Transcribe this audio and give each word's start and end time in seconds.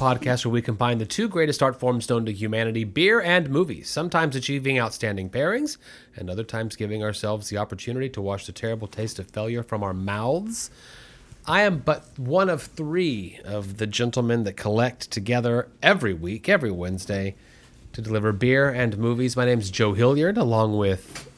podcast 0.00 0.46
where 0.46 0.52
we 0.52 0.62
combine 0.62 0.96
the 0.96 1.04
two 1.04 1.28
greatest 1.28 1.62
art 1.62 1.78
forms 1.78 2.08
known 2.08 2.24
to 2.24 2.32
humanity 2.32 2.84
beer 2.84 3.20
and 3.20 3.50
movies, 3.50 3.90
sometimes 3.90 4.34
achieving 4.34 4.80
outstanding 4.80 5.28
pairings, 5.28 5.76
and 6.16 6.30
other 6.30 6.42
times 6.42 6.74
giving 6.74 7.04
ourselves 7.04 7.50
the 7.50 7.58
opportunity 7.58 8.08
to 8.08 8.22
wash 8.22 8.46
the 8.46 8.52
terrible 8.52 8.88
taste 8.88 9.18
of 9.18 9.28
failure 9.28 9.62
from 9.62 9.82
our 9.82 9.92
mouths. 9.92 10.70
I 11.46 11.62
am 11.62 11.80
but 11.80 12.06
one 12.16 12.48
of 12.48 12.62
three 12.62 13.40
of 13.44 13.76
the 13.76 13.86
gentlemen 13.86 14.44
that 14.44 14.56
collect 14.56 15.10
together 15.10 15.68
every 15.82 16.14
week, 16.14 16.48
every 16.48 16.70
Wednesday, 16.70 17.34
to 17.92 18.00
deliver 18.00 18.32
beer 18.32 18.70
and 18.70 18.96
movies. 18.96 19.36
My 19.36 19.44
name's 19.44 19.70
Joe 19.70 19.92
Hilliard, 19.92 20.38
along 20.38 20.78
with 20.78 21.28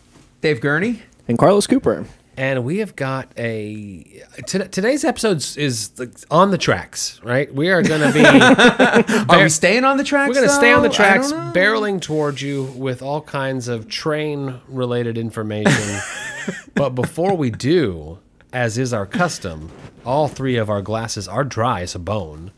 Dave 0.40 0.60
Gurney. 0.60 1.02
and 1.26 1.36
Carlos 1.36 1.66
Cooper. 1.66 2.06
And 2.42 2.64
we 2.64 2.78
have 2.78 2.96
got 2.96 3.30
a 3.38 4.24
t- 4.46 4.58
today's 4.58 5.04
episode 5.04 5.36
is 5.56 5.92
on 6.28 6.50
the 6.50 6.58
tracks, 6.58 7.20
right? 7.22 7.54
We 7.54 7.70
are 7.70 7.82
going 7.82 8.00
to 8.00 8.12
be 8.12 8.24
Are 9.32 9.44
we 9.44 9.48
staying 9.48 9.84
on 9.84 9.96
the 9.96 10.02
tracks? 10.02 10.30
we're 10.30 10.34
going 10.34 10.48
to 10.48 10.54
stay 10.54 10.72
on 10.72 10.82
the 10.82 10.88
tracks, 10.88 11.30
barreling 11.30 12.00
towards 12.00 12.42
you 12.42 12.64
with 12.64 13.00
all 13.00 13.20
kinds 13.20 13.68
of 13.68 13.86
train 13.86 14.60
related 14.66 15.18
information. 15.18 16.00
but 16.74 16.96
before 16.96 17.36
we 17.36 17.50
do, 17.50 18.18
as 18.52 18.76
is 18.76 18.92
our 18.92 19.06
custom, 19.06 19.70
all 20.04 20.26
three 20.26 20.56
of 20.56 20.68
our 20.68 20.82
glasses 20.82 21.28
are 21.28 21.44
dry 21.44 21.82
as 21.82 21.94
a 21.94 22.00
bone. 22.00 22.50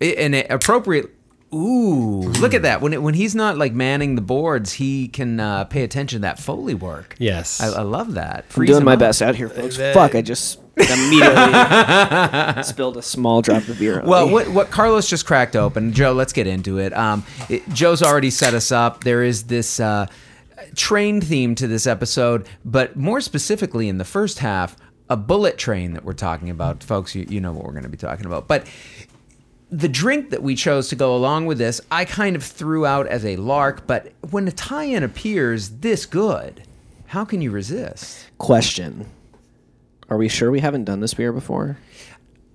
and 0.00 0.36
it, 0.36 0.46
appropriate. 0.48 1.14
Ooh, 1.54 2.20
look 2.40 2.52
at 2.52 2.62
that! 2.62 2.80
When 2.82 2.92
it, 2.92 3.02
when 3.02 3.14
he's 3.14 3.34
not 3.34 3.56
like 3.56 3.72
manning 3.72 4.14
the 4.16 4.20
boards, 4.20 4.74
he 4.74 5.08
can 5.08 5.40
uh, 5.40 5.64
pay 5.64 5.82
attention 5.82 6.18
to 6.18 6.22
that 6.22 6.38
foley 6.38 6.74
work. 6.74 7.14
Yes. 7.18 7.60
I, 7.60 7.68
I 7.78 7.82
love 7.82 8.14
that. 8.14 8.44
I'm 8.44 8.50
Freeze 8.50 8.68
doing 8.68 8.80
him 8.80 8.84
my 8.84 8.92
up. 8.94 8.98
best 8.98 9.22
out 9.22 9.34
here, 9.34 9.48
folks. 9.48 9.76
Fuck, 9.76 10.14
I 10.14 10.20
just 10.22 10.60
immediately 10.76 12.62
spilled 12.64 12.96
a 12.98 13.02
small 13.02 13.40
drop 13.42 13.66
of 13.66 13.78
beer. 13.78 14.00
On 14.00 14.06
Well, 14.06 14.26
me. 14.26 14.32
what 14.34 14.48
what 14.48 14.70
Carlos 14.70 15.08
just 15.08 15.24
cracked 15.26 15.56
open, 15.56 15.92
Joe. 15.94 16.12
Let's 16.12 16.32
get 16.34 16.46
into 16.46 16.78
it. 16.78 16.92
Um, 16.92 17.24
it- 17.48 17.66
Joe's 17.70 18.02
already 18.02 18.30
set 18.30 18.52
us 18.54 18.70
up. 18.70 19.04
There 19.04 19.22
is 19.22 19.44
this 19.44 19.80
uh, 19.80 20.06
train 20.74 21.20
theme 21.22 21.54
to 21.54 21.66
this 21.66 21.86
episode, 21.86 22.46
but 22.64 22.94
more 22.96 23.20
specifically 23.22 23.88
in 23.88 23.96
the 23.98 24.04
first 24.04 24.40
half, 24.40 24.76
a 25.08 25.16
bullet 25.16 25.56
train 25.56 25.94
that 25.94 26.04
we're 26.04 26.12
talking 26.12 26.50
about, 26.50 26.84
folks. 26.84 27.14
You, 27.14 27.24
you 27.28 27.40
know 27.40 27.52
what 27.52 27.64
we're 27.64 27.72
going 27.72 27.84
to 27.84 27.88
be 27.88 27.96
talking 27.96 28.26
about, 28.26 28.46
but. 28.48 28.66
The 29.70 29.88
drink 29.88 30.30
that 30.30 30.42
we 30.42 30.54
chose 30.54 30.88
to 30.88 30.96
go 30.96 31.14
along 31.14 31.44
with 31.44 31.58
this, 31.58 31.80
I 31.90 32.06
kind 32.06 32.34
of 32.36 32.42
threw 32.42 32.86
out 32.86 33.06
as 33.06 33.24
a 33.24 33.36
lark, 33.36 33.86
but 33.86 34.12
when 34.30 34.48
a 34.48 34.52
tie-in 34.52 35.02
appears 35.02 35.68
this 35.80 36.06
good, 36.06 36.62
how 37.08 37.24
can 37.24 37.42
you 37.42 37.50
resist? 37.50 38.26
question: 38.38 39.06
Are 40.08 40.16
we 40.16 40.28
sure 40.28 40.50
we 40.50 40.60
haven't 40.60 40.84
done 40.84 41.00
this 41.00 41.12
beer 41.14 41.32
before? 41.32 41.76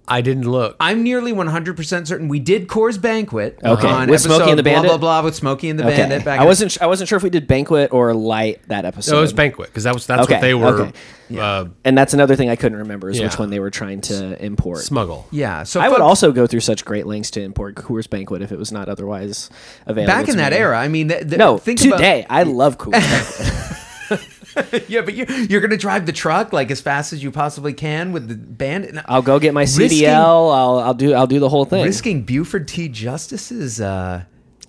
I 0.07 0.19
didn't 0.21 0.49
look. 0.51 0.75
I'm 0.81 1.01
nearly 1.01 1.31
100% 1.31 2.07
certain 2.07 2.27
we 2.27 2.39
did 2.39 2.67
Coors 2.67 2.99
Banquet 3.01 3.57
Okay, 3.63 3.87
on 3.87 4.09
with 4.09 4.19
Smokey 4.21 4.35
episode 4.35 4.49
and 4.49 4.59
the 4.59 4.63
Bandit? 4.63 4.89
blah 4.89 4.97
blah 4.97 5.21
blah 5.21 5.25
with 5.25 5.35
Smokey 5.35 5.69
and 5.69 5.79
the 5.79 5.83
Bandit 5.83 6.25
back 6.25 6.39
I 6.39 6.43
in- 6.43 6.47
wasn't. 6.47 6.81
I 6.81 6.87
wasn't 6.87 7.07
sure 7.07 7.15
if 7.17 7.23
we 7.23 7.29
did 7.29 7.47
banquet 7.47 7.93
or 7.93 8.13
light 8.13 8.59
that 8.67 8.83
episode. 8.83 9.13
No, 9.13 9.19
it 9.19 9.21
was 9.21 9.33
banquet 9.33 9.67
because 9.69 9.85
that 9.85 9.93
was 9.93 10.05
that's 10.05 10.23
Okay, 10.23 10.33
what 10.35 10.41
they 10.41 10.53
were 10.53 10.81
okay. 10.81 11.39
uh, 11.39 11.65
and 11.85 11.97
that's 11.97 12.13
another 12.13 12.35
thing 12.35 12.49
I 12.49 12.57
couldn't 12.57 12.79
remember 12.79 13.09
is 13.09 13.19
which 13.19 13.31
Yeah. 13.33 13.37
one 13.39 13.49
they 13.49 13.59
were 13.61 13.71
trying 13.71 14.01
to 14.01 14.43
import. 14.43 14.79
smuggle. 14.79 15.25
Yeah, 15.31 15.63
so 15.63 15.79
I 15.79 15.87
would 15.87 15.95
folks- 15.99 16.01
also 16.03 16.31
go 16.33 16.47
through 16.47 16.59
such 16.59 16.83
great 16.83 17.07
lengths 17.07 17.31
to 17.31 17.41
import 17.41 17.75
Coors 17.75 18.09
Banquet 18.09 18.41
if 18.41 18.51
it 18.51 18.59
was 18.59 18.71
not 18.73 18.89
otherwise 18.89 19.49
available. 19.87 20.13
back 20.13 20.27
in 20.27 20.35
that 20.37 20.51
me. 20.51 20.57
era. 20.57 20.77
I 20.77 20.89
mean, 20.89 21.07
th- 21.07 21.21
th- 21.29 21.37
No, 21.37 21.57
think 21.57 21.79
today 21.79 22.25
I 22.29 22.43
love 22.43 22.77
Coors. 22.77 22.91
Banquet. 22.91 23.77
About, 24.55 24.89
yeah, 24.89 25.01
but 25.01 25.13
you, 25.13 25.25
you're 25.49 25.61
going 25.61 25.71
to 25.71 25.77
drive 25.77 26.05
the 26.05 26.11
truck 26.11 26.53
like 26.53 26.71
as 26.71 26.81
fast 26.81 27.13
as 27.13 27.23
you 27.23 27.31
possibly 27.31 27.73
can 27.73 28.11
with 28.11 28.27
the 28.27 28.35
band. 28.35 29.01
I'll 29.05 29.21
go 29.21 29.39
get 29.39 29.53
my 29.53 29.63
CDL. 29.63 29.79
Risking- 29.89 30.09
I'll 30.09 30.49
I'll 30.79 30.93
do 30.93 31.13
I'll 31.13 31.27
do 31.27 31.39
the 31.39 31.49
whole 31.49 31.65
thing 31.65 31.83
risking 31.85 32.23
Buford 32.23 32.67
T. 32.67 32.87
Justice's 32.89 33.81
uh, 33.81 34.23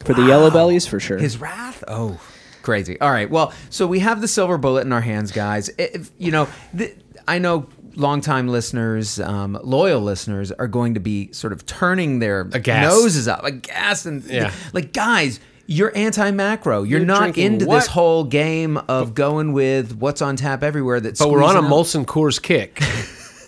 for 0.05 0.15
the 0.15 0.23
yellow 0.27 0.51
bellies 0.51 0.87
for 0.87 1.01
sure. 1.01 1.19
his 1.19 1.39
wrath. 1.41 1.83
Oh, 1.89 2.21
crazy! 2.63 3.01
All 3.01 3.11
right, 3.11 3.31
well, 3.31 3.53
so 3.71 3.87
we 3.87 4.01
have 4.01 4.21
the 4.21 4.29
silver 4.29 4.59
bullet 4.59 4.83
in 4.87 4.93
our 4.93 5.01
hands, 5.01 5.33
guys. 5.33 5.71
If, 5.79 6.11
you 6.19 6.31
know, 6.33 6.49
th- 6.77 6.97
I 7.29 7.39
know. 7.39 7.67
Longtime 7.97 8.49
listeners, 8.49 9.21
um, 9.21 9.57
loyal 9.63 10.01
listeners, 10.01 10.51
are 10.51 10.67
going 10.67 10.95
to 10.95 11.01
be 11.01 11.33
sort 11.33 11.53
of 11.53 11.65
turning 11.65 12.19
their 12.19 12.41
Aghast. 12.53 12.83
noses 12.91 13.29
up, 13.29 13.45
aghast, 13.45 14.05
and 14.07 14.25
Yeah. 14.25 14.51
like, 14.73 14.93
guys, 14.93 15.39
you're 15.67 15.93
anti-macro. 15.97 16.83
You're, 16.83 16.99
You're 17.01 17.07
not 17.07 17.37
into 17.39 17.67
what? 17.67 17.77
this 17.81 17.87
whole 17.87 18.25
game 18.25 18.77
of 18.89 19.15
going 19.15 19.53
with 19.53 19.97
what's 19.97 20.23
on 20.23 20.37
tap 20.37 20.63
everywhere. 20.63 21.01
That's 21.01 21.19
But 21.21 21.31
we're 21.31 21.43
on 21.45 21.57
a 21.57 21.61
out- 21.61 21.65
Molson 21.71 22.05
Coors 22.05 22.41
kick. 22.41 22.81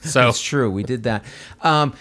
So 0.06 0.28
It's 0.28 0.40
true. 0.40 0.70
We 0.70 0.84
did 0.84 1.02
that. 1.02 1.24
Um, 1.62 1.92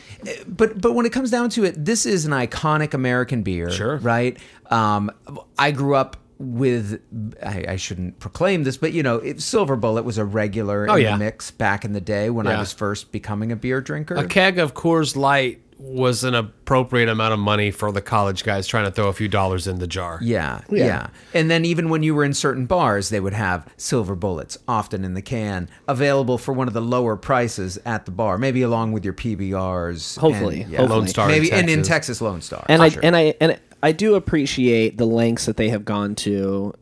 but 0.47 0.79
but 0.79 0.93
when 0.93 1.07
it 1.07 1.11
comes 1.11 1.31
down 1.31 1.49
to 1.51 1.63
it, 1.63 1.73
this 1.83 2.05
is 2.05 2.25
an 2.25 2.33
iconic 2.33 2.93
American 2.93 3.41
beer. 3.41 3.71
Sure. 3.71 3.97
Right. 3.97 4.37
Um, 4.69 5.09
I 5.57 5.71
grew 5.71 5.95
up 5.95 6.15
with. 6.37 7.01
I, 7.41 7.65
I 7.69 7.75
shouldn't 7.77 8.19
proclaim 8.19 8.63
this, 8.63 8.77
but 8.77 8.93
you 8.93 9.01
know, 9.01 9.15
it, 9.15 9.41
Silver 9.41 9.75
Bullet 9.75 10.03
was 10.03 10.19
a 10.19 10.25
regular 10.25 10.85
Oh, 10.87 10.97
in 10.97 11.01
yeah. 11.01 11.11
the 11.13 11.17
mix 11.17 11.49
back 11.49 11.83
in 11.83 11.93
the 11.93 12.01
day 12.01 12.29
when 12.29 12.45
I 12.45 12.59
was 12.59 12.71
first 12.71 13.11
becoming 13.11 13.51
a 13.51 13.55
beer 13.55 13.81
drinker. 13.81 14.13
a 14.13 14.27
keg 14.27 14.59
of 14.59 14.75
Coors 14.75 15.15
Light 15.15 15.61
was 15.77 16.23
an 16.23 16.33
appropriate 16.33 17.09
amount 17.09 17.33
of 17.33 17.39
money 17.39 17.69
for 17.69 17.91
the 17.91 18.01
college 18.01 18.43
guys 18.43 18.65
trying 18.65 18.85
to 18.85 18.91
throw 18.91 19.07
a 19.07 19.13
few 19.13 19.27
dollars 19.27 19.67
in 19.67 19.79
the 19.79 19.87
jar. 19.87 20.19
Yeah, 20.21 20.61
yeah, 20.69 21.09
And 21.33 21.51
then 21.51 21.65
even 21.65 21.89
when 21.89 22.01
you 22.03 22.15
were 22.15 22.23
in 22.23 22.33
certain 22.33 22.65
bars, 22.65 23.09
they 23.09 23.19
would 23.19 23.33
have 23.33 23.67
silver 23.77 24.15
bullets, 24.15 24.57
often 24.67 25.03
in 25.03 25.13
the 25.13 25.21
can, 25.21 25.69
available 25.87 26.37
for 26.37 26.53
one 26.53 26.67
of 26.67 26.73
the 26.73 26.81
lower 26.81 27.15
prices 27.15 27.77
at 27.85 28.05
the 28.05 28.11
bar, 28.11 28.37
maybe 28.37 28.61
along 28.61 28.93
with 28.93 29.03
your 29.03 29.13
PBRs. 29.13 30.17
Hopefully, 30.17 30.61
and, 30.61 30.75
hopefully. 30.75 30.99
Lone 30.99 31.07
Star 31.07 31.25
in 31.25 31.31
maybe 31.31 31.51
and 31.51 31.69
in 31.69 31.79
Texas. 31.79 31.87
Texas 32.05 32.21
Lone 32.21 32.41
Star. 32.41 32.65
and 32.69 32.81
I 32.81 32.89
sure. 32.89 33.01
and 33.03 33.15
I 33.15 33.33
and 33.39 33.59
I 33.81 33.91
do 33.91 34.15
appreciate 34.15 34.97
the 34.97 35.05
lengths 35.05 35.45
that 35.45 35.57
they 35.57 35.69
have 35.69 35.85
gone 35.85 36.15
to 36.15 36.73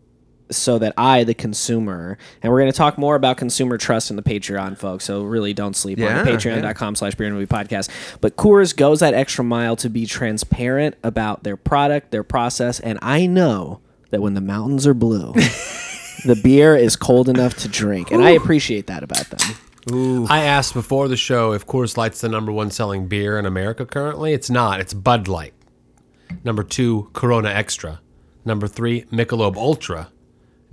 so 0.58 0.78
that 0.80 0.94
I, 0.97 1.24
the 1.24 1.34
consumer, 1.34 2.18
and 2.41 2.52
we're 2.52 2.59
going 2.59 2.72
to 2.72 2.78
talk 2.78 2.97
more 2.97 3.16
about 3.16 3.38
consumer 3.38 3.78
trust 3.78 4.09
in 4.09 4.16
the 4.16 4.24
Patreon, 4.24 4.78
folks. 4.78 5.06
So 5.06 5.24
really, 5.24 5.53
don't 5.53 5.75
sleep 5.75 5.97
Yeah, 6.00 6.19
on 6.19 6.25
the 6.25 6.31
Patreon.com 6.31 6.96
slash 6.96 7.16
Beer 7.16 7.28
and 7.28 7.36
Movie 7.36 7.47
Podcast. 7.47 7.90
But 8.22 8.36
Coors 8.36 8.75
goes 8.75 9.00
that 9.02 9.14
extra 9.14 9.44
mile 9.44 9.75
to 9.78 9.90
be 9.90 10.06
transparent 10.06 10.96
about 11.03 11.44
their 11.44 11.58
product, 11.58 12.12
their 12.12 12.24
process, 12.24 12.80
and 12.80 13.00
I 13.02 13.25
know 13.25 13.80
that 14.12 14.22
when 14.22 14.34
the 14.34 14.41
mountains 14.41 14.86
are 14.86 14.94
blue, 14.94 15.34
the 16.25 16.40
beer 16.44 16.75
is 16.75 16.96
cold 16.96 17.28
enough 17.30 17.56
to 17.58 17.68
drink, 17.68 18.12
and 18.12 18.24
I 18.24 18.31
appreciate 18.31 18.88
that 18.88 19.03
about 19.03 19.25
them. 19.30 20.28
I 20.30 20.44
asked 20.44 20.74
before 20.74 21.09
the 21.09 21.18
show 21.18 21.52
if 21.52 21.68
Coors 21.68 21.97
Light's 21.97 22.22
the 22.22 22.30
number 22.30 22.53
one 22.53 22.72
selling 22.72 23.08
beer 23.08 23.38
in 23.38 23.46
America 23.46 23.85
currently. 23.85 24.31
It's 24.31 24.50
not. 24.50 24.80
It's 24.80 24.94
Bud 24.94 25.28
Light. 25.28 25.53
Number 26.46 26.64
two, 26.64 27.09
Corona 27.12 27.50
Extra. 27.50 28.00
Number 28.46 28.68
three, 28.68 29.02
Michelob 29.12 29.58
Ultra. 29.58 30.09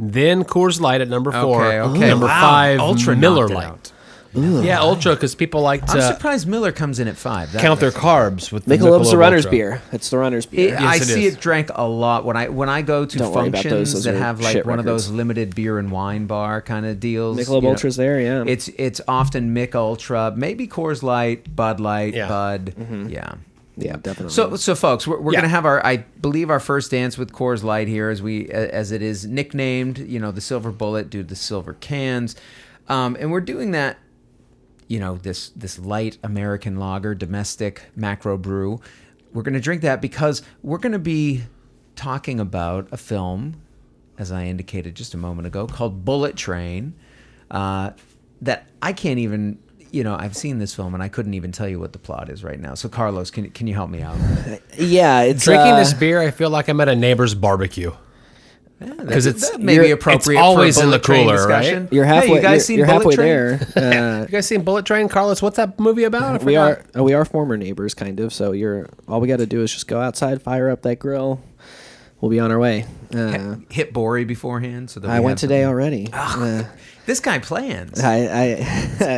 Then 0.03 0.45
Coors 0.45 0.81
Light 0.81 1.03
at 1.03 1.09
number 1.09 1.31
four. 1.31 1.63
Okay, 1.67 1.79
okay. 1.81 2.09
Number 2.09 2.25
Wow, 2.27 2.41
five, 2.41 2.81
Ultra 2.81 3.15
Miller 3.17 3.49
Light. 3.49 3.67
out. 3.67 3.93
Yeah, 4.33 4.81
Ultra 4.81 5.15
because 5.17 5.35
people 5.35 5.61
like 5.61 5.83
I'm 5.93 6.01
surprised 6.01 6.47
Miller 6.47 6.71
comes 6.71 7.01
in 7.01 7.09
at 7.09 7.17
five. 7.17 7.51
That- 7.53 7.61
count 7.61 7.81
their 7.81 7.91
carbs 7.91 8.53
with 8.53 8.65
the 8.65 8.77
Michelob's 8.79 9.11
the 9.11 9.17
Michelob 9.17 9.19
runner's 9.19 9.45
Ultra. 9.45 9.51
beer. 9.51 9.83
It's 9.93 10.09
the 10.09 10.19
runner's 10.19 10.47
beer. 10.47 10.75
It, 10.75 10.81
I 10.81 10.97
it 10.97 11.03
see 11.03 11.25
is. 11.27 11.35
it 11.35 11.41
drank 11.41 11.71
a 11.75 11.87
lot 11.87 12.25
when 12.25 12.37
I 12.37 12.49
when 12.49 12.69
I 12.69 12.83
go 12.83 13.05
to 13.05 13.19
Don't 13.19 13.33
worry 13.35 13.49
about 13.49 13.65
those. 13.65 13.73
functions 13.73 13.93
Those 13.93 14.05
that 14.05 14.15
have 14.15 14.41
like 14.41 14.53
shit 14.53 14.67
one 14.67 14.79
of 14.79 14.85
those 14.85 15.11
limited 15.11 15.55
beer 15.57 15.79
and 15.81 15.91
wine 15.91 16.27
bar 16.27 16.63
kind 16.63 16.87
of 16.87 17.01
deals. 17.01 17.39
Michelob 17.39 17.57
you 17.57 17.61
know. 17.63 17.69
Ultra's 17.71 17.97
there, 17.97 18.21
yeah. 18.21 18.45
It's 18.47 18.69
it's 18.79 19.01
often 19.09 19.53
Mick 19.55 19.75
Ultra, 19.75 20.33
maybe 20.37 20.69
Coors 20.69 21.03
Light, 21.03 21.55
Bud 21.57 21.81
Light, 21.81 22.15
Yeah. 22.15 22.29
Bud. 22.29 22.75
Mm-hmm. 22.79 23.09
Yeah. 23.09 23.33
Yeah, 23.81 23.97
definitely. 23.97 24.31
So, 24.31 24.57
so 24.57 24.75
folks, 24.75 25.07
we're, 25.07 25.21
we're 25.21 25.33
Yeah. 25.33 25.41
gonna 25.41 25.49
have 25.49 25.65
our, 25.67 25.85
I 25.85 25.99
believe, 25.99 26.51
our 26.51 26.61
first 26.61 26.91
dance 26.91 27.17
with 27.19 27.33
Coors 27.33 27.63
Light 27.63 27.89
here, 27.89 28.11
as 28.11 28.21
we, 28.23 28.49
as 28.49 28.93
it 28.93 29.03
is 29.03 29.27
nicknamed, 29.27 29.99
you 29.99 30.19
know, 30.19 30.31
the 30.31 30.41
Silver 30.41 30.71
Bullet 30.73 31.11
due 31.11 31.23
to 31.23 31.29
the 31.29 31.37
silver 31.37 31.75
cans, 31.75 32.37
um, 32.89 33.17
and 33.21 33.31
we're 33.31 33.41
doing 33.41 33.71
that, 33.73 33.99
you 34.89 34.99
know, 34.99 35.17
this 35.17 35.51
this 35.51 35.79
light 35.79 36.19
American 36.23 36.77
lager, 36.77 37.15
domestic 37.15 37.83
macro 37.95 38.37
brew. 38.37 38.81
We're 39.33 39.43
gonna 39.43 39.61
drink 39.61 39.83
that 39.83 40.01
because 40.01 40.43
we're 40.63 40.79
gonna 40.79 40.99
be 40.99 41.43
talking 41.95 42.41
about 42.41 42.89
a 42.91 42.97
film, 42.97 43.61
as 44.19 44.33
I 44.33 44.47
indicated 44.47 44.95
just 44.97 45.15
a 45.15 45.17
moment 45.17 45.47
ago, 45.47 45.67
called 45.67 46.05
Bullet 46.05 46.35
Train, 46.35 46.95
uh, 47.51 47.91
that 48.43 48.67
I 48.83 48.93
can't 48.93 49.19
even. 49.21 49.59
You 49.93 50.05
know, 50.05 50.17
I've 50.17 50.37
seen 50.37 50.59
this 50.59 50.75
film 50.75 50.95
and 50.95 51.03
I 51.03 51.09
couldn't 51.09 51.35
even 51.35 51.53
tell 51.53 51.69
you 51.69 51.81
what 51.81 51.93
the 51.93 51.99
plot 51.99 52.29
is 52.31 52.45
right 52.45 52.61
now. 52.61 52.75
So, 52.75 52.89
Carlos, 52.89 53.31
can 53.31 53.51
can 53.51 53.67
you 53.67 53.75
help 53.75 53.91
me 53.91 54.03
out? 54.03 54.17
yeah, 54.79 55.23
it's 55.23 55.45
Drinking 55.45 55.73
uh, 55.73 55.79
this 55.81 55.93
beer, 55.95 56.21
I 56.21 56.31
feel 56.31 56.51
like 56.51 56.69
I'm 56.69 56.81
at 56.81 56.89
a 56.89 56.97
neighbor's 56.97 57.35
barbecue. 57.35 57.93
Because 58.79 59.27
it's 59.27 59.51
That 59.51 59.61
may 59.61 59.73
be 59.73 59.75
you're- 59.75 59.91
appropriate. 59.91 60.39
it's 60.39 60.43
always 60.43 60.77
for 60.79 60.83
a 60.83 60.85
in 60.85 60.91
the 60.93 60.99
Bullet 60.99 61.05
Train 61.05 61.27
cooler, 61.27 61.47
right? 61.49 61.61
discussion. 61.61 61.89
You're 61.91 62.07
Hey, 62.07 62.29
you 62.33 62.41
guys 62.41 62.43
you're, 62.43 62.61
seen 62.61 62.79
you're 62.79 62.87
Bullet 62.87 63.15
Train? 63.15 63.27
there. 63.27 63.61
Uh, 63.77 64.23
You 64.23 64.29
guys 64.29 64.47
seen 64.47 64.63
Bullet 64.65 64.87
Train, 64.87 65.07
Carlos? 65.11 65.43
What's 65.43 65.57
that 65.59 65.79
movie 65.79 66.05
about? 66.05 66.41
I 66.41 66.45
we 66.47 66.57
are. 66.57 66.83
uh, 66.97 67.03
We 67.05 67.13
are 67.13 67.27
former 67.27 67.59
neighbors, 67.59 67.93
kind 67.93 68.19
of. 68.21 68.33
So 68.33 68.53
you're. 68.53 68.89
All 69.07 69.21
we 69.21 69.29
got 69.29 69.37
to 69.41 69.47
do 69.47 69.63
is 69.63 69.71
just 69.71 69.87
go 69.87 70.01
outside, 70.01 70.41
fire 70.41 70.71
up 70.71 70.81
that 70.83 70.99
grill, 70.99 71.43
we'll 72.21 72.31
be 72.31 72.41
on 72.41 72.51
our 72.51 72.59
way. 72.59 72.87
Uh, 73.15 73.57
Hit 73.71 73.93
Bori 73.93 74.25
beforehand, 74.25 74.91
so 74.91 75.01
that 75.01 75.11
I 75.11 75.19
we 75.21 75.27
went 75.27 75.39
today 75.39 75.63
some- 75.63 75.71
already. 75.71 76.09
Uh, 76.13 76.65
This 77.07 77.19
guy 77.19 77.39
plans. 77.41 77.99
I, 78.01 78.15
I 78.19 78.45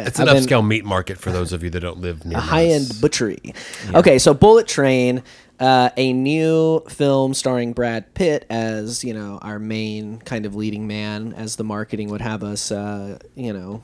It's 0.06 0.18
an 0.18 0.28
upscale 0.28 0.66
meat 0.66 0.84
market 0.84 1.18
for 1.18 1.30
those 1.30 1.52
of 1.52 1.62
you 1.62 1.68
that 1.70 1.80
don't 1.80 1.98
live 1.98 2.24
near 2.24 2.38
a 2.38 2.40
high 2.40 2.66
end 2.66 2.90
us. 2.90 3.00
butchery. 3.00 3.54
Okay, 3.92 4.18
so 4.18 4.32
Bullet 4.32 4.66
Train, 4.66 5.22
uh, 5.60 5.90
a 5.98 6.12
new 6.14 6.80
film 6.88 7.34
starring 7.34 7.72
Brad 7.74 8.14
Pitt 8.14 8.46
as 8.48 9.04
you 9.04 9.12
know 9.12 9.38
our 9.42 9.58
main 9.58 10.20
kind 10.20 10.46
of 10.46 10.54
leading 10.54 10.86
man, 10.86 11.34
as 11.34 11.56
the 11.56 11.64
marketing 11.64 12.08
would 12.10 12.22
have 12.22 12.42
us, 12.42 12.70
uh, 12.72 13.18
you 13.34 13.52
know. 13.52 13.82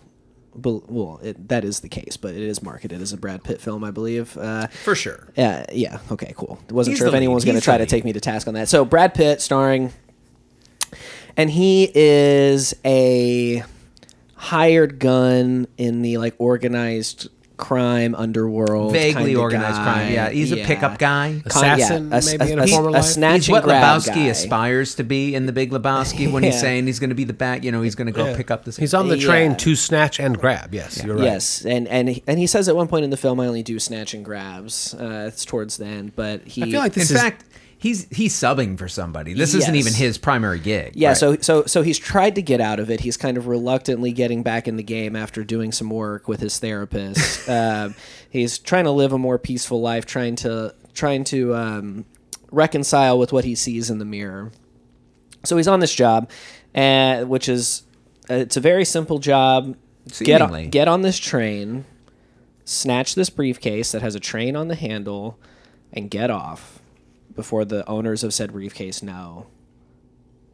Well, 0.63 1.21
it, 1.23 1.49
that 1.49 1.65
is 1.65 1.81
the 1.81 1.89
case, 1.89 2.17
but 2.17 2.35
it 2.35 2.43
is 2.43 2.63
marketed 2.63 3.01
as 3.01 3.13
a 3.13 3.17
Brad 3.17 3.45
Pitt 3.45 3.61
film, 3.61 3.85
I 3.85 3.91
believe. 3.91 4.37
Uh, 4.37 4.67
for 4.69 4.95
sure. 4.95 5.29
yeah, 5.37 5.65
yeah. 5.73 5.99
Okay, 6.11 6.33
cool. 6.37 6.59
Wasn't 6.71 6.93
He's 6.93 6.99
sure 6.99 7.09
if 7.09 7.15
anyone 7.15 7.35
was 7.35 7.45
going 7.45 7.57
to 7.57 7.63
try 7.63 7.79
to 7.79 7.87
take 7.87 8.05
me 8.05 8.13
to 8.13 8.21
task 8.21 8.49
on 8.49 8.55
that. 8.55 8.69
So 8.69 8.85
Brad 8.85 9.15
Pitt 9.15 9.41
starring, 9.41 9.93
and 11.37 11.51
he 11.51 11.91
is 11.95 12.75
a 12.85 13.65
hired 14.35 14.99
gun 14.99 15.67
in 15.77 16.03
the 16.03 16.19
like 16.19 16.35
organized 16.39 17.29
crime 17.59 18.15
underworld, 18.15 18.93
Vaguely 18.93 19.35
organized 19.35 19.77
guy. 19.77 19.83
crime. 19.85 20.13
Yeah, 20.13 20.31
he's 20.31 20.53
a 20.53 20.57
pickup 20.65 20.99
guy. 20.99 21.43
Con- 21.47 21.65
Assassin, 21.65 22.13
a, 22.13 22.17
s- 22.17 22.27
maybe, 22.39 22.51
a- 22.51 22.53
in 22.55 22.59
a 22.61 22.63
a- 22.63 22.67
former 22.69 22.89
a 22.89 22.93
life? 22.93 23.05
snatch 23.05 23.37
He's 23.47 23.51
what 23.51 23.65
grab 23.65 23.83
Lebowski 24.01 24.15
guy. 24.15 24.27
aspires 24.29 24.95
to 24.95 25.03
be 25.05 25.35
in 25.35 25.45
the 25.47 25.53
Big 25.53 25.71
Lebowski 25.71 26.33
when 26.33 26.43
he's 26.43 26.59
saying 26.59 26.87
he's 26.87 26.99
going 27.01 27.11
to 27.11 27.17
be 27.17 27.25
the 27.25 27.33
bat. 27.35 27.65
You 27.65 27.73
know, 27.73 27.83
he's 27.83 27.95
going 27.95 28.07
to 28.07 28.13
go 28.13 28.27
Yeah. 28.27 28.37
pick 28.37 28.51
up 28.51 28.65
this. 28.65 28.77
He's 28.77 28.95
on 28.95 29.09
the 29.09 29.19
train 29.19 29.51
Yeah. 29.51 29.57
to 29.59 29.77
snatch 29.77 30.19
and 30.21 30.39
grab. 30.39 30.73
Yes, 30.73 31.03
you're 31.05 31.17
right. 31.17 31.25
Yes, 31.25 31.65
and 31.67 31.87
and 31.89 32.09
he, 32.09 32.23
and 32.27 32.39
he 32.39 32.47
says 32.47 32.69
at 32.69 32.77
one 32.77 32.89
point 32.89 33.05
in 33.05 33.11
the 33.11 33.17
film, 33.19 33.39
"I 33.41 33.47
only 33.47 33.63
do 33.63 33.79
snatch 33.79 34.15
and 34.15 34.25
grabs." 34.25 34.95
Uh, 34.95 35.27
it's 35.29 35.45
towards 35.45 35.77
the 35.77 35.87
end, 35.87 36.13
but 36.17 36.43
he. 36.47 36.63
I 36.63 36.71
feel 36.71 36.81
like 36.81 36.97
In 36.97 37.01
this 37.01 37.11
is 37.11 37.21
fact, 37.21 37.45
he's 37.79 38.07
he's 38.11 38.35
subbing 38.35 38.77
for 38.77 38.89
somebody. 38.89 39.33
This 39.33 39.55
isn't 39.55 39.75
even 39.75 39.95
his 39.95 40.19
primary 40.19 40.59
gig. 40.59 40.93
Yeah, 40.95 41.09
Right. 41.09 41.17
so 41.17 41.37
so 41.37 41.65
so 41.65 41.83
he's 41.83 41.99
tried 41.99 42.35
to 42.35 42.43
get 42.43 42.61
out 42.61 42.81
of 42.81 42.91
it. 42.91 43.01
He's 43.01 43.17
kind 43.17 43.37
of 43.37 43.47
reluctantly 43.47 44.13
getting 44.13 44.43
back 44.43 44.69
in 44.69 44.77
the 44.77 44.83
game 44.83 45.17
after 45.17 45.45
doing 45.45 45.73
some 45.73 45.89
work 45.89 46.29
with 46.29 46.41
his 46.41 46.59
therapist. 46.59 47.49
um, 47.49 47.95
he's 48.29 48.59
trying 48.59 48.85
to 48.85 48.91
live 48.91 49.13
a 49.13 49.19
more 49.19 49.39
peaceful 49.39 49.81
life, 49.81 50.05
trying 50.05 50.37
to 50.37 50.75
trying 50.93 51.25
to 51.25 51.55
um, 51.55 52.05
reconcile 52.51 53.19
with 53.19 53.33
what 53.33 53.45
he 53.45 53.55
sees 53.55 53.89
in 53.89 53.99
the 53.99 54.05
mirror. 54.05 54.51
So 55.45 55.57
he's 55.57 55.69
on 55.69 55.81
this 55.81 55.95
job, 55.95 56.31
uh, 56.75 57.23
which 57.25 57.49
is 57.49 57.85
uh, 58.29 58.35
it's 58.35 58.57
a 58.57 58.61
very 58.61 58.85
simple 58.85 59.19
job. 59.19 59.77
Get 60.09 60.15
Seemingly. 60.41 60.65
on, 60.65 60.71
get 60.71 60.89
on 60.89 61.03
this 61.03 61.19
train, 61.19 61.85
snatch 62.65 63.15
this 63.15 63.29
briefcase 63.29 63.93
that 63.93 64.01
has 64.01 64.15
a 64.15 64.21
train 64.21 64.57
on 64.57 64.69
the 64.69 64.75
handle, 64.75 65.39
and 65.93 66.11
get 66.11 66.31
off 66.31 66.81
before 67.38 67.64
the 67.64 67.88
owners 67.88 68.23
of 68.25 68.35
said 68.35 68.52
briefcase 68.52 69.02
know 69.02 69.46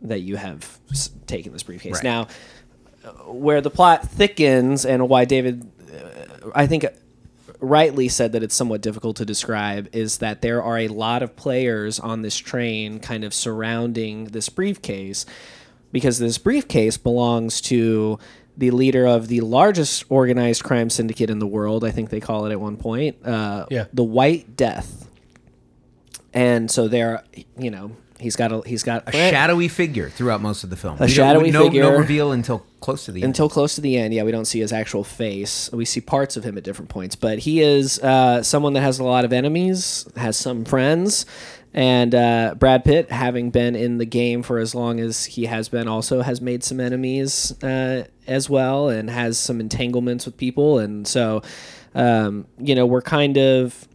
that 0.02 0.20
you 0.20 0.36
have 0.36 0.78
s- 0.92 1.10
taken 1.26 1.52
this 1.52 1.62
briefcase. 1.64 1.94
Right. 1.94 2.04
Now, 2.04 2.28
where 3.26 3.60
the 3.60 3.70
plot 3.70 4.08
thickens 4.08 4.84
and 4.84 5.08
why 5.08 5.24
David, 5.24 5.66
uh, 5.92 6.50
I 6.54 6.66
think, 6.66 6.84
uh, 6.84 6.90
rightly 7.60 8.08
said 8.08 8.32
that 8.32 8.42
it's 8.42 8.54
somewhat 8.54 8.82
difficult 8.82 9.16
to 9.16 9.24
describe 9.24 9.88
is 9.94 10.18
that 10.18 10.42
there 10.42 10.62
are 10.62 10.78
a 10.78 10.88
lot 10.88 11.22
of 11.22 11.34
players 11.36 11.98
on 11.98 12.20
this 12.22 12.36
train 12.36 13.00
kind 13.00 13.24
of 13.24 13.32
surrounding 13.32 14.26
this 14.26 14.48
briefcase 14.50 15.24
because 15.90 16.18
this 16.18 16.36
briefcase 16.36 16.96
belongs 16.98 17.60
to 17.62 18.18
the 18.56 18.70
leader 18.70 19.06
of 19.06 19.28
the 19.28 19.40
largest 19.40 20.04
organized 20.10 20.62
crime 20.62 20.90
syndicate 20.90 21.30
in 21.30 21.38
the 21.38 21.46
world. 21.46 21.82
I 21.84 21.90
think 21.90 22.10
they 22.10 22.20
call 22.20 22.44
it 22.46 22.52
at 22.52 22.60
one 22.60 22.76
point. 22.76 23.16
Uh, 23.24 23.64
Yeah. 23.70 23.86
The 23.92 24.04
White 24.04 24.54
Death. 24.56 25.08
And 26.34 26.70
so 26.70 26.88
there, 26.88 27.22
you 27.56 27.70
know, 27.70 27.92
he's 28.18 28.36
got 28.36 28.52
a 28.52 28.62
he's 28.66 28.82
got 28.82 29.08
a 29.08 29.12
shadowy 29.12 29.68
figure 29.68 30.10
throughout 30.10 30.40
most 30.40 30.64
of 30.64 30.70
the 30.70 30.76
film. 30.76 30.96
A 31.00 31.08
shadowy 31.08 31.50
no, 31.50 31.64
figure. 31.64 31.84
No 31.84 31.96
reveal 31.96 32.32
until 32.32 32.66
close 32.80 33.04
to 33.04 33.12
the 33.12 33.22
end. 33.22 33.28
until 33.28 33.48
close 33.48 33.76
to 33.76 33.80
the 33.80 33.96
end. 33.96 34.12
Yeah, 34.12 34.24
we 34.24 34.32
don't 34.32 34.44
see 34.44 34.60
his 34.60 34.72
actual 34.72 35.04
face. 35.04 35.70
We 35.72 35.84
see 35.84 36.00
parts 36.00 36.36
of 36.36 36.44
him 36.44 36.58
at 36.58 36.64
different 36.64 36.90
points, 36.90 37.14
but 37.14 37.38
he 37.40 37.60
is 37.60 37.98
uh, 38.00 38.42
someone 38.42 38.72
that 38.72 38.82
has 38.82 38.98
a 38.98 39.04
lot 39.04 39.24
of 39.24 39.32
enemies, 39.32 40.08
has 40.16 40.36
some 40.36 40.64
friends, 40.64 41.24
and 41.72 42.14
uh, 42.14 42.54
Brad 42.58 42.84
Pitt, 42.84 43.10
having 43.10 43.50
been 43.50 43.76
in 43.76 43.98
the 43.98 44.06
game 44.06 44.42
for 44.42 44.58
as 44.58 44.74
long 44.74 45.00
as 45.00 45.24
he 45.24 45.46
has 45.46 45.68
been, 45.68 45.86
also 45.86 46.22
has 46.22 46.40
made 46.40 46.64
some 46.64 46.80
enemies 46.80 47.52
uh, 47.62 48.04
as 48.26 48.50
well, 48.50 48.88
and 48.88 49.08
has 49.08 49.38
some 49.38 49.60
entanglements 49.60 50.26
with 50.26 50.36
people, 50.36 50.78
and 50.78 51.06
so 51.06 51.42
um, 51.94 52.46
you 52.58 52.74
know 52.74 52.86
we're 52.86 53.02
kind 53.02 53.38
of 53.38 53.86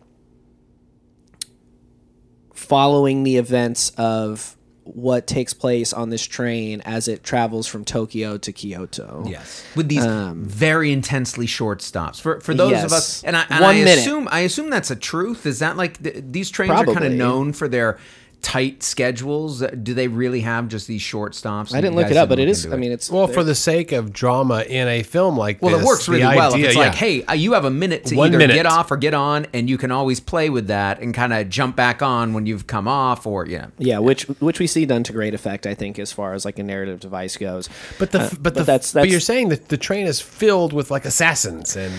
following 2.69 3.23
the 3.23 3.35
events 3.37 3.89
of 3.97 4.55
what 4.83 5.27
takes 5.27 5.53
place 5.53 5.93
on 5.93 6.09
this 6.09 6.25
train 6.25 6.81
as 6.83 7.07
it 7.07 7.23
travels 7.23 7.67
from 7.67 7.85
Tokyo 7.85 8.37
to 8.39 8.51
Kyoto. 8.51 9.23
Yes, 9.27 9.63
with 9.75 9.87
these 9.87 10.03
very 10.05 10.91
intensely 10.91 11.45
short 11.45 11.81
stops 11.81 12.19
for 12.19 12.39
for 12.39 12.53
those 12.55 12.71
of 12.83 12.91
Um, 12.91 12.97
us, 12.97 13.23
and 13.23 13.35
I, 13.37 13.45
and 13.49 13.61
One 13.61 13.75
I 13.75 13.79
minute. 13.79 13.99
assume 13.99 14.27
I 14.31 14.39
assume 14.39 14.69
that's 14.71 14.89
a 14.89 14.95
truth. 14.95 15.45
Is 15.45 15.59
that 15.59 15.77
like 15.77 16.01
th- 16.01 16.23
these 16.29 16.49
trains 16.49 16.71
are 16.71 16.85
kind 16.85 17.05
of 17.05 17.11
known 17.13 17.53
for 17.53 17.67
their 17.67 17.99
tight 18.41 18.83
schedules? 18.83 19.61
Do 19.61 19.93
they 19.93 20.07
really 20.07 20.41
have 20.41 20.67
just 20.67 20.87
these 20.87 21.01
short 21.01 21.35
stops? 21.35 21.73
I 21.73 21.81
didn't 21.81 21.95
look 21.95 22.09
it 22.09 22.17
up, 22.17 22.29
but 22.29 22.35
didn't 22.35 22.49
it 22.49 22.51
look 22.51 22.57
is. 22.57 22.65
into 22.65 22.75
I 22.75 22.79
mean, 22.79 22.91
it's 22.91 23.09
Well, 23.09 23.27
for 23.27 23.43
the 23.43 23.55
sake 23.55 23.91
of 23.91 24.13
drama 24.13 24.61
in 24.61 24.87
a 24.87 25.03
film 25.03 25.37
like 25.37 25.61
Well, 25.61 25.73
this, 25.73 25.83
it 25.83 25.85
works 25.85 26.05
the 26.05 26.11
really 26.13 26.35
well. 26.35 26.53
If 26.53 26.63
it's 26.63 26.75
yeah. 26.75 26.81
like, 26.81 26.95
hey, 26.95 27.23
uh, 27.23 27.33
you 27.33 27.53
have 27.53 27.65
a 27.65 27.71
minute 27.71 28.05
to 28.05 28.15
One 28.15 28.29
either 28.29 28.37
minute. 28.37 28.53
get 28.53 28.65
off 28.65 28.91
or 28.91 28.97
get 28.97 29.13
on, 29.13 29.47
and 29.53 29.69
you 29.69 29.77
can 29.77 29.91
always 29.91 30.19
play 30.19 30.49
with 30.49 30.67
that 30.67 31.01
and 31.01 31.13
kind 31.13 31.33
of 31.33 31.49
jump 31.49 31.75
back 31.75 32.01
on 32.01 32.33
when 32.33 32.45
you've 32.45 32.67
come 32.67 32.87
off, 32.87 33.25
or 33.25 33.45
yeah. 33.45 33.67
yeah, 33.77 33.99
which 33.99 34.23
which 34.39 34.59
we 34.59 34.67
see 34.67 34.85
done 34.85 35.03
to 35.03 35.13
great 35.13 35.33
effect, 35.33 35.67
I 35.67 35.73
think, 35.73 35.99
as 35.99 36.11
far 36.11 36.33
as 36.33 36.45
like 36.45 36.59
a 36.59 36.63
narrative 36.63 36.99
device 36.99 37.37
goes. 37.37 37.69
But 37.97 38.11
the 38.11 38.21
Uh, 38.21 38.29
but 38.39 38.55
the 38.55 38.63
that's 38.63 38.93
but 38.93 39.09
you're 39.09 39.19
saying 39.19 39.49
that 39.49 39.69
the 39.69 39.77
train 39.77 40.07
is 40.07 40.21
filled 40.21 40.73
with 40.73 40.91
like 40.91 41.05
assassins 41.05 41.75
and 41.75 41.93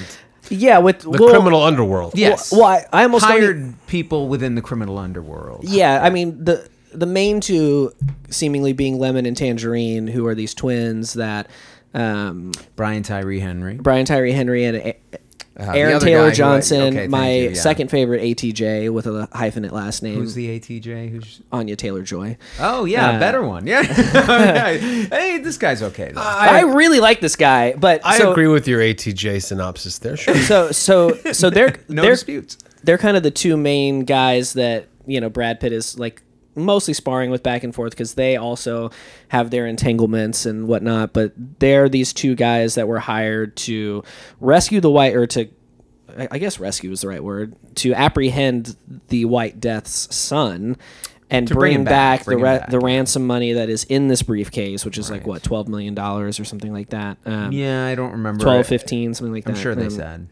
yeah 0.50 0.78
with 0.78 1.00
the 1.00 1.10
well, 1.10 1.30
criminal 1.30 1.62
underworld. 1.62 2.16
Yes. 2.16 2.52
Well, 2.52 2.64
I, 2.64 2.84
I 2.92 3.02
almost 3.04 3.26
don't 3.26 3.40
hired 3.40 3.86
people 3.86 4.28
within 4.28 4.54
the 4.54 4.62
criminal 4.62 4.98
underworld. 4.98 5.64
Yeah, 5.64 6.00
I 6.02 6.10
mean 6.10 6.44
the 6.44 6.68
the 6.92 7.06
main 7.06 7.40
two 7.40 7.92
seemingly 8.28 8.72
being 8.72 8.98
Lemon 8.98 9.26
and 9.26 9.36
Tangerine, 9.36 10.06
who 10.06 10.26
are 10.26 10.34
these 10.34 10.54
twins 10.54 11.14
that 11.14 11.48
um, 11.94 12.52
Brian 12.76 13.02
Tyree 13.02 13.40
Henry. 13.40 13.74
Brian 13.74 14.06
Tyree 14.06 14.32
Henry 14.32 14.64
and 14.64 14.76
A- 14.76 15.00
Uh, 15.60 15.72
Aaron 15.72 16.00
Taylor 16.00 16.20
guy 16.22 16.24
who 16.24 16.30
I- 16.30 16.34
Johnson, 16.34 16.96
okay, 16.96 17.06
my 17.08 17.30
you, 17.32 17.48
yeah. 17.50 17.54
second 17.54 17.90
favorite 17.90 18.22
ATJ 18.22 18.90
with 18.92 19.06
a 19.06 19.28
hyphenate 19.32 19.72
last 19.72 20.02
name, 20.02 20.14
Who's 20.14 20.34
the 20.34 20.58
ATJ? 20.58 21.10
Who's 21.10 21.40
Anya 21.52 21.76
Taylor 21.76 22.02
Joy. 22.02 22.36
Oh 22.58 22.84
yeah, 22.86 23.10
Uh, 23.10 23.20
better 23.20 23.42
one. 23.42 23.66
Yeah. 23.66 23.82
hey, 23.82 25.38
this 25.38 25.58
guy's 25.58 25.82
okay. 25.82 26.12
Though. 26.12 26.20
I, 26.22 26.60
really 26.62 27.00
like 27.00 27.20
this 27.20 27.36
guy, 27.36 27.74
but 27.74 28.00
I 28.04 28.18
so, 28.18 28.30
agree 28.32 28.46
with 28.48 28.66
your 28.66 28.80
ATJ 28.80 29.42
synopsis 29.42 29.98
there. 29.98 30.16
Sure. 30.16 30.34
So 30.36 30.70
so 30.72 31.14
so 31.32 31.50
they're 31.56 31.74
no 31.88 32.02
they're 32.02 32.12
disputes. 32.12 32.56
they're 32.84 32.98
kind 32.98 33.16
of 33.16 33.22
the 33.22 33.30
two 33.30 33.56
main 33.56 34.04
guys 34.04 34.54
that 34.54 34.86
you 35.06 35.20
know 35.20 35.28
Brad 35.28 35.60
Pitt 35.60 35.72
is 35.72 35.98
like 35.98 36.22
mostly 36.64 36.94
sparring 36.94 37.30
with 37.30 37.42
back 37.42 37.64
and 37.64 37.74
forth 37.74 37.92
because 37.92 38.14
they 38.14 38.36
also 38.36 38.90
have 39.28 39.50
their 39.50 39.66
entanglements 39.66 40.46
and 40.46 40.66
whatnot. 40.68 41.12
But 41.12 41.32
they're 41.58 41.88
these 41.88 42.12
two 42.12 42.34
guys 42.34 42.74
that 42.76 42.88
were 42.88 42.98
hired 43.00 43.56
to 43.58 44.02
rescue 44.40 44.80
the 44.80 44.90
white 44.90 45.14
or 45.14 45.26
to. 45.28 45.48
I 46.16 46.38
guess 46.38 46.58
rescue 46.58 46.90
is 46.90 47.02
the 47.02 47.08
right 47.08 47.22
word 47.22 47.54
to 47.76 47.94
apprehend 47.94 48.76
the 49.08 49.26
White 49.26 49.60
Death's 49.60 50.12
son 50.12 50.76
and 51.30 51.46
bring, 51.46 51.58
bring 51.58 51.74
him 51.76 51.84
back, 51.84 52.20
back, 52.20 52.24
bring 52.24 52.38
the 52.40 52.44
him 52.46 52.58
back, 52.58 52.70
the 52.70 52.80
ransom 52.80 53.26
money 53.28 53.52
that 53.52 53.68
is 53.68 53.84
in 53.84 54.08
this 54.08 54.22
briefcase, 54.22 54.84
which 54.84 54.98
is 54.98 55.08
like 55.08 55.24
what 55.24 55.44
twelve 55.44 55.68
million 55.68 55.94
dollars 55.94 56.40
or 56.40 56.44
something 56.44 56.72
like 56.72 56.88
that. 56.90 57.16
Um, 57.24 57.52
Yeah, 57.52 57.86
I 57.86 57.94
don't 57.94 58.10
remember. 58.10 58.42
12, 58.42 58.60
it. 58.62 58.64
15, 58.64 59.14
something 59.14 59.32
like 59.32 59.44
that. 59.44 59.50
I'm 59.50 59.56
sure 59.56 59.76
they 59.76 59.84
Um, 59.84 59.90
said. 59.90 60.26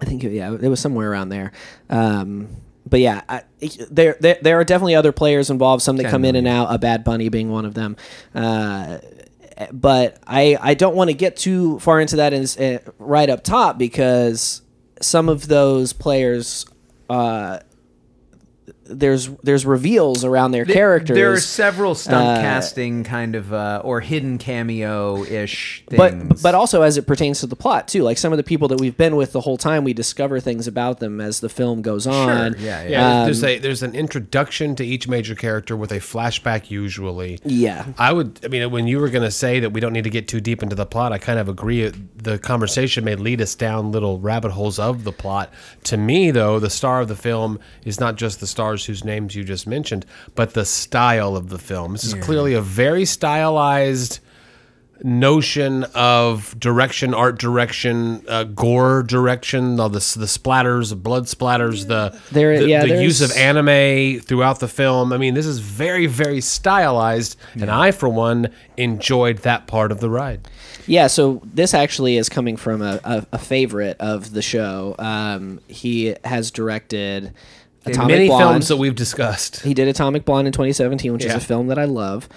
I 0.00 0.04
think 0.04 0.22
yeah, 0.22 0.52
it 0.54 0.68
was 0.68 0.78
somewhere 0.78 1.10
around 1.10 1.30
there. 1.30 1.50
Um, 1.90 2.46
but 2.88 3.00
yeah, 3.00 3.22
I, 3.28 3.42
there, 3.90 4.16
there 4.20 4.38
there 4.40 4.60
are 4.60 4.64
definitely 4.64 4.94
other 4.94 5.12
players 5.12 5.50
involved. 5.50 5.82
Some 5.82 5.96
that 5.96 6.04
10 6.04 6.10
come 6.10 6.24
in 6.24 6.36
and 6.36 6.48
out. 6.48 6.72
A 6.74 6.78
Bad 6.78 7.04
Bunny 7.04 7.28
being 7.28 7.50
one 7.50 7.64
of 7.64 7.74
them. 7.74 7.96
Uh, 8.34 8.98
but 9.72 10.18
I 10.26 10.56
I 10.60 10.74
don't 10.74 10.94
want 10.94 11.10
to 11.10 11.14
get 11.14 11.36
too 11.36 11.78
far 11.80 12.00
into 12.00 12.16
that 12.16 12.32
is 12.32 12.56
uh, 12.56 12.78
right 12.98 13.28
up 13.28 13.44
top 13.44 13.78
because 13.78 14.62
some 15.00 15.28
of 15.28 15.48
those 15.48 15.92
players. 15.92 16.66
Uh, 17.10 17.60
there's 18.88 19.28
there's 19.42 19.66
reveals 19.66 20.24
around 20.24 20.52
their 20.52 20.64
characters. 20.64 21.14
There 21.14 21.32
are 21.32 21.40
several 21.40 21.94
stunt 21.94 22.38
Uh, 22.38 22.40
casting 22.40 23.04
kind 23.04 23.34
of 23.34 23.52
uh, 23.52 23.80
or 23.84 24.00
hidden 24.00 24.38
cameo 24.38 25.22
ish 25.24 25.84
things. 25.88 25.98
but 25.98 26.42
but 26.42 26.54
also 26.54 26.82
as 26.82 26.96
it 26.96 27.06
pertains 27.06 27.40
to 27.40 27.46
the 27.46 27.56
plot 27.56 27.86
too 27.88 28.02
like 28.02 28.18
some 28.18 28.32
of 28.32 28.36
the 28.36 28.42
people 28.42 28.68
that 28.68 28.80
we've 28.80 28.96
been 28.96 29.16
with 29.16 29.32
the 29.32 29.40
whole 29.40 29.56
time 29.58 29.84
we 29.84 29.92
discover 29.92 30.40
things 30.40 30.66
about 30.66 31.00
them 31.00 31.20
as 31.20 31.40
the 31.40 31.48
film 31.48 31.82
goes 31.82 32.06
on 32.06 32.54
yeah, 32.58 32.82
yeah. 32.82 32.88
Yeah, 32.88 33.18
Um, 33.20 33.24
there's 33.26 33.44
a 33.44 33.58
there's 33.58 33.82
an 33.82 33.94
introduction 33.94 34.74
to 34.76 34.84
each 34.84 35.06
major 35.08 35.34
character 35.34 35.76
with 35.76 35.92
a 35.92 36.00
flashback 36.00 36.70
usually. 36.70 37.38
yeah 37.44 37.86
I 37.98 38.12
would 38.12 38.40
I 38.44 38.48
mean 38.48 38.70
when 38.70 38.86
you 38.86 38.98
were 39.00 39.08
going 39.10 39.24
to 39.24 39.30
say 39.30 39.60
that 39.60 39.70
we 39.70 39.80
don't 39.80 39.92
need 39.92 40.04
to 40.04 40.10
get 40.10 40.28
too 40.28 40.40
deep 40.40 40.62
into 40.62 40.74
the 40.76 40.86
plot, 40.86 41.12
I 41.12 41.18
kind 41.18 41.38
of 41.38 41.48
agree 41.48 41.88
the 42.16 42.38
conversation 42.38 43.04
may 43.04 43.14
lead 43.16 43.40
us 43.40 43.54
down 43.54 43.92
little 43.92 44.18
rabbit 44.18 44.52
holes 44.52 44.78
of 44.78 45.04
the 45.04 45.12
plot. 45.12 45.52
To 45.84 45.96
me 45.96 46.30
though, 46.30 46.58
the 46.58 46.70
star 46.70 47.00
of 47.00 47.08
the 47.08 47.16
film 47.16 47.58
is 47.84 48.00
not 48.00 48.16
just 48.16 48.40
the 48.40 48.46
stars 48.46 48.77
stars 48.78 48.86
whose 48.86 49.04
names 49.04 49.34
you 49.34 49.44
just 49.44 49.66
mentioned, 49.66 50.06
but 50.34 50.54
the 50.54 50.64
style 50.64 51.36
of 51.36 51.48
the 51.48 51.58
film. 51.58 51.92
This 51.92 52.04
is 52.04 52.14
clearly 52.14 52.54
a 52.54 52.60
very 52.60 53.04
stylized 53.04 54.20
notion 55.04 55.84
of 55.94 56.58
direction, 56.58 57.14
art 57.14 57.38
direction, 57.38 58.24
uh, 58.26 58.42
gore 58.42 59.04
direction, 59.04 59.78
all 59.78 59.88
the 59.88 60.00
the 60.18 60.26
splatters, 60.26 60.90
the 60.90 60.96
blood 60.96 61.24
splatters, 61.26 61.86
the 61.86 62.18
There- 62.32 62.58
the, 62.58 62.68
yeah, 62.68 62.84
the 62.84 63.00
use 63.02 63.20
of 63.20 63.30
anime 63.36 64.20
throughout 64.20 64.58
the 64.58 64.66
film. 64.66 65.12
I 65.12 65.18
mean, 65.18 65.34
this 65.34 65.46
is 65.46 65.60
very 65.60 66.06
very 66.06 66.40
stylized, 66.40 67.36
and 67.54 67.70
I 67.70 67.92
for 67.92 68.08
one 68.08 68.48
enjoyed 68.76 69.38
that 69.38 69.66
part 69.68 69.92
of 69.92 70.00
the 70.00 70.10
ride. 70.10 70.48
Yeah, 70.88 71.06
so 71.06 71.42
this 71.44 71.74
actually 71.74 72.16
is 72.16 72.28
coming 72.30 72.56
from 72.56 72.80
a, 72.82 72.98
a, 73.04 73.26
a 73.34 73.38
favorite 73.38 73.98
of 74.00 74.32
the 74.32 74.42
show. 74.42 74.94
Um, 74.98 75.60
he 75.68 76.16
has 76.24 76.50
directed 76.50 77.34
Atomic 77.90 78.10
Many 78.16 78.28
Blonde. 78.28 78.42
films 78.44 78.68
that 78.68 78.76
we've 78.76 78.94
discussed. 78.94 79.62
He 79.62 79.74
did 79.74 79.88
Atomic 79.88 80.24
Blonde 80.24 80.46
in 80.46 80.52
2017, 80.52 81.12
which 81.12 81.24
Yeah. 81.24 81.30
is 81.36 81.42
a 81.42 81.46
film 81.46 81.66
that 81.68 81.78
I 81.78 81.84
love, 81.84 82.28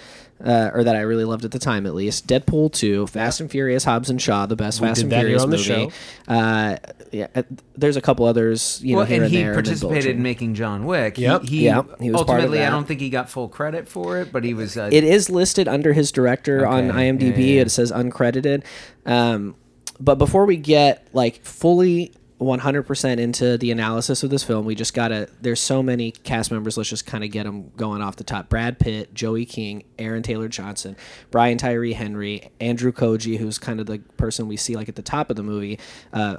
uh, 0.44 0.70
or 0.74 0.82
that 0.84 0.96
I 0.96 1.00
really 1.00 1.24
loved 1.24 1.44
at 1.44 1.50
the 1.52 1.58
time, 1.58 1.86
at 1.86 1.94
least. 1.94 2.26
Deadpool 2.26 2.72
2, 2.72 3.06
Fast 3.06 3.40
and 3.40 3.50
Furious, 3.50 3.84
Hobbs 3.84 4.10
and 4.10 4.20
Shaw, 4.20 4.46
the 4.46 4.56
best 4.56 4.80
We 4.80 4.88
Fast 4.88 4.96
did 4.96 5.04
and 5.04 5.12
that 5.12 5.16
here 5.18 5.38
Furious 5.38 5.42
on 5.42 5.50
the 5.50 5.56
movie. 5.56 5.68
show. 5.68 5.92
Uh, 6.32 6.76
yeah, 7.12 7.26
uh, 7.36 7.42
there's 7.76 7.96
a 7.96 8.00
couple 8.00 8.26
others, 8.26 8.80
you 8.82 8.92
know, 8.92 8.98
Well, 8.98 9.06
here 9.06 9.16
and 9.16 9.24
and, 9.24 9.32
he 9.32 9.38
there. 9.38 9.48
and 9.52 9.56
then 9.58 9.64
participated 9.64 10.04
in 10.06 10.12
Vulture. 10.16 10.22
making 10.22 10.54
John 10.54 10.84
Wick. 10.86 11.16
He- 11.16 11.22
Yep. 11.22 11.42
He, 11.44 11.64
Yeah, 11.66 11.82
he 12.00 12.10
was 12.10 12.22
part 12.22 12.38
of 12.40 12.44
ultimately, 12.46 12.64
I 12.64 12.70
don't 12.70 12.86
think 12.88 13.00
he 13.00 13.10
got 13.10 13.30
full 13.30 13.48
credit 13.48 13.88
for 13.88 14.18
it, 14.20 14.32
but 14.32 14.44
he 14.44 14.54
was. 14.54 14.76
Uh, 14.76 14.88
It 14.92 15.04
is 15.04 15.28
listed 15.30 15.68
under 15.68 15.92
his 15.92 16.10
director 16.10 16.66
on 16.66 16.90
Okay, 16.90 17.06
yeah, 17.06 17.12
IMDb. 17.12 17.38
yeah, 17.38 17.54
yeah. 17.56 17.60
It 17.62 17.70
says 17.70 17.92
uncredited. 17.92 18.62
Um, 19.06 19.54
but 20.00 20.16
before 20.16 20.46
we 20.46 20.56
get 20.56 21.06
like 21.12 21.44
fully 21.44 22.12
100% 22.42 23.18
into 23.18 23.56
the 23.58 23.70
analysis 23.70 24.22
of 24.22 24.30
this 24.30 24.42
film, 24.42 24.64
we 24.64 24.74
just 24.74 24.94
gotta. 24.94 25.28
There's 25.40 25.60
so 25.60 25.82
many 25.82 26.10
cast 26.10 26.50
members. 26.50 26.76
Let's 26.76 26.90
just 26.90 27.06
kind 27.06 27.24
of 27.24 27.30
get 27.30 27.44
them 27.44 27.70
going 27.76 28.02
off 28.02 28.16
the 28.16 28.24
top. 28.24 28.48
Brad 28.48 28.78
Pitt, 28.78 29.14
Joey 29.14 29.44
King, 29.46 29.84
Aaron 29.98 30.22
Taylor 30.22 30.48
Johnson, 30.48 30.96
Brian 31.30 31.58
Tyree 31.58 31.92
Henry, 31.92 32.50
Andrew 32.60 32.92
Koji, 32.92 33.38
who's 33.38 33.58
kind 33.58 33.80
of 33.80 33.86
the 33.86 33.98
person 34.16 34.48
we 34.48 34.56
see 34.56 34.76
like 34.76 34.88
at 34.88 34.96
the 34.96 35.02
top 35.02 35.30
of 35.30 35.36
the 35.36 35.42
movie. 35.42 35.78
Uh, 36.12 36.36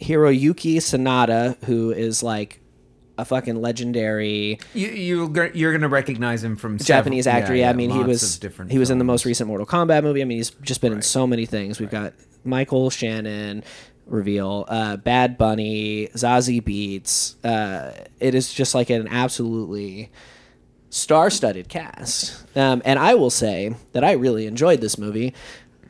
Hiroyuki 0.00 0.76
Sanada, 0.76 1.62
who 1.64 1.90
is 1.90 2.22
like 2.22 2.60
a 3.18 3.24
fucking 3.24 3.56
legendary 3.56 4.58
you, 4.74 4.88
you, 4.88 5.50
you're 5.54 5.72
going 5.72 5.80
to 5.80 5.88
recognize 5.88 6.44
him 6.44 6.54
from 6.54 6.76
Japanese 6.78 7.24
several- 7.24 7.42
actor. 7.44 7.54
Yeah, 7.54 7.70
I 7.70 7.72
mean 7.72 7.90
he 7.90 8.02
was 8.02 8.38
he 8.68 8.78
was 8.78 8.90
in 8.90 8.98
the 8.98 9.04
most 9.04 9.24
recent 9.24 9.48
Mortal 9.48 9.66
Kombat 9.66 10.02
movie. 10.02 10.20
I 10.20 10.24
mean 10.26 10.36
he's 10.38 10.50
just 10.50 10.80
been 10.80 10.92
in 10.92 11.02
so 11.02 11.26
many 11.26 11.46
things. 11.46 11.80
We've 11.80 11.90
got 11.90 12.12
Michael 12.44 12.90
Shannon 12.90 13.64
reveal, 14.06 14.64
uh, 14.68 14.96
Bad 14.96 15.36
Bunny, 15.36 16.08
Zazie 16.14 16.62
Beetz. 16.62 17.34
Uh, 17.44 17.92
it 18.20 18.34
is 18.34 18.52
just 18.52 18.74
like 18.74 18.88
an 18.90 19.08
absolutely 19.08 20.10
star-studded 20.90 21.68
cast. 21.68 22.44
Um, 22.56 22.80
and 22.84 22.98
I 22.98 23.14
will 23.14 23.30
say 23.30 23.74
that 23.92 24.04
I 24.04 24.12
really 24.12 24.46
enjoyed 24.46 24.80
this 24.80 24.96
movie. 24.96 25.34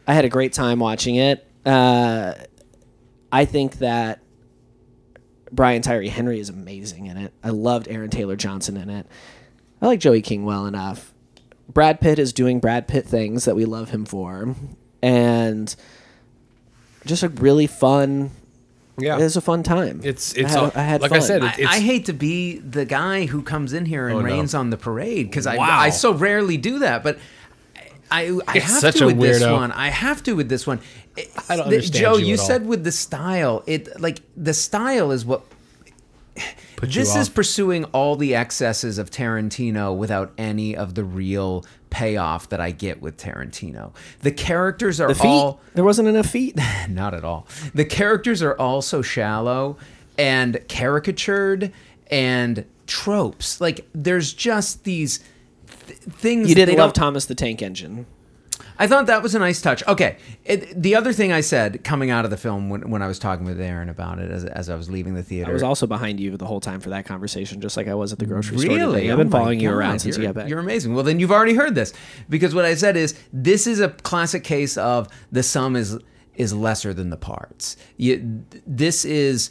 I 0.07 0.15
had 0.15 0.25
a 0.25 0.29
great 0.29 0.53
time 0.53 0.79
watching 0.79 1.17
it. 1.17 1.47
Uh, 1.65 2.35
I 3.31 3.45
think 3.45 3.79
that 3.79 4.21
Brian 5.53 5.83
Tyree 5.83 6.09
Henry 6.09 6.41
is 6.41 6.49
amazing 6.49 7.07
in 7.07 7.17
it. 7.17 7.33
I 7.45 7.51
loved 7.51 7.89
Aaron 7.89 8.11
Taylor 8.11 8.37
Johnson 8.37 8.77
in 8.77 8.91
it. 8.91 9.07
I 9.81 9.87
like 9.87 10.01
Joey 10.01 10.23
King 10.23 10.45
well 10.45 10.67
enough. 10.67 11.13
Brad 11.69 12.01
Pitt 12.01 12.19
is 12.19 12.33
doing 12.33 12.61
Brad 12.61 12.89
Pitt 12.89 13.07
things 13.07 13.45
that 13.45 13.57
we 13.57 13.65
love 13.65 13.91
him 13.91 14.05
for, 14.05 14.55
and 15.03 15.75
just 17.07 17.23
a 17.23 17.29
really 17.29 17.67
fun. 17.67 18.31
Yeah. 18.99 19.19
it 19.19 19.23
was 19.25 19.37
a 19.37 19.43
fun 19.43 19.63
time. 19.63 20.01
It's 20.05 20.35
I 20.37 20.41
it's 20.41 20.51
had, 20.55 20.59
all- 20.59 20.73
I 20.75 20.83
had 20.83 21.03
like 21.03 21.13
I 21.13 21.19
fun. 21.19 21.27
said, 21.27 21.43
I, 21.43 21.53
it- 21.53 21.59
it's 21.61 21.69
I 21.71 21.81
hate 21.81 22.07
to 22.07 22.13
be 22.15 22.59
the 22.59 22.85
guy 22.87 23.27
who 23.27 23.43
comes 23.43 23.73
in 23.75 23.85
here 23.85 24.09
and 24.09 24.17
Oh, 24.17 24.21
no. 24.21 24.25
rains 24.27 24.55
on 24.55 24.71
the 24.71 24.79
parade 24.79 25.29
because 25.29 25.47
I, 25.47 25.57
Wow. 25.59 25.79
I 25.79 25.91
so 25.91 26.15
rarely 26.15 26.57
do 26.57 26.79
that, 26.79 27.03
but 27.03 27.19
I, 28.11 28.39
I 28.49 28.57
It's 28.57 28.65
have 28.67 28.81
such 28.81 28.97
to 28.97 29.05
a 29.05 29.15
with 29.15 29.19
this 29.21 29.43
one. 29.43 29.71
I 29.73 29.89
have 29.89 30.23
to 30.23 30.33
with 30.35 30.49
this 30.49 30.67
one. 30.67 30.81
It- 31.17 31.31
I 31.49 31.57
don't 31.57 31.69
the- 31.69 31.75
understand 31.77 32.03
Joe, 32.05 32.17
you 32.17 32.27
you 32.27 32.35
at 32.35 32.41
all. 32.41 32.47
said 32.47 32.67
with 32.67 32.85
the 32.85 32.93
style, 32.93 33.63
it 33.67 34.01
like 34.01 34.21
the 34.37 34.55
style 34.55 35.11
is 35.11 35.25
what 35.27 35.43
put 36.77 36.89
you 36.95 37.01
this 37.03 37.15
is 37.17 37.29
off. 37.29 37.35
pursuing 37.35 37.85
all 37.87 38.17
the 38.17 38.35
excesses 38.35 38.97
of 38.99 39.11
Tarantino 39.11 39.95
without 39.97 40.33
any 40.39 40.77
of 40.77 40.95
the 40.95 41.05
real 41.05 41.65
payoff 41.97 42.51
that 42.51 42.61
I 42.61 42.73
get 42.73 43.01
with 43.01 43.17
Tarantino. 43.17 43.95
The 44.21 44.31
characters 44.31 45.01
are 45.01 45.15
the 45.15 45.27
all 45.27 45.61
there 45.73 45.83
wasn't 45.83 46.09
enough 46.09 46.27
feet. 46.27 46.55
not 46.91 47.15
at 47.15 47.25
all. 47.25 47.47
The 47.75 47.87
characters 47.87 48.43
are 48.43 48.53
all 48.59 48.83
so 48.83 49.01
shallow 49.01 49.79
and 50.19 50.61
caricatured 50.69 51.73
and 52.11 52.67
tropes. 52.87 53.63
Like 53.63 53.89
there's 53.95 54.35
just 54.35 54.85
these 54.85 55.21
th- 55.87 55.99
things 56.01 56.51
You 56.51 56.55
didn't 56.55 56.77
love 56.77 56.93
Thomas 56.93 57.25
the 57.25 57.35
Tank 57.35 57.63
Engine. 57.63 58.05
I 58.79 58.87
thought 58.87 59.07
that 59.07 59.23
was 59.23 59.35
a 59.35 59.39
nice 59.39 59.61
touch. 59.63 59.87
Okay, 59.89 60.19
it, 60.45 60.81
the 60.83 60.95
other 60.95 61.13
thing 61.13 61.33
I 61.33 61.41
said 61.41 61.83
coming 61.85 62.11
out 62.11 62.25
of 62.25 62.31
the 62.31 62.37
film 62.37 62.69
when, 62.69 62.91
when 62.91 63.03
I 63.03 63.07
was 63.07 63.19
talking 63.19 63.45
with 63.47 63.61
Aaron 63.61 63.89
about 63.89 64.19
it 64.19 64.31
as, 64.31 64.45
as 64.45 64.69
I 64.69 64.75
was 64.77 64.91
leaving 64.91 65.15
the 65.15 65.23
theater. 65.23 65.51
I 65.51 65.53
was 65.55 65.63
also 65.63 65.87
behind 65.87 66.21
you 66.21 66.37
the 66.37 66.47
whole 66.47 66.61
time 66.61 66.81
for 66.81 66.91
that 66.91 67.07
conversation, 67.07 67.61
just 67.61 67.77
like 67.77 67.89
I 67.89 67.95
was 67.95 68.13
at 68.13 68.19
the 68.19 68.27
grocery 68.27 68.59
store. 68.59 68.77
Really? 68.77 69.11
I've 69.11 69.15
Oh 69.15 69.23
been 69.23 69.31
my 69.31 69.39
following 69.39 69.61
you 69.61 69.71
around 69.73 70.01
since 70.01 70.17
you 70.17 70.23
you're- 70.23 70.33
got 70.35 70.41
back. 70.43 70.49
You're 70.51 70.59
amazing. 70.61 70.95
Well, 70.95 71.05
then 71.05 71.21
you've 71.21 71.33
already 71.33 71.55
heard 71.55 71.75
this 71.75 71.93
because 72.29 72.55
what 72.55 72.65
I 72.65 72.75
said 72.75 72.97
is 72.97 73.19
this 73.33 73.67
is 73.67 73.81
a 73.81 73.89
classic 73.89 74.45
case 74.45 74.77
of 74.77 75.09
the 75.33 75.43
sum 75.43 75.77
is 75.77 75.99
is 76.35 76.53
lesser 76.53 76.93
than 76.93 77.09
the 77.09 77.17
parts. 77.17 77.79
You, 77.97 78.45
this 78.67 79.07
is 79.07 79.51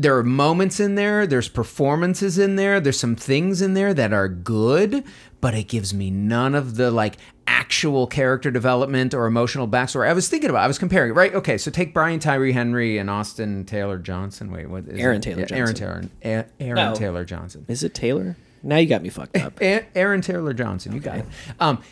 there 0.00 0.16
are 0.16 0.22
moments 0.24 0.80
in 0.80 0.94
there, 0.94 1.26
there's 1.26 1.48
performances 1.48 2.38
in 2.38 2.56
there, 2.56 2.80
there's 2.80 2.98
some 2.98 3.16
things 3.16 3.60
in 3.60 3.74
there 3.74 3.92
that 3.92 4.12
are 4.14 4.28
good, 4.28 5.04
but 5.42 5.52
it 5.54 5.68
gives 5.68 5.92
me 5.92 6.10
none 6.10 6.54
of 6.54 6.76
the 6.76 6.90
like 6.90 7.16
actual 7.46 8.06
character 8.06 8.50
development 8.50 9.12
or 9.12 9.26
emotional 9.26 9.68
backstory. 9.68 10.08
I 10.08 10.12
was 10.14 10.28
thinking 10.28 10.48
about, 10.48 10.62
I 10.64 10.66
was 10.66 10.78
comparing, 10.78 11.12
right? 11.12 11.34
Okay, 11.34 11.58
so 11.58 11.70
take 11.70 11.92
Brian 11.92 12.18
Tyree 12.18 12.52
Henry 12.52 12.96
and 12.96 13.10
Austin 13.10 13.64
Taylor 13.66 13.98
Johnson. 13.98 14.50
Wait, 14.50 14.70
what 14.70 14.84
is 14.88 14.98
Aaron 14.98 15.18
it? 15.18 15.22
Taylor 15.22 15.46
Yeah, 15.50 15.56
Aaron 15.56 15.74
Taylor. 15.74 16.02
A- 16.24 16.44
Aaron 16.60 16.76
No. 16.76 16.94
Taylor 16.94 17.24
Johnson. 17.26 17.66
Is 17.68 17.82
it 17.82 17.92
Taylor? 17.94 18.36
Now 18.62 18.76
you 18.78 18.88
got 18.88 19.02
me 19.02 19.10
fucked 19.10 19.36
up. 19.36 19.58
A- 19.62 19.84
Aaron 19.94 20.22
Taylor 20.22 20.54
Johnson. 20.54 20.92
You 20.94 21.00
got 21.00 21.18
it. 21.18 21.26
Um, 21.58 21.82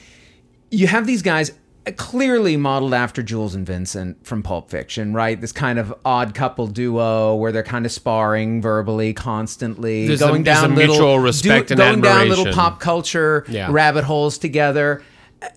you 0.70 0.86
have 0.86 1.06
these 1.06 1.20
guys 1.22 1.52
clearly 1.96 2.56
modeled 2.56 2.94
after 2.94 3.22
Jules 3.22 3.54
and 3.54 3.66
Vincent 3.66 4.26
from 4.26 4.42
Pulp 4.42 4.70
Fiction, 4.70 5.14
right? 5.14 5.40
This 5.40 5.52
kind 5.52 5.78
of 5.78 5.94
odd 6.04 6.34
couple 6.34 6.66
duo 6.66 7.34
where 7.36 7.52
they're 7.52 7.62
kind 7.62 7.86
of 7.86 7.92
sparring 7.92 8.60
verbally 8.60 9.12
constantly, 9.12 10.06
There's 10.06 10.20
going 10.20 10.42
a 10.42 10.44
down 10.44 10.74
little 10.74 10.94
mutual 10.96 11.18
respect 11.18 11.70
and 11.70 11.78
going 11.78 12.00
down 12.00 12.28
little 12.28 12.52
pop 12.52 12.80
culture 12.80 13.44
Yeah. 13.48 13.68
rabbit 13.70 14.04
holes 14.04 14.38
together. 14.38 15.02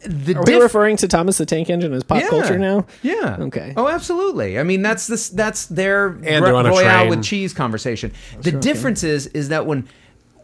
The 0.06 0.36
Are 0.36 0.44
we 0.46 0.56
referring 0.62 0.98
to 0.98 1.08
Thomas 1.08 1.40
the 1.40 1.46
Tank 1.48 1.70
Engine 1.72 1.92
as 1.94 2.04
pop 2.04 2.22
culture 2.30 2.60
now? 2.60 2.86
Yeah. 3.02 3.38
Okay. 3.40 3.74
Oh, 3.76 3.88
absolutely. 3.88 4.60
I 4.60 4.64
mean, 4.64 4.84
that's 4.84 5.08
this. 5.08 5.30
That's 5.30 5.66
their 5.66 6.08
And 6.10 6.24
they're 6.46 6.56
on 6.56 6.68
a 6.68 6.70
royale 6.70 7.00
train. 7.06 7.10
with 7.10 7.24
cheese 7.24 7.52
conversation. 7.52 8.12
The 8.42 8.52
difference 8.52 9.04
is, 9.04 9.26
is 9.28 9.50
that 9.50 9.66
when 9.66 9.88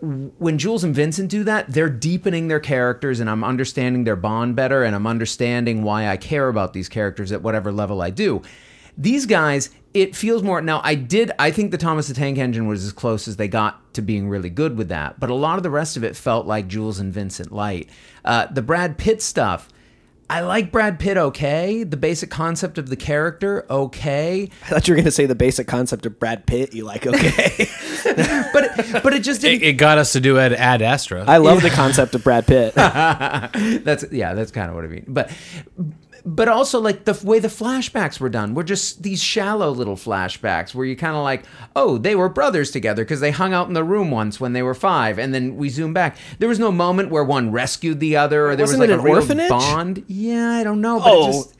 when 0.01 0.58
Jules 0.58 0.84
and 0.84 0.94
Vincent 0.94 1.30
do 1.30 1.44
that, 1.44 1.72
they're 1.72 1.89
deepening 1.89 2.48
their 2.48 2.60
characters, 2.60 3.20
and 3.20 3.30
I'm 3.30 3.44
understanding 3.44 4.04
their 4.04 4.16
bond 4.16 4.56
better, 4.56 4.84
and 4.84 4.96
I'm 4.96 5.08
understanding 5.08 5.84
why 5.84 6.08
I 6.08 6.18
care 6.18 6.50
about 6.50 6.74
these 6.74 6.89
characters 6.89 7.32
at 7.32 7.42
whatever 7.42 7.72
level 7.72 8.01
I 8.01 8.10
do. 8.10 8.42
These 8.98 9.25
guys, 9.25 9.70
it 9.94 10.16
feels 10.16 10.44
more. 10.44 10.62
Now, 10.62 10.82
I 10.84 10.96
did. 10.96 11.32
I 11.39 11.51
think 11.51 11.72
the 11.72 11.77
Thomas 11.77 12.08
the 12.08 12.13
Tank 12.13 12.38
Engine 12.38 12.68
was 12.68 12.86
as 12.86 12.94
close 12.94 13.27
as 13.27 13.38
they 13.38 13.48
got 13.48 13.94
to 13.94 14.01
being 14.01 14.30
really 14.30 14.50
good 14.50 14.77
with 14.77 14.89
that, 14.89 15.20
but 15.20 15.30
a 15.30 15.36
lot 15.36 15.58
of 15.58 15.63
the 15.63 15.70
rest 15.70 15.98
of 15.98 16.04
it 16.04 16.16
felt 16.16 16.46
like 16.46 16.68
Jules 16.68 17.00
and 17.00 17.13
Vincent 17.13 17.51
light. 17.51 17.89
Uh, 18.25 18.48
the 18.48 18.62
Brad 18.62 18.98
Pitt 18.98 19.22
stuff. 19.22 19.70
I 20.29 20.41
like 20.41 20.72
Brad 20.72 21.00
Pitt 21.00 21.15
okay. 21.17 21.84
The 21.84 21.96
basic 21.96 22.29
concept 22.29 22.77
of 22.77 22.89
the 22.89 22.98
character 22.98 23.65
okay. 23.69 24.50
I 24.63 24.67
thought 24.67 24.88
you 24.88 24.93
were 24.93 24.98
going 24.98 25.05
to 25.05 25.12
say 25.12 25.25
the 25.25 25.36
basic 25.36 25.67
concept 25.67 26.05
of 26.05 26.19
Brad 26.19 26.46
Pitt. 26.46 26.74
You 26.74 26.84
like 26.84 27.07
okay? 27.07 27.69
But 28.53 29.03
but 29.03 29.13
it 29.13 29.24
just 29.24 29.43
It, 29.43 29.50
didn't 29.50 29.63
it 29.63 29.74
got 29.74 29.98
us 29.98 30.13
to 30.13 30.19
do 30.19 30.38
Ad, 30.38 30.53
Ad 30.53 30.81
Astra. 30.81 31.24
I 31.27 31.38
love 31.38 31.62
the 31.62 31.69
concept 31.69 32.15
of 32.15 32.24
Brad 32.24 32.46
Pitt. 32.48 32.74
that's 32.75 34.05
yeah, 34.12 34.34
that's 34.34 34.51
kind 34.51 34.69
of 34.69 34.75
what 34.75 34.86
I 34.86 34.88
mean. 34.88 35.05
But 35.07 35.31
but 36.29 36.50
also 36.50 36.79
like 36.81 37.05
the 37.05 37.17
way 37.24 37.39
the 37.39 37.48
flashbacks 37.48 38.19
were 38.19 38.27
done 38.27 38.53
were 38.53 38.63
just 38.63 39.01
these 39.01 39.24
shallow 39.24 39.69
little 39.72 39.96
flashbacks 39.96 40.75
where 40.75 40.86
you 40.86 40.93
kind 40.96 41.15
of 41.15 41.24
like, 41.24 41.46
oh, 41.74 41.98
they 41.98 42.15
were 42.15 42.27
brothers 42.27 42.69
together 42.69 43.05
because 43.05 43.22
they 43.22 43.31
hung 43.31 43.53
out 43.53 43.67
in 43.69 43.74
the 43.74 43.84
room 43.84 44.12
once 44.12 44.38
when 44.38 44.51
they 44.51 44.62
were 44.62 44.74
five, 44.74 45.17
and 45.17 45.34
then 45.34 45.55
we 45.55 45.69
zoom 45.69 45.93
back. 45.93 46.17
There 46.39 46.50
was 46.50 46.60
no 46.60 46.69
moment 46.72 47.12
where 47.12 47.24
one 47.24 47.51
rescued 47.51 48.01
the 48.01 48.17
other, 48.17 48.50
or 48.50 48.55
there 48.57 48.63
Wasn't 48.65 48.81
was 48.81 48.89
it 48.89 48.91
like 48.91 48.98
a 48.98 49.00
an 49.00 49.05
real 49.05 49.15
orphanage? 49.22 49.50
bond. 49.50 50.03
Yeah, 50.07 50.50
I 50.51 50.63
don't 50.65 50.81
know, 50.81 51.00
but 51.00 51.07
Oh. 51.07 51.29
it 51.29 51.31
just 51.31 51.53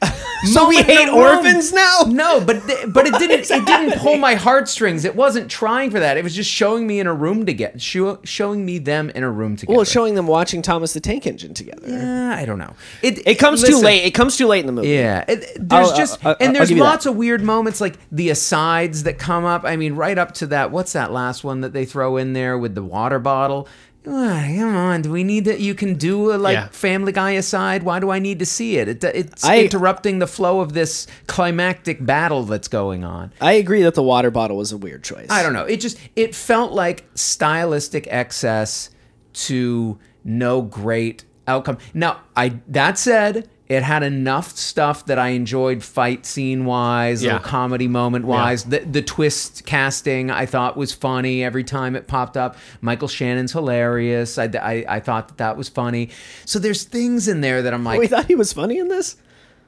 So 0.44 0.68
we 0.68 0.76
hate 0.82 1.08
orphans 1.08 1.72
now? 1.72 2.02
No, 2.06 2.40
but 2.40 2.64
th- 2.66 2.86
but 2.92 3.06
it 3.06 3.14
didn't 3.18 3.50
it 3.50 3.66
didn't 3.66 3.98
pull 4.00 4.16
my 4.18 4.34
heartstrings. 4.36 5.04
It 5.04 5.16
wasn't 5.16 5.50
trying 5.50 5.90
for 5.90 5.98
that. 6.00 6.16
It 6.16 6.22
was 6.24 6.34
just 6.34 6.50
showing 6.50 6.86
me 6.86 7.00
in 7.00 7.06
a 7.06 7.12
room 7.14 7.44
together, 7.44 7.78
show, 7.78 8.20
showing 8.24 8.64
me 8.64 8.78
them 8.78 9.10
in 9.10 9.24
a 9.24 9.30
room 9.30 9.56
together. 9.56 9.76
Well, 9.76 9.84
showing 9.84 10.14
them 10.14 10.26
watching 10.26 10.62
Thomas 10.62 10.92
the 10.92 11.00
Tank 11.00 11.26
Engine 11.26 11.54
together. 11.54 11.86
Uh, 11.88 12.34
I 12.36 12.44
don't 12.44 12.58
know. 12.58 12.74
It 13.02 13.26
It 13.26 13.34
comes 13.36 13.62
too 13.64 13.78
late. 13.78 14.04
It 14.04 14.12
comes 14.14 14.36
too 14.36 14.46
late 14.46 14.60
in 14.60 14.66
the 14.66 14.72
movie. 14.72 14.88
Yeah, 14.90 15.24
it, 15.26 15.56
there's 15.58 15.88
I'll- 15.90 15.96
just 15.96 16.24
I'll- 16.24 16.30
I'll 16.32 16.36
and 16.40 16.54
there's 16.54 16.70
you 16.70 16.76
that. 16.76 16.82
lots 16.84 17.06
of 17.06 17.16
weird 17.16 17.42
moments 17.42 17.80
like 17.80 17.96
the 18.12 18.30
asides 18.30 19.02
that 19.04 19.18
come 19.18 19.44
up. 19.44 19.64
I 19.64 19.76
mean, 19.76 19.94
right 19.94 20.18
up 20.18 20.32
to 20.34 20.46
that. 20.48 20.70
What's 20.70 20.92
that 20.92 21.10
last 21.12 21.42
one 21.44 21.62
that 21.62 21.72
they 21.72 21.84
throw 21.84 22.16
in 22.16 22.32
there 22.32 22.56
with 22.56 22.74
the 22.76 22.84
water 22.84 23.18
bottle? 23.18 23.68
Ah, 24.10 24.44
Come 24.56 24.74
on, 24.76 25.02
do 25.02 25.10
we 25.12 25.22
need 25.24 25.44
that? 25.44 25.60
You 25.60 25.74
can 25.74 25.94
do 25.94 26.32
a 26.32 26.36
like 26.36 26.54
Yeah. 26.54 26.68
Family 26.68 27.12
Guy 27.12 27.32
aside. 27.32 27.82
Why 27.82 28.00
do 28.00 28.10
I 28.10 28.18
need 28.18 28.38
to 28.38 28.46
see 28.46 28.76
it? 28.78 28.88
it 28.88 29.04
it's 29.04 29.44
I- 29.44 29.58
interrupting 29.60 30.18
the 30.18 30.26
flow 30.26 30.60
of 30.60 30.72
this 30.72 31.06
climactic 31.26 32.04
battle 32.04 32.44
that's 32.44 32.68
going 32.68 33.04
on. 33.04 33.32
I 33.40 33.52
agree 33.52 33.82
that 33.82 33.94
the 33.94 34.02
water 34.02 34.30
bottle 34.30 34.56
was 34.56 34.72
a 34.72 34.76
weird 34.78 35.04
choice. 35.04 35.26
I 35.30 35.42
don't 35.42 35.52
know. 35.52 35.64
It 35.64 35.80
just 35.80 35.98
it 36.16 36.34
felt 36.34 36.72
like 36.72 37.04
stylistic 37.14 38.06
excess 38.10 38.90
to 39.34 39.98
no 40.24 40.62
great 40.62 41.24
outcome. 41.46 41.78
Now, 41.94 42.20
I 42.36 42.60
that 42.68 42.98
said, 42.98 43.48
it 43.68 43.82
had 43.82 44.02
enough 44.02 44.56
stuff 44.56 45.04
that 45.06 45.18
I 45.18 45.28
enjoyed 45.28 45.82
fight 45.84 46.24
scene 46.24 46.64
wise, 46.64 47.22
Yeah. 47.22 47.38
comedy 47.38 47.86
moment 47.88 48.24
wise. 48.24 48.64
The 48.64 48.80
the 48.80 49.02
twist 49.02 49.66
casting 49.66 50.30
I 50.30 50.46
thought 50.46 50.76
was 50.76 50.92
funny 50.92 51.44
every 51.44 51.64
time 51.64 51.94
it 51.94 52.06
popped 52.06 52.36
up. 52.36 52.56
Michael 52.80 53.08
Shannon's 53.08 53.52
hilarious. 53.52 54.38
I, 54.38 54.44
I, 54.44 54.84
I 54.88 55.00
thought 55.00 55.28
that 55.28 55.36
that 55.38 55.56
was 55.56 55.68
funny. 55.68 56.08
So 56.46 56.58
there's 56.58 56.84
things 56.84 57.28
in 57.28 57.40
there 57.42 57.60
that 57.62 57.74
I'm 57.74 57.84
like, 57.84 57.98
We 58.00 58.06
thought 58.06 58.26
he 58.26 58.34
was 58.34 58.52
funny 58.52 58.78
in 58.78 58.88
this. 58.88 59.16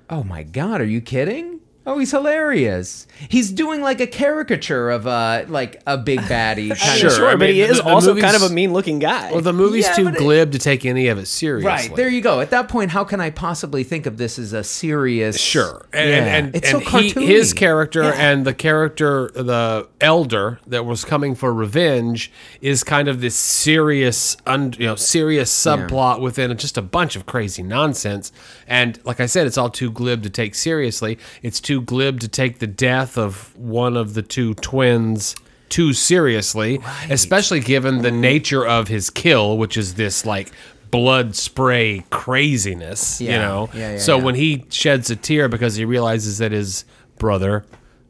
Oh 0.09 0.25
my 0.25 0.43
god, 0.43 0.81
are 0.81 0.85
you 0.87 1.01
kidding? 1.01 1.60
Oh, 1.93 1.99
he's 1.99 2.13
hilarious. 2.13 3.09
He's 3.29 3.51
doing 3.51 3.83
like 3.83 4.01
a 4.01 4.07
caricature 4.07 4.91
of 4.91 5.09
uh 5.09 5.45
like 5.49 5.83
a 5.89 5.99
big 5.99 6.21
baddie. 6.21 6.69
Kind 6.79 6.79
Sure, 7.01 7.09
Of, 7.11 7.17
Sure, 7.17 7.27
I 7.29 7.33
but 7.33 7.41
mean, 7.41 7.55
he 7.55 7.63
is 7.63 7.79
the 7.79 7.85
also 7.85 8.17
kind 8.17 8.37
of 8.37 8.43
a 8.43 8.49
mean-looking 8.49 9.01
guy. 9.01 9.33
Well, 9.33 9.41
the 9.41 9.53
movie's 9.53 9.87
Yeah, 9.87 9.95
too 9.95 10.05
but 10.05 10.15
it- 10.15 10.19
glib 10.19 10.53
to 10.53 10.61
take 10.61 10.87
any 10.87 11.09
of 11.09 11.19
it 11.19 11.27
seriously. 11.27 11.67
right 11.67 11.97
there, 11.97 12.09
you 12.09 12.21
go. 12.21 12.41
At 12.41 12.51
that 12.51 12.69
point, 12.69 12.93
how 12.93 13.03
can 13.03 13.21
I 13.21 13.31
possibly 13.31 13.83
think 13.83 14.07
of 14.07 14.19
this 14.19 14.39
as 14.39 14.53
a 14.53 14.63
serious? 14.63 15.37
Sure, 15.37 15.85
and 15.93 16.09
Yeah. 16.09 16.17
and, 16.17 16.47
and, 16.47 16.57
it's 16.57 16.73
and 16.73 16.83
so 16.85 16.99
he, 17.01 17.11
cartoony. 17.13 17.27
his 17.27 17.53
character 17.53 18.03
Yeah. 18.05 18.13
and 18.31 18.45
the 18.45 18.55
character, 18.55 19.31
the 19.35 19.89
elder 20.01 20.61
that 20.69 20.87
was 20.87 21.05
coming 21.05 21.35
for 21.35 21.53
revenge, 21.53 22.31
is 22.61 22.85
kind 22.85 23.09
of 23.09 23.21
this 23.21 23.35
serious, 23.35 24.37
un, 24.47 24.75
you 24.79 24.87
know, 24.87 24.95
serious 24.95 25.51
subplot 25.53 26.21
within 26.21 26.57
just 26.57 26.79
a 26.79 26.83
bunch 26.83 27.17
of 27.17 27.27
crazy 27.27 27.65
nonsense. 27.65 28.31
And 28.69 29.01
like 29.05 29.19
I 29.19 29.27
said, 29.27 29.49
it's 29.49 29.59
all 29.59 29.71
too 29.71 29.91
glib 29.91 30.23
to 30.23 30.31
take 30.31 30.55
seriously. 30.55 31.19
It's 31.43 31.61
too 31.61 31.80
glib 31.81 32.21
to 32.21 32.29
take 32.29 32.59
the 32.59 32.67
death 32.67 33.17
of 33.19 33.57
one 33.57 33.97
of 33.97 34.15
the 34.15 34.23
two 34.23 34.55
twins 34.55 35.35
too 35.69 35.93
seriously, 35.93 36.81
especially 37.09 37.61
given 37.61 38.03
the 38.03 38.11
nature 38.11 38.67
of 38.67 38.89
his 38.89 39.09
kill, 39.11 39.57
which 39.59 39.77
is 39.77 39.95
this 39.95 40.27
like 40.27 40.51
blood 40.91 41.37
spray 41.37 42.05
craziness. 42.11 43.21
You 43.21 43.29
know, 43.31 43.69
Yeah, 43.73 43.93
yeah, 43.93 43.99
so 43.99 44.17
yeah. 44.19 44.25
when 44.25 44.35
he 44.35 44.65
sheds 44.71 45.11
a 45.11 45.17
tear 45.17 45.49
because 45.49 45.77
he 45.77 45.85
realizes 45.85 46.39
that 46.39 46.51
his 46.51 46.85
brother, 47.19 47.65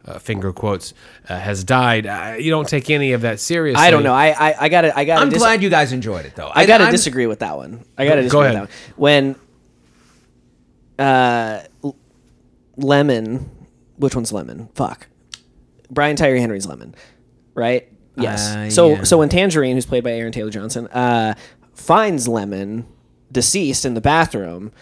uh, 0.06 0.18
finger 0.18 0.52
quotes, 0.54 0.94
uh, 1.28 1.38
has 1.38 1.62
died, 1.64 2.06
uh, 2.06 2.36
you 2.38 2.50
don't 2.50 2.66
take 2.66 2.88
any 2.88 3.12
of 3.12 3.20
that 3.20 3.38
seriously. 3.40 3.84
I 3.84 3.90
don't 3.90 4.02
know. 4.04 4.14
I 4.14 4.28
I, 4.30 4.54
I 4.60 4.68
got 4.70 4.80
to 4.82 4.98
I 4.98 5.04
got 5.04 5.20
I'm 5.20 5.28
to 5.30 5.36
glad 5.36 5.62
you 5.62 5.68
guys 5.68 5.92
enjoyed 5.92 6.24
it 6.24 6.34
though. 6.36 6.50
I 6.54 6.64
got 6.64 6.78
to 6.78 6.90
disagree 6.90 7.26
with 7.26 7.40
that 7.40 7.58
one. 7.58 7.84
I 7.98 8.06
got 8.06 8.14
to 8.14 8.22
Go 8.28 8.40
disagree 8.40 8.40
with 8.40 8.54
ahead. 8.56 8.68
that 8.68 8.96
one. 8.96 8.96
When 8.96 9.36
uh 10.98 11.62
L- 11.84 11.96
Lemon, 12.76 13.50
which 14.00 14.14
one's 14.14 14.32
Lemon? 14.32 14.68
Fuck. 14.74 15.06
Brian 15.90 16.16
Tyree 16.16 16.40
Henry's 16.40 16.66
Lemon, 16.66 16.94
right? 17.54 17.88
Yes. 18.16 18.54
Uh, 18.54 18.70
so 18.70 18.88
yeah. 18.90 19.02
so 19.04 19.18
when 19.18 19.28
Tangerine, 19.28 19.76
who's 19.76 19.86
played 19.86 20.04
by 20.04 20.12
Aaron 20.12 20.32
Taylor 20.32 20.50
Johnson, 20.50 20.86
uh, 20.88 21.34
finds 21.74 22.28
Lemon 22.28 22.86
deceased 23.32 23.84
in 23.84 23.94
the 23.94 24.00
bathroom. 24.00 24.72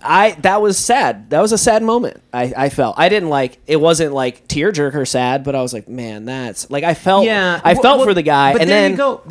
I 0.00 0.32
that 0.42 0.62
was 0.62 0.78
sad. 0.78 1.30
That 1.30 1.40
was 1.40 1.52
a 1.52 1.58
sad 1.58 1.82
moment. 1.82 2.22
I, 2.32 2.52
I 2.56 2.68
felt. 2.68 2.96
I 2.98 3.08
didn't 3.08 3.30
like. 3.30 3.58
It 3.66 3.76
wasn't 3.76 4.14
like 4.14 4.46
tearjerker 4.46 5.06
sad, 5.06 5.42
but 5.42 5.56
I 5.56 5.62
was 5.62 5.72
like, 5.72 5.88
man, 5.88 6.24
that's 6.24 6.70
like 6.70 6.84
I 6.84 6.94
felt. 6.94 7.24
Yeah, 7.24 7.60
I 7.64 7.74
felt 7.74 7.98
well, 7.98 8.06
for 8.06 8.14
the 8.14 8.22
guy, 8.22 8.52
But 8.52 8.62
and 8.62 8.70
then 8.70 8.90
you 8.92 8.96
go. 8.96 9.22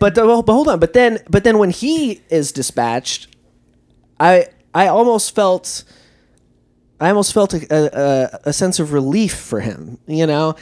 But, 0.00 0.16
the, 0.16 0.26
well, 0.26 0.42
but 0.42 0.52
hold 0.52 0.68
on. 0.68 0.80
But 0.80 0.94
then, 0.94 1.20
but 1.30 1.44
then 1.44 1.58
when 1.58 1.70
he 1.70 2.22
is 2.28 2.50
dispatched, 2.50 3.28
I 4.18 4.48
I 4.74 4.88
almost 4.88 5.34
felt, 5.34 5.84
I 7.00 7.08
almost 7.08 7.32
felt 7.32 7.52
a, 7.54 7.66
a, 7.70 8.40
a 8.44 8.52
sense 8.52 8.78
of 8.78 8.92
relief 8.92 9.34
for 9.34 9.60
him, 9.60 9.98
you 10.06 10.26
know, 10.26 10.56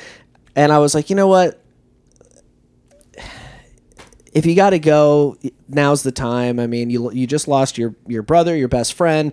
and 0.57 0.73
I 0.73 0.79
was 0.79 0.95
like, 0.95 1.11
you 1.11 1.17
know 1.17 1.29
what, 1.29 1.63
if 4.33 4.47
you 4.47 4.55
got 4.55 4.71
to 4.71 4.79
go, 4.79 5.37
now's 5.69 6.03
the 6.03 6.13
time. 6.13 6.59
I 6.59 6.67
mean, 6.67 6.91
you 6.91 7.13
you 7.13 7.27
just 7.27 7.49
lost 7.49 7.79
your 7.79 7.95
your 8.07 8.23
brother, 8.23 8.57
your 8.57 8.69
best 8.69 8.95
friend. 8.95 9.33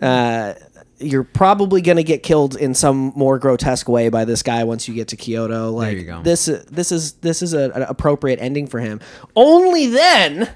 Uh, 0.00 0.54
you're 1.02 1.24
probably 1.24 1.82
going 1.82 1.96
to 1.96 2.04
get 2.04 2.22
killed 2.22 2.56
in 2.56 2.74
some 2.74 3.12
more 3.16 3.38
grotesque 3.38 3.88
way 3.88 4.08
by 4.08 4.24
this 4.24 4.42
guy 4.42 4.64
once 4.64 4.86
you 4.88 4.94
get 4.94 5.08
to 5.08 5.16
Kyoto. 5.16 5.70
Like 5.70 5.98
you 5.98 6.04
go. 6.04 6.22
this, 6.22 6.46
this 6.46 6.92
is 6.92 7.14
this 7.14 7.42
is 7.42 7.54
a, 7.54 7.70
an 7.70 7.82
appropriate 7.82 8.38
ending 8.40 8.66
for 8.66 8.78
him. 8.78 9.00
Only 9.34 9.86
then, 9.86 10.50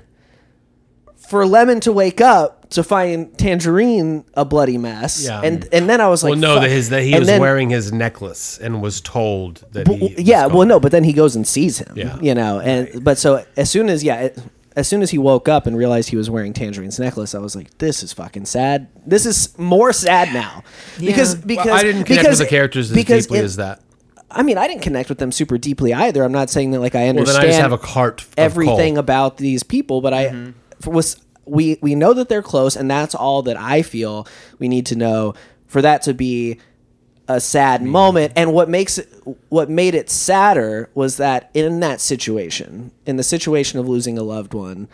for 1.16 1.46
Lemon 1.46 1.80
to 1.80 1.92
wake 1.92 2.20
up 2.20 2.55
to 2.70 2.82
find 2.82 3.36
Tangerine 3.38 4.24
a 4.34 4.44
bloody 4.44 4.78
mess. 4.78 5.24
Yeah. 5.24 5.40
and 5.42 5.68
and 5.72 5.88
then 5.88 6.00
I 6.00 6.08
was 6.08 6.22
like, 6.24 6.32
Well, 6.32 6.38
no, 6.40 6.54
fuck. 6.54 6.62
that 6.64 6.70
his 6.70 6.88
that 6.90 7.02
he 7.02 7.12
And 7.12 7.20
was 7.20 7.28
then- 7.28 7.40
wearing 7.40 7.70
his 7.70 7.92
necklace 7.92 8.58
and 8.58 8.82
was 8.82 9.00
told 9.00 9.64
that 9.72 9.88
well, 9.88 9.96
he. 9.98 10.14
was 10.14 10.24
yeah, 10.24 10.46
well, 10.46 10.66
no, 10.66 10.80
but 10.80 10.92
then 10.92 11.04
he 11.04 11.12
goes 11.12 11.36
and 11.36 11.46
sees 11.46 11.78
him. 11.78 11.92
Yeah. 11.96 12.18
you 12.20 12.34
know, 12.34 12.60
and 12.60 13.04
but 13.04 13.18
so 13.18 13.44
as 13.56 13.70
soon 13.70 13.88
as 13.88 14.02
yeah, 14.02 14.16
it, 14.22 14.38
as 14.74 14.86
soon 14.88 15.00
as 15.00 15.10
he 15.10 15.16
woke 15.16 15.48
up 15.48 15.66
and 15.66 15.76
realized 15.76 16.10
he 16.10 16.16
was 16.16 16.28
wearing 16.28 16.52
Tangerine's 16.52 16.98
necklace, 16.98 17.34
I 17.34 17.38
was 17.38 17.56
like, 17.56 17.78
this 17.78 18.02
is 18.02 18.12
fucking 18.12 18.44
sad. 18.46 18.88
This 19.06 19.24
is 19.26 19.56
more 19.58 19.92
sad 19.92 20.34
now 20.34 20.62
because 20.98 21.34
Yeah. 21.34 21.40
because 21.46 21.66
Well, 21.66 21.74
I 21.74 21.82
didn't 21.82 22.04
connect 22.04 22.22
because, 22.24 22.38
with 22.40 22.48
the 22.48 22.50
characters 22.56 22.90
as 22.90 22.94
because 22.96 23.24
deeply 23.26 23.38
it- 23.38 23.44
as 23.44 23.56
that. 23.56 23.80
I 24.28 24.42
mean, 24.42 24.58
I 24.58 24.66
didn't 24.66 24.82
connect 24.82 25.08
with 25.08 25.18
them 25.18 25.30
super 25.30 25.56
deeply 25.56 25.94
either. 25.94 26.24
I'm 26.24 26.32
not 26.32 26.50
saying 26.50 26.72
that 26.72 26.80
like 26.80 26.96
I 26.96 27.02
Well, 27.04 27.10
understand 27.10 27.36
then 27.36 27.44
I 27.44 27.46
just 27.52 27.60
have 27.60 27.72
a 27.72 27.76
heart 27.76 28.22
of 28.22 28.28
everything 28.36 28.94
coal. 28.94 28.98
about 29.00 29.36
these 29.36 29.62
people, 29.62 30.00
but 30.00 30.12
I 30.12 30.26
Mm-hmm. 30.26 30.50
for- 30.80 30.90
was 30.90 31.16
we 31.46 31.78
we 31.80 31.94
know 31.94 32.12
that 32.12 32.28
they're 32.28 32.42
close, 32.42 32.76
and 32.76 32.90
that's 32.90 33.14
all 33.14 33.42
that 33.42 33.56
I 33.56 33.82
feel 33.82 34.26
we 34.58 34.68
need 34.68 34.86
to 34.86 34.96
know 34.96 35.34
for 35.66 35.80
that 35.82 36.02
to 36.02 36.14
be 36.14 36.58
a 37.28 37.40
sad 37.40 37.82
moment. 37.82 38.32
And 38.36 38.52
what 38.52 38.68
makes 38.68 38.98
it 38.98 39.08
what 39.48 39.70
made 39.70 39.94
it 39.94 40.10
sadder 40.10 40.90
was 40.94 41.16
that 41.16 41.50
in 41.54 41.80
that 41.80 42.00
situation, 42.00 42.92
in 43.04 43.16
the 43.16 43.22
situation 43.22 43.78
of 43.78 43.88
losing 43.88 44.18
a 44.18 44.22
loved 44.22 44.54
one, 44.54 44.88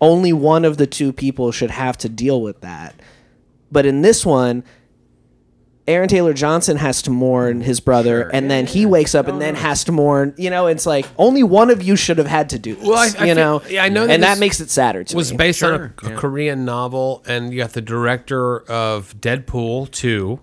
only 0.00 0.32
one 0.32 0.64
of 0.64 0.76
the 0.76 0.86
two 0.86 1.12
people 1.12 1.52
should 1.52 1.70
have 1.70 1.96
to 1.98 2.08
deal 2.08 2.40
with 2.42 2.60
that. 2.60 2.94
But 3.70 3.86
in 3.86 4.02
this 4.02 4.24
one, 4.24 4.64
Aaron 5.88 6.08
Taylor 6.08 6.32
Johnson 6.34 6.76
has 6.76 7.02
to 7.02 7.10
mourn 7.10 7.62
his 7.62 7.80
brother, 7.80 8.28
and 8.28 8.50
then 8.50 8.66
he 8.66 8.86
wakes 8.86 9.14
up 9.14 9.26
and 9.26 9.40
then 9.40 9.54
has 9.56 9.82
to 9.84 9.92
mourn. 9.92 10.34
You 10.36 10.50
know, 10.50 10.66
it's 10.68 10.86
like 10.86 11.06
only 11.18 11.42
one 11.42 11.70
of 11.70 11.82
you 11.82 11.96
should 11.96 12.18
have 12.18 12.26
had 12.28 12.50
to 12.50 12.58
do 12.58 12.76
this. 12.76 12.86
Well, 12.86 12.98
I- 12.98 13.04
I 13.04 13.06
you 13.26 13.34
feel- 13.34 13.34
know, 13.34 13.62
yeah, 13.68 13.84
I 13.84 13.88
know 13.88 14.06
and 14.06 14.22
that 14.22 14.38
makes 14.38 14.60
it 14.60 14.70
sadder 14.70 15.02
to 15.02 15.16
was 15.16 15.32
me. 15.32 15.38
based 15.38 15.62
on 15.62 15.74
a, 15.74 16.06
a 16.06 16.10
yeah. 16.10 16.16
Korean 16.16 16.64
novel, 16.64 17.24
and 17.26 17.52
you 17.52 17.58
got 17.58 17.72
the 17.72 17.80
director 17.80 18.60
of 18.70 19.18
Deadpool 19.18 19.90
2, 19.90 20.38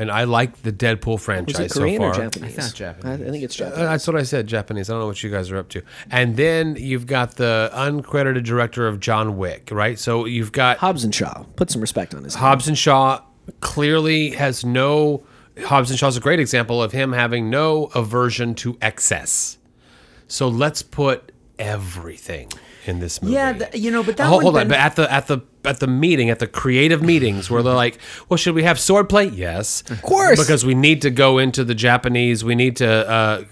and 0.00 0.10
I 0.12 0.24
like 0.24 0.62
the 0.62 0.72
Deadpool 0.72 1.14
Was 1.14 1.22
franchise 1.24 1.58
it 1.58 1.72
Korean 1.72 2.00
so 2.00 2.06
or 2.08 2.14
far. 2.14 2.22
Japanese? 2.24 2.56
I 2.58 2.62
thought 2.62 2.74
Japanese. 2.74 3.20
I, 3.20 3.24
I 3.24 3.30
think 3.30 3.44
it's 3.44 3.54
Uh, 3.60 3.64
Japanese. 3.64 3.88
That's 3.88 4.06
what 4.06 4.16
I 4.16 4.22
said, 4.22 4.46
Japanese. 4.46 4.88
I 4.88 4.92
don't 4.92 5.00
know 5.00 5.06
what 5.08 5.22
you 5.22 5.30
guys 5.30 5.50
are 5.50 5.56
up 5.58 5.68
to. 5.70 5.82
And 6.10 6.36
then 6.36 6.76
you've 6.76 7.06
got 7.06 7.34
the 7.34 7.68
uncredited 7.74 8.44
director 8.44 8.86
of 8.86 9.00
John 9.00 9.36
Wick, 9.36 9.70
right? 9.72 9.98
So 9.98 10.24
you've 10.24 10.52
got 10.52 10.78
Hobbs 10.78 11.02
and 11.04 11.12
Shaw. 11.14 11.42
Put 11.56 11.70
some 11.70 11.80
respect 11.80 12.14
on 12.14 12.22
his 12.24 12.36
name. 12.40 12.44
And 12.68 12.78
Shaw 12.78 13.20
clearly 13.60 14.30
has 14.30 14.64
no. 14.64 15.24
Hobbs 15.64 15.90
and 15.90 15.98
Shaw's 15.98 16.16
a 16.16 16.20
great 16.20 16.38
example 16.38 16.80
of 16.82 16.92
him 16.92 17.12
having 17.12 17.50
no 17.50 17.86
aversion 17.94 18.54
to 18.56 18.78
excess. 18.80 19.58
So 20.28 20.46
let's 20.48 20.82
put 20.82 21.32
everything 21.58 22.48
in 22.86 23.00
this 23.00 23.20
movie. 23.20 23.34
Yeah, 23.34 23.52
th- 23.52 23.74
you 23.74 23.90
know, 23.90 24.02
but 24.02 24.16
that 24.18 24.26
hold, 24.26 24.42
hold 24.42 24.56
on. 24.56 24.68
But 24.68 24.78
at 24.78 24.96
the 24.96 25.12
at 25.12 25.26
the 25.26 25.40
at 25.64 25.80
the 25.80 25.86
meeting, 25.86 26.30
at 26.30 26.38
the 26.38 26.46
creative 26.46 27.02
meetings, 27.02 27.50
where 27.50 27.62
they're 27.62 27.74
like, 27.74 27.98
"Well, 28.28 28.36
should 28.36 28.54
we 28.54 28.62
have 28.62 28.76
swordplay?" 28.78 29.36
Yes, 29.36 29.82
of 29.90 30.00
course. 30.02 30.38
because 30.38 30.64
we 30.64 30.74
need 30.74 31.02
to 31.02 31.10
go 31.10 31.38
into 31.38 31.64
the 31.64 31.74
Japanese. 31.74 32.44
We 32.44 32.54
need 32.54 32.76
to. 32.76 32.88
Uh, 33.08 33.44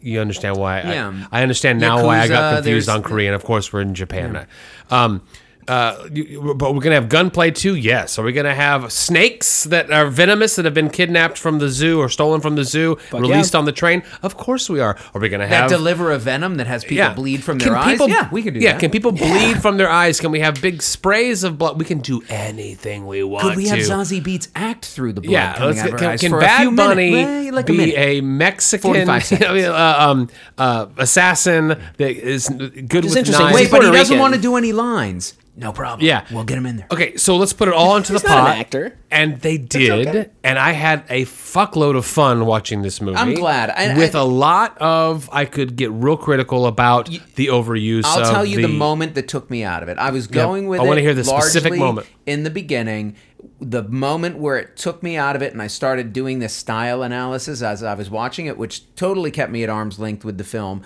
you 0.00 0.20
understand 0.20 0.56
why? 0.56 0.82
Yeah. 0.82 1.26
I, 1.30 1.40
I 1.40 1.42
understand 1.42 1.80
now 1.80 2.04
why 2.04 2.20
I 2.20 2.28
got 2.28 2.56
confused 2.56 2.88
on 2.88 3.02
Korean. 3.02 3.32
Of 3.34 3.44
course, 3.44 3.72
we're 3.72 3.80
in 3.82 3.94
Japan. 3.94 4.46
Um, 4.90 5.22
Uh, 5.68 5.96
you- 6.12 6.54
but 6.56 6.74
we're 6.74 6.80
gonna 6.80 6.94
have 6.94 7.08
gunplay 7.08 7.50
too. 7.50 7.74
Yes. 7.74 8.18
Are 8.18 8.22
we 8.22 8.32
gonna 8.32 8.54
have 8.54 8.92
snakes 8.92 9.64
that 9.64 9.90
are 9.90 10.06
venomous 10.08 10.56
that 10.56 10.64
have 10.64 10.74
been 10.74 10.90
kidnapped 10.90 11.38
from 11.38 11.58
the 11.58 11.68
zoo 11.68 11.98
or 12.00 12.08
stolen 12.08 12.40
from 12.40 12.54
the 12.56 12.64
zoo, 12.64 12.98
released 13.12 13.54
yeah. 13.54 13.58
on 13.60 13.64
the 13.64 13.72
train? 13.72 14.02
Of 14.22 14.36
course 14.36 14.68
we 14.68 14.80
are. 14.80 14.96
Are 15.14 15.20
we 15.20 15.28
gonna 15.28 15.46
That 15.48 15.62
have 15.62 15.70
deliver 15.70 16.10
a 16.12 16.18
venom 16.18 16.56
that 16.56 16.66
has 16.66 16.84
people 16.84 17.10
bleed 17.14 17.42
from 17.42 17.58
their 17.58 17.68
Can 17.68 17.76
eyes. 17.76 17.92
people- 17.92 18.08
yeah, 18.10 18.28
we 18.30 18.42
can 18.42 18.54
do 18.54 18.60
yeah, 18.60 18.72
that. 18.72 18.80
can 18.80 18.90
people 18.90 19.12
bleed 19.12 19.60
from 19.62 19.76
their 19.78 19.88
eyes? 19.90 20.20
Can 20.20 20.30
we 20.30 20.40
have 20.40 20.60
big 20.60 20.82
sprays 20.82 21.44
of 21.44 21.56
blood? 21.58 21.78
We 21.78 21.84
can 21.86 22.00
do 22.00 22.22
anything 22.28 23.06
we 23.06 23.22
want. 23.22 23.44
Could 23.48 23.56
we 23.56 23.68
have 23.68 23.78
to. 23.78 23.84
Zazie 23.84 24.22
Beetz 24.22 24.48
act 24.54 24.84
through 24.84 25.14
the 25.14 25.20
blood 25.20 25.32
Yeah, 25.32 25.52
coming 25.54 25.68
let's 25.76 25.80
out 25.80 25.84
of 25.86 25.90
get, 25.92 25.92
her 25.92 25.98
can, 25.98 26.10
eyes 26.12 26.20
can 26.20 26.30
for 26.30 26.38
a 26.38 26.40
Bad 26.40 26.76
Bunny 26.76 27.10
minutes? 27.10 27.56
Like 27.56 27.68
a 27.68 27.72
be 27.72 27.78
minute. 27.78 27.94
a 27.96 28.20
Mexican 28.20 28.82
45 29.06 29.42
I 29.48 29.52
mean, 29.54 29.64
uh, 29.66 29.96
um, 29.98 30.28
uh, 30.58 30.86
assassin 30.98 31.68
that 31.68 32.00
is 32.00 32.48
good 32.48 33.04
with 33.04 33.16
interesting. 33.16 33.32
knives? 33.46 33.54
Wait, 33.54 33.70
but 33.70 33.76
he 33.82 33.86
Puerto 33.86 33.92
doesn't 33.92 34.14
Rican. 34.14 34.20
want 34.20 34.34
to 34.34 34.40
do 34.40 34.56
any 34.56 34.72
lines. 34.72 35.34
No 35.56 35.70
problem. 35.72 36.04
Yeah. 36.04 36.24
we'll 36.32 36.42
get 36.42 36.58
him 36.58 36.66
in 36.66 36.78
there. 36.78 36.88
Okay, 36.90 37.16
so 37.16 37.36
let's 37.36 37.52
put 37.52 37.68
it 37.68 37.74
all 37.74 37.96
into 37.96 38.12
the 38.12 38.18
He's 38.18 38.24
not 38.28 38.38
an 38.38 38.44
pot. 38.46 38.56
actor. 38.58 38.98
And 39.10 39.40
they 39.40 39.56
did, 39.56 40.32
and 40.42 40.58
I 40.58 40.72
had 40.72 41.04
a 41.08 41.24
fuckload 41.26 41.96
of 41.96 42.04
fun 42.04 42.44
watching 42.46 42.82
this 42.82 43.00
movie. 43.00 43.16
I'm 43.16 43.34
glad. 43.34 43.70
I- 43.70 43.96
with 43.96 44.16
I- 44.16 44.20
a 44.20 44.24
lot 44.24 44.76
of, 44.78 45.30
I 45.32 45.44
could 45.44 45.76
get 45.76 45.92
real 45.92 46.16
critical 46.16 46.66
about 46.66 47.08
the 47.36 47.46
overuse. 47.48 48.02
I'll 48.04 48.22
of 48.24 48.30
tell 48.30 48.44
you 48.44 48.62
the, 48.62 48.68
moment 48.68 49.14
that 49.14 49.28
took 49.28 49.48
me 49.48 49.62
out 49.62 49.84
of 49.84 49.88
it. 49.88 49.96
I 49.96 50.10
was 50.10 50.26
going 50.26 50.66
with 50.66 50.80
I 50.80 50.84
wanna 50.84 51.02
hear 51.02 51.14
the 51.14 51.22
specific 51.22 51.70
largely 51.70 51.78
moment. 51.78 52.06
in 52.26 52.42
the 52.42 52.50
beginning. 52.50 53.14
The 53.60 53.84
moment 53.84 54.38
where 54.38 54.58
it 54.58 54.76
took 54.76 55.02
me 55.04 55.16
out 55.16 55.36
of 55.36 55.42
it, 55.42 55.52
and 55.52 55.62
I 55.62 55.68
started 55.68 56.12
doing 56.12 56.40
this 56.40 56.52
style 56.52 57.02
analysis 57.04 57.62
as 57.62 57.82
I 57.84 57.94
was 57.94 58.10
watching 58.10 58.46
it, 58.46 58.58
which 58.58 58.92
totally 58.96 59.30
kept 59.30 59.52
me 59.52 59.62
at 59.62 59.70
arm's 59.70 59.98
length 60.00 60.24
with 60.24 60.38
the 60.38 60.44
film, 60.44 60.82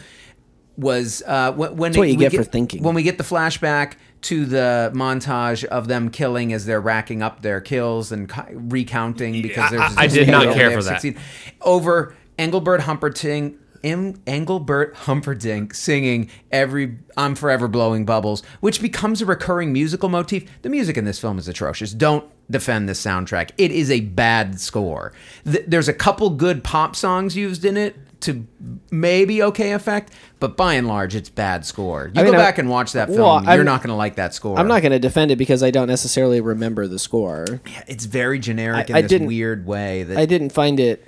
was 0.79 1.23
uh, 1.27 1.53
when, 1.53 1.77
when 1.77 1.93
what 1.95 2.09
you 2.09 2.17
we 2.17 2.17
get 2.17 2.33
for 2.33 2.45
thinking. 2.45 2.83
When 2.83 2.95
we 2.95 3.03
get 3.03 3.19
the 3.19 3.25
flashback 3.25 3.95
to 4.23 4.47
the 4.47 4.91
montage 4.95 5.65
of 5.65 5.89
them 5.89 6.09
killing 6.11 6.53
as 6.53 6.65
they're 6.67 6.81
racking 6.81 7.23
up 7.23 7.43
their 7.43 7.61
kills 7.61 8.11
and 8.13 8.29
co- 8.29 8.47
recounting 8.53 9.43
because 9.43 9.71
there's. 9.71 9.83
I- 9.97 10.03
I 10.05 10.07
did 10.07 10.29
not 10.29 10.55
care 10.55 10.71
for 10.71 10.83
that. 10.85 11.01
16 11.03 11.19
over 11.63 12.15
Engelbert 12.39 12.81
Humperdinck. 12.83 13.57
M- 13.85 14.21
Engelbert 14.27 14.97
Humperdinck 14.97 15.73
singing 15.73 16.29
"Every 16.51 16.99
I'm 17.17 17.37
Forever 17.37 17.69
Blowing 17.69 18.05
Bubbles," 18.05 18.43
which 18.59 18.83
becomes 18.83 19.23
a 19.23 19.27
recurring 19.27 19.73
musical 19.73 20.09
motif. 20.09 20.51
The 20.63 20.69
music 20.69 20.97
in 20.97 21.05
this 21.05 21.21
film 21.21 21.39
is 21.39 21.47
atrocious. 21.47 21.93
Don't 21.93 22.25
defend 22.51 22.89
this 22.89 23.01
soundtrack. 23.01 23.51
It 23.57 23.71
is 23.71 23.89
a 23.89 24.01
bad 24.01 24.59
score. 24.59 25.13
Th- 25.45 25.65
there's 25.65 25.87
a 25.87 25.93
couple 25.93 26.31
good 26.31 26.65
pop 26.65 26.97
songs 26.97 27.37
used 27.37 27.65
in 27.65 27.77
it 27.77 27.95
to 28.21 28.47
maybe 28.91 29.43
okay 29.43 29.73
effect, 29.73 30.13
but 30.41 30.57
by 30.57 30.75
and 30.75 30.89
large, 30.89 31.15
it's 31.15 31.29
bad 31.31 31.65
score. 31.65 32.11
You 32.15 32.21
I 32.21 32.25
mean, 32.25 32.33
go 32.33 32.39
I- 32.39 32.43
back 32.43 32.59
and 32.59 32.69
watch 32.69 32.93
that 32.93 33.09
film, 33.09 33.21
well, 33.21 33.41
you're 33.43 33.51
I'm- 33.53 33.65
not 33.65 33.81
going 33.81 33.91
to 33.91 33.95
like 33.97 34.17
that 34.17 34.35
score. 34.35 34.59
I'm 34.59 34.67
not 34.69 34.83
going 34.83 34.93
to 34.93 34.99
defend 34.99 35.31
it 35.31 35.37
because 35.37 35.63
I 35.63 35.71
don't 35.71 35.89
necessarily 35.89 36.41
remember 36.41 36.87
the 36.89 36.99
score. 36.99 37.61
It's 37.87 38.07
very 38.07 38.39
generic 38.39 38.87
I- 38.87 38.91
in 38.91 38.97
I 38.97 39.03
this 39.03 39.09
didn't- 39.11 39.29
weird 39.29 39.67
way 39.67 40.03
that 40.03 40.17
I 40.19 40.27
didn't 40.27 40.51
find 40.51 40.81
it 40.81 41.07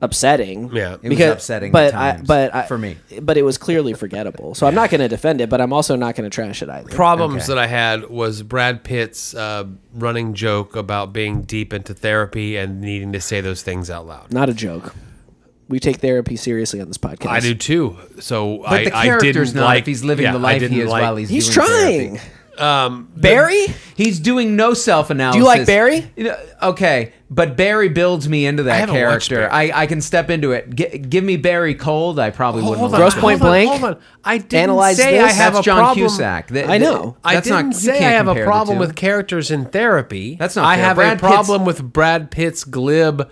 upsetting. 0.00 0.70
Yeah. 0.74 0.96
It 1.00 1.10
was 1.10 1.20
upsetting 1.20 1.68
at 1.68 1.72
but 1.72 1.94
I, 1.94 2.20
but 2.26 2.52
I, 2.54 2.62
for 2.66 2.76
me. 2.76 2.96
But 3.20 3.36
it 3.36 3.42
was 3.42 3.56
clearly 3.56 3.94
forgettable. 3.94 4.54
So 4.56 4.66
I'm 4.66 4.74
not 4.74 4.90
going 4.90 5.00
to 5.00 5.06
defend 5.08 5.40
it, 5.40 5.48
but 5.48 5.60
I'm 5.60 5.72
also 5.72 5.94
not 5.94 6.16
going 6.16 6.28
to 6.28 6.34
trash 6.34 6.60
it 6.60 6.68
either. 6.68 6.90
problems 6.90 7.44
Okay. 7.44 7.46
that 7.54 7.58
I 7.58 7.66
had 7.68 8.10
was 8.10 8.42
Brad 8.42 8.82
Pitt's 8.82 9.32
uh, 9.34 9.64
running 9.94 10.34
joke 10.34 10.74
about 10.74 11.12
being 11.12 11.42
deep 11.42 11.72
into 11.72 11.94
therapy 11.94 12.56
and 12.56 12.80
needing 12.80 13.12
to 13.12 13.20
say 13.20 13.40
those 13.40 13.62
things 13.62 13.90
out 13.90 14.06
loud. 14.08 14.32
Not 14.32 14.48
a 14.48 14.54
joke. 14.54 14.92
We 15.68 15.80
take 15.80 15.96
therapy 15.98 16.36
seriously 16.36 16.80
on 16.80 16.88
this 16.88 16.98
podcast. 16.98 17.28
I 17.28 17.40
do 17.40 17.54
too. 17.54 17.96
So 18.20 18.58
But 18.58 18.72
I, 18.72 18.84
the 18.84 18.96
I 18.96 19.04
character's 19.04 19.50
didn't 19.50 19.60
not 19.62 19.66
like 19.66 19.80
if 19.80 19.86
he's 19.86 20.04
living 20.04 20.24
yeah, 20.24 20.32
the 20.32 20.38
life 20.38 20.60
he 20.62 20.80
is 20.80 20.88
like- 20.88 21.02
while 21.02 21.16
he's 21.16 21.28
He's 21.30 21.46
doing 21.54 21.66
trying. 21.66 22.16
therapy. 22.18 23.06
Barry? 23.16 23.66
He's 23.96 24.20
doing 24.20 24.56
no 24.56 24.74
self 24.74 25.10
analysis. 25.10 25.36
Do 25.36 25.38
you 25.40 25.46
like 25.46 25.66
Barry? 25.66 26.10
Okay, 26.62 27.12
but 27.34 27.56
Barry 27.56 27.88
builds 27.88 28.28
me 28.28 28.44
into 28.44 28.64
that 28.64 28.74
haven't 28.80 28.94
watched 29.02 29.30
character. 29.30 29.50
I, 29.52 29.72
I 29.74 29.86
can 29.86 30.00
step 30.02 30.28
into 30.28 30.52
it. 30.52 30.74
G- 30.74 30.98
give 30.98 31.24
me 31.24 31.36
Barry 31.38 31.74
cold, 31.74 32.18
I 32.18 32.28
probably 32.30 32.60
wouldn't. 32.62 32.78
Hold 32.80 32.94
on, 32.94 33.00
Gross 33.00 33.16
it. 33.16 33.20
Point 33.20 33.40
hold 33.40 33.48
on, 33.54 33.64
Blank? 33.66 33.80
Hold 33.80 33.94
on. 33.96 34.02
I 34.24 34.38
didn't 34.38 34.54
Analyze 34.54 34.96
say 34.98 35.12
this? 35.18 35.24
I 35.24 35.32
have 35.32 35.54
That's 35.54 35.62
a 35.62 35.64
John 35.64 35.78
problem. 35.78 36.06
Cusack. 36.06 36.48
Th- 36.48 36.64
I 36.66 36.78
th- 36.78 36.80
know. 36.82 37.16
I 37.24 37.34
That's 37.34 37.48
didn't 37.48 37.66
not, 37.70 37.74
say 37.74 37.98
I 38.04 38.10
have 38.10 38.28
a 38.28 38.44
problem 38.44 38.78
with 38.78 38.94
characters 38.94 39.50
in 39.50 39.64
therapy. 39.64 40.36
That's 40.36 40.54
not 40.56 40.66
I 40.66 40.76
fair. 40.76 40.84
have 40.84 40.96
Brad 40.96 41.08
a 41.08 41.20
Pitt's- 41.20 41.20
problem 41.32 41.64
with 41.64 41.82
Brad 41.92 42.30
Pitt's 42.30 42.62
glib 42.64 43.28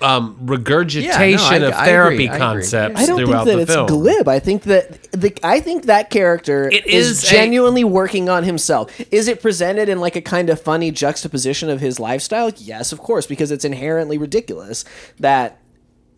um, 0.00 0.36
regurgitation 0.42 1.52
Yeah, 1.52 1.58
no, 1.58 1.66
I- 1.66 1.68
of 1.68 1.74
I 1.74 1.84
therapy 1.86 2.14
agree, 2.14 2.28
I 2.28 2.32
agree. 2.34 2.38
concepts 2.40 3.00
I 3.00 3.06
don't 3.06 3.18
think 3.26 3.30
that 3.44 3.58
it's 3.58 3.72
film. 3.74 3.86
glib. 3.86 4.28
I 4.28 4.38
think 4.38 4.62
that 4.64 5.02
the 5.12 5.36
I 5.42 5.60
think 5.60 5.86
that 5.86 6.10
character 6.10 6.68
It 6.70 6.86
is, 6.86 7.10
is 7.10 7.24
a- 7.24 7.26
genuinely 7.28 7.84
working 7.84 8.28
on 8.28 8.44
himself. 8.44 8.90
Is 9.10 9.28
it 9.28 9.42
presented 9.42 9.88
in 9.88 10.00
like 10.00 10.16
a 10.16 10.20
kind 10.22 10.50
of 10.50 10.60
funny 10.60 10.90
juxtaposition 10.90 11.68
of 11.68 11.80
his 11.80 11.98
lifestyle? 11.98 12.50
Yes, 12.56 12.92
of 12.92 12.98
course, 13.00 13.21
because 13.28 13.50
it's 13.50 13.64
inherently 13.64 14.18
ridiculous 14.18 14.84
that 15.20 15.58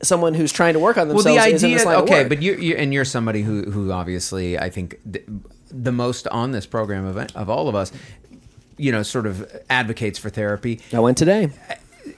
someone 0.03 0.35
who's 0.35 0.53
trying 0.53 0.75
to 0.75 0.79
work 0.81 0.99
on 0.99 1.09
themselves 1.09 1.25
Well, 1.25 1.35
themselves 1.35 1.51
the 1.51 1.57
is 1.57 1.63
in 1.63 1.67
idea, 1.69 1.77
this 1.79 1.87
line 1.87 1.97
of 1.97 2.03
okay, 2.05 2.21
work. 2.21 2.29
but 2.29 2.43
you, 2.43 2.55
you 2.57 2.75
and 2.77 2.93
you're 2.93 3.05
somebody 3.05 3.43
who, 3.43 3.63
who 3.71 3.91
obviously 3.93 4.59
I 4.59 4.69
think 4.71 4.99
th- 5.11 5.25
the 5.71 5.93
most 5.93 6.29
on 6.29 6.53
this 6.53 6.67
program 6.67 7.05
of 7.07 7.17
of 7.35 7.49
all 7.49 7.69
of 7.69 7.75
us, 7.75 7.91
you 8.77 8.93
know, 8.93 9.03
sort 9.03 9.27
of 9.27 9.51
advocates 9.71 10.19
for 10.19 10.31
therapy, 10.31 10.81
I 10.93 11.01
went 11.01 11.17
today. 11.19 11.51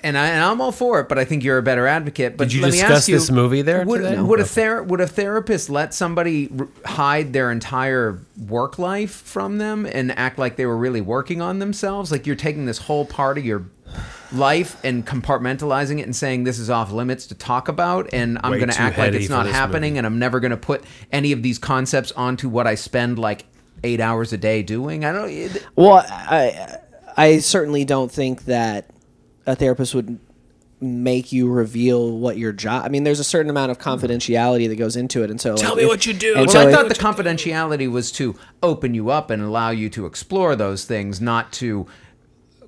and 0.03 0.18
I 0.18 0.27
and 0.29 0.42
I'm 0.42 0.61
all 0.61 0.72
for 0.72 1.01
it. 1.01 1.09
But 1.09 1.18
I 1.18 1.25
think 1.25 1.44
you're 1.44 1.59
a 1.59 1.62
better 1.62 1.87
advocate. 1.87 2.37
But 2.37 2.49
Did 2.49 2.55
you 2.55 2.62
let 2.62 2.72
me 2.72 2.79
discuss 2.79 2.90
ask 3.03 3.09
you, 3.09 3.14
this 3.14 3.31
movie 3.31 3.62
there 3.62 3.85
Would, 3.85 4.03
today? 4.03 4.20
would 4.20 4.40
a 4.40 4.44
ther- 4.44 4.83
would 4.83 5.01
a 5.01 5.07
therapist 5.07 5.70
let 5.70 5.94
somebody 5.94 6.51
r- 6.59 6.68
hide 6.85 7.33
their 7.33 7.51
entire 7.53 8.18
work 8.49 8.79
life 8.79 9.12
from 9.12 9.59
them 9.59 9.87
and 9.87 10.11
act 10.18 10.38
like 10.38 10.57
they 10.57 10.66
were 10.66 10.77
really 10.77 11.01
working 11.01 11.40
on 11.40 11.61
themselves? 11.61 12.11
Like 12.11 12.27
you're 12.27 12.37
taking 12.37 12.66
this 12.66 12.79
whole 12.79 13.05
part 13.07 13.38
of 13.38 13.44
your 13.44 13.64
life 14.37 14.77
and 14.85 15.07
compartmentalizing 15.07 15.99
it 15.99 16.03
and 16.03 16.14
saying 16.14 16.44
this 16.44 16.59
is 16.59 16.70
off 16.70 16.92
limits 16.92 17.27
to 17.27 17.35
talk 17.35 17.68
about 17.68 18.09
and 18.12 18.38
I'm 18.42 18.53
going 18.53 18.68
to 18.68 18.81
act 18.81 18.99
like 18.99 19.12
it's 19.14 19.29
not 19.29 19.46
happening 19.46 19.92
movie. 19.94 19.99
and 19.99 20.07
I'm 20.07 20.18
never 20.18 20.40
going 20.40 20.51
to 20.51 20.57
put 20.57 20.85
any 21.12 21.33
of 21.33 21.42
these 21.42 21.59
concepts 21.59 22.12
onto 22.12 22.49
what 22.49 22.66
I 22.66 22.75
spend 22.75 23.18
like 23.18 23.46
8 23.85 24.01
hours 24.01 24.33
a 24.33 24.38
day 24.38 24.62
doing. 24.62 25.05
I 25.05 25.12
don't 25.12 25.31
it- 25.31 25.64
Well, 25.77 26.05
I 26.09 26.79
I 27.16 27.38
certainly 27.38 27.85
don't 27.85 28.11
think 28.12 28.44
that 28.44 28.90
a 29.46 29.57
therapist 29.57 29.94
would 29.94 30.18
make 30.79 31.33
you 31.33 31.49
reveal 31.49 32.18
what 32.18 32.37
your 32.37 32.53
job. 32.53 32.85
I 32.85 32.88
mean, 32.90 33.05
there's 33.05 33.20
a 33.20 33.25
certain 33.25 33.49
amount 33.49 33.70
of 33.70 33.79
confidentiality 33.79 34.68
that 34.68 34.77
goes 34.77 34.94
into 34.96 35.22
it, 35.22 35.31
and 35.31 35.40
so 35.40 35.57
Tell 35.57 35.70
like, 35.70 35.77
me 35.79 35.83
if- 35.85 35.88
what 35.88 36.05
you 36.05 36.12
do. 36.12 36.35
Well, 36.35 36.49
so 36.49 36.61
I 36.61 36.68
if- 36.68 36.75
thought 36.75 36.88
the 36.88 36.94
confidentiality 36.94 37.90
was 37.90 38.12
to 38.12 38.35
open 38.62 38.92
you 38.92 39.09
up 39.09 39.31
and 39.31 39.42
allow 39.42 39.70
you 39.70 39.88
to 39.90 40.05
explore 40.05 40.55
those 40.55 40.85
things, 40.85 41.18
not 41.20 41.51
to 41.55 41.87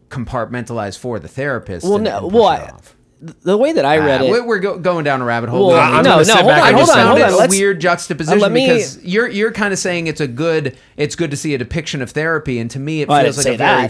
compartmentalize 0.09 0.99
for 0.99 1.19
the 1.19 1.29
therapist. 1.29 1.87
well, 1.87 1.99
no, 1.99 2.27
well, 2.27 2.47
I, 2.47 2.73
the 3.21 3.57
way 3.57 3.73
that 3.73 3.85
I 3.85 3.99
read 3.99 4.21
Ah, 4.21 4.25
it, 4.25 4.45
we're 4.47 4.59
go, 4.61 4.79
going 4.79 5.05
down 5.05 5.21
a 5.21 5.25
rabbit 5.25 5.51
hole. 5.51 5.69
Well, 5.69 5.81
I'm 5.81 6.05
no, 6.05 6.23
no, 6.23 6.35
hold 6.37 6.51
on, 6.53 6.75
hold 6.75 6.89
on, 6.91 6.95
found 6.95 7.09
hold 7.09 7.23
on. 7.23 7.33
a 7.33 7.37
Let's, 7.37 7.55
weird 7.55 7.81
juxtaposition 7.81 8.45
uh, 8.45 8.49
me- 8.49 8.67
because 8.69 9.03
you're 9.05 9.27
you're 9.29 9.51
kind 9.53 9.73
of 9.73 9.79
saying 9.79 10.07
it's 10.07 10.21
a 10.21 10.29
good 10.29 10.77
it's 10.97 11.17
good 11.17 11.31
to 11.33 11.37
see 11.37 11.53
a 11.55 11.59
depiction 11.59 12.01
of 12.01 12.11
therapy, 12.13 12.59
and 12.61 12.71
to 12.71 12.79
me 12.79 13.03
it 13.03 13.09
Well, 13.09 13.23
feels 13.25 13.39
like 13.39 13.55
a 13.55 13.57
very. 13.57 13.89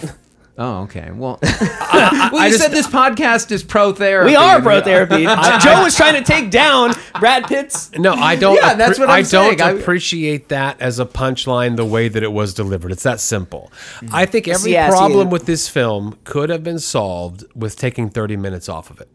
That. 0.58 0.62
Oh, 0.64 0.82
okay. 0.82 1.10
Well, 1.12 1.38
well, 1.42 2.44
you 2.44 2.50
just- 2.50 2.62
said 2.62 2.72
this 2.72 2.86
podcast 2.86 3.50
is 3.52 3.62
pro 3.62 3.92
therapy. 3.92 4.30
we 4.30 4.36
are 4.36 4.60
pro 4.60 4.80
therapy. 4.80 5.22
Joe 5.62 5.82
was 5.84 5.96
trying 5.96 6.14
to 6.14 6.22
take 6.22 6.50
down 6.50 6.92
Brad 7.18 7.46
Pitt's. 7.46 7.90
No, 7.92 8.12
I 8.14 8.36
don't. 8.36 8.56
Yeah, 8.56 8.74
that's 8.74 8.98
what 8.98 9.08
I'm 9.08 9.18
I 9.18 9.22
don't 9.22 9.80
appreciate 9.80 10.48
that 10.48 10.80
as 10.80 10.98
a 10.98 11.06
punchline 11.06 11.76
the 11.76 11.84
way 11.84 12.08
that 12.08 12.22
it 12.22 12.32
was 12.32 12.54
delivered. 12.54 12.92
It's 12.92 13.04
that 13.04 13.20
simple. 13.20 13.72
Mm. 14.00 14.10
I 14.12 14.26
think 14.26 14.48
every 14.48 14.72
Yeah, 14.72 14.88
problem 14.88 15.28
it- 15.28 15.30
with 15.30 15.46
this 15.46 15.68
film 15.68 16.18
could 16.24 16.50
have 16.50 16.64
been 16.64 16.78
solved 16.78 17.44
with 17.54 17.76
taking 17.76 18.10
30 18.10 18.36
minutes 18.36 18.68
off 18.68 18.90
of 18.90 19.00
it, 19.00 19.08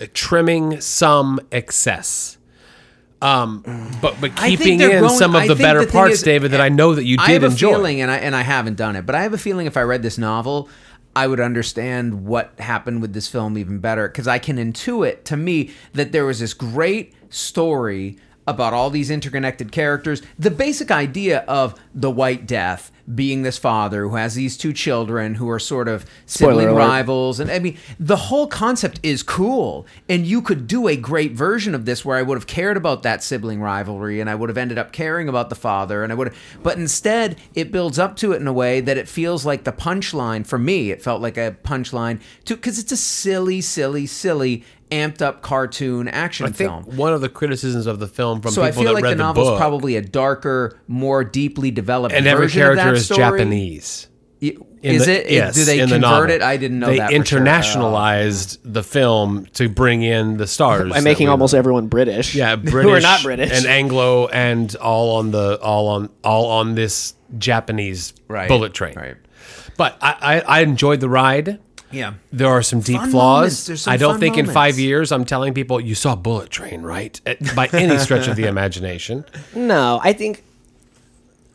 Uh, 0.00 0.06
trimming 0.14 0.80
some 0.80 1.40
excess. 1.52 2.35
Um, 3.26 3.62
but 4.00 4.20
but 4.20 4.36
keeping 4.36 4.80
in 4.80 4.90
going- 4.90 5.08
some 5.18 5.34
of 5.34 5.48
the 5.48 5.54
better 5.56 5.84
the 5.84 5.90
parts, 5.92 6.16
is- 6.16 6.22
David, 6.22 6.52
that 6.52 6.60
I 6.60 6.68
know 6.68 6.94
that 6.94 7.04
you 7.04 7.16
I 7.18 7.26
did 7.28 7.32
have 7.34 7.42
a 7.44 7.46
enjoy. 7.52 7.72
feeling, 7.72 8.00
and 8.00 8.10
I 8.10 8.16
and 8.18 8.36
I 8.36 8.42
haven't 8.42 8.76
done 8.76 8.94
it, 8.96 9.04
but 9.06 9.14
I 9.14 9.22
have 9.22 9.34
a 9.34 9.38
feeling 9.38 9.66
if 9.66 9.76
I 9.76 9.82
read 9.82 10.02
this 10.02 10.16
novel, 10.18 10.68
I 11.14 11.26
would 11.26 11.40
understand 11.40 12.24
what 12.26 12.52
happened 12.58 13.00
with 13.02 13.12
this 13.14 13.26
film 13.28 13.56
even 13.58 13.78
better 13.78 14.06
because 14.08 14.28
I 14.28 14.38
can 14.38 14.58
intuit 14.58 15.24
to 15.24 15.36
me 15.36 15.70
that 15.94 16.12
there 16.12 16.24
was 16.24 16.40
this 16.40 16.54
great 16.54 17.14
story 17.30 18.16
about 18.46 18.72
all 18.72 18.90
these 18.90 19.10
interconnected 19.10 19.72
characters. 19.72 20.22
The 20.38 20.50
basic 20.50 20.90
idea 20.90 21.38
of 21.48 21.74
the 21.94 22.10
White 22.10 22.46
Death 22.46 22.92
being 23.14 23.42
this 23.42 23.58
father 23.58 24.02
who 24.02 24.16
has 24.16 24.34
these 24.34 24.56
two 24.56 24.72
children 24.72 25.34
who 25.36 25.48
are 25.48 25.58
sort 25.58 25.88
of 25.88 26.04
sibling 26.26 26.74
rivals, 26.74 27.38
and 27.40 27.50
I 27.50 27.58
mean 27.58 27.78
the 27.98 28.16
whole 28.16 28.46
concept 28.46 29.00
is 29.02 29.22
cool, 29.22 29.86
and 30.08 30.26
you 30.26 30.42
could 30.42 30.66
do 30.66 30.88
a 30.88 30.96
great 30.96 31.32
version 31.32 31.74
of 31.74 31.84
this 31.84 32.04
where 32.04 32.16
I 32.16 32.22
would 32.22 32.36
have 32.36 32.46
cared 32.46 32.76
about 32.76 33.02
that 33.04 33.22
sibling 33.22 33.60
rivalry, 33.60 34.20
and 34.20 34.28
I 34.28 34.34
would 34.34 34.48
have 34.48 34.58
ended 34.58 34.78
up 34.78 34.92
caring 34.92 35.28
about 35.28 35.50
the 35.50 35.54
father, 35.54 36.02
and 36.02 36.12
I 36.12 36.16
would. 36.16 36.28
have 36.28 36.36
But 36.62 36.78
instead, 36.78 37.36
it 37.54 37.70
builds 37.70 37.98
up 37.98 38.16
to 38.16 38.32
it 38.32 38.40
in 38.40 38.46
a 38.46 38.52
way 38.52 38.80
that 38.80 38.96
it 38.96 39.08
feels 39.08 39.46
like 39.46 39.64
the 39.64 39.72
punchline 39.72 40.46
for 40.46 40.58
me. 40.58 40.90
It 40.90 41.02
felt 41.02 41.22
like 41.22 41.36
a 41.36 41.56
punchline 41.62 42.20
to 42.46 42.56
because 42.56 42.78
it's 42.78 42.92
a 42.92 42.96
silly, 42.96 43.60
silly, 43.60 44.06
silly, 44.06 44.64
amped 44.90 45.20
up 45.20 45.42
cartoon 45.42 46.06
action 46.08 46.46
I 46.46 46.50
think 46.50 46.70
film. 46.70 46.96
one 46.96 47.12
of 47.12 47.20
the 47.20 47.28
criticisms 47.28 47.86
of 47.86 47.98
the 47.98 48.06
film 48.06 48.40
from 48.40 48.52
So 48.52 48.62
I 48.62 48.70
feel 48.70 48.84
that 48.84 48.94
like 48.94 49.04
the 49.04 49.14
novel's 49.16 49.48
book, 49.48 49.58
probably 49.58 49.96
a 49.96 50.02
darker, 50.02 50.78
more 50.86 51.24
deeply 51.24 51.70
developed 51.70 52.14
and 52.14 52.26
every 52.26 52.46
version 52.46 52.62
of 52.62 52.76
character 52.76 52.95
is 52.96 53.04
story- 53.06 53.18
Japanese. 53.18 54.08
Y- 54.42 54.52
In 54.82 54.94
Is 54.96 55.06
the- 55.06 55.26
it? 55.26 55.32
Yes, 55.32 55.54
Do 55.54 55.64
they 55.64 55.80
in 55.80 55.88
the 55.88 55.94
convert 55.96 56.28
novel. 56.28 56.30
it? 56.30 56.42
I 56.42 56.56
didn't 56.58 56.78
know 56.78 56.86
they 56.88 56.98
that. 56.98 57.08
for 57.10 57.24
sure. 57.24 57.40
internationalized 57.40 58.58
oh. 58.58 58.70
the 58.70 58.82
film 58.82 59.46
to 59.54 59.68
bring 59.68 60.02
in 60.02 60.36
the 60.36 60.46
stars. 60.46 60.90
By 60.90 60.98
that 60.98 61.04
making 61.04 61.26
we- 61.26 61.30
almost 61.30 61.54
everyone 61.54 61.88
British. 61.88 62.34
yeah 62.34 62.54
British 62.56 62.82
who 62.82 62.90
are 62.90 63.00
not 63.00 63.22
British. 63.22 63.50
and 63.52 63.66
Anglo 63.66 64.28
and 64.28 64.74
all 64.76 65.16
on 65.16 65.30
the 65.32 65.58
all 65.60 65.88
on 65.88 66.10
all 66.22 66.46
on 66.50 66.74
this 66.74 67.14
Japanese 67.38 68.12
Right. 68.28 68.48
bullet 68.48 68.74
train. 68.74 68.94
Right. 68.94 69.16
But 69.76 69.96
I, 70.00 70.16
I, 70.20 70.40
I 70.58 70.60
enjoyed 70.60 71.00
the 71.00 71.08
ride. 71.08 71.58
Yeah. 71.90 72.14
There 72.32 72.48
are 72.48 72.62
some 72.62 72.80
deep 72.80 73.00
Fun 73.00 73.10
flaws. 73.10 73.80
some 73.80 73.92
I 73.92 73.96
don't 73.96 74.14
fun 74.14 74.20
think 74.20 74.38
in 74.38 74.46
five 74.46 74.78
years 74.78 75.12
I'm 75.12 75.24
telling 75.24 75.54
people 75.54 75.80
you 75.80 75.94
saw 75.94 76.14
Bullet 76.16 76.50
Train, 76.50 76.82
right? 76.82 77.18
By 77.54 77.68
any 77.72 77.96
stretch 77.98 78.26
of 78.28 78.36
the 78.36 78.44
imagination. 78.54 79.24
No, 79.54 80.00
I 80.02 80.12
think 80.12 80.42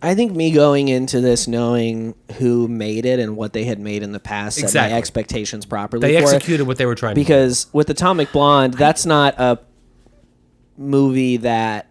I 0.04 0.16
think 0.16 0.32
me 0.34 0.52
going 0.52 0.88
into 0.88 1.22
this 1.22 1.48
knowing 1.48 2.16
who 2.40 2.68
made 2.68 3.06
it 3.06 3.20
and 3.20 3.38
what 3.38 3.54
they 3.54 3.66
had 3.66 3.80
made 3.80 4.02
in 4.02 4.12
the 4.14 4.20
past 4.20 4.56
set 4.58 4.64
Exactly. 4.66 4.92
my 4.94 4.98
expectations 4.98 5.66
properly. 5.66 6.02
They 6.02 6.16
for 6.20 6.22
it. 6.32 6.36
executed 6.36 6.66
what 6.66 6.78
they 6.78 6.86
were 6.88 6.96
trying 6.96 7.14
to 7.16 7.22
because 7.22 7.68
with 7.72 7.90
Atomic 7.90 8.32
Blonde, 8.32 8.74
that's 8.74 9.06
not 9.06 9.36
a 9.40 9.60
movie 10.78 11.38
that. 11.38 11.88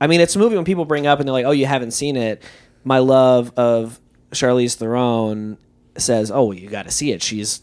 I 0.00 0.06
mean, 0.06 0.20
it's 0.20 0.36
a 0.36 0.38
movie 0.38 0.56
when 0.56 0.64
people 0.64 0.84
bring 0.84 1.06
up 1.06 1.18
and 1.18 1.28
they're 1.28 1.32
like, 1.32 1.46
"Oh, 1.46 1.50
you 1.50 1.66
haven't 1.66 1.92
seen 1.92 2.16
it." 2.16 2.42
My 2.84 2.98
love 2.98 3.52
of 3.56 4.00
Charlize 4.32 4.74
Theron 4.76 5.56
says, 5.96 6.30
"Oh, 6.30 6.52
you 6.52 6.68
got 6.68 6.84
to 6.84 6.90
see 6.90 7.12
it. 7.12 7.22
She's 7.22 7.62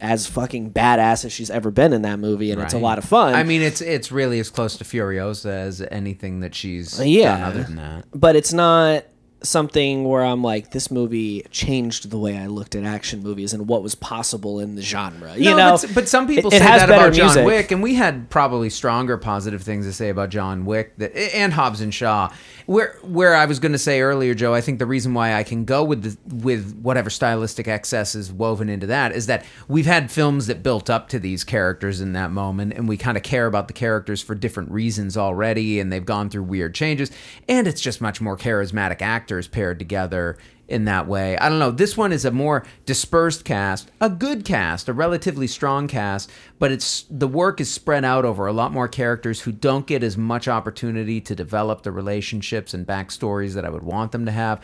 as 0.00 0.26
fucking 0.26 0.70
badass 0.72 1.24
as 1.24 1.32
she's 1.32 1.50
ever 1.50 1.70
been 1.70 1.92
in 1.92 2.02
that 2.02 2.18
movie, 2.18 2.50
and 2.52 2.60
it's 2.62 2.72
a 2.72 2.76
Right. 2.76 2.82
lot 2.82 2.98
of 2.98 3.04
fun." 3.04 3.34
I 3.34 3.42
mean, 3.42 3.62
it's 3.62 3.80
it's 3.80 4.12
really 4.12 4.38
as 4.40 4.50
close 4.50 4.76
to 4.78 4.84
Furiosa 4.84 5.46
as 5.50 5.82
anything 5.90 6.40
that 6.40 6.54
she's 6.54 7.00
Yeah. 7.04 7.32
done 7.38 7.42
other 7.42 7.62
than 7.64 7.76
that. 7.76 8.04
but 8.14 8.36
it's 8.36 8.52
not 8.52 9.04
something 9.42 10.04
where 10.04 10.24
I'm 10.24 10.42
like, 10.42 10.72
this 10.72 10.90
movie 10.90 11.46
changed 11.50 12.10
the 12.10 12.18
way 12.18 12.36
I 12.36 12.46
looked 12.46 12.74
at 12.74 12.84
action 12.84 13.22
movies 13.22 13.52
and 13.52 13.68
what 13.68 13.82
was 13.82 13.94
possible 13.94 14.58
in 14.60 14.74
the 14.74 14.82
genre. 14.82 15.36
You 15.36 15.50
No, 15.50 15.56
know, 15.56 15.78
but, 15.80 15.94
but 15.94 16.08
some 16.08 16.26
people 16.26 16.50
it- 16.52 16.56
it 16.56 16.58
say 16.60 16.64
has 16.64 16.80
that 16.82 16.88
about 16.90 17.12
John 17.12 17.26
music. 17.26 17.46
Wick, 17.46 17.70
and 17.70 17.82
we 17.82 17.94
had 17.94 18.30
probably 18.30 18.70
stronger 18.70 19.16
positive 19.16 19.62
things 19.62 19.86
to 19.86 19.92
say 19.92 20.08
about 20.08 20.30
John 20.30 20.64
Wick 20.64 20.96
that, 20.98 21.16
and 21.34 21.52
Hobbs 21.52 21.80
and 21.80 21.92
Shaw. 21.94 22.30
Where 22.66 22.96
where 23.02 23.34
I 23.34 23.46
was 23.46 23.60
going 23.60 23.72
to 23.72 23.78
say 23.78 24.02
earlier, 24.02 24.34
Joe, 24.34 24.52
I 24.52 24.60
think 24.60 24.78
the 24.78 24.84
reason 24.84 25.14
why 25.14 25.32
I 25.34 25.42
can 25.42 25.64
go 25.64 25.82
with 25.82 26.02
the, 26.02 26.18
with 26.44 26.78
whatever 26.82 27.08
stylistic 27.08 27.66
excess 27.66 28.14
is 28.14 28.30
woven 28.30 28.68
into 28.68 28.86
that 28.88 29.12
is 29.12 29.24
that 29.26 29.46
we've 29.68 29.86
had 29.86 30.10
films 30.10 30.48
that 30.48 30.62
built 30.62 30.90
up 30.90 31.08
to 31.08 31.18
these 31.18 31.44
characters 31.44 32.02
in 32.02 32.12
that 32.12 32.30
moment, 32.30 32.74
and 32.74 32.86
we 32.86 32.98
kind 32.98 33.16
of 33.16 33.22
care 33.22 33.46
about 33.46 33.68
the 33.68 33.72
characters 33.74 34.20
for 34.20 34.34
different 34.34 34.70
reasons 34.70 35.16
already, 35.16 35.80
and 35.80 35.90
they've 35.90 36.04
gone 36.04 36.28
through 36.28 36.42
weird 36.42 36.74
changes, 36.74 37.10
and 37.48 37.66
it's 37.66 37.80
just 37.80 38.02
much 38.02 38.20
more 38.20 38.36
charismatic 38.36 39.00
actors 39.28 39.46
paired 39.46 39.78
together 39.78 40.38
in 40.68 40.86
that 40.86 41.06
way. 41.06 41.36
I 41.36 41.50
don't 41.50 41.58
know. 41.58 41.70
This 41.70 41.98
one 41.98 42.12
is 42.12 42.24
a 42.24 42.30
more 42.30 42.64
dispersed 42.86 43.44
cast, 43.44 43.90
a 44.00 44.08
good 44.08 44.42
cast, 44.42 44.88
a 44.88 44.94
relatively 44.94 45.46
strong 45.46 45.86
cast, 45.86 46.30
but 46.58 46.72
it's 46.72 47.04
the 47.10 47.28
work 47.28 47.60
is 47.60 47.70
spread 47.70 48.06
out 48.06 48.24
over 48.24 48.46
a 48.46 48.54
lot 48.54 48.72
more 48.72 48.88
characters 48.88 49.42
who 49.42 49.52
don't 49.52 49.86
get 49.86 50.02
as 50.02 50.16
much 50.16 50.48
opportunity 50.48 51.20
to 51.20 51.34
develop 51.34 51.82
the 51.82 51.92
relationships 51.92 52.72
and 52.72 52.86
backstories 52.86 53.52
that 53.52 53.66
I 53.66 53.68
would 53.68 53.82
want 53.82 54.12
them 54.12 54.24
to 54.24 54.32
have. 54.32 54.62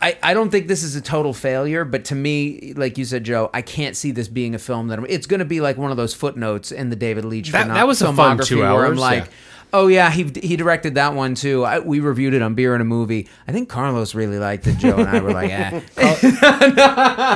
I, 0.00 0.16
I 0.22 0.34
don't 0.34 0.50
think 0.50 0.68
this 0.68 0.84
is 0.84 0.94
a 0.94 1.00
total 1.00 1.32
failure, 1.34 1.84
but 1.84 2.04
to 2.06 2.14
me, 2.14 2.74
like 2.76 2.96
you 2.96 3.04
said, 3.04 3.24
Joe, 3.24 3.50
I 3.52 3.62
can't 3.62 3.96
see 3.96 4.12
this 4.12 4.28
being 4.28 4.54
a 4.54 4.58
film 4.60 4.86
that 4.88 4.98
I'm, 5.00 5.06
it's 5.06 5.26
going 5.26 5.38
to 5.40 5.44
be 5.46 5.60
like 5.60 5.78
one 5.78 5.90
of 5.90 5.96
those 5.96 6.14
footnotes 6.14 6.70
in 6.70 6.90
the 6.90 6.96
David 6.96 7.24
Leitch 7.24 7.50
That- 7.50 7.66
that 7.68 7.88
was 7.88 8.02
a 8.02 8.12
fun 8.12 8.38
two 8.38 8.58
where 8.58 8.66
I'm 8.68 8.72
hours, 8.92 8.98
like, 9.00 9.24
yeah. 9.24 9.30
Oh 9.76 9.88
yeah, 9.88 10.08
he 10.08 10.30
he 10.40 10.54
directed 10.56 10.94
that 10.94 11.14
one 11.14 11.34
too. 11.34 11.64
I, 11.64 11.80
we 11.80 11.98
reviewed 11.98 12.32
it 12.32 12.42
on 12.42 12.54
Beer 12.54 12.74
and 12.74 12.80
a 12.80 12.84
Movie. 12.84 13.28
I 13.48 13.50
think 13.50 13.68
Carlos 13.68 14.14
really 14.14 14.38
liked 14.38 14.68
it. 14.68 14.78
Joe 14.78 14.98
and 14.98 15.08
I 15.08 15.18
were 15.20 15.32
like, 15.32 15.50
eh. 15.50 15.80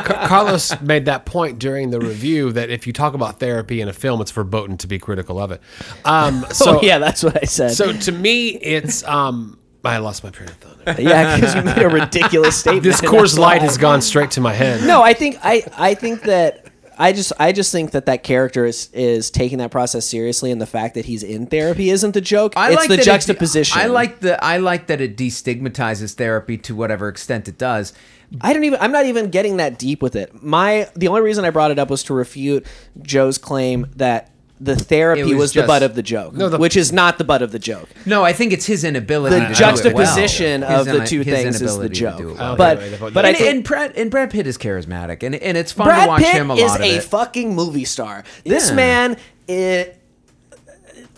Car- 0.05 0.29
Carlos 0.29 0.81
made 0.81 1.07
that 1.07 1.27
point 1.27 1.59
during 1.59 1.91
the 1.91 1.99
review 1.99 2.53
that 2.53 2.71
if 2.71 2.87
you 2.87 2.93
talk 2.93 3.15
about 3.15 3.41
therapy 3.41 3.81
in 3.81 3.89
a 3.89 3.93
film, 3.93 4.21
it's 4.21 4.31
verboten 4.31 4.77
to 4.79 4.87
be 4.87 5.01
critical 5.01 5.41
of 5.41 5.51
it. 5.51 5.61
Um, 6.05 6.47
so 6.53 6.79
oh 6.79 6.81
yeah, 6.81 6.99
that's 6.99 7.25
what 7.25 7.37
I 7.43 7.45
said. 7.45 7.73
so 7.73 7.93
to 7.93 8.13
me, 8.13 8.51
it's 8.51 9.03
um, 9.03 9.59
I 9.85 9.99
lost 9.99 10.23
my 10.23 10.31
train 10.31 10.49
of 10.49 10.57
thought. 10.59 11.01
yeah, 11.01 11.35
because 11.35 11.57
you 11.57 11.63
made 11.63 11.79
a 11.83 11.89
ridiculous 11.89 12.57
statement. 12.61 12.85
This 12.85 13.01
and 13.01 13.09
Coors 13.09 13.37
Light 13.37 13.63
has 13.63 13.79
gone 13.79 14.01
straight 14.01 14.31
to 14.33 14.41
my 14.41 14.53
head. 14.53 14.87
No, 14.87 15.03
I 15.03 15.13
think 15.13 15.39
I 15.43 15.65
I 15.77 15.95
think 15.95 16.23
that 16.23 16.68
I 16.99 17.13
just 17.13 17.33
I 17.39 17.53
just 17.53 17.71
think 17.71 17.93
that 17.93 18.07
that 18.07 18.25
character 18.25 18.67
is 18.67 18.91
is 18.93 19.31
taking 19.31 19.59
that 19.59 19.71
process 19.71 20.05
seriously, 20.05 20.51
and 20.51 20.61
the 20.61 20.67
fact 20.67 20.95
that 20.95 21.05
he's 21.05 21.23
in 21.23 21.47
therapy 21.47 21.91
isn't 21.91 22.13
the 22.13 22.21
joke. 22.21 22.55
I 22.57 22.69
it's 22.69 22.77
like 22.77 22.89
the 22.89 22.97
that 22.97 23.03
it- 23.03 23.05
juxtaposition. 23.05 23.81
I 23.81 23.87
like 23.87 24.21
the 24.21 24.43
I 24.45 24.57
like 24.57 24.89
that 24.89 25.01
it 25.01 25.17
destigmatizes 25.17 26.15
therapy 26.15 26.59
to 26.59 26.75
whatever 26.75 27.09
extent 27.09 27.47
it 27.49 27.57
does. 27.57 27.93
I 28.41 28.53
don't 28.53 28.65
even. 28.65 28.79
I'm 28.83 28.93
not 28.93 29.07
even 29.07 29.31
getting 29.31 29.57
that 29.59 29.79
deep 29.79 30.03
with 30.03 30.17
it. 30.17 30.43
My 30.43 30.91
the 30.97 31.09
only 31.09 31.23
reason 31.23 31.45
I 31.45 31.51
brought 31.51 31.71
it 31.71 31.79
up 31.79 31.89
was 31.89 32.03
to 32.05 32.15
refute 32.15 32.67
Joe's 33.01 33.39
claim 33.39 33.87
that 33.97 34.31
the 34.61 34.75
therapy 34.75 35.21
It 35.21 35.25
was, 35.27 35.35
was 35.37 35.53
the 35.53 35.61
just- 35.61 35.67
butt 35.69 35.83
of 35.85 35.95
the 35.95 36.03
joke, 36.03 36.35
No, 36.35 36.49
the- 36.49 36.59
which 36.59 36.77
is 36.77 36.93
not 36.93 37.17
the 37.19 37.23
butt 37.25 37.43
of 37.43 37.53
the 37.53 37.59
joke. 37.61 37.89
No, 38.07 38.25
I 38.25 38.33
think 38.33 38.53
it's 38.53 38.67
his 38.67 38.83
inability. 38.83 39.37
The 39.37 39.41
to 39.41 39.47
do 39.47 39.53
it 39.53 39.61
well. 39.61 39.73
juxtaposition 40.05 40.63
His 40.63 40.71
of 40.81 40.87
the 40.87 41.05
two 41.07 41.21
his 41.21 41.27
things 41.35 41.55
is 41.55 41.61
the 41.61 41.67
inability 41.67 41.95
to 41.95 42.01
joke. 42.01 42.19
do 42.19 42.29
it 42.31 42.37
well. 42.39 42.57
But 42.57 42.77
okay, 42.79 42.97
right, 42.99 43.15
but 43.15 43.25
I 43.25 43.29
and, 43.29 43.37
think 43.39 43.51
and 43.55 43.65
Brad 43.65 43.93
and 43.97 44.11
Brad 44.11 44.31
Pitt 44.31 44.49
is 44.49 44.59
charismatic, 44.59 45.23
and 45.23 45.37
and 45.37 45.57
it's 45.57 45.71
fun 45.71 45.87
Brad 45.87 46.03
to 46.05 46.09
watch 46.09 46.23
Pitt 46.23 46.35
him 46.35 46.51
a 46.51 46.55
lot. 46.55 46.61
is 46.63 46.71
lot 46.73 46.81
of 46.81 46.87
a 46.87 46.97
it. 46.97 47.03
fucking 47.05 47.55
movie 47.55 47.85
star. 47.85 48.25
This 48.45 48.71
Yeah. 48.71 48.75
man, 48.75 49.17
it, 49.47 50.03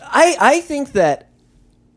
I 0.03 0.37
I 0.39 0.61
think 0.61 0.93
that 0.93 1.29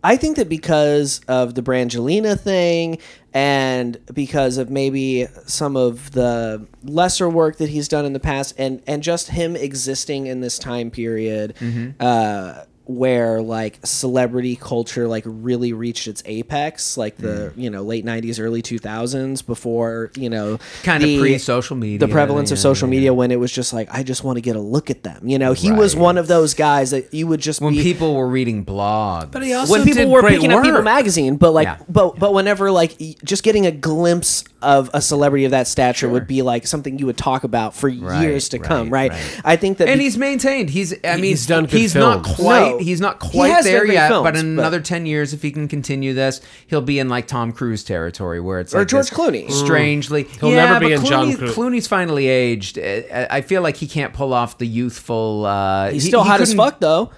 I 0.04 0.18
think 0.18 0.36
that 0.36 0.50
because 0.50 1.22
of 1.28 1.56
the 1.56 1.62
Brangelina 1.62 2.40
thing 2.40 2.98
and 3.34 3.98
because 4.14 4.58
of 4.58 4.70
maybe 4.70 5.28
some 5.46 5.76
of 5.78 6.12
the 6.12 6.68
lesser 6.84 7.30
work 7.30 7.58
that 7.58 7.70
he's 7.70 7.88
done 7.88 8.06
in 8.06 8.14
the 8.14 8.20
past 8.20 8.54
and 8.58 8.82
and 8.86 9.02
just 9.02 9.30
him 9.30 9.56
existing 9.56 10.28
in 10.28 10.42
this 10.42 10.60
time 10.60 10.92
period 10.92 11.56
Mm-hmm. 11.60 11.92
uh 12.00 12.64
where 12.86 13.42
like 13.42 13.80
celebrity 13.86 14.56
culture 14.56 15.08
like 15.08 15.24
really 15.26 15.72
reached 15.74 16.08
its 16.08 16.22
apex 16.26 16.98
like 16.98 17.16
the 17.18 17.34
Mm. 17.34 17.52
you 17.58 17.70
know 17.70 17.82
late 17.82 18.06
90s 18.06 18.40
early 18.40 18.62
2000s 18.62 19.46
before 19.46 20.12
you 20.18 20.30
know 20.30 20.60
Kind 20.84 21.04
of 21.04 21.20
pre-social 21.20 21.76
media, 21.76 22.00
the 22.00 22.08
prevalence 22.08 22.52
of 22.52 22.58
yeah, 22.58 22.62
social 22.62 22.88
yeah. 22.88 22.92
media 22.92 23.14
when 23.14 23.32
it 23.32 23.40
was 23.40 23.52
just 23.52 23.74
like 23.74 23.88
I 23.92 24.04
just 24.04 24.24
want 24.24 24.38
to 24.38 24.42
get 24.42 24.56
a 24.56 24.60
look 24.60 24.90
at 24.90 25.04
them. 25.04 25.28
You 25.28 25.40
know, 25.40 25.54
he 25.54 25.72
was 25.72 25.96
one 25.96 26.18
of 26.18 26.28
those 26.28 26.54
guys 26.54 26.92
that 26.92 27.14
you 27.14 27.28
would 27.28 27.40
just 27.42 27.62
when 27.62 27.74
be, 27.74 27.82
people 27.84 28.16
were 28.16 28.28
reading 28.28 28.66
blogs. 28.66 29.32
But 29.32 29.44
he 29.44 29.54
also 29.54 29.72
when 29.72 29.84
people 29.84 30.04
did 30.04 30.10
were 30.10 30.22
great 30.22 30.36
picking 30.36 30.52
up 30.54 30.64
People 30.64 30.82
magazine, 30.82 31.38
but 31.38 31.52
like, 31.52 31.68
Yeah. 31.68 31.78
but 31.90 32.20
but 32.20 32.34
whenever 32.34 32.70
like 32.72 32.98
just 33.24 33.44
getting 33.44 33.66
a 33.66 33.72
glimpse 33.72 34.44
of 34.62 34.90
a 34.94 35.02
celebrity 35.02 35.44
of 35.46 35.52
that 35.52 35.68
stature 35.68 36.08
would 36.08 36.26
be 36.28 36.42
like 36.42 36.66
something 36.68 36.98
you 36.98 37.06
would 37.06 37.18
talk 37.18 37.44
about 37.44 37.76
for 37.76 37.90
years 37.90 38.48
to 38.50 38.58
right, 38.60 38.68
come, 38.68 38.90
right? 38.90 39.12
right. 39.12 39.42
I 39.44 39.56
think 39.58 39.78
that 39.80 39.90
and 39.90 39.98
be- 40.00 40.06
he's 40.06 40.18
maintained. 40.18 40.70
He's 40.70 40.94
I 41.04 41.16
mean 41.16 41.26
He's 41.26 41.46
done 41.46 41.66
good 41.66 41.80
he's 41.80 41.96
not 41.96 42.24
quite 42.24 42.72
No. 42.72 42.73
He's 42.80 43.02
not 43.02 43.20
quite 43.20 43.50
has 43.50 43.66
done 43.66 43.74
there 43.74 43.86
yet. 43.88 44.08
films, 44.10 44.24
but 44.24 44.36
in 44.38 44.56
but- 44.56 44.62
another 44.62 44.80
ten 44.82 45.06
years, 45.06 45.34
if 45.34 45.42
he 45.42 45.52
can 45.52 45.68
continue 45.68 46.14
this, 46.14 46.42
he'll 46.68 46.82
be 46.82 47.00
in 47.00 47.10
like 47.10 47.28
Tom 47.28 47.52
Cruise 47.52 47.84
territory 47.84 48.40
where 48.40 48.60
it's 48.60 48.74
Or 48.74 48.80
like 48.80 48.88
George 48.88 49.10
Clooney. 49.10 49.52
Strangely, 49.52 50.24
He'll 50.40 50.52
yeah, 50.52 50.66
never 50.66 50.80
be 50.80 50.86
but 50.96 51.00
in 51.00 51.06
John 51.06 51.32
Clooney- 51.32 51.54
Clooney's 51.54 51.88
finally 51.88 52.28
aged. 52.28 52.78
I, 52.80 53.28
I 53.30 53.42
feel 53.42 53.62
like 53.62 53.78
he 53.78 53.88
can't 53.88 54.14
pull 54.14 54.34
off 54.34 54.58
the 54.58 54.68
youthful. 54.68 55.46
Uh, 55.46 55.92
he's 55.92 56.04
he- 56.04 56.10
still 56.10 56.24
he 56.24 56.30
hot 56.30 56.42
as 56.42 56.54
fuck 56.54 56.80
though. 56.80 57.12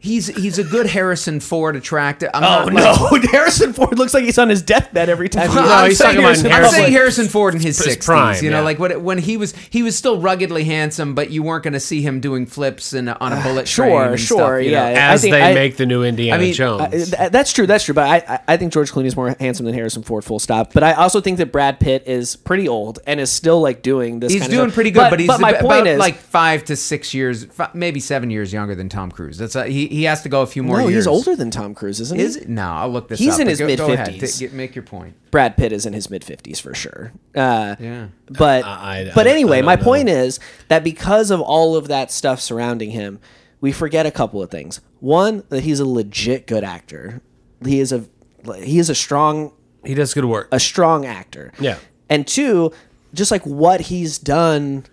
He's 0.00 0.28
he's 0.28 0.58
a 0.58 0.64
good 0.64 0.86
Harrison 0.86 1.40
Ford 1.40 1.74
attractive. 1.76 2.30
I'm 2.34 2.44
Oh 2.44 2.68
not, 2.70 3.12
no, 3.12 3.20
Harrison 3.32 3.72
Ford 3.72 3.98
looks 3.98 4.14
like 4.14 4.24
he's 4.24 4.38
on 4.38 4.48
his 4.48 4.62
deathbed 4.62 5.08
every 5.08 5.28
time. 5.28 5.48
he 5.48 5.54
No, 5.56 5.62
I'm 5.62 5.88
he's 5.88 5.98
saying 5.98 6.16
talking 6.16 6.20
about 6.24 6.36
Harrison, 6.36 6.52
I'm 6.52 6.70
saying 6.70 6.92
Harrison 6.92 7.26
Ford 7.28 7.54
in 7.54 7.60
his 7.60 7.76
His 7.78 7.84
sixties. 7.84 8.04
prime, 8.06 8.44
you 8.44 8.50
know, 8.50 8.58
yeah. 8.58 8.62
like 8.64 8.78
when 8.78 9.02
when 9.02 9.18
he 9.18 9.36
was 9.36 9.54
he 9.70 9.82
was 9.82 9.96
still 9.98 10.20
ruggedly 10.20 10.64
handsome, 10.64 11.14
but 11.14 11.30
you 11.30 11.42
weren't 11.42 11.64
going 11.64 11.72
to 11.74 11.80
see 11.80 12.02
him 12.02 12.20
doing 12.20 12.46
flips 12.46 12.92
in, 12.92 13.08
on 13.08 13.32
a 13.32 13.42
bullet 13.42 13.66
train. 13.66 13.90
sure, 13.90 14.02
and 14.04 14.20
sure, 14.20 14.38
stuff, 14.38 14.62
you 14.64 14.70
know? 14.70 14.88
yeah. 14.90 15.12
As 15.12 15.22
think 15.22 15.32
they 15.32 15.42
I- 15.42 15.54
make 15.54 15.76
the 15.76 15.86
new 15.86 16.04
Indiana 16.04 16.40
I 16.42 16.44
mean, 16.46 16.54
Jones. 16.54 16.80
Uh, 17.12 17.16
th- 17.16 17.32
that's 17.32 17.52
true. 17.52 17.66
That's 17.66 17.84
true. 17.84 17.94
But 17.94 18.08
I, 18.08 18.34
I, 18.34 18.40
I 18.54 18.56
think 18.56 18.72
George 18.72 18.92
Clooney 18.92 19.06
is 19.06 19.16
more 19.16 19.34
handsome 19.40 19.66
than 19.66 19.74
Harrison 19.74 20.02
Ford. 20.02 20.24
Full 20.24 20.38
stop. 20.38 20.72
But 20.72 20.82
I 20.84 20.92
also 20.94 21.20
think 21.20 21.38
that 21.38 21.50
Brad 21.52 21.80
Pitt 21.80 22.04
is 22.06 22.36
pretty 22.36 22.68
old 22.68 23.00
and 23.06 23.18
is 23.18 23.30
still 23.30 23.60
like 23.60 23.82
doing 23.82 24.20
this. 24.20 24.32
He's 24.32 24.42
kind 24.42 24.52
of 24.52 24.56
doing 24.58 24.68
stuff. 24.68 24.74
pretty 24.74 24.90
good, 24.92 25.10
but, 25.10 25.18
he's 25.18 25.28
but 25.28 25.40
my 25.40 25.54
ab- 25.54 25.60
point 25.60 25.80
about 25.80 25.86
is 25.88 25.98
like 25.98 26.16
five 26.18 26.64
to 26.66 26.76
six 26.76 27.12
years, 27.14 27.44
fi- 27.46 27.70
maybe 27.74 27.98
seven 28.00 28.30
years 28.30 28.52
younger 28.52 28.74
than 28.74 28.88
Tom 28.88 29.10
Cruise. 29.10 29.38
That's 29.38 29.56
a, 29.56 29.66
he 29.66 29.87
he 29.88 30.04
has 30.04 30.22
to 30.22 30.28
go 30.28 30.42
a 30.42 30.46
few 30.46 30.62
more 30.62 30.78
no, 30.78 30.88
years. 30.88 31.04
he's 31.04 31.06
older 31.06 31.34
than 31.36 31.50
Tom 31.50 31.74
Cruise, 31.74 32.00
isn't 32.00 32.18
he? 32.18 32.24
Is 32.24 32.36
it? 32.36 32.48
No, 32.48 32.62
I'll 32.66 32.88
look 32.90 33.08
this 33.08 33.18
He's 33.18 33.34
up. 33.34 33.40
in 33.40 33.46
his 33.48 33.58
go- 33.58 33.74
go 33.76 33.92
ahead. 33.92 34.12
mid-fifties. 34.12 34.52
Make 34.52 34.74
your 34.74 34.82
point. 34.84 35.14
Brad 35.30 35.56
Pitt 35.56 35.72
is 35.72 35.86
in 35.86 35.92
his 35.92 36.08
mid 36.10 36.24
fifties 36.24 36.60
for 36.60 36.74
sure. 36.74 37.12
Uh, 37.34 37.76
Yeah. 37.80 38.06
But 38.30 38.64
I- 38.64 39.08
I- 39.08 39.12
but 39.14 39.26
anyway, 39.26 39.58
don't 39.58 39.66
my 39.66 39.74
know. 39.76 39.82
point 39.82 40.08
is 40.08 40.38
that 40.68 40.84
because 40.84 41.30
of 41.30 41.40
all 41.40 41.76
of 41.76 41.88
that 41.88 42.10
stuff 42.12 42.40
surrounding 42.40 42.90
him, 42.92 43.18
we 43.60 43.72
forget 43.72 44.06
a 44.06 44.10
couple 44.10 44.42
of 44.42 44.50
things. 44.50 44.80
One, 45.00 45.42
that 45.48 45.62
he's 45.64 45.80
a 45.80 45.84
legit 45.86 46.46
good 46.46 46.64
actor. 46.64 47.20
He 47.64 47.80
is 47.80 47.92
a 47.92 48.04
he 48.62 48.78
is 48.78 48.88
a 48.88 48.94
strong 48.94 49.52
he 49.84 49.94
does 49.94 50.14
good 50.14 50.24
work. 50.24 50.48
a 50.52 50.60
strong 50.60 51.04
actor. 51.06 51.52
Yeah. 51.60 51.76
And 52.08 52.26
two, 52.26 52.72
just 53.14 53.30
like 53.30 53.44
what 53.44 53.82
he's 53.82 54.18
done 54.18 54.84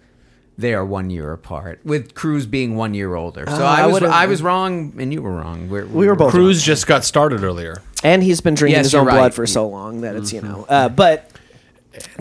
they 0.57 0.73
are 0.73 0.85
one 0.85 1.09
year 1.09 1.33
apart, 1.33 1.79
with 1.83 2.13
Cruise 2.15 2.45
being 2.45 2.75
one 2.75 2.93
year 2.93 3.15
older. 3.15 3.45
So 3.47 3.57
Oh, 3.61 3.65
I 3.65 3.81
I 3.81 3.85
was 3.87 3.93
would've- 3.93 4.11
I 4.11 4.25
was 4.25 4.41
wrong, 4.41 4.93
and 4.97 5.11
you 5.13 5.21
were 5.21 5.35
wrong. 5.35 5.69
We're, 5.69 5.85
We 5.85 6.07
were 6.07 6.15
both 6.15 6.31
Cruise 6.31 6.63
just 6.63 6.87
got 6.87 7.03
started 7.03 7.43
earlier. 7.43 7.81
and 8.03 8.21
he's 8.23 8.39
been 8.41 8.55
drinking 8.55 8.77
Yes, 8.77 8.85
his 8.87 8.95
own 8.95 9.05
you're 9.05 9.11
blood 9.13 9.21
right. 9.21 9.33
for 9.33 9.47
so 9.47 9.65
mm-hmm. 9.65 9.73
long 9.73 10.01
that 10.01 10.15
it's 10.15 10.31
you 10.31 10.41
mm-hmm. 10.41 10.51
know. 10.51 10.65
Uh, 10.69 10.89
but 10.89 11.29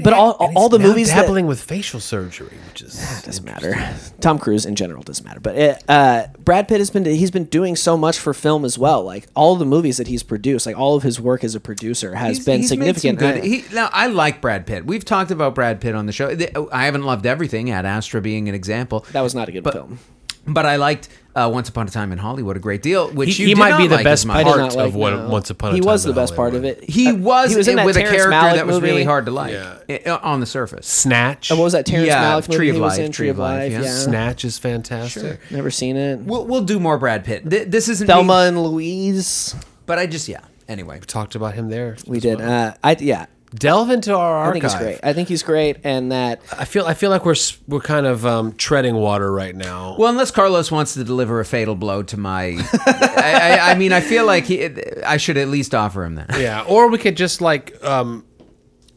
but 0.02 0.12
all 0.12 0.32
all 0.56 0.68
the 0.68 0.78
movies 0.78 1.08
that 1.08 1.28
with 1.46 1.60
facial 1.60 2.00
surgery, 2.00 2.56
which 2.68 2.82
is 2.82 2.94
doesn't 3.24 3.44
matter. 3.44 3.74
Tom 4.20 4.38
Cruise 4.38 4.66
in 4.66 4.74
general 4.74 5.02
doesn't 5.02 5.24
matter, 5.24 5.40
but 5.40 5.56
it, 5.56 5.82
uh, 5.88 6.26
Brad 6.38 6.68
Pitt 6.68 6.78
has 6.78 6.90
been 6.90 7.04
he's 7.04 7.30
been 7.30 7.44
doing 7.44 7.74
so 7.76 7.96
much 7.96 8.18
for 8.18 8.32
film 8.34 8.64
as 8.64 8.78
well. 8.78 9.02
Like 9.02 9.26
all 9.34 9.56
the 9.56 9.64
movies 9.64 9.96
that 9.96 10.06
he's 10.06 10.22
produced, 10.22 10.66
like 10.66 10.78
all 10.78 10.94
of 10.96 11.02
his 11.02 11.20
work 11.20 11.42
as 11.44 11.54
a 11.54 11.60
producer 11.60 12.14
has 12.14 12.36
He's- 12.36 12.44
been 12.46 12.60
he's 12.60 12.68
significant. 12.68 13.18
Good. 13.18 13.42
He, 13.44 13.64
now 13.72 13.88
I 13.92 14.06
like 14.06 14.40
Brad 14.40 14.66
Pitt. 14.66 14.86
We've 14.86 15.04
talked 15.04 15.30
about 15.30 15.54
Brad 15.54 15.80
Pitt 15.80 15.94
on 15.94 16.06
the 16.06 16.12
show. 16.12 16.28
I 16.72 16.84
haven't 16.84 17.04
loved 17.04 17.26
everything. 17.26 17.70
Ad 17.70 17.86
Astra 17.86 18.20
being 18.20 18.48
an 18.48 18.54
example, 18.54 19.04
that 19.12 19.22
was 19.22 19.34
not 19.34 19.48
a 19.48 19.52
good 19.52 19.64
But- 19.64 19.74
film. 19.74 19.98
but 20.46 20.66
I 20.66 20.76
liked 20.76 21.08
uh, 21.36 21.50
Once 21.52 21.68
Upon 21.68 21.86
a 21.86 21.90
Time 21.90 22.12
in 22.12 22.18
Hollywood 22.18 22.56
a 22.56 22.60
great 22.60 22.82
deal. 22.82 23.10
Which 23.10 23.36
He- 23.36 23.42
you 23.42 23.48
he 23.48 23.54
did 23.54 23.60
might 23.60 23.70
not 23.70 23.78
be 23.78 23.86
the 23.88 23.96
like 23.96 24.04
best 24.04 24.22
as 24.22 24.26
much. 24.26 24.44
Part 24.46 24.58
like 24.76 24.86
of 24.88 24.94
what- 24.94 25.10
no. 25.14 25.28
Once 25.28 25.50
Upon 25.50 25.70
a 25.70 25.74
He 25.74 25.80
Time 25.80 25.82
He 25.82 25.86
was 25.92 26.04
in 26.06 26.10
the 26.14 26.20
best 26.20 26.36
part 26.36 26.54
of 26.54 26.64
it. 26.64 26.84
He 26.88 27.08
Uh, 27.08 27.14
was, 27.16 27.50
he 27.50 27.56
was 27.56 27.68
in 27.68 27.76
that 27.76 27.86
with 27.86 27.96
a 27.96 28.00
character 28.02 28.30
Malick 28.30 28.54
that 28.54 28.66
was 28.66 28.76
movie. 28.76 28.86
really 28.88 29.04
hard 29.04 29.24
to 29.26 29.30
like 29.32 29.52
Yeah. 29.52 29.76
i- 30.06 30.10
on 30.22 30.40
the 30.40 30.46
surface. 30.46 30.86
Snatch. 30.86 31.50
And 31.50 31.58
what 31.58 31.64
was 31.64 31.72
that 31.72 31.86
Terrence 31.86 32.06
Yeah, 32.08 32.22
Malick 32.32 32.48
movie 32.48 32.56
Tree 32.56 32.68
of 32.70 32.74
he 32.76 32.80
was 32.80 32.98
Life, 32.98 33.06
in? 33.06 33.12
Tree 33.12 33.28
of 33.28 33.38
Life. 33.38 33.72
yeah. 33.72 33.82
Yeah. 33.82 33.90
Snatch 33.98 34.44
is 34.44 34.58
fantastic. 34.58 35.40
Never 35.50 35.70
seen 35.70 35.96
it. 35.96 36.20
We'll, 36.20 36.46
we'll 36.46 36.62
do 36.62 36.78
more 36.78 36.98
Brad 36.98 37.24
Pitt. 37.24 37.48
Th- 37.50 37.68
This 37.68 37.88
isn't 37.88 38.06
Thelma 38.06 38.42
me, 38.42 38.48
and 38.48 38.62
Louise. 38.62 39.54
but 39.86 39.98
I 39.98 40.06
just 40.06 40.28
yeah. 40.28 40.40
Anyway, 40.68 40.96
we 40.98 41.04
Talked 41.06 41.34
about 41.34 41.54
him 41.54 41.68
there. 41.68 41.96
We 42.06 42.20
did. 42.20 42.38
well. 42.38 42.68
Uh, 42.68 42.72
I 42.82 42.96
yeah. 42.98 43.26
Delve 43.54 43.90
into 43.90 44.16
our 44.16 44.36
archive. 44.36 44.46
I 44.46 44.52
think 44.52 44.64
he's 44.64 44.74
great. 44.82 45.00
I 45.04 45.12
think 45.12 45.28
he's 45.28 45.42
great, 45.44 45.76
and 45.84 46.10
that 46.12 46.40
I 46.58 46.64
feel 46.64 46.86
I 46.86 46.94
feel 46.94 47.10
like 47.10 47.24
we're 47.24 47.36
we're 47.68 47.80
kind 47.80 48.04
of 48.06 48.26
um, 48.26 48.52
treading 48.54 48.96
water 48.96 49.30
right 49.32 49.54
now. 49.54 49.96
well, 49.98 50.10
unless 50.10 50.30
Carlos 50.32 50.72
wants 50.72 50.94
to 50.94 51.04
deliver 51.04 51.38
a 51.40 51.44
fatal 51.44 51.74
blow 51.76 52.02
to 52.02 52.16
my, 52.16 52.58
I, 52.86 53.58
I, 53.60 53.70
I 53.70 53.74
mean, 53.76 53.92
I 53.92 54.00
feel 54.00 54.26
like 54.26 54.44
he, 54.46 54.68
I 55.04 55.18
should 55.18 55.36
at 55.36 55.48
least 55.48 55.74
offer 55.74 56.04
him 56.04 56.16
that. 56.16 56.38
yeah, 56.40 56.64
or 56.66 56.88
we 56.88 56.98
could 56.98 57.16
just 57.16 57.40
like 57.40 57.82
um, 57.84 58.24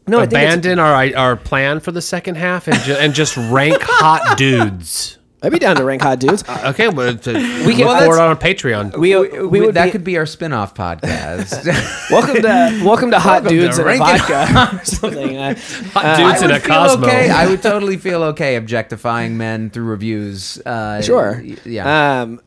no, 0.08 0.18
I 0.18 0.22
think 0.22 0.32
it's- 0.32 0.54
abandon 0.54 0.78
our 0.80 1.14
our 1.16 1.36
plan 1.36 1.78
for 1.80 1.92
the 1.92 2.02
second 2.02 2.36
half 2.36 2.66
and 2.66 2.78
ju- 2.80 2.94
and 2.98 3.14
just 3.14 3.36
rank 3.36 3.76
hot 3.82 4.36
dudes. 4.38 5.17
I'd 5.40 5.52
be 5.52 5.58
down 5.60 5.76
to 5.76 5.84
rank 5.84 6.02
hot 6.02 6.18
dudes. 6.18 6.42
Okay, 6.64 6.88
well, 6.88 7.16
to, 7.16 7.32
we 7.32 7.40
can- 7.40 7.76
can 7.76 7.86
well, 7.86 8.00
forward 8.04 8.18
on 8.20 8.36
Patreon. 8.38 8.96
We, 8.98 9.16
We- 9.16 9.46
we 9.46 9.60
would 9.60 9.74
that 9.76 9.86
be, 9.86 9.90
could 9.92 10.02
be 10.04 10.16
our 10.18 10.26
spin-off 10.26 10.74
podcast. 10.74 11.64
welcome 12.10 12.42
to 12.42 12.84
welcome 12.84 13.10
to 13.12 13.18
hot 13.20 13.44
Welcome 13.44 13.48
to 13.50 13.60
dudes 13.62 13.78
and 13.78 13.86
a 13.86 13.90
Ranking 13.90 14.06
vodka 14.26 14.76
or 14.80 14.84
something. 14.84 15.36
Uh, 15.36 15.54
hot 15.92 16.16
dudes 16.16 16.42
I 16.42 16.44
in 16.44 16.50
would 16.50 16.50
a 16.50 16.60
Cosmo. 16.60 17.06
okay. 17.06 17.30
I 17.30 17.46
would 17.46 17.62
totally 17.62 17.96
feel 17.96 18.22
okay 18.24 18.56
objectifying 18.56 19.36
men 19.36 19.70
through 19.70 19.84
reviews. 19.84 20.58
Uh, 20.66 21.00
sure. 21.02 21.40
Yeah. 21.64 22.22
Um, 22.22 22.40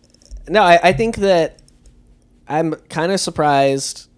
no, 0.49 0.61
I, 0.61 0.79
I 0.83 0.93
think 0.93 1.15
that 1.17 1.61
I'm 2.47 2.73
kind 2.89 3.11
of 3.13 3.19
surprised. 3.21 4.09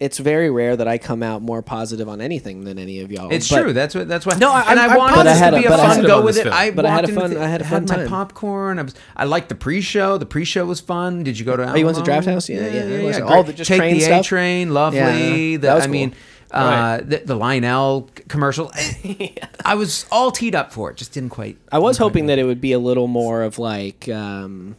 It's 0.00 0.16
very 0.18 0.48
rare 0.50 0.76
that 0.76 0.88
I 0.88 0.96
come 0.96 1.22
out 1.22 1.42
more 1.42 1.60
positive 1.60 2.08
on 2.08 2.22
anything 2.22 2.64
than 2.64 2.78
any 2.78 3.00
of 3.00 3.12
y'all. 3.12 3.30
It's 3.30 3.50
but- 3.50 3.60
true. 3.62 3.72
That's 3.74 3.94
what. 3.94 4.08
That's 4.08 4.24
why. 4.24 4.36
No, 4.38 4.50
I- 4.50 4.62
and 4.70 4.80
I'm- 4.80 4.90
I 4.92 4.96
wanted 4.96 5.18
I 5.18 5.22
this 5.24 5.38
to 5.40 5.48
a- 5.48 5.58
be 5.60 5.64
a 5.66 5.68
but 5.68 5.76
fun 5.78 6.02
go 6.06 6.22
with 6.22 6.38
it. 6.38 6.44
film. 6.44 6.54
I 6.54 6.70
But 6.70 6.86
I 6.86 6.90
had 6.90 7.04
a 7.04 7.08
fun- 7.12 7.30
the- 7.34 7.42
I 7.42 7.46
had 7.46 7.60
a 7.60 7.64
fun 7.64 7.84
my 7.86 7.94
time. 7.96 8.08
popcorn. 8.08 8.78
I 8.78 8.82
was. 8.82 8.94
I 9.14 9.24
liked 9.26 9.50
the 9.50 9.54
pre-show. 9.54 10.16
The 10.16 10.24
pre-show 10.24 10.64
was 10.64 10.80
fun. 10.80 11.22
Did 11.22 11.38
you 11.38 11.44
go 11.44 11.54
to? 11.54 11.70
Oh, 11.70 11.76
you 11.76 11.84
went 11.84 11.98
to 11.98 12.02
Drafthouse? 12.02 12.48
Yeah, 12.48 12.60
yeah, 12.60 12.82
it 12.82 13.04
was- 13.04 13.18
yeah. 13.18 13.24
all 13.24 13.44
the 13.44 13.52
just 13.52 13.68
take 13.68 13.78
train 13.78 13.94
the 13.94 14.00
stuff? 14.00 14.22
A 14.22 14.24
train. 14.24 14.72
Lovely. 14.72 14.98
Yeah, 15.00 15.12
the, 15.12 15.56
that 15.56 15.74
was 15.74 15.84
I 15.84 15.88
mean. 15.88 16.14
Uh, 16.52 16.98
Right. 16.98 17.08
the, 17.10 17.22
the 17.26 17.34
Lionel 17.36 18.08
c- 18.16 18.24
commercial. 18.26 18.72
I 19.64 19.74
was 19.76 20.04
all 20.10 20.32
teed 20.32 20.54
up 20.56 20.72
for 20.72 20.90
it. 20.90 20.96
Just 20.96 21.12
didn't 21.12 21.28
quite. 21.28 21.58
I 21.70 21.78
was 21.78 21.98
hoping 21.98 22.26
that 22.26 22.40
it 22.40 22.44
would 22.44 22.60
be 22.60 22.72
a 22.72 22.78
little 22.80 23.06
more 23.06 23.42
of 23.42 23.58
like, 23.60 24.08
um, 24.08 24.74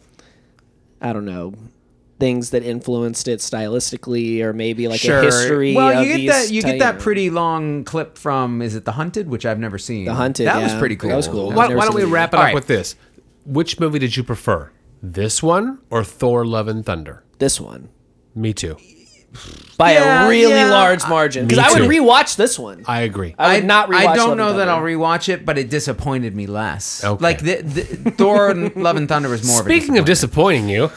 I 1.02 1.14
don't 1.14 1.24
know, 1.26 1.54
things 2.22 2.52
that 2.52 2.64
influenced 2.64 3.28
it 3.28 3.40
stylistically, 3.40 4.40
or 4.42 4.54
maybe 4.54 4.88
like 4.88 5.04
a 5.04 5.22
history. 5.22 5.76
Well, 5.76 6.00
of 6.02 6.08
you 6.08 6.18
get 6.20 6.28
that. 6.32 6.52
You 6.52 6.62
ty- 6.62 6.72
get 6.72 6.80
that 6.80 7.00
pretty 7.00 7.30
long 7.30 7.84
clip 7.84 8.18
from. 8.18 8.62
Is 8.62 8.76
it 8.76 8.86
The 8.86 8.94
Hunted, 8.94 9.28
which 9.28 9.46
I've 9.46 9.60
never 9.60 9.78
seen. 9.78 10.06
The 10.06 10.14
Hunted, 10.14 10.48
That 10.48 10.64
was 10.64 10.74
pretty 10.76 10.96
cool. 10.96 11.10
That 11.10 11.18
was 11.18 11.28
cool. 11.28 11.52
why, 11.52 11.74
why 11.74 11.84
don't 11.86 11.96
we 11.96 12.06
wrap 12.06 12.34
it 12.34 12.38
up 12.38 12.44
right. 12.46 12.56
with 12.56 12.68
this? 12.68 12.96
Which 13.46 13.80
movie 13.80 14.00
did 14.00 14.16
you 14.16 14.24
prefer? 14.24 14.72
This 15.04 15.42
one 15.44 15.80
or 15.90 16.04
Thor: 16.04 16.46
Love 16.46 16.68
and 16.70 16.86
Thunder? 16.86 17.24
This 17.40 17.60
one 17.60 17.90
Me 18.36 18.54
too. 18.54 18.78
by 19.78 19.94
Yeah, 19.94 20.26
a 20.26 20.30
really 20.30 20.52
yeah. 20.54 20.70
large 20.70 21.08
margin 21.08 21.48
because 21.48 21.66
I 21.66 21.72
would 21.72 21.90
too. 21.90 21.90
rewatch 21.90 22.36
this 22.36 22.60
one. 22.60 22.84
I 22.88 23.02
agree. 23.02 23.34
I 23.40 23.56
would 23.56 23.66
not 23.66 23.90
rewatch. 23.90 24.08
I 24.08 24.16
don't 24.16 24.32
and 24.32 24.38
know 24.38 24.54
that 24.58 24.70
I'll 24.70 24.82
rewatch 24.82 25.28
it, 25.28 25.44
but 25.46 25.58
it 25.58 25.70
disappointed 25.72 26.36
me 26.36 26.46
less. 26.46 27.04
Okay. 27.04 27.24
Like 27.24 27.40
the, 27.40 27.62
the 27.62 28.12
Thor 28.12 28.52
and 28.52 28.76
Love 28.76 28.96
and 28.98 29.08
Thunder 29.10 29.30
was 29.30 29.44
more. 29.48 29.62
Of 29.62 29.68
it. 29.68 29.70
Speaking 29.72 29.98
of 29.98 30.02
of 30.02 30.06
disappointing 30.06 30.70
you, 30.70 30.86
a 30.86 30.90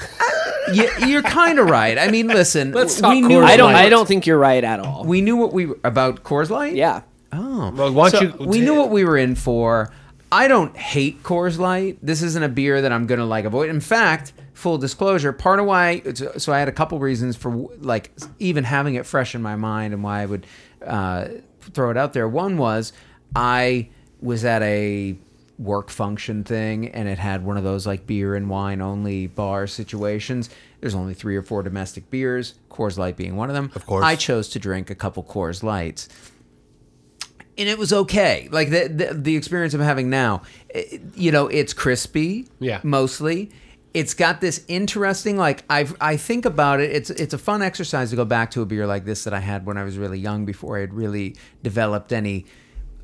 you, 0.72 0.88
you're 1.06 1.22
kind 1.22 1.58
of 1.58 1.68
right. 1.68 1.98
I 1.98 2.08
mean, 2.08 2.28
listen, 2.28 2.72
Let's 2.72 2.96
we 2.96 3.02
talk 3.02 3.14
knew 3.14 3.40
Coors 3.40 3.44
I 3.44 3.56
don't. 3.56 3.72
Light. 3.72 3.86
I 3.86 3.88
don't 3.88 4.06
think 4.06 4.26
you're 4.26 4.38
right 4.38 4.62
at 4.64 4.80
all. 4.80 5.04
we 5.04 5.20
knew 5.20 5.36
what 5.36 5.52
we 5.52 5.66
were 5.66 5.78
about 5.84 6.22
Coors 6.24 6.50
Light. 6.50 6.74
yeah. 6.74 7.02
Oh, 7.32 7.72
Well, 7.74 7.92
why 7.92 8.10
don't 8.10 8.32
So 8.32 8.44
you- 8.44 8.48
we 8.48 8.60
knew 8.60 8.74
what 8.76 8.90
we 8.90 9.04
were 9.04 9.18
in 9.18 9.34
for. 9.34 9.92
I 10.30 10.48
don't 10.48 10.76
hate 10.76 11.22
Coors 11.22 11.58
Light. 11.58 11.98
This 12.02 12.22
isn't 12.22 12.42
a 12.42 12.48
beer 12.48 12.80
that 12.82 12.92
I'm 12.92 13.06
gonna 13.06 13.26
like 13.26 13.44
avoid. 13.44 13.70
In 13.70 13.80
fact, 13.80 14.32
full 14.52 14.78
disclosure, 14.78 15.32
part 15.32 15.58
of 15.60 15.66
why 15.66 16.02
so 16.38 16.52
I 16.52 16.58
had 16.60 16.68
a 16.68 16.72
couple 16.72 16.98
reasons 16.98 17.36
for 17.36 17.68
like 17.80 18.12
even 18.38 18.64
having 18.64 18.94
it 18.94 19.04
fresh 19.06 19.34
in 19.34 19.42
my 19.42 19.56
mind 19.56 19.92
and 19.94 20.02
why 20.02 20.22
I 20.22 20.26
would 20.26 20.46
uh, 20.84 21.26
throw 21.72 21.90
it 21.90 21.96
out 21.96 22.12
there. 22.14 22.28
One 22.28 22.56
was 22.56 22.92
I 23.36 23.88
was 24.20 24.44
at 24.44 24.62
a 24.62 25.16
work 25.58 25.88
function 25.88 26.42
thing 26.42 26.88
and 26.88 27.08
it 27.08 27.18
had 27.18 27.44
one 27.44 27.56
of 27.56 27.62
those 27.64 27.86
like 27.86 28.06
beer 28.06 28.34
and 28.34 28.50
wine 28.50 28.80
only 28.82 29.26
bar 29.28 29.66
situations. 29.66 30.50
There's 30.80 30.94
only 30.94 31.14
three 31.14 31.36
or 31.36 31.42
four 31.42 31.62
domestic 31.62 32.10
beers, 32.10 32.54
Coors 32.70 32.98
Light 32.98 33.16
being 33.16 33.36
one 33.36 33.50
of 33.50 33.54
them. 33.54 33.70
Of 33.74 33.86
course. 33.86 34.04
I 34.04 34.16
chose 34.16 34.48
to 34.50 34.58
drink 34.58 34.90
a 34.90 34.94
couple 34.94 35.22
Coors 35.22 35.62
Lights 35.62 36.08
and 37.56 37.68
it 37.68 37.78
was 37.78 37.92
okay. 37.92 38.48
Like 38.50 38.70
the 38.70 38.88
the, 38.88 39.14
the 39.14 39.36
experience 39.36 39.74
I'm 39.74 39.80
having 39.80 40.10
now, 40.10 40.42
it- 40.70 41.00
you 41.14 41.30
know, 41.30 41.46
it's 41.46 41.72
crispy, 41.72 42.48
Yeah. 42.58 42.80
mostly. 42.82 43.50
It's 43.94 44.12
got 44.12 44.40
this 44.40 44.64
interesting, 44.66 45.36
like 45.36 45.62
I 45.70 45.86
I 46.00 46.16
think 46.16 46.46
about 46.46 46.80
it. 46.80 46.90
It's 46.90 47.10
it's 47.10 47.32
a 47.32 47.38
fun 47.38 47.62
exercise 47.62 48.10
to 48.10 48.16
go 48.16 48.24
back 48.24 48.50
to 48.52 48.62
a 48.62 48.66
beer 48.66 48.88
like 48.88 49.04
this 49.04 49.22
that 49.22 49.32
I 49.32 49.38
had 49.38 49.66
when 49.66 49.76
I 49.78 49.84
was 49.84 49.96
really 49.98 50.18
young, 50.18 50.44
before 50.44 50.78
I 50.78 50.80
had 50.80 50.92
really 50.92 51.36
developed 51.62 52.12
any 52.12 52.44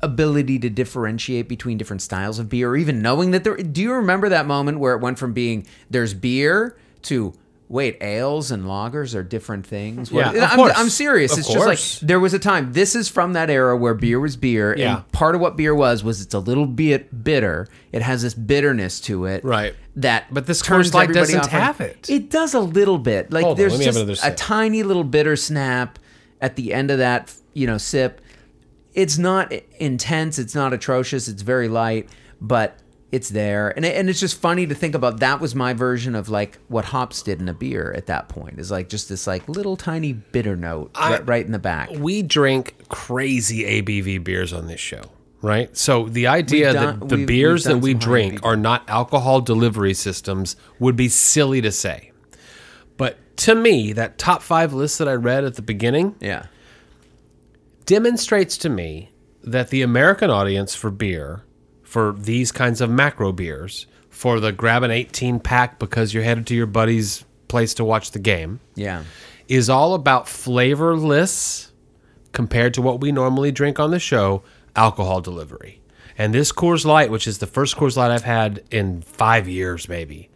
ability 0.03 0.59
to 0.59 0.69
differentiate 0.69 1.47
between 1.47 1.77
different 1.77 2.01
styles 2.01 2.39
of 2.39 2.49
beer, 2.49 2.69
or 2.69 2.77
even 2.77 3.01
knowing 3.01 3.31
that 3.31 3.43
there. 3.43 3.55
Do 3.57 3.81
you 3.81 3.93
remember 3.93 4.29
that 4.29 4.45
moment 4.45 4.79
where 4.79 4.93
it 4.95 5.01
went 5.01 5.19
from 5.19 5.33
being 5.33 5.65
there's 5.89 6.13
beer 6.13 6.77
to 7.03 7.33
wait 7.69 7.95
ales 8.01 8.51
and 8.51 8.65
lagers 8.65 9.15
are 9.15 9.23
different 9.23 9.65
things? 9.65 10.11
Yeah, 10.11 10.29
I'm, 10.51 10.57
course. 10.57 10.73
I'm 10.75 10.89
serious. 10.89 11.31
Of 11.33 11.39
it's 11.39 11.47
just 11.47 11.59
like 11.59 11.77
course. 11.77 11.99
there 12.01 12.19
was 12.19 12.33
a 12.33 12.39
time. 12.39 12.73
This 12.73 12.95
is 12.95 13.07
from 13.09 13.33
that 13.33 13.49
era 13.49 13.77
where 13.77 13.93
beer 13.93 14.19
was 14.19 14.35
beer, 14.35 14.75
Yeah. 14.77 14.97
and 14.97 15.11
part 15.13 15.35
of 15.35 15.41
what 15.41 15.55
beer 15.55 15.73
was 15.73 16.03
was 16.03 16.19
it's 16.21 16.33
a 16.33 16.39
little 16.39 16.65
bit 16.65 17.23
bitter. 17.23 17.67
It 17.93 18.01
has 18.01 18.21
this 18.23 18.33
bitterness 18.33 18.99
to 19.01 19.25
it, 19.25 19.43
Right. 19.45 19.73
That 19.97 20.33
But 20.33 20.45
this 20.47 20.61
turns 20.61 20.93
Light 20.93 21.11
doesn't 21.13 21.37
off 21.39 21.45
on- 21.53 21.61
have 21.61 21.81
it. 21.81 22.09
It 22.09 22.29
does 22.29 22.53
a 22.53 22.59
little 22.61 22.97
bit. 22.97 23.31
Like 23.31 23.43
Hold 23.43 23.57
there's 23.57 23.73
have 23.73 23.93
just 24.07 24.09
a 24.09 24.15
sip. 24.15 24.33
tiny 24.37 24.83
little 24.83 25.03
bitter 25.03 25.35
snap 25.35 25.99
at 26.41 26.55
the 26.55 26.73
end 26.73 26.91
of 26.91 26.97
that, 26.99 27.33
you 27.53 27.67
know, 27.67 27.77
sip. 27.77 28.21
It's 28.93 29.17
not 29.17 29.51
intense. 29.79 30.37
It's 30.39 30.55
not 30.55 30.73
atrocious. 30.73 31.27
It's 31.27 31.41
very 31.41 31.67
light, 31.67 32.09
but 32.41 32.77
it's 33.11 33.29
there, 33.29 33.69
and 33.75 33.83
it, 33.85 33.95
and 33.97 34.09
it's 34.09 34.21
just 34.21 34.39
funny 34.39 34.65
to 34.67 34.73
think 34.75 34.95
about. 34.95 35.19
That 35.19 35.41
was 35.41 35.53
my 35.53 35.73
version 35.73 36.15
of 36.15 36.29
like 36.29 36.59
what 36.69 36.85
hops 36.85 37.21
did 37.21 37.41
in 37.41 37.49
a 37.49 37.53
beer 37.53 37.93
at 37.95 38.05
that 38.05 38.29
point. 38.29 38.57
Is 38.59 38.71
like 38.71 38.87
just 38.89 39.09
this 39.09 39.27
like 39.27 39.47
little 39.49 39.75
tiny 39.75 40.13
bitter 40.13 40.55
note 40.55 40.91
I- 40.95 41.11
right, 41.11 41.27
right 41.27 41.45
in 41.45 41.51
the 41.51 41.59
back. 41.59 41.89
we 41.91 42.21
drink 42.21 42.75
crazy 42.87 43.63
ABV 43.81 44.23
beers 44.23 44.53
on 44.53 44.67
this 44.67 44.79
show, 44.79 45.01
right? 45.41 45.75
So 45.75 46.07
the 46.07 46.27
idea 46.27 46.71
done- 46.71 46.99
that 47.01 47.09
the 47.09 47.15
we've- 47.17 47.25
beers 47.25 47.65
we've 47.65 47.75
that 47.75 47.81
we 47.81 47.93
drink 47.93 48.39
are 48.43 48.55
not 48.55 48.89
alcohol 48.89 49.41
delivery 49.41 49.93
systems 49.93 50.55
would 50.79 50.95
be 50.95 51.09
silly 51.09 51.59
to 51.61 51.71
say. 51.71 52.11
But 52.95 53.17
to 53.37 53.55
me, 53.55 53.91
that 53.93 54.17
top 54.19 54.41
five 54.41 54.73
list 54.73 54.99
that 54.99 55.07
I 55.09 55.13
read 55.15 55.43
at 55.43 55.55
the 55.55 55.61
beginning 55.61 56.15
Yeah. 56.21 56.45
Demonstrates 57.91 58.57
to 58.57 58.69
me 58.69 59.09
that 59.43 59.69
the 59.69 59.81
American 59.81 60.29
audience 60.29 60.73
for 60.73 60.89
beer, 60.89 61.43
for 61.83 62.15
these 62.17 62.49
kinds 62.49 62.79
of 62.79 62.89
macro 62.89 63.33
beers, 63.33 63.85
for 64.09 64.39
the 64.39 64.53
grab 64.53 64.81
an 64.83 64.91
18 64.91 65.41
pack 65.41 65.77
because 65.77 66.13
you're 66.13 66.23
headed 66.23 66.47
to 66.47 66.55
your 66.55 66.67
buddy's 66.67 67.25
place 67.49 67.73
to 67.73 67.83
watch 67.83 68.11
the 68.11 68.19
game, 68.19 68.61
Yeah. 68.75 69.03
is 69.49 69.69
all 69.69 69.93
about 69.93 70.29
flavorless 70.29 71.73
compared 72.31 72.73
to 72.75 72.81
what 72.81 73.01
we 73.01 73.11
normally 73.11 73.51
drink 73.51 73.77
on 73.77 73.91
the 73.91 73.99
show, 73.99 74.41
alcohol 74.73 75.19
delivery. 75.19 75.81
And 76.17 76.33
this 76.33 76.53
Coors 76.53 76.85
Light, 76.85 77.11
which 77.11 77.27
is 77.27 77.39
the 77.39 77.47
first 77.47 77.75
Coors 77.75 77.97
Light 77.97 78.09
I've 78.11 78.23
had 78.23 78.63
in 78.71 79.01
five 79.01 79.49
years, 79.49 79.89
maybe, 79.89 80.29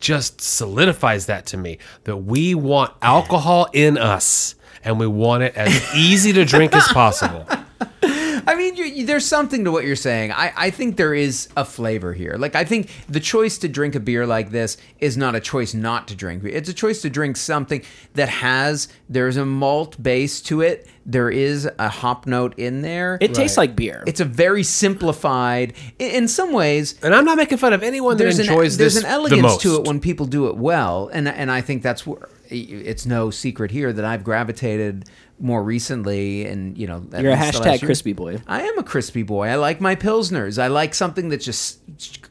just 0.00 0.40
solidifies 0.40 1.26
that 1.26 1.46
to 1.46 1.56
me 1.56 1.78
that 2.04 2.16
we 2.16 2.56
want 2.56 2.92
alcohol 3.02 3.68
in 3.72 3.96
us 3.96 4.55
and 4.86 4.98
we 4.98 5.06
want 5.06 5.42
it 5.42 5.54
as 5.56 5.94
easy 5.94 6.32
to 6.34 6.44
drink 6.44 6.74
as 6.74 6.86
possible. 6.88 7.46
I 8.48 8.54
mean, 8.54 8.76
you, 8.76 8.84
you, 8.84 9.06
there's 9.06 9.26
something 9.26 9.64
to 9.64 9.72
what 9.72 9.84
you're 9.84 9.96
saying. 9.96 10.30
I, 10.30 10.52
I 10.56 10.70
think 10.70 10.96
there 10.96 11.12
is 11.14 11.48
a 11.56 11.64
flavor 11.64 12.12
here. 12.12 12.36
Like, 12.38 12.54
I 12.54 12.64
think 12.64 12.90
the 13.08 13.18
choice 13.18 13.58
to 13.58 13.68
drink 13.68 13.96
a 13.96 14.00
beer 14.00 14.24
like 14.24 14.50
this 14.50 14.76
is 15.00 15.16
not 15.16 15.34
a 15.34 15.40
choice 15.40 15.74
not 15.74 16.06
to 16.08 16.14
drink. 16.14 16.44
It's 16.44 16.68
a 16.68 16.72
choice 16.72 17.02
to 17.02 17.10
drink 17.10 17.36
something 17.36 17.82
that 18.14 18.28
has, 18.28 18.86
there's 19.08 19.36
a 19.36 19.44
malt 19.44 20.00
base 20.00 20.40
to 20.42 20.60
it. 20.60 20.86
There 21.04 21.28
is 21.28 21.68
a 21.78 21.88
hop 21.88 22.26
note 22.26 22.56
in 22.56 22.82
there. 22.82 23.18
It 23.20 23.34
tastes 23.34 23.56
like 23.56 23.74
beer. 23.74 24.04
it's 24.06 24.20
a 24.20 24.24
very 24.24 24.62
simplified, 24.62 25.72
i- 26.00 26.04
in 26.04 26.28
some 26.28 26.52
ways, 26.52 26.94
And 27.02 27.14
I'm 27.14 27.24
not 27.24 27.36
making 27.36 27.58
fun 27.58 27.72
of 27.72 27.82
anyone 27.82 28.16
that 28.16 28.22
there's 28.24 28.38
an 28.38 28.46
enjoys 28.46 28.76
there's 28.76 28.94
this 28.94 29.02
an 29.02 29.08
the 29.08 29.14
elegance 29.14 29.42
most. 29.42 29.62
to 29.62 29.76
it 29.76 29.86
when 29.88 29.98
people 30.00 30.26
do 30.26 30.46
it 30.48 30.56
well, 30.56 31.08
and 31.12 31.28
and 31.28 31.50
I 31.50 31.60
think 31.62 31.82
that's 31.82 32.06
where 32.06 32.28
it's 32.50 33.06
no 33.06 33.30
secret 33.30 33.70
here 33.70 33.92
that 33.92 34.04
I've 34.04 34.24
gravitated 34.24 35.08
more 35.38 35.62
recently, 35.62 36.46
and 36.46 36.76
you 36.78 36.86
know, 36.86 37.04
You're 37.18 37.32
a 37.32 37.36
hashtag 37.36 37.84
crispy 37.84 38.12
boy. 38.12 38.40
I 38.46 38.62
am 38.62 38.78
a 38.78 38.82
crispy 38.82 39.22
boy. 39.22 39.48
I 39.48 39.56
like 39.56 39.80
my 39.80 39.94
pilsners. 39.94 40.60
I 40.60 40.68
like 40.68 40.94
something 40.94 41.28
that's 41.28 41.44
just 41.44 41.80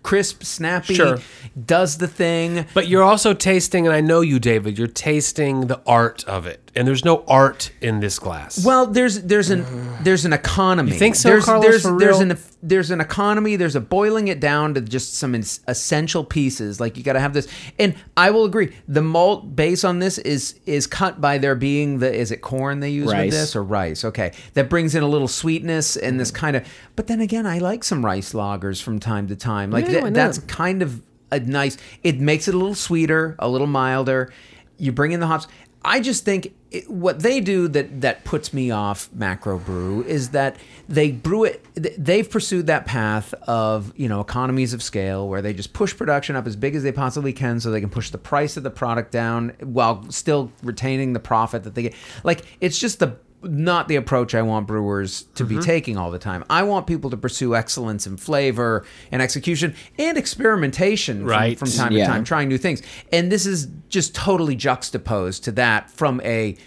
crisp, 0.06 0.44
snappy, 0.44 0.94
Sure. 0.94 1.18
does 1.66 1.98
the 1.98 2.08
thing. 2.08 2.68
But 2.76 2.88
you're 2.88 3.02
also 3.02 3.34
tasting, 3.34 3.88
and 3.88 3.96
I 3.96 4.02
know 4.02 4.22
you, 4.22 4.38
David. 4.38 4.78
You're 4.78 4.88
tasting 4.88 5.62
the 5.62 5.82
art 5.88 6.24
of 6.26 6.46
it, 6.46 6.72
and 6.76 6.88
there's 6.88 7.04
no 7.04 7.24
art 7.28 7.72
in 7.82 8.02
this 8.02 8.20
glass. 8.20 8.64
Well, 8.64 8.86
there's 8.86 9.24
there's 9.24 9.50
an 9.50 9.66
there's 10.04 10.24
an 10.24 10.32
economy. 10.32 10.92
You 10.92 11.00
think 11.00 11.16
so, 11.16 11.30
there's, 11.30 11.46
Carlos, 11.46 11.66
There's 11.66 11.82
for 11.82 11.98
there's 11.98 12.20
an 12.20 12.38
there's 12.62 12.92
an 12.92 13.02
economy. 13.02 13.56
There's 13.56 13.76
a 13.76 13.82
boiling 13.82 14.28
it 14.28 14.40
down 14.40 14.76
to 14.76 14.82
just 14.82 15.16
some 15.16 15.34
ins- 15.34 15.62
essential 15.68 16.24
pieces. 16.24 16.80
Like 16.80 16.98
you 16.98 17.04
got 17.04 17.14
to 17.14 17.20
have 17.20 17.34
this. 17.34 17.48
And 17.80 17.96
I 18.16 18.32
will 18.32 18.46
agree. 18.46 18.76
The 18.88 19.02
malt 19.02 19.56
base 19.56 19.84
on 19.84 20.00
this 20.00 20.20
is 20.20 20.60
is 20.68 20.86
cut 20.86 21.20
by 21.20 21.40
there 21.40 21.56
being 21.56 22.00
the 22.00 22.14
is 22.14 22.32
it 22.32 22.42
corn 22.42 22.80
they 22.80 22.90
use 22.90 23.12
Rice. 23.12 23.32
with 23.32 23.40
this 23.40 23.56
or 23.56 23.64
rice? 23.64 24.06
Okay, 24.06 24.34
that 24.54 24.70
brings 24.70 24.94
in 24.94 25.02
a 25.02 25.08
little 25.08 25.28
sweetness 25.28 25.98
and 25.98 26.20
this 26.20 26.30
mm-hmm. 26.30 26.40
kind 26.40 26.56
of. 26.58 26.68
But 26.96 27.08
then 27.08 27.22
again, 27.22 27.46
I 27.48 27.58
like 27.58 27.84
some 27.84 28.06
rice 28.06 28.34
lagers 28.34 28.82
from 28.82 29.00
time 29.00 29.28
to 29.28 29.36
time. 29.36 29.72
Like 29.72 29.86
Yeah, 29.88 29.95
not? 30.04 30.14
that's 30.14 30.40
kind 30.40 30.82
of 30.82 31.02
a 31.32 31.40
nice. 31.40 31.78
It 32.04 32.20
makes 32.20 32.48
it 32.48 32.56
a 32.56 32.58
little 32.58 32.76
sweeter, 32.76 33.36
a 33.40 33.50
little 33.50 33.68
milder. 33.68 34.32
You 34.78 34.92
bring 34.92 35.12
in 35.12 35.20
the 35.20 35.28
hops. 35.28 35.48
I 35.84 36.00
just 36.00 36.26
think 36.26 36.54
it, 36.72 36.90
what 36.90 37.20
they 37.20 37.40
do 37.40 37.68
that 37.70 38.02
that 38.02 38.26
puts 38.26 38.54
me 38.54 38.72
off 38.72 39.10
macro 39.14 39.60
brew 39.60 40.04
is 40.04 40.32
that 40.32 40.58
they 40.90 41.12
brew 41.12 41.44
it. 41.46 41.64
They've 41.76 42.30
pursued 42.30 42.68
that 42.68 42.86
path 42.86 43.34
of 43.44 43.94
you 43.96 44.10
know 44.10 44.20
economies 44.20 44.74
of 44.74 44.82
scale 44.82 45.30
where 45.30 45.42
they 45.42 45.54
just 45.54 45.74
push 45.74 45.96
production 45.96 46.36
up 46.36 46.48
as 46.48 46.56
big 46.56 46.76
as 46.76 46.84
they 46.84 46.92
possibly 46.92 47.34
can 47.34 47.60
so 47.60 47.72
they 47.72 47.82
can 47.82 47.90
push 47.90 48.10
the 48.10 48.18
price 48.18 48.58
of 48.58 48.64
the 48.64 48.72
product 48.72 49.12
down 49.12 49.54
while 49.62 50.10
still 50.12 50.52
retaining 50.64 51.14
the 51.14 51.20
profit 51.20 51.64
that 51.64 51.76
they 51.76 51.84
get. 51.84 51.94
Like 52.24 52.44
it's 52.60 52.80
just 52.80 53.00
the 53.00 53.18
not 53.46 53.88
the 53.88 53.96
approach 53.96 54.34
I 54.36 54.42
want 54.42 54.68
brewers 54.68 55.24
to 55.36 55.44
Mm-hmm. 55.46 55.58
be 55.60 55.62
taking 55.64 55.98
all 55.98 56.12
the 56.12 56.20
time. 56.20 56.44
I 56.50 56.64
want 56.64 56.88
people 56.88 57.10
to 57.12 57.18
pursue 57.18 57.56
excellence 57.56 58.06
in 58.08 58.18
flavor 58.18 58.86
and 59.12 59.22
execution 59.22 59.76
and 60.00 60.18
experimentation 60.18 61.20
from- 61.22 61.28
Right. 61.30 61.58
from, 61.60 61.70
time 61.72 61.92
Yeah. 61.92 62.08
to 62.08 62.12
time, 62.12 62.24
trying 62.24 62.50
new 62.50 62.58
things. 62.58 62.82
And 63.12 63.32
this 63.32 63.46
is 63.46 63.68
just 63.90 64.14
totally 64.16 64.56
juxtaposed 64.56 65.44
to 65.46 65.52
that 65.54 65.90
from 65.92 66.22
a 66.24 66.58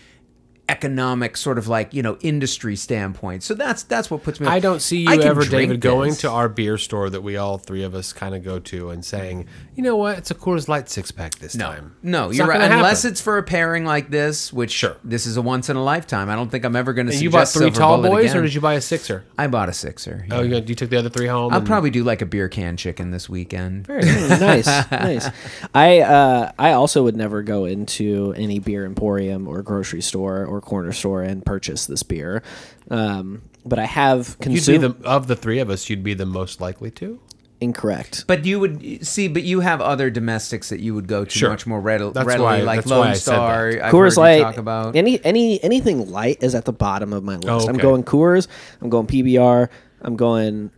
economic 0.68 1.36
sort 1.36 1.58
of 1.58 1.68
like 1.68 1.94
you 1.94 2.02
know 2.02 2.18
industry 2.20 2.76
standpoint. 2.76 3.42
So 3.42 3.54
that's 3.54 3.82
that's 3.84 4.10
what 4.10 4.22
puts 4.22 4.40
me. 4.40 4.46
off. 4.46 4.52
I 4.52 4.60
don't 4.60 4.80
see 4.80 4.98
you 5.02 5.10
I 5.10 5.16
ever, 5.16 5.44
David, 5.44 5.80
going 5.80 6.10
this. 6.10 6.20
to 6.22 6.30
our 6.30 6.48
beer 6.48 6.78
store 6.78 7.10
that 7.10 7.22
we 7.22 7.36
all 7.36 7.58
three 7.58 7.82
of 7.82 7.94
us 7.94 8.12
kind 8.12 8.34
of 8.34 8.44
go 8.44 8.58
to 8.58 8.90
and 8.90 9.04
saying, 9.04 9.46
you 9.74 9.82
know 9.82 9.96
what, 9.96 10.18
it's 10.18 10.30
a 10.30 10.34
Coors 10.34 10.68
Light 10.68 10.88
six 10.88 11.10
pack 11.10 11.36
this 11.36 11.54
No, 11.54 11.66
time. 11.66 11.96
no, 12.02 12.28
It's 12.28 12.38
you're 12.38 12.46
right. 12.46 12.60
Unless 12.60 13.02
happen. 13.02 13.12
it's 13.12 13.20
for 13.20 13.38
a 13.38 13.42
pairing 13.42 13.84
like 13.84 14.10
this, 14.10 14.52
which 14.52 14.70
Sure. 14.72 14.96
this 15.02 15.26
is 15.26 15.36
a 15.36 15.42
once 15.42 15.68
in 15.68 15.76
a 15.76 15.82
lifetime. 15.82 16.28
I 16.28 16.34
don't 16.36 16.50
think 16.50 16.64
I'm 16.64 16.76
ever 16.76 16.92
going 16.92 17.06
to. 17.06 17.12
And 17.12 17.22
you 17.22 17.30
bought 17.30 17.48
three 17.48 17.62
Silver 17.66 17.76
tall 17.78 17.96
Bullet 17.98 18.08
boys, 18.10 18.24
again. 18.30 18.36
or 18.38 18.42
did 18.42 18.54
you 18.54 18.60
buy 18.60 18.74
a 18.74 18.80
sixer? 18.80 19.24
I 19.38 19.46
bought 19.46 19.68
a 19.68 19.72
sixer. 19.72 20.26
Oh, 20.30 20.42
yeah. 20.42 20.56
you, 20.58 20.64
you 20.66 20.74
took 20.74 20.90
the 20.90 20.98
other 20.98 21.08
three 21.08 21.26
home. 21.26 21.52
I'll 21.52 21.58
and- 21.58 21.66
probably 21.66 21.90
do 21.90 22.04
like 22.04 22.22
a 22.22 22.26
beer 22.26 22.48
can 22.48 22.76
chicken 22.76 23.10
this 23.10 23.28
weekend. 23.28 23.86
Mm, 23.88 24.40
nice, 24.40 24.90
nice. 24.90 25.28
I 25.74 26.00
uh, 26.00 26.52
I 26.58 26.72
also 26.72 27.02
would 27.04 27.16
never 27.16 27.42
go 27.42 27.64
into 27.64 28.34
any 28.36 28.58
beer 28.58 28.84
emporium 28.84 29.48
or 29.48 29.62
grocery 29.62 30.02
store 30.02 30.44
or 30.44 30.57
corner 30.60 30.92
store 30.92 31.22
and 31.22 31.44
purchase 31.44 31.86
this 31.86 32.02
beer. 32.02 32.42
Um, 32.90 33.42
but 33.64 33.78
I 33.78 33.84
have 33.86 34.28
You'd 34.28 34.38
be 34.38 34.44
consumed 34.54 34.82
the 34.84 35.08
of 35.08 35.26
the 35.26 35.36
three 35.36 35.58
of 35.58 35.68
us. 35.70 35.88
You'd 35.90 36.02
be 36.04 36.14
the 36.14 36.26
most 36.26 36.60
likely 36.60 36.90
to. 36.92 37.20
incorrect. 37.60 38.22
But 38.28 38.44
you 38.44 38.60
would 38.60 39.04
see, 39.04 39.26
but 39.26 39.42
you 39.42 39.58
have 39.60 39.80
other 39.80 40.10
domestics 40.10 40.68
that 40.68 40.78
you 40.78 40.94
would 40.94 41.08
go 41.08 41.24
to 41.24 41.30
Sure. 41.30 41.50
much 41.50 41.66
more 41.66 41.80
readily, 41.80 42.12
That's 42.12 42.24
readily 42.26 42.44
why- 42.44 42.60
like 42.62 42.76
that's 42.84 42.90
why 42.90 42.96
Lone 42.98 43.06
I 43.08 43.12
said 43.14 43.20
Star. 43.34 43.72
that. 43.72 43.84
I've 43.86 43.92
Coors 43.92 44.16
Light. 44.16 44.42
talk 44.42 44.58
about. 44.58 44.94
any 44.94 45.20
any 45.24 45.60
anything 45.64 46.08
light 46.08 46.38
is 46.40 46.54
at 46.54 46.66
the 46.66 46.72
bottom 46.72 47.12
of 47.12 47.24
my 47.24 47.34
list. 47.34 47.48
Oh, 47.48 47.68
I'm 47.68 47.76
going 47.76 48.04
Coors. 48.04 48.46
I'm 48.80 48.88
going 48.90 49.08
PBR. 49.08 49.68
I'm 50.02 50.14
going 50.14 50.70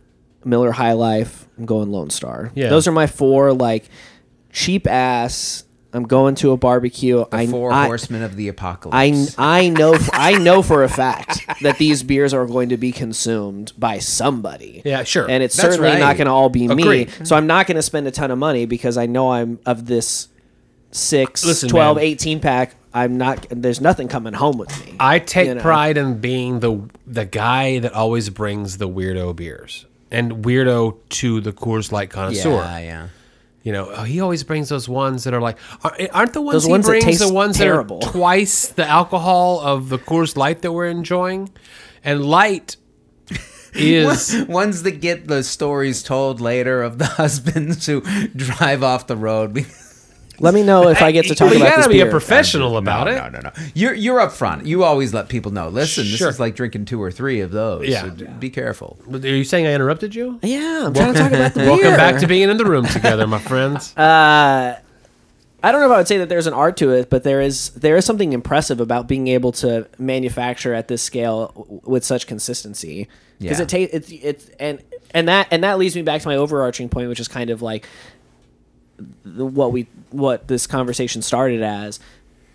Miller 0.43 0.71
High 0.71 0.93
Life. 0.93 1.47
I'm 1.59 1.67
going 1.67 1.91
Lone 1.91 2.09
Star. 2.09 2.51
Yeah. 2.55 2.69
those 2.69 2.87
are 2.87 2.91
my 2.91 3.05
four 3.05 3.53
like 3.53 3.87
cheap 4.51 4.87
ass. 4.87 5.65
I'm 5.93 6.03
going 6.03 6.35
to 6.35 6.51
a 6.51 6.57
barbecue. 6.57 7.25
I 7.31 7.47
Four 7.47 7.71
I, 7.71 7.85
horsemen 7.85 8.23
of 8.23 8.35
the 8.35 8.47
I, 8.47 8.51
apocalypse. 8.51 9.35
I 9.37 9.69
know 9.69 9.95
I 10.13 10.37
know 10.37 10.61
for 10.61 10.83
a 10.83 10.89
fact 10.89 11.45
that 11.61 11.77
these 11.77 12.01
beers 12.03 12.33
are 12.33 12.45
going 12.45 12.69
to 12.69 12.77
be 12.77 12.91
consumed 12.91 13.73
by 13.77 13.99
somebody. 13.99 14.81
Yeah, 14.85 15.03
sure. 15.03 15.29
And 15.29 15.43
it's 15.43 15.55
That's 15.57 15.69
certainly 15.75 15.91
right. 15.91 15.99
not 15.99 16.17
going 16.17 16.27
to 16.27 16.31
all 16.31 16.49
be 16.49 16.65
Agreed. 16.65 17.07
me. 17.19 17.25
So 17.25 17.35
I'm 17.35 17.47
not 17.47 17.67
going 17.67 17.75
to 17.75 17.81
spend 17.81 18.07
a 18.07 18.11
ton 18.11 18.31
of 18.31 18.37
money 18.37 18.65
because 18.65 18.97
I 18.97 19.05
know 19.05 19.31
I'm 19.31 19.59
of 19.65 19.85
this 19.85 20.29
6, 20.91 21.45
Listen, 21.45 21.69
12, 21.69 21.97
man. 21.97 22.05
18 22.05 22.39
pack. 22.39 22.75
I'm 22.93 23.17
not 23.17 23.47
there's 23.49 23.79
nothing 23.79 24.09
coming 24.09 24.33
home 24.33 24.57
with 24.57 24.85
me. 24.85 24.95
I 24.99 25.19
take 25.19 25.47
You 25.47 25.55
know. 25.55 25.61
pride 25.61 25.97
in 25.97 26.19
being 26.19 26.59
the 26.59 26.89
the 27.07 27.25
guy 27.25 27.79
that 27.79 27.93
always 27.93 28.29
brings 28.29 28.77
the 28.79 28.89
weirdo 28.89 29.33
beers 29.35 29.85
and 30.11 30.43
weirdo 30.43 30.97
to 31.07 31.39
the 31.39 31.53
Coors 31.53 31.93
Light 31.93 32.09
connoisseur. 32.09 32.49
yeah, 32.49 32.79
yeah. 32.79 33.07
You 33.63 33.71
know, 33.73 33.91
oh, 33.95 34.03
he 34.03 34.19
always 34.21 34.43
brings 34.43 34.69
those 34.69 34.89
ones 34.89 35.23
that 35.25 35.33
are 35.35 35.41
like, 35.41 35.57
are- 35.83 35.95
aren't 36.13 36.33
the 36.33 36.41
ones 36.41 36.53
Those 36.55 36.65
he 36.65 36.71
ones 36.71 36.85
brings 36.87 37.19
the 37.19 37.31
ones 37.31 37.57
terrible. 37.57 37.99
that 37.99 38.07
are 38.07 38.11
twice 38.13 38.67
the 38.69 38.85
alcohol 38.87 39.59
of 39.59 39.89
the 39.89 39.99
Coors 39.99 40.35
Light 40.35 40.61
that 40.63 40.71
we're 40.71 40.87
enjoying? 40.87 41.49
And 42.03 42.25
light 42.25 42.77
is 43.75 44.45
Ones 44.49 44.81
that 44.83 44.99
get 44.99 45.27
the 45.27 45.43
stories 45.43 46.01
told 46.01 46.41
later 46.41 46.81
of 46.81 46.97
the 46.97 47.05
husbands 47.21 47.85
who 47.85 48.01
drive 48.35 48.81
off 48.83 49.05
the 49.07 49.15
road. 49.17 49.53
because- 49.53 49.90
Let 50.41 50.53
me 50.53 50.63
know 50.63 50.87
if 50.89 51.01
I 51.01 51.11
get 51.11 51.25
to 51.27 51.35
talk 51.35 51.45
Well, 51.47 51.55
you 51.55 51.61
about 51.61 51.69
gotta 51.77 51.81
this 51.83 51.87
be 51.93 52.01
a 52.01 52.05
beer. 52.05 52.11
professional 52.11 52.77
about 52.77 53.05
no, 53.07 53.11
it. 53.13 53.15
No, 53.15 53.29
no, 53.29 53.39
no. 53.41 53.51
You're 53.73 53.93
you're 53.93 54.19
up 54.19 54.31
front. 54.31 54.65
You 54.65 54.83
always 54.83 55.13
let 55.13 55.29
people 55.29 55.51
know. 55.51 55.69
Listen, 55.69 56.03
Sure. 56.05 56.27
this 56.27 56.35
is 56.35 56.39
like 56.39 56.55
drinking 56.55 56.85
two 56.85 57.01
or 57.01 57.11
three 57.11 57.41
of 57.41 57.51
those. 57.51 57.87
Yeah. 57.87 58.01
so 58.01 58.09
d- 58.09 58.25
be 58.39 58.49
careful. 58.49 58.97
Are 59.11 59.17
you 59.19 59.43
saying 59.43 59.67
I 59.67 59.73
interrupted 59.73 60.15
you? 60.15 60.39
Yeah, 60.43 60.85
I'm 60.87 60.93
trying 60.93 61.13
to 61.13 61.19
talk 61.19 61.31
about 61.31 61.53
the 61.53 61.59
beer. 61.61 61.69
Welcome 61.71 61.91
back 61.95 62.19
to 62.21 62.27
being 62.27 62.49
in 62.49 62.57
the 62.57 62.65
room 62.65 62.85
together, 62.85 63.27
my 63.27 63.39
friends. 63.39 63.93
Uh, 63.97 64.77
I 65.63 65.71
don't 65.71 65.79
know 65.81 65.85
if 65.87 65.93
I 65.93 65.97
would 65.97 66.07
say 66.07 66.17
that 66.17 66.27
there's 66.27 66.47
an 66.47 66.53
art 66.55 66.75
to 66.77 66.89
it, 66.89 67.11
but 67.11 67.21
there 67.23 67.39
is 67.39 67.69
there 67.71 67.95
is 67.95 68.03
something 68.03 68.33
impressive 68.33 68.79
about 68.79 69.07
being 69.07 69.27
able 69.27 69.51
to 69.53 69.87
manufacture 69.99 70.73
at 70.73 70.87
this 70.87 71.03
scale 71.03 71.51
w- 71.55 71.81
with 71.83 72.03
such 72.03 72.25
consistency. 72.25 73.07
Because 73.39 73.59
Yeah. 73.59 73.63
it 73.63 73.69
takes 73.69 73.93
it's 73.93 74.11
it's 74.11 74.49
and 74.59 74.81
and 75.13 75.27
that 75.27 75.47
and 75.51 75.63
that 75.63 75.77
leads 75.77 75.95
me 75.95 76.01
back 76.01 76.21
to 76.23 76.27
my 76.27 76.35
overarching 76.35 76.89
point, 76.89 77.09
which 77.09 77.19
is 77.19 77.27
kind 77.27 77.51
of 77.51 77.61
like 77.61 77.87
the, 79.23 79.45
what 79.45 79.71
we 79.71 79.87
what 80.11 80.47
this 80.47 80.67
conversation 80.67 81.21
started 81.21 81.61
as. 81.61 81.99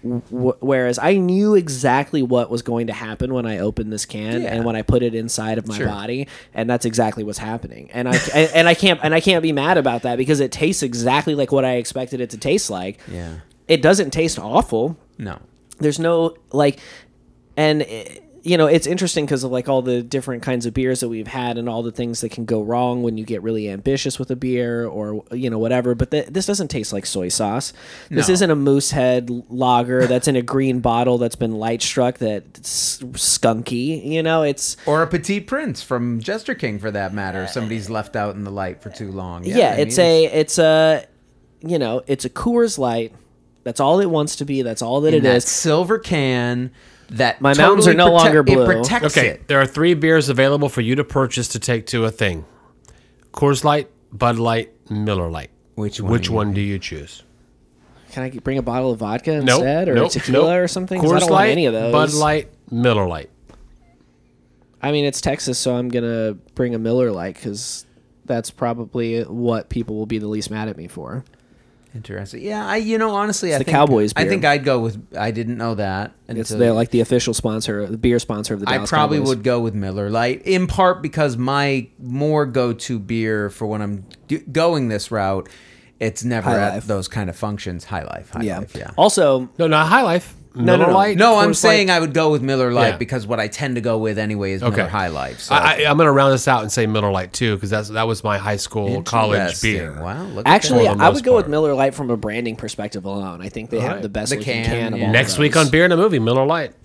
Whereas 0.03 0.99
I 1.01 1.15
knew 1.17 1.55
exactly 1.57 2.23
what 2.23 2.49
was 2.49 2.63
going 2.63 2.87
to 2.87 2.93
happen 2.93 3.35
when 3.35 3.45
I 3.45 3.59
opened 3.59 3.93
this 3.93 4.05
can 4.05 4.43
Yeah. 4.43 4.55
and 4.55 4.65
when 4.65 4.77
I 4.77 4.83
put 4.83 5.03
it 5.03 5.15
inside 5.17 5.59
of 5.59 5.67
my 5.67 5.77
Sure. 5.79 5.87
body, 5.87 6.29
and 6.55 6.71
that's 6.71 6.85
exactly 6.85 7.25
what's 7.25 7.39
happening. 7.39 7.91
And 7.93 8.09
I 8.09 8.17
and, 8.35 8.51
and 8.55 8.69
I 8.69 8.75
can't 8.75 9.01
and 9.03 9.15
I 9.15 9.21
can't 9.21 9.43
be 9.43 9.51
mad 9.53 9.79
about 9.79 10.03
that 10.03 10.17
because 10.17 10.39
it 10.39 10.53
tastes 10.53 10.83
exactly 10.85 11.35
like 11.35 11.51
what 11.51 11.65
I 11.65 11.73
expected 11.77 12.21
it 12.21 12.31
to 12.31 12.39
taste 12.39 12.71
like. 12.71 13.01
Yeah. 13.11 13.37
It 13.67 13.83
doesn't 13.83 14.11
taste 14.13 14.39
awful. 14.39 14.97
No. 15.19 15.39
There's 15.79 15.99
no 15.99 16.37
like, 16.53 16.79
and 17.57 17.83
eh, 17.83 18.19
you 18.47 18.57
know 18.57 18.67
it's 18.67 18.87
interesting 18.87 19.27
because 19.27 19.43
of 19.45 19.51
like 19.51 19.69
all 19.69 19.83
the 19.83 20.03
different 20.03 20.43
kinds 20.43 20.67
of 20.67 20.73
beers 20.73 21.01
that 21.01 21.09
we've 21.09 21.27
had 21.27 21.59
and 21.59 21.69
all 21.69 21.83
the 21.83 21.91
things 21.91 22.21
that 22.21 22.31
can 22.31 22.45
go 22.45 22.63
wrong 22.63 23.03
when 23.03 23.19
you 23.19 23.25
get 23.25 23.43
really 23.43 23.69
ambitious 23.69 24.19
with 24.19 24.31
a 24.31 24.37
beer 24.37 24.87
or 24.87 25.25
you 25.33 25.51
know 25.51 25.59
whatever. 25.59 25.95
But 25.95 26.11
th- 26.13 26.27
this 26.29 26.47
doesn't 26.47 26.69
taste 26.69 26.93
like 26.93 27.07
soy 27.07 27.29
sauce. 27.29 27.73
This 28.11 28.29
No. 28.29 28.35
isn't 28.35 28.51
a 28.51 28.55
Moosehead 28.57 29.31
lager 29.51 30.07
that's 30.07 30.29
in 30.29 30.37
a 30.37 30.43
green 30.43 30.81
bottle 30.81 31.19
that's 31.19 31.35
been 31.37 31.57
light 31.57 31.83
struck 31.83 32.19
that's 32.19 32.99
skunky. 33.15 34.05
You 34.05 34.23
know, 34.23 34.43
it's 34.43 34.77
Or 34.87 35.03
a 35.03 35.07
Petit 35.07 35.41
Prince 35.41 35.83
from 35.83 36.21
Jester 36.21 36.55
King, 36.55 36.79
for 36.79 36.91
that 36.91 37.13
matter. 37.13 37.43
If 37.43 37.51
somebody's 37.51 37.91
left 37.91 38.15
out 38.17 38.35
in 38.37 38.45
the 38.45 38.51
light 38.53 38.81
for 38.81 38.91
too 38.91 39.11
long. 39.11 39.45
yeah, 39.45 39.71
I 39.73 39.81
it's 39.81 39.99
mean, 39.99 40.07
a 40.07 40.25
it's 40.27 40.59
a 40.59 41.07
you 41.63 41.79
know 41.79 42.03
it's 42.07 42.25
a 42.25 42.31
Coors 42.31 42.79
Light. 42.79 43.13
That's 43.65 43.81
all 43.81 43.99
it 43.99 44.07
wants 44.07 44.37
to 44.37 44.45
be. 44.45 44.63
That's 44.63 44.83
all 44.83 45.01
that 45.01 45.09
in 45.15 45.15
it 45.15 45.23
that 45.29 45.37
is. 45.39 45.45
silver 45.49 45.99
can. 45.99 46.71
That 47.11 47.41
My 47.41 47.55
mountains 47.55 47.87
are 47.87 47.95
no 47.95 48.09
prote- 48.09 48.13
longer 48.19 48.43
blue. 48.43 48.63
It 48.63 48.67
protects 48.67 49.17
Okay, 49.17 49.29
it. 49.29 49.49
there 49.49 49.61
are 49.61 49.67
three 49.67 49.95
beers 49.95 50.29
available 50.29 50.69
for 50.69 50.81
you 50.81 50.97
to 50.97 51.05
purchase 51.05 51.47
to 51.49 51.59
take 51.61 51.87
to 51.87 52.05
a 52.05 52.11
thing: 52.11 52.45
Coors 53.33 53.63
Light, 53.65 53.89
Bud 54.13 54.37
Light, 54.39 54.73
Miller 54.91 55.31
Lite. 55.31 55.51
Which 55.77 56.01
one 56.01 56.11
Which 56.13 56.31
one 56.31 56.53
do 56.53 56.61
you 56.61 56.79
choose? 56.79 57.23
Can 58.13 58.23
I 58.25 58.31
bring 58.31 58.57
a 58.59 58.63
bottle 58.63 58.91
of 58.93 58.99
vodka 59.01 59.41
Nope, 59.43 59.59
instead, 59.59 59.89
or 59.89 59.95
nope, 59.95 60.11
tequila 60.11 60.53
nope. 60.55 60.65
or 60.65 60.69
something? 60.69 61.01
'Cause 61.01 61.11
Coors 61.13 61.17
I 61.17 61.21
don't 61.21 61.31
Light, 61.31 61.39
want 61.43 61.51
any 61.51 61.67
of 61.67 61.73
those. 61.75 61.93
Bud 61.93 62.13
Light, 62.15 62.49
Miller 62.71 63.07
Lite. 63.07 63.31
I 64.83 64.91
mean, 64.93 65.05
it's 65.05 65.21
Texas, 65.21 65.59
so 65.59 65.77
I'm 65.77 65.89
gonna 65.89 66.35
bring 66.55 66.75
a 66.75 66.79
Miller 66.79 67.11
Lite 67.13 67.35
because 67.35 67.85
that's 68.25 68.51
probably 68.51 69.23
what 69.23 69.69
people 69.69 69.97
will 69.97 70.07
be 70.07 70.19
the 70.19 70.29
least 70.29 70.51
mad 70.51 70.69
at 70.69 70.77
me 70.77 70.89
for. 70.89 71.25
Interesting. 71.97 72.43
Yeah, 72.43 72.67
I 72.67 72.77
you 72.77 72.99
know 72.99 73.15
honestly, 73.15 73.55
I 73.55 73.59
the 73.59 73.65
think, 73.65 73.75
Cowboys 73.75 74.13
I 74.15 74.29
think 74.29 74.45
I'd 74.45 74.65
go 74.65 74.81
with. 74.81 75.03
I 75.17 75.31
didn't 75.31 75.57
know 75.57 75.75
that. 75.77 76.13
It's 76.29 76.51
until 76.51 76.59
they're 76.59 76.73
like 76.73 76.91
the 76.91 77.01
official 77.01 77.33
sponsor, 77.35 77.87
the 77.87 77.97
beer 77.99 78.19
sponsor 78.19 78.55
of 78.55 78.61
the. 78.61 78.69
I 78.69 78.79
probably 78.85 79.19
Cowboys. 79.19 79.29
would 79.31 79.43
go 79.43 79.61
with 79.61 79.75
Miller 79.75 80.11
Lite 80.11 80.43
in 80.43 80.67
part 80.67 81.03
because 81.03 81.37
my 81.37 81.89
more 81.99 82.47
go-to 82.47 82.99
beer 82.99 83.51
for 83.51 83.67
when 83.67 83.81
I'm 83.83 84.05
do- 84.29 84.39
going 84.41 84.89
this 84.89 85.11
route, 85.11 85.49
it's 85.99 86.23
never 86.23 86.51
High 86.51 86.59
at 86.61 86.75
Life. 86.75 86.87
those 86.87 87.09
kind 87.09 87.31
of 87.31 87.37
functions. 87.37 87.85
High 87.85 88.05
Life, 88.05 88.31
High 88.31 88.43
Yeah. 88.43 88.59
Life, 88.59 88.75
yeah. 88.77 88.91
Also, 88.97 89.49
No, 89.59 89.67
not 89.67 89.89
High 89.89 90.03
Life. 90.03 90.36
No, 90.57 90.65
no, 90.65 90.79
Miller 90.79 90.87
no. 90.93 90.99
Lite, 90.99 91.17
No, 91.19 91.39
I'm 91.39 91.51
Coors 91.51 91.57
saying 91.57 91.89
Light. 91.89 91.97
I 91.97 92.01
would 92.01 92.15
go 92.15 92.31
with 92.33 92.43
Miller 92.43 92.73
Lite 92.73 92.93
Yeah. 92.93 92.97
because 92.97 93.27
what 93.27 93.39
I 93.39 93.49
tend 93.49 93.75
to 93.75 93.81
go 93.81 93.99
with 93.99 94.19
anyway 94.19 94.53
is 94.53 94.63
Okay. 94.63 94.77
Miller 94.77 94.89
High 94.89 95.09
Life. 95.09 95.41
So. 95.41 95.55
I, 95.55 95.59
I, 95.59 95.91
I'm 95.91 95.97
going 95.97 96.07
to 96.07 96.13
round 96.13 96.33
this 96.33 96.49
out 96.49 96.63
and 96.63 96.73
say 96.73 96.87
Miller 96.87 97.11
Lite 97.11 97.33
too, 97.33 97.55
because 97.57 97.71
that's 97.71 97.91
that 97.91 98.07
was 98.07 98.25
my 98.25 98.39
high 98.39 98.57
school, 98.57 99.03
college 99.03 99.61
beer. 99.61 100.01
Wow, 100.01 100.23
look 100.25 100.47
actually, 100.49 100.89
I 100.89 101.09
would 101.11 101.23
go 101.25 101.37
with. 101.37 101.49
Miller 101.49 101.75
Lite 101.75 101.95
from 101.95 102.11
a 102.11 102.17
branding 102.17 102.57
perspective 102.57 103.05
alone. 103.05 103.41
I 103.43 103.49
think 103.51 103.71
they 103.71 103.79
have 103.81 103.87
Alright. 103.89 104.03
the 104.03 104.09
best 104.09 104.31
The 104.31 104.39
looking 104.39 104.55
can, 104.55 104.65
can, 104.65 104.93
of 104.95 104.99
yeah. 105.01 105.07
all. 105.07 105.13
Next 105.13 105.35
of 105.35 105.39
week 105.41 105.57
on 105.57 105.69
Beer 105.71 105.85
and 105.85 105.93
a 105.93 105.97
Movie, 105.97 106.19
Miller 106.19 106.45
Lite. 106.47 106.73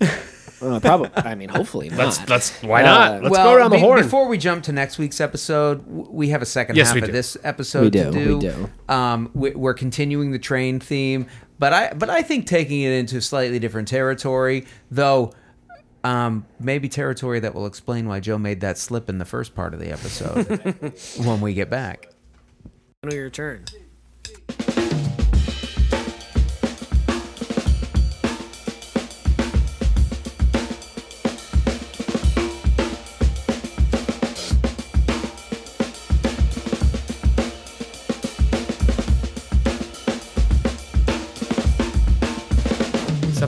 Uh, 0.62 0.78
probably. 0.80 1.10
I 1.16 1.34
mean, 1.34 1.48
hopefully 1.48 1.88
not. 1.88 1.98
Let's 1.98 2.28
let's 2.28 2.62
why 2.62 2.82
Uh, 2.82 2.86
not? 2.86 3.22
Let's 3.24 3.32
well, 3.32 3.44
go 3.50 3.54
around 3.54 3.70
the 3.70 3.76
be- 3.76 3.82
horn. 3.82 4.02
Before 4.02 4.28
we 4.28 4.38
jump 4.38 4.62
to 4.64 4.72
next 4.72 4.98
week's 4.98 5.20
episode, 5.20 5.84
we 5.86 6.28
have 6.28 6.40
a 6.42 6.46
second 6.46 6.76
Yes, 6.76 6.88
half 6.88 6.98
of 6.98 7.06
do. 7.06 7.12
this 7.12 7.36
episode 7.42 7.82
We 7.84 7.90
to 7.90 8.10
do, 8.10 8.24
do. 8.24 8.34
we 8.38 8.40
do. 8.40 8.70
Um, 8.88 9.30
we, 9.34 9.50
we're 9.50 9.74
continuing 9.74 10.30
the 10.30 10.38
train 10.38 10.78
theme, 10.80 11.26
but 11.58 11.72
I 11.72 11.92
but 11.94 12.08
I 12.10 12.22
think 12.22 12.46
taking 12.46 12.80
it 12.82 12.92
into 12.92 13.20
slightly 13.20 13.58
different 13.58 13.88
territory, 13.88 14.66
though. 14.90 15.32
Um, 16.04 16.46
maybe 16.58 16.88
territory 16.88 17.38
that 17.38 17.54
will 17.54 17.66
explain 17.66 18.08
why 18.08 18.18
Joe 18.18 18.36
made 18.36 18.60
that 18.62 18.76
slip 18.76 19.08
in 19.08 19.18
the 19.18 19.24
first 19.24 19.54
part 19.54 19.72
of 19.72 19.78
the 19.78 19.92
episode 19.92 20.94
when 21.24 21.40
we 21.40 21.54
get 21.54 21.70
back. 21.70 22.08
your 23.08 23.30
turn. 23.30 23.66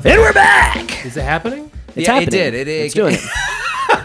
Stuff- 0.05 0.13
And 0.13 0.21
we're 0.21 0.33
back. 0.35 1.07
Is 1.07 1.17
it 1.17 1.23
happening? 1.25 1.71
It's 1.97 2.07
Yeah, 2.07 2.17
it 2.19 2.25
happening. 2.25 2.31
did. 2.31 2.55
It- 2.55 2.69
it's 2.69 2.95
it- 2.95 2.99
doing 2.99 3.15
it. 3.19 3.23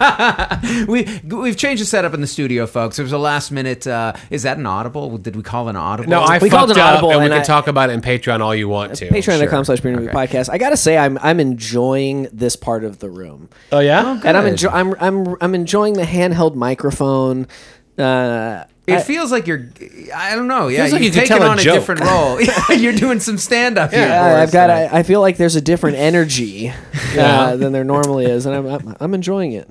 we 0.88 1.20
we've 1.36 1.56
changed 1.58 1.82
the 1.82 1.86
setup 1.86 2.14
in 2.14 2.22
the 2.22 2.26
studio, 2.26 2.66
folks. 2.66 2.98
It 2.98 3.02
was 3.02 3.12
a 3.12 3.18
last 3.18 3.50
minute. 3.50 3.86
Uh, 3.86 4.14
is 4.30 4.44
that 4.44 4.56
an 4.56 4.64
audible? 4.64 5.18
Did 5.18 5.36
we 5.36 5.42
call 5.42 5.66
it 5.66 5.70
an 5.70 5.76
audible? 5.76 6.08
No, 6.08 6.20
I 6.22 6.38
We 6.38 6.48
fucked 6.48 6.52
called 6.58 6.70
it 6.70 6.78
up, 6.78 6.92
audible, 6.94 7.10
and 7.12 7.22
we 7.22 7.28
can 7.28 7.40
I- 7.40 7.42
talk 7.44 7.66
about 7.68 7.90
it 7.90 7.94
in 7.94 8.00
Patreon 8.00 8.40
all 8.40 8.54
you 8.54 8.66
want 8.68 8.94
to. 8.96 9.08
Patreon.com 9.10 9.64
slash 9.66 9.80
Beer 9.80 9.92
and 9.92 10.00
Movie 10.00 10.10
Okay. 10.16 10.26
Podcast. 10.26 10.48
I 10.50 10.56
gotta 10.56 10.76
say, 10.78 10.96
I'm 10.96 11.18
I'm 11.20 11.38
enjoying 11.38 12.28
this 12.32 12.56
part 12.56 12.82
of 12.84 13.00
the 13.00 13.10
room. 13.10 13.50
Oh 13.72 13.80
yeah. 13.80 14.18
and 14.24 14.36
I'm, 14.38 14.44
Good. 14.44 14.54
enjo- 14.58 14.72
I'm 14.72 14.94
I'm 15.00 15.36
I'm 15.42 15.54
enjoying 15.54 15.94
the 15.94 16.04
handheld 16.04 16.54
microphone. 16.54 17.46
Uh, 17.98 18.64
It 18.90 18.98
I- 18.98 19.02
feels 19.02 19.32
like 19.32 19.46
you're. 19.46 19.68
I 20.14 20.34
don't 20.34 20.48
know. 20.48 20.68
Yeah, 20.68 20.82
Feels 20.82 20.92
like 20.92 21.02
you've 21.02 21.14
you 21.14 21.20
could 21.20 21.28
taken 21.28 21.38
tell 21.38 21.46
a 21.48 21.50
on 21.52 21.58
a 21.58 21.62
different 21.62 22.00
role. 22.00 22.40
you're 22.76 22.92
doing 22.92 23.20
some 23.20 23.38
stand 23.38 23.78
up 23.78 23.92
yeah, 23.92 24.06
for 24.06 24.36
us 24.36 24.48
I've 24.48 24.52
got. 24.52 24.70
I, 24.70 24.98
I 24.98 25.02
feel 25.02 25.20
like 25.20 25.36
there's 25.36 25.56
a 25.56 25.60
different 25.60 25.96
energy 26.10 26.72
uh, 27.16 27.56
than 27.56 27.72
there 27.72 27.84
normally 27.84 28.26
is, 28.26 28.46
and 28.46 28.54
I'm, 28.54 28.66
I'm 28.66 28.96
I'm 29.00 29.14
enjoying 29.14 29.52
it. 29.52 29.68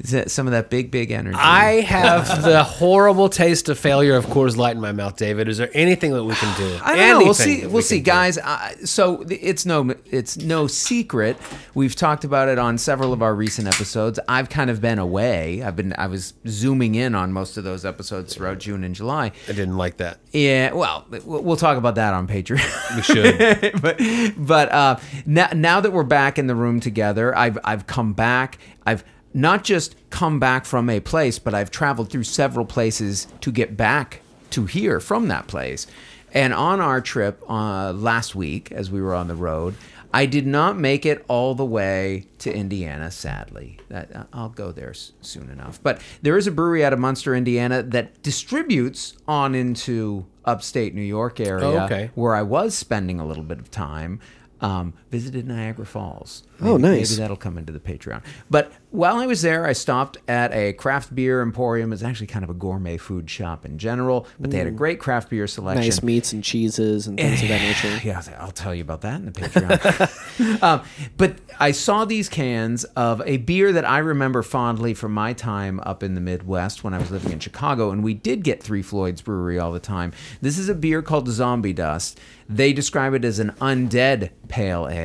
Is 0.00 0.10
that 0.12 0.30
some 0.30 0.46
of 0.46 0.52
that 0.52 0.70
big, 0.70 0.90
big 0.90 1.10
energy? 1.10 1.36
I 1.38 1.80
have 1.80 2.42
the 2.42 2.62
horrible 2.62 3.28
taste 3.28 3.68
of 3.68 3.78
failure 3.78 4.16
of 4.16 4.26
Coors 4.26 4.56
Light 4.56 4.74
in 4.76 4.80
my 4.80 4.92
mouth, 4.92 5.16
David. 5.16 5.48
Is 5.48 5.58
there 5.58 5.70
anything 5.74 6.12
that 6.12 6.24
we 6.24 6.34
can 6.34 6.56
do? 6.56 6.78
I 6.84 6.96
don't 6.96 7.08
know. 7.08 7.24
We'll 7.24 7.34
see. 7.34 7.62
We'll 7.62 7.76
we 7.76 7.82
see, 7.82 8.00
guys. 8.00 8.38
Uh, 8.38 8.74
so 8.84 9.24
it's 9.28 9.66
no, 9.66 9.94
it's 10.06 10.36
no 10.38 10.66
secret. 10.66 11.36
We've 11.74 11.94
talked 11.94 12.24
about 12.24 12.48
it 12.48 12.58
on 12.58 12.78
several 12.78 13.12
of 13.12 13.22
our 13.22 13.34
recent 13.34 13.68
episodes. 13.68 14.18
I've 14.28 14.48
kind 14.48 14.70
of 14.70 14.80
been 14.80 14.98
away. 14.98 15.62
I've 15.62 15.76
been. 15.76 15.94
I 15.98 16.06
was 16.06 16.34
zooming 16.46 16.94
in 16.94 17.14
on 17.14 17.32
most 17.32 17.56
of 17.56 17.64
those 17.64 17.84
episodes 17.84 18.39
throughout 18.40 18.58
June 18.58 18.84
and 18.84 18.94
July. 18.94 19.32
I 19.48 19.52
didn't 19.52 19.76
like 19.76 19.98
that. 19.98 20.18
Yeah. 20.32 20.72
Well, 20.72 21.06
we'll 21.24 21.58
talk 21.58 21.76
about 21.76 21.96
that 21.96 22.14
on 22.14 22.26
Patreon. 22.26 22.96
We 22.96 23.02
should. 23.02 23.82
but 23.82 24.00
but 24.38 24.72
uh, 24.72 24.98
now 25.26 25.50
now 25.54 25.80
that 25.80 25.92
we're 25.92 26.04
back 26.04 26.38
in 26.38 26.46
the 26.46 26.54
room 26.54 26.80
together, 26.80 27.36
I've 27.36 27.58
I've 27.64 27.86
come 27.86 28.14
back. 28.14 28.58
I've 28.86 29.04
not 29.34 29.62
just 29.62 29.94
come 30.08 30.40
back 30.40 30.64
from 30.64 30.88
a 30.88 31.00
place, 31.00 31.38
but 31.38 31.54
I've 31.54 31.70
traveled 31.70 32.10
through 32.10 32.24
several 32.24 32.64
places 32.64 33.26
to 33.42 33.52
get 33.52 33.76
back 33.76 34.22
to 34.50 34.64
here 34.64 35.00
from 35.00 35.28
that 35.28 35.46
place. 35.46 35.86
And 36.32 36.54
on 36.54 36.80
our 36.80 37.00
trip 37.00 37.42
uh, 37.48 37.92
last 37.92 38.34
week, 38.34 38.72
as 38.72 38.90
we 38.90 39.02
were 39.02 39.14
on 39.14 39.28
the 39.28 39.34
road, 39.34 39.74
I 40.12 40.26
did 40.26 40.46
not 40.46 40.76
make 40.78 41.06
it 41.06 41.24
all 41.28 41.54
the 41.54 41.64
way 41.64 42.26
to 42.38 42.52
Indiana. 42.52 43.10
Sadly, 43.10 43.78
that 43.88 44.14
uh, 44.14 44.24
I'll 44.32 44.48
go 44.48 44.72
there 44.72 44.90
s- 44.90 45.12
soon 45.20 45.48
enough. 45.50 45.80
But 45.82 46.00
there 46.22 46.36
is 46.36 46.46
a 46.46 46.50
brewery 46.50 46.84
out 46.84 46.92
of 46.92 46.98
Munster, 46.98 47.34
Indiana, 47.34 47.82
that 47.84 48.20
distributes 48.22 49.16
on 49.28 49.54
into 49.54 50.26
upstate 50.44 50.94
New 50.94 51.02
York 51.02 51.38
area 51.38 51.64
Oh, 51.64 51.78
okay. 51.84 52.10
where 52.14 52.34
I 52.34 52.42
was 52.42 52.74
spending 52.74 53.20
a 53.20 53.26
little 53.26 53.44
bit 53.44 53.58
of 53.60 53.70
time. 53.70 54.18
Um, 54.60 54.94
visited 55.10 55.46
Niagara 55.46 55.84
Falls. 55.86 56.44
Oh, 56.60 56.78
Maybe- 56.78 56.98
nice. 56.98 57.10
Maybe 57.10 57.20
that'll 57.20 57.36
come 57.36 57.58
into 57.58 57.72
the 57.72 57.80
Patreon. 57.80 58.22
But 58.48 58.72
while 58.90 59.16
I 59.16 59.26
was 59.26 59.42
there, 59.42 59.66
I 59.66 59.72
stopped 59.72 60.18
at 60.28 60.52
a 60.52 60.72
craft 60.74 61.14
beer 61.14 61.42
emporium. 61.42 61.92
It's 61.92 62.02
actually 62.02 62.28
kind 62.28 62.44
of 62.44 62.50
a 62.50 62.54
gourmet 62.54 62.96
food 62.96 63.28
shop 63.28 63.64
in 63.64 63.78
general, 63.78 64.26
but 64.38 64.50
they 64.50 64.58
had 64.58 64.66
a 64.66 64.72
great 64.72 65.00
craft 65.00 65.30
beer 65.30 65.46
selection. 65.46 65.84
Nice 65.84 66.02
meats 66.02 66.32
and 66.32 66.44
cheeses 66.44 67.06
and 67.06 67.18
things 67.18 67.42
of 67.42 67.48
that 67.48 67.60
nature. 67.60 68.00
Yeah, 68.06 68.22
I'll 68.38 68.52
tell 68.52 68.74
you 68.74 68.82
about 68.82 69.00
that 69.02 69.16
in 69.16 69.26
the 69.26 69.32
Patreon. 69.32 70.62
um, 70.62 70.82
but 71.16 71.36
I 71.58 71.72
saw 71.72 72.04
these 72.04 72.28
cans 72.28 72.84
of 72.84 73.22
a 73.26 73.38
beer 73.38 73.72
that 73.72 73.84
I 73.84 73.98
remember 73.98 74.42
fondly 74.42 74.94
from 74.94 75.12
my 75.12 75.32
time 75.32 75.80
up 75.84 76.02
in 76.02 76.14
the 76.14 76.20
Midwest 76.20 76.84
when 76.84 76.94
I 76.94 76.98
was 76.98 77.10
living 77.10 77.32
in 77.32 77.40
Chicago, 77.40 77.90
and 77.90 78.04
we 78.04 78.14
did 78.14 78.44
get 78.44 78.62
Three 78.62 78.82
Floyds 78.82 79.22
Brewery 79.22 79.58
all 79.58 79.72
the 79.72 79.80
time. 79.80 80.12
This 80.40 80.58
is 80.58 80.68
a 80.68 80.74
beer 80.74 81.02
called 81.02 81.28
Zombie 81.28 81.72
Dust. 81.72 82.20
They 82.48 82.72
describe 82.72 83.14
it 83.14 83.24
as 83.24 83.38
an 83.38 83.52
undead 83.60 84.30
pale 84.48 84.88
ale. 84.88 84.99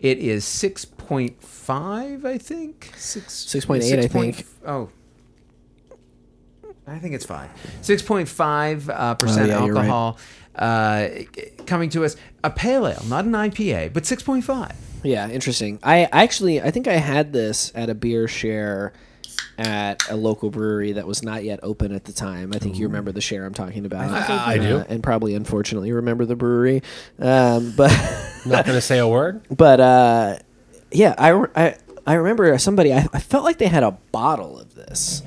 It 0.00 0.18
is 0.18 0.44
6.5, 0.44 2.24
I 2.24 2.38
think. 2.38 2.92
Six, 2.96 3.44
6.8, 3.46 3.76
I 3.76 3.80
6 3.80 4.12
think. 4.12 4.46
Oh. 4.66 4.90
I 6.86 6.98
think 6.98 7.14
it's 7.14 7.24
five. 7.24 7.50
6.5 7.82 8.88
uh, 8.88 9.14
percent 9.16 9.50
Oh, 9.50 9.58
yeah, 9.58 9.64
you're 9.64 9.74
right. 9.74 9.80
alcohol 9.88 10.18
uh, 10.54 11.08
coming 11.66 11.90
to 11.90 12.04
us. 12.04 12.16
A 12.44 12.50
pale 12.50 12.86
ale, 12.86 13.02
not 13.08 13.24
an 13.24 13.32
IPA, 13.32 13.92
but 13.92 14.04
6.5. 14.04 14.74
Yeah, 15.02 15.28
interesting. 15.28 15.78
I 15.82 16.04
actually, 16.12 16.60
I 16.60 16.70
think 16.70 16.86
I 16.86 16.94
had 16.94 17.32
this 17.32 17.72
at 17.74 17.90
a 17.90 17.94
beer 17.94 18.28
share 18.28 18.92
at 19.58 20.08
a 20.10 20.16
local 20.16 20.50
brewery 20.50 20.92
that 20.92 21.06
was 21.06 21.22
not 21.22 21.42
yet 21.42 21.58
open 21.62 21.92
at 21.92 22.04
the 22.04 22.12
time. 22.12 22.52
I 22.54 22.58
think 22.58 22.78
you 22.78 22.86
remember 22.86 23.10
the 23.10 23.20
share 23.20 23.44
I'm 23.46 23.54
talking 23.54 23.84
about. 23.86 24.10
I- 24.30 24.54
I 24.54 24.58
do. 24.58 24.78
Uh, 24.78 24.84
and 24.88 25.02
probably, 25.02 25.34
unfortunately, 25.34 25.92
remember 25.92 26.24
the 26.24 26.36
brewery. 26.36 26.82
Um, 27.18 27.72
but, 27.76 27.90
Not 28.46 28.64
going 28.64 28.76
to 28.76 28.80
say 28.80 28.98
a 28.98 29.08
word. 29.08 29.42
but 29.50 29.80
uh, 29.80 30.38
yeah, 30.90 31.14
I, 31.18 31.28
re- 31.28 31.48
I, 31.54 31.76
I 32.06 32.14
remember 32.14 32.56
somebody. 32.58 32.92
I, 32.92 33.06
I 33.12 33.18
felt 33.18 33.44
like 33.44 33.58
they 33.58 33.66
had 33.68 33.82
a 33.82 33.92
bottle 34.12 34.58
of 34.58 34.74
this, 34.74 35.22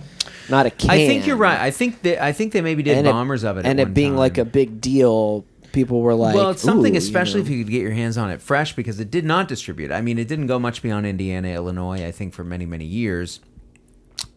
not 0.49 0.65
a 0.65 0.70
can. 0.72 0.89
I 0.91 1.05
think 1.05 1.28
you're 1.28 1.36
right. 1.38 1.59
I 1.59 1.72
think 1.72 2.01
they, 2.01 2.17
I 2.17 2.32
think 2.32 2.53
they 2.53 2.61
maybe 2.61 2.84
did 2.84 2.97
And 2.97 3.07
it- 3.07 3.11
bombers 3.11 3.43
of 3.43 3.57
it, 3.57 3.65
and 3.65 3.80
at 3.80 3.84
it 3.84 3.86
one 3.88 3.93
being 3.93 4.15
like 4.15 4.38
a 4.38 4.45
big 4.45 4.82
deal. 4.82 5.45
People 5.72 6.01
were 6.01 6.15
like, 6.15 6.34
well, 6.34 6.49
it's 6.49 6.63
something, 6.63 6.95
"Ooh," 6.95 6.97
especially 6.97 7.41
you 7.41 7.45
if 7.45 7.49
you 7.51 7.63
could 7.63 7.72
get 7.72 7.84
your 7.84 7.91
hands 7.91 8.17
on 8.17 8.32
it 8.32 8.41
fresh, 8.41 8.76
because 8.76 8.99
it 8.99 9.11
did 9.11 9.24
not 9.24 9.47
distribute. 9.47 9.91
I 9.91 10.01
mean, 10.01 10.17
it 10.17 10.28
didn't 10.28 10.47
go 10.47 10.57
much 10.57 10.82
beyond 10.82 11.05
Indiana, 11.05 11.49
Illinois. 11.49 12.03
I 12.07 12.11
think 12.11 12.34
for 12.34 12.43
many, 12.43 12.65
many 12.65 12.86
years. 12.86 13.39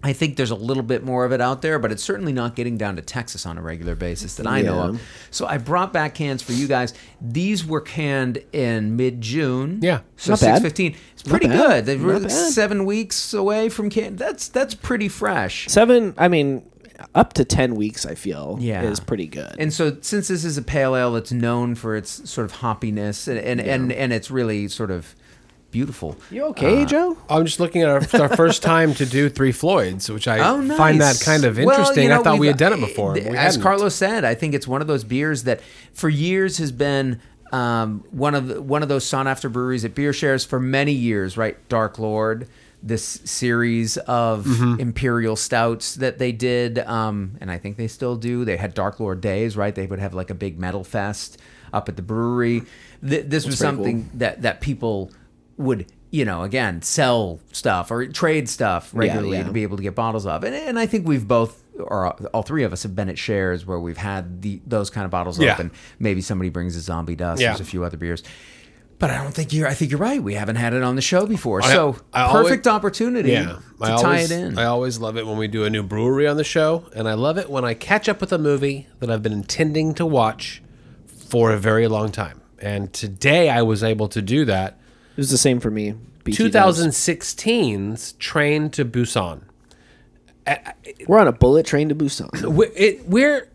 I 0.05 0.13
think 0.13 0.37
there's 0.37 0.51
a 0.51 0.57
little 0.57 0.83
bit 0.83 1.05
more 1.05 1.25
of 1.25 1.31
it 1.33 1.41
out 1.41 1.63
there, 1.63 1.79
but 1.79 1.93
it's 1.93 2.03
certainly 2.03 2.33
not 2.33 2.57
getting 2.57 2.77
down 2.77 2.97
to 2.97 3.03
Texas 3.03 3.47
on 3.47 3.57
a 3.57 3.63
regular 3.63 3.95
basis 3.95 4.35
that 4.35 4.47
I 4.49 4.61
know 4.63 4.81
of. 4.81 5.03
So 5.31 5.47
I 5.47 5.59
brought 5.59 5.93
back 5.93 6.15
cans 6.17 6.43
for 6.43 6.53
you 6.53 6.67
guys. 6.67 6.93
These 7.21 7.65
were 7.65 7.81
canned 7.81 8.39
in 8.53 8.97
mid-June. 8.97 9.79
Yeah. 9.81 10.01
so 10.17 10.35
six 10.35 10.61
fifteen. 10.61 10.97
It's 11.13 11.23
pretty 11.23 11.47
good. 11.49 11.87
They 11.87 11.97
were 11.97 12.29
seven 12.29 12.85
weeks 12.85 13.33
away 13.33 13.69
from 13.69 13.91
can. 13.91 14.17
That's 14.17 14.49
that's 14.49 14.75
pretty 14.75 15.09
fresh. 15.09 15.67
seven. 15.69 16.15
I 16.19 16.27
mean, 16.29 16.69
up 17.15 17.33
to 17.35 17.45
ten 17.45 17.77
weeks. 17.77 18.05
I 18.05 18.15
feel 18.17 18.57
Yeah. 18.61 18.83
is 18.83 18.99
pretty 19.01 19.27
good. 19.27 19.55
And 19.59 19.73
so, 19.73 19.97
since 20.01 20.29
this 20.29 20.45
is 20.45 20.59
a 20.59 20.63
pale 20.63 20.97
ale 20.97 21.13
that's 21.13 21.33
known 21.33 21.75
for 21.77 21.95
its 21.97 22.29
sort 22.29 22.45
of 22.45 22.59
hoppiness 22.59 23.29
and 23.29 23.39
and, 23.39 23.61
and, 23.61 23.93
and 23.93 24.13
it's 24.13 24.31
really 24.33 24.67
sort 24.69 24.91
of 24.91 25.15
beautiful. 25.73 26.17
you 26.31 26.45
okay, 26.45 26.83
Uh, 26.83 26.87
Joe? 26.87 27.17
I'm 27.29 27.45
just 27.45 27.59
looking 27.59 27.83
at 27.83 27.89
our, 27.89 27.99
it's 27.99 28.15
our 28.15 28.29
first 28.37 28.63
time 28.73 28.95
to 28.95 29.05
do 29.07 29.29
Three 29.29 29.51
Floyds, 29.53 30.09
which 30.11 30.29
I 30.29 30.39
Oh, 30.39 30.61
nice. 30.61 30.79
find 30.79 31.01
that 31.01 31.21
kind 31.25 31.45
of 31.45 31.57
Well, 31.59 31.71
interesting. 31.71 32.05
you 32.05 32.09
know, 32.11 32.21
I 32.21 32.23
thought 32.23 32.39
we 32.39 32.47
had 32.47 32.59
done 32.59 32.73
it 32.75 32.81
before. 32.81 33.15
th- 33.15 33.27
As 33.27 33.35
hadn't. 33.35 33.63
Carlos 33.63 33.95
said, 33.95 34.25
I 34.25 34.35
think 34.37 34.55
it's 34.55 34.69
one 34.69 34.81
of 34.81 34.87
those 34.87 35.03
beers 35.03 35.43
that 35.45 35.61
for 35.93 36.09
years 36.09 36.59
has 36.59 36.71
been 36.71 37.21
um, 37.53 38.05
one 38.13 38.35
of 38.35 38.47
the, 38.49 38.63
one 38.63 38.83
of 38.83 38.89
those 38.89 39.05
sought 39.05 39.27
after 39.27 39.49
breweries 39.49 39.85
at 39.85 39.95
beer 39.95 40.13
shares 40.13 40.45
for 40.45 40.61
many 40.61 40.93
years. 40.93 41.37
Right, 41.37 41.57
Dark 41.69 41.99
Lord. 41.99 42.47
this 42.83 43.21
series 43.25 43.97
of 43.99 44.45
Mm-hmm. 44.45 44.81
imperial 44.81 45.37
stouts 45.37 45.95
that 45.97 46.19
they 46.19 46.33
did, 46.33 46.79
um, 46.81 47.37
and 47.41 47.51
I 47.51 47.59
think 47.59 47.77
they 47.77 47.89
still 47.89 48.17
do. 48.17 48.45
They 48.45 48.57
had 48.57 48.75
Dark 48.75 48.99
Lord 49.01 49.21
Days, 49.21 49.57
right? 49.57 49.75
They 49.75 49.87
would 49.87 49.99
have 50.01 50.15
like 50.15 50.31
a 50.31 50.35
big 50.35 50.59
metal 50.59 50.83
fest 50.83 51.39
up 51.73 51.89
at 51.89 51.97
the 51.97 52.03
brewery. 52.03 52.63
Th- 53.07 53.25
this 53.27 53.47
was 53.47 53.57
pretty 53.57 53.69
something 53.77 54.11
that 54.15 54.43
that 54.43 54.61
people 54.61 55.11
would. 55.63 55.87
You 56.11 56.27
know, 56.27 56.43
again, 56.43 56.83
sell 56.83 57.41
stuff 57.53 57.91
or 57.91 58.07
trade 58.07 58.47
stuff 58.47 58.91
regularly 58.93 59.39
yeah. 59.39 59.45
to 59.45 59.51
be 59.51 59.63
able 59.63 59.79
to 59.79 59.83
get 59.83 59.95
bottles 59.95 60.27
of, 60.27 60.45
and, 60.45 60.55
and 60.55 60.79
I 60.79 60.85
think 60.85 61.09
we've 61.09 61.27
both, 61.27 61.63
or 61.79 62.09
all 62.35 62.43
three 62.43 62.65
of 62.65 62.73
us, 62.75 62.83
have 62.83 62.95
been 62.95 63.09
at 63.09 63.19
shares 63.19 63.65
where 63.65 63.81
we've 63.81 63.97
had 63.97 64.43
the 64.43 64.61
those 64.67 64.91
kind 64.91 65.07
of 65.07 65.11
bottles 65.11 65.39
Yeah. 65.39 65.55
open. 65.55 65.71
Maybe 65.99 66.21
somebody 66.21 66.51
brings 66.51 66.77
a 66.77 66.81
zombie 66.81 67.17
dust. 67.17 67.41
Yeah. 67.41 67.49
There's 67.49 67.63
a 67.63 67.65
few 67.65 67.83
other 67.83 67.97
beers. 67.97 68.23
But 68.99 69.09
I 69.11 69.23
don't 69.23 69.33
think 69.33 69.55
you're. 69.55 69.67
I 69.67 69.73
think 69.73 69.91
you're 69.91 69.99
right. 69.99 70.23
We 70.23 70.35
haven't 70.35 70.57
had 70.57 70.75
it 70.75 70.83
on 70.83 70.97
the 70.97 71.03
show 71.03 71.25
before, 71.25 71.63
I- 71.65 71.73
so 71.73 71.97
I 72.13 72.25
always- 72.25 72.45
perfect 72.49 72.67
opportunity 72.67 73.31
Yeah, 73.33 73.45
to 73.45 73.63
tie 73.81 73.93
always, 73.95 74.31
it 74.31 74.39
in. 74.39 74.59
I 74.59 74.65
always 74.67 74.99
love 74.99 75.17
it 75.17 75.27
when 75.27 75.39
we 75.39 75.49
do 75.49 75.65
a 75.65 75.71
new 75.71 75.83
brewery 75.83 76.29
on 76.29 76.37
the 76.37 76.45
show, 76.45 76.85
and 76.95 77.09
I 77.09 77.15
love 77.15 77.39
it 77.39 77.49
when 77.49 77.65
I 77.65 77.73
catch 77.73 78.07
up 78.07 78.21
with 78.21 78.35
a 78.35 78.39
movie 78.39 78.87
that 79.01 79.11
I've 79.11 79.23
been 79.23 79.33
intending 79.33 79.95
to 79.95 80.05
watch 80.05 80.63
for 81.07 81.51
a 81.53 81.57
very 81.59 81.89
long 81.89 82.13
time. 82.13 82.43
And 82.59 82.93
today 82.93 83.49
I 83.49 83.63
was 83.63 83.83
able 83.83 84.09
to 84.09 84.21
do 84.21 84.45
that. 84.45 84.79
It 85.13 85.17
was 85.19 85.31
the 85.31 85.39
same 85.39 85.61
for 85.61 85.71
me. 85.71 85.95
BT 86.25 86.51
does. 86.51 86.79
2016's 86.81 88.13
Train 88.15 88.71
to 88.71 88.85
Busan. 88.85 89.43
We're 91.07 91.19
on 91.19 91.29
a 91.29 91.33
bullet 91.33 91.67
train 91.67 91.89
to 91.89 91.95
Busan. 91.95 92.31
we, 92.55 92.67
it, 92.69 93.07
we're 93.09 93.49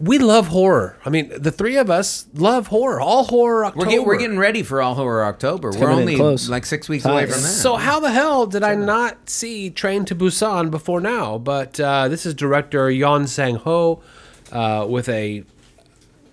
we 0.00 0.18
love 0.18 0.48
horror. 0.48 0.96
I 1.04 1.10
mean, 1.10 1.30
the 1.36 1.52
three 1.52 1.76
of 1.76 1.90
us 1.90 2.26
love 2.32 2.68
horror. 2.68 3.00
All 3.00 3.24
horror 3.24 3.66
October. 3.66 3.86
we're, 3.86 3.90
get, 3.90 4.04
we're 4.06 4.18
getting 4.18 4.38
ready 4.38 4.62
for 4.62 4.80
All 4.80 4.94
Horror 4.94 5.24
October. 5.26 5.72
We're 5.78 5.90
only 5.90 6.16
close. 6.16 6.48
like 6.48 6.64
six 6.64 6.88
weeks 6.88 7.04
away 7.04 7.26
from 7.26 7.42
that. 7.42 7.48
So 7.48 7.76
how 7.76 8.00
the 8.00 8.10
hell 8.10 8.46
did 8.46 8.62
I 8.62 8.74
not 8.74 9.28
see 9.28 9.68
Train 9.68 10.06
to 10.06 10.14
Busan 10.14 10.70
before 10.70 11.02
now? 11.02 11.36
But 11.36 11.78
uh, 11.78 12.08
this 12.08 12.24
is 12.24 12.34
director 12.34 12.88
Yeon 12.88 13.28
Sang-ho 13.28 14.02
uh, 14.50 14.86
with 14.88 15.08
a 15.10 15.44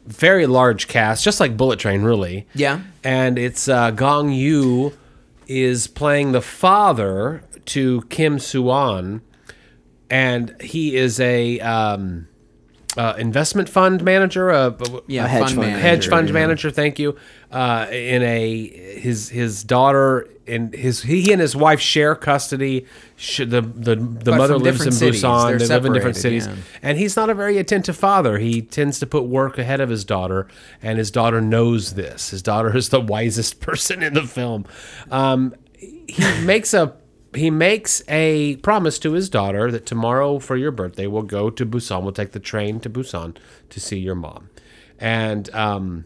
very 0.08 0.48
large 0.48 0.88
cast, 0.88 1.24
just 1.24 1.40
like 1.40 1.58
Bullet 1.58 1.80
Train, 1.80 2.02
really. 2.02 2.48
Yeah. 2.54 2.82
And 3.04 3.38
it's 3.38 3.68
uh, 3.68 3.92
Gong 3.92 4.32
Yoo 4.32 4.94
is 5.48 5.88
playing 5.88 6.32
the 6.32 6.42
father 6.42 7.44
to 7.66 8.02
Kim 8.04 8.40
Su-an, 8.40 9.22
and 10.10 10.60
he 10.62 10.96
is 10.96 11.20
a 11.20 11.60
um, 11.60 12.28
uh, 12.98 13.14
investment 13.18 13.70
fund 13.70 14.04
manager. 14.04 14.52
Uh, 14.52 14.72
yeah, 15.08 15.26
a 15.26 15.28
hedge 15.28 15.42
fund 15.42 15.56
fund. 15.56 15.68
manager, 15.68 15.82
hedge 15.82 16.08
fund 16.10 16.28
yeah. 16.28 16.34
manager. 16.34 16.72
Thank 16.72 17.00
you. 17.00 17.16
Uh, 17.52 17.88
in 17.92 18.24
a 18.24 18.68
his 19.00 19.30
his 19.30 19.64
daughter 19.64 20.28
and 20.48 20.74
his 20.74 21.04
he 21.04 21.32
and 21.32 21.40
his 21.42 21.56
wife 21.56 21.80
share 21.80 22.16
custody. 22.16 22.86
Sh- 23.16 23.40
the 23.40 23.62
the 23.62 23.96
the 23.96 24.32
But 24.32 24.38
mother 24.38 24.58
lives 24.58 24.82
in 24.82 24.90
different 24.90 24.94
cities. 24.94 25.24
Busan. 25.24 25.48
They're 25.50 25.60
They 25.60 25.74
live 25.76 25.86
in 25.86 25.94
different 25.94 26.18
cities, 26.18 26.48
yeah. 26.48 26.56
and 26.82 26.98
he's 26.98 27.16
not 27.16 27.30
a 27.30 27.34
very 27.34 27.58
attentive 27.58 27.96
father. 27.98 28.38
He 28.40 28.62
tends 28.62 29.00
to 29.00 29.06
put 29.06 29.24
work 29.26 29.58
ahead 29.58 29.80
of 29.80 29.90
his 29.90 30.04
daughter, 30.04 30.48
and 30.82 30.98
his 30.98 31.12
daughter 31.12 31.42
knows 31.42 31.94
this. 31.94 32.32
His 32.32 32.42
daughter 32.42 32.76
is 32.76 32.90
the 32.90 33.02
wisest 33.16 33.60
person 33.62 34.02
in 34.04 34.14
the 34.14 34.24
film. 34.24 34.66
Um, 35.12 35.56
he 35.78 36.42
makes 36.44 36.74
a 36.74 36.96
he 37.36 37.50
makes 37.50 38.02
a 38.08 38.56
promise 38.58 39.00
to 39.00 39.14
his 39.14 39.30
daughter 39.30 39.72
that 39.72 39.86
tomorrow 39.86 40.40
for 40.40 40.56
your 40.56 40.72
birthday 40.72 41.08
we'll 41.08 41.24
go 41.24 41.50
to 41.50 41.66
Busan. 41.66 42.04
We'll 42.04 42.12
take 42.12 42.32
the 42.32 42.40
train 42.40 42.80
to 42.82 42.90
Busan 42.90 43.38
to 43.70 43.80
see 43.80 44.00
your 44.00 44.16
mom, 44.16 44.50
and 45.00 45.54
um, 45.54 46.06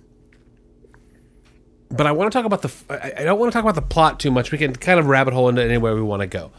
but 1.90 2.08
I 2.08 2.12
want 2.12 2.32
to 2.32 2.38
talk 2.38 2.46
about 2.46 2.62
the. 2.62 2.72
I 3.20 3.24
don't 3.24 3.40
want 3.40 3.52
to 3.52 3.56
talk 3.56 3.64
about 3.64 3.76
the 3.76 3.82
plot 3.82 4.20
too 4.20 4.32
much. 4.32 4.52
We 4.52 4.58
can 4.58 4.76
kind 4.76 5.00
of 5.00 5.08
rabbit 5.08 5.34
hole 5.34 5.50
into 5.50 5.64
anywhere 5.64 5.96
we 5.96 6.02
want 6.02 6.22
to 6.22 6.28
go. 6.28 6.52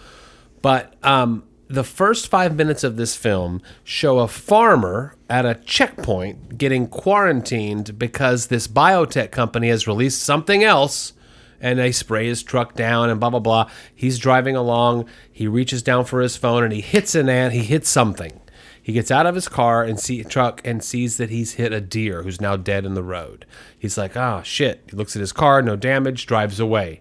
But 0.60 0.94
um, 1.02 1.44
the 1.68 1.84
first 1.84 2.28
five 2.28 2.54
minutes 2.54 2.84
of 2.84 2.96
this 2.96 3.16
film 3.16 3.62
show 3.82 4.18
a 4.18 4.28
farmer 4.28 5.16
at 5.30 5.46
a 5.46 5.54
checkpoint 5.54 6.58
getting 6.58 6.86
quarantined 6.86 7.98
because 7.98 8.48
this 8.48 8.68
biotech 8.68 9.30
company 9.30 9.68
has 9.68 9.86
released 9.86 10.22
something 10.22 10.62
else 10.62 11.14
and 11.62 11.78
they 11.78 11.92
spray 11.92 12.26
his 12.26 12.42
truck 12.42 12.74
down 12.74 13.08
and 13.08 13.18
blah 13.18 13.30
blah 13.30 13.40
blah. 13.40 13.70
He's 13.94 14.18
driving 14.18 14.56
along, 14.56 15.06
he 15.32 15.46
reaches 15.46 15.82
down 15.82 16.04
for 16.04 16.20
his 16.20 16.36
phone 16.36 16.62
and 16.62 16.72
he 16.72 16.82
hits 16.82 17.14
an 17.14 17.30
ant, 17.30 17.54
he 17.54 17.62
hits 17.62 17.88
something. 17.88 18.38
He 18.82 18.92
gets 18.92 19.10
out 19.10 19.26
of 19.26 19.36
his 19.36 19.48
car 19.48 19.82
and 19.82 19.98
see 19.98 20.22
truck 20.24 20.60
and 20.64 20.84
sees 20.84 21.16
that 21.16 21.30
he's 21.30 21.52
hit 21.52 21.72
a 21.72 21.80
deer 21.80 22.24
who's 22.24 22.40
now 22.40 22.56
dead 22.56 22.84
in 22.84 22.92
the 22.92 23.02
road. 23.02 23.46
He's 23.78 23.96
like, 23.96 24.16
"Ah, 24.16 24.42
shit." 24.42 24.82
He 24.90 24.96
looks 24.96 25.16
at 25.16 25.20
his 25.20 25.32
car, 25.32 25.62
no 25.62 25.76
damage, 25.76 26.26
drives 26.26 26.60
away 26.60 27.00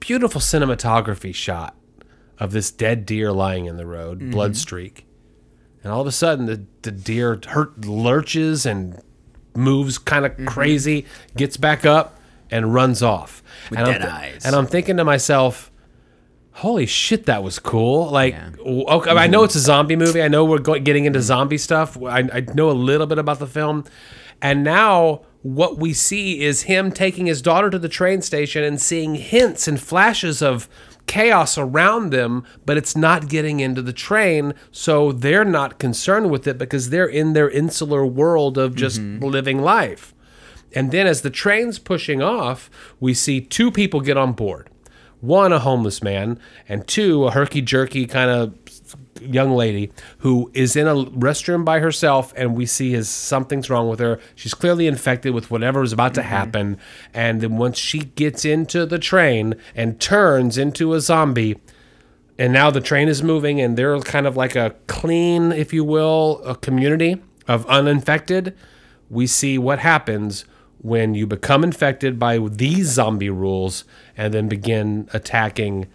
beautiful 0.00 0.40
cinematography 0.40 1.34
shot 1.34 1.74
of 2.38 2.52
this 2.52 2.70
dead 2.70 3.06
deer 3.06 3.32
lying 3.32 3.66
in 3.66 3.76
the 3.76 3.86
road, 3.86 4.30
blood 4.30 4.56
streak. 4.56 5.06
And 5.82 5.92
all 5.92 6.00
of 6.00 6.06
a 6.06 6.12
sudden, 6.12 6.46
the, 6.46 6.64
the 6.82 6.92
deer 6.92 7.40
hurt, 7.48 7.84
lurches 7.84 8.66
and 8.66 9.00
moves 9.54 9.98
kind 9.98 10.26
of 10.26 10.36
crazy, 10.46 11.06
gets 11.36 11.56
back 11.56 11.86
up 11.86 12.15
and 12.56 12.74
runs 12.74 13.02
off. 13.02 13.42
With 13.70 13.78
and 13.78 13.86
dead 13.86 14.02
I'm 14.02 14.14
eyes. 14.14 14.44
And 14.44 14.54
I'm 14.54 14.66
thinking 14.66 14.96
to 14.96 15.04
myself, 15.04 15.70
holy 16.52 16.86
shit, 16.86 17.26
that 17.26 17.42
was 17.42 17.58
cool. 17.58 18.10
Like, 18.10 18.34
Yeah. 18.34 18.50
okay, 18.64 19.10
I 19.10 19.26
know 19.26 19.44
it's 19.44 19.54
a 19.54 19.60
zombie 19.60 19.96
movie. 19.96 20.22
I 20.22 20.28
know 20.28 20.44
we're 20.44 20.58
going, 20.58 20.84
getting 20.84 21.04
into 21.04 21.20
zombie 21.20 21.58
stuff. 21.58 22.00
I, 22.02 22.20
I 22.32 22.46
know 22.54 22.70
a 22.70 22.72
little 22.72 23.06
bit 23.06 23.18
about 23.18 23.38
the 23.38 23.46
film. 23.46 23.84
And 24.40 24.64
now 24.64 25.22
what 25.42 25.78
we 25.78 25.92
see 25.92 26.42
is 26.42 26.62
him 26.62 26.90
taking 26.90 27.26
his 27.26 27.42
daughter 27.42 27.70
to 27.70 27.78
the 27.78 27.88
train 27.88 28.22
station 28.22 28.64
and 28.64 28.80
seeing 28.80 29.14
hints 29.14 29.68
and 29.68 29.80
flashes 29.80 30.42
of 30.42 30.68
chaos 31.06 31.56
around 31.56 32.10
them, 32.10 32.44
but 32.64 32.76
it's 32.76 32.96
not 32.96 33.28
getting 33.28 33.60
into 33.60 33.80
the 33.80 33.92
train. 33.92 34.54
So 34.72 35.12
they're 35.12 35.44
not 35.44 35.78
concerned 35.78 36.30
with 36.30 36.46
it 36.46 36.58
because 36.58 36.90
they're 36.90 37.06
in 37.06 37.32
their 37.32 37.48
insular 37.48 38.04
world 38.04 38.58
of 38.58 38.74
just 38.74 39.00
mm-hmm. 39.00 39.24
living 39.24 39.60
life. 39.60 40.14
And 40.74 40.90
then 40.92 41.06
as 41.06 41.22
the 41.22 41.30
train's 41.30 41.78
pushing 41.78 42.22
off, 42.22 42.70
we 43.00 43.14
see 43.14 43.40
two 43.40 43.70
people 43.70 44.00
get 44.00 44.16
on 44.16 44.32
board. 44.32 44.68
One, 45.20 45.52
a 45.52 45.58
homeless 45.58 46.02
man, 46.02 46.38
and 46.68 46.86
two, 46.86 47.24
a 47.24 47.30
herky 47.30 47.62
jerky 47.62 48.06
kind 48.06 48.30
of 48.30 48.54
young 49.20 49.52
lady 49.52 49.90
who 50.18 50.50
is 50.54 50.76
in 50.76 50.86
a 50.86 50.94
restroom 50.94 51.64
by 51.64 51.80
herself 51.80 52.32
and 52.36 52.54
we 52.54 52.66
see 52.66 52.94
is 52.94 53.08
something's 53.08 53.70
wrong 53.70 53.88
with 53.88 53.98
her. 53.98 54.20
She's 54.34 54.54
clearly 54.54 54.86
infected 54.86 55.34
with 55.34 55.50
whatever 55.50 55.82
is 55.82 55.92
about 55.92 56.14
to 56.14 56.20
mm-hmm. 56.20 56.28
happen. 56.28 56.78
And 57.14 57.40
then 57.40 57.56
once 57.56 57.78
she 57.78 58.00
gets 58.00 58.44
into 58.44 58.86
the 58.86 58.98
train 58.98 59.54
and 59.74 60.00
turns 60.00 60.58
into 60.58 60.94
a 60.94 61.00
zombie, 61.00 61.58
and 62.38 62.52
now 62.52 62.70
the 62.70 62.80
train 62.80 63.08
is 63.08 63.22
moving 63.22 63.60
and 63.60 63.76
they're 63.76 63.98
kind 64.00 64.26
of 64.26 64.36
like 64.36 64.54
a 64.54 64.74
clean, 64.86 65.52
if 65.52 65.72
you 65.72 65.84
will, 65.84 66.42
a 66.44 66.54
community 66.54 67.22
of 67.48 67.66
uninfected. 67.66 68.54
We 69.08 69.26
see 69.26 69.56
what 69.56 69.78
happens 69.78 70.44
when 70.86 71.14
you 71.14 71.26
become 71.26 71.64
infected 71.64 72.18
by 72.18 72.38
these 72.38 72.86
zombie 72.86 73.30
rules 73.30 73.84
and 74.16 74.32
then 74.32 74.46
begin 74.48 75.08
attacking 75.12 75.86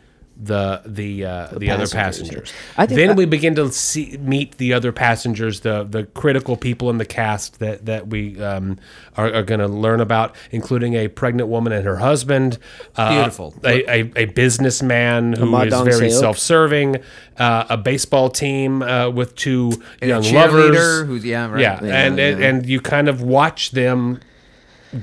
the 0.44 0.82
the 0.88 1.24
uh, 1.24 1.48
the, 1.56 1.70
other 1.70 1.86
passengers, 1.86 2.30
passengers. 2.30 2.54
I 2.76 2.88
think 2.88 2.98
then 2.98 3.08
that- 3.10 3.18
we 3.18 3.26
begin 3.26 3.54
to 3.56 3.72
see 3.72 4.18
meet 4.20 4.58
the 4.58 4.74
other 4.74 4.92
passengers, 4.92 5.60
the 5.60 5.84
the 5.84 6.06
critical 6.22 6.58
people 6.58 6.90
in 6.90 6.98
the 6.98 7.06
cast 7.06 7.60
that 7.60 7.86
that 7.86 8.08
we 8.08 8.42
um, 8.42 8.80
are, 9.18 9.32
are 9.32 9.44
going 9.44 9.60
to 9.60 9.68
learn 9.68 10.02
about, 10.02 10.36
including 10.50 10.96
a 10.96 11.10
pregnant 11.10 11.48
woman 11.48 11.72
and 11.74 11.86
her 11.86 11.98
husband, 11.98 12.58
uh, 12.96 13.14
Beautiful. 13.14 13.54
a, 13.64 13.84
a, 14.00 14.12
a 14.16 14.26
businessman 14.26 15.34
who 15.34 15.56
is 15.62 15.74
very 15.74 16.10
Seok. 16.10 16.20
self-serving, 16.20 16.96
uh, 17.38 17.66
a 17.70 17.78
baseball 17.78 18.30
team 18.32 18.82
uh, 18.82 19.10
with 19.12 19.36
two 19.36 19.74
young 20.02 20.24
cheerleader 20.24 20.74
lovers. 20.74 21.08
who's- 21.08 21.26
yeah, 21.26 21.52
right. 21.52 21.62
yeah, 21.62 21.84
Yeah, 21.84 21.94
and, 22.06 22.20
and 22.20 22.44
and 22.44 22.66
you 22.66 22.80
kind 22.82 23.08
of 23.10 23.22
watch 23.22 23.72
them 23.72 24.20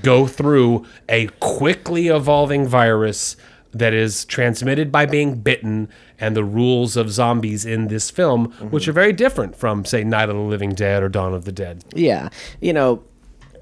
go 0.02 0.26
through 0.26 0.84
a 1.08 1.26
quickly 1.40 2.08
evolving 2.08 2.66
virus 2.66 3.36
that 3.72 3.92
is 3.92 4.24
transmitted 4.24 4.90
by 4.90 5.04
being 5.06 5.36
bitten 5.40 5.88
and 6.18 6.34
the 6.34 6.42
rules 6.44 6.96
of 6.96 7.10
zombies 7.10 7.64
in 7.66 7.88
this 7.88 8.10
film 8.10 8.48
Mm-hmm. 8.48 8.66
which 8.70 8.88
are 8.88 8.92
very 8.92 9.12
different 9.12 9.54
from 9.56 9.84
say 9.84 10.02
night 10.04 10.28
of 10.30 10.36
the 10.36 10.40
living 10.42 10.70
dead 10.74 11.02
or 11.02 11.08
dawn 11.08 11.34
of 11.34 11.44
the 11.44 11.52
dead 11.52 11.84
Yeah, 11.94 12.30
you 12.60 12.72
know, 12.72 13.02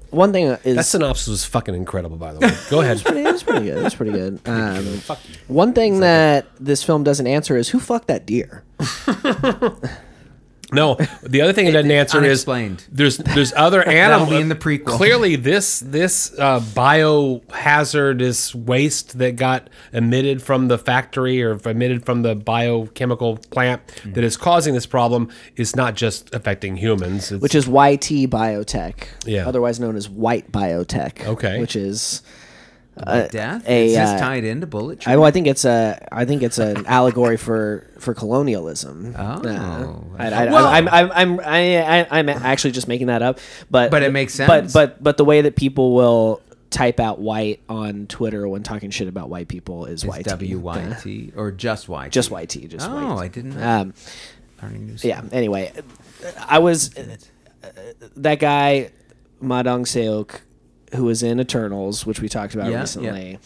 one 0.09 0.31
thing 0.31 0.45
is 0.63 0.77
that 0.77 0.85
synopsis 0.85 1.27
was 1.27 1.43
fucking 1.45 1.75
incredible 1.75 2.15
by 2.15 2.33
the 2.33 2.39
way 2.39 2.51
go 2.69 2.79
ahead 2.81 3.01
pretty, 3.05 3.19
it 3.21 3.33
was 3.33 3.43
pretty 3.43 3.65
good. 3.65 3.77
It 3.79 3.83
was 3.83 3.95
pretty 3.95 4.13
good. 4.13 4.39
Um, 4.45 5.01
one 5.47 5.73
thing 5.73 5.99
that 5.99 6.45
this 6.57 6.83
film 6.83 7.03
doesn't 7.03 7.27
answer 7.27 7.57
is 7.57 7.67
who 7.69 7.79
fucked 7.81 8.07
that 8.07 8.25
deer. 8.25 8.63
No, 10.73 10.95
the 11.23 11.41
other 11.41 11.53
thing 11.53 11.67
it 11.67 11.71
doesn't 11.71 11.89
answer 11.91 12.17
is 12.19 12.23
unexplained. 12.47 12.83
there's 12.91 13.17
there's 13.17 13.53
other 13.53 13.81
animals 13.87 14.33
in 14.33 14.49
the 14.49 14.55
prequel. 14.55 14.85
Clearly, 14.97 15.35
this 15.37 15.79
this 15.79 16.37
uh, 16.37 16.59
biohazardous 16.59 18.53
waste 18.55 19.17
that 19.17 19.35
got 19.35 19.69
emitted 19.93 20.41
from 20.41 20.67
the 20.67 20.77
factory 20.77 21.41
or 21.41 21.57
emitted 21.65 22.05
from 22.05 22.21
the 22.21 22.35
biochemical 22.35 23.37
plant 23.49 23.81
Mm-hmm. 23.87 24.13
that 24.13 24.23
is 24.23 24.35
causing 24.37 24.73
this 24.73 24.85
problem 24.85 25.29
is 25.55 25.75
not 25.75 25.95
just 25.95 26.33
affecting 26.35 26.75
humans. 26.77 27.31
It's, 27.31 27.41
which 27.41 27.55
is 27.55 27.67
YT 27.67 28.29
Biotech, 28.29 29.07
Yeah. 29.25 29.47
otherwise 29.47 29.79
known 29.79 29.95
as 29.95 30.09
White 30.09 30.51
Biotech. 30.51 31.25
Okay. 31.25 31.59
which 31.59 31.75
is 31.75 32.21
About 32.97 33.31
death? 33.31 33.67
a, 33.67 33.85
Is 33.87 33.93
this 33.95 34.09
uh, 34.09 34.19
tied 34.19 34.43
into 34.43 34.67
Bullet 34.67 35.07
I, 35.07 35.15
well, 35.17 35.25
I 35.25 35.31
think 35.31 35.47
it's 35.47 35.65
a, 35.65 36.07
I 36.11 36.25
think 36.25 36.43
it's 36.43 36.57
an 36.57 36.85
allegory 36.87 37.37
for 37.37 37.87
for 37.99 38.13
colonialism. 38.13 39.15
Oh. 39.17 39.21
Uh, 39.21 39.93
I, 40.17 40.27
I, 40.27 40.45
Well- 40.51 40.67
I'm, 40.67 40.87
I'm, 40.89 41.11
I'm, 41.11 41.39
I, 41.39 42.01
I, 42.01 42.07
I'm 42.19 42.29
actually 42.29 42.71
just 42.71 42.87
making 42.87 43.07
that 43.07 43.21
up, 43.21 43.39
but 43.71 43.91
But 43.91 44.03
it 44.03 44.11
makes 44.11 44.33
sense. 44.33 44.47
but 44.47 44.73
but 44.73 45.03
but 45.03 45.17
the 45.17 45.25
way 45.25 45.41
that 45.41 45.55
people 45.55 45.93
will 45.95 46.41
type 46.69 46.99
out 46.99 47.17
white 47.19 47.61
on 47.69 48.07
Twitter 48.07 48.45
when 48.47 48.61
talking 48.61 48.91
shit 48.91 49.07
about 49.07 49.29
white 49.29 49.47
people 49.47 49.85
is 49.85 50.03
Is 50.03 50.09
YT. 50.17 50.25
W 50.25 50.59
Y 50.59 50.95
Uh, 51.35 51.39
or 51.39 51.51
just 51.51 51.87
Y? 51.87 52.09
Just 52.09 52.29
YT. 52.29 52.67
Just 52.69 52.89
white 52.89 53.03
Oh, 53.03 53.13
YT. 53.15 53.21
I 53.21 53.27
didn't 53.29 53.55
know. 53.57 53.67
Um, 53.81 53.93
Learning 54.61 54.97
yeah. 55.03 55.21
Anyway, 55.31 55.71
I 56.47 56.59
was 56.59 56.89
that 58.15 58.39
guy 58.39 58.91
Ma 59.39 59.61
Dong 59.63 59.83
Seok, 59.85 60.39
who 60.95 61.03
was 61.05 61.23
in 61.23 61.39
Eternals, 61.39 62.05
which 62.05 62.19
we 62.21 62.29
talked 62.29 62.53
about 62.53 62.71
Yeah, 62.71 62.81
recently. 62.81 63.39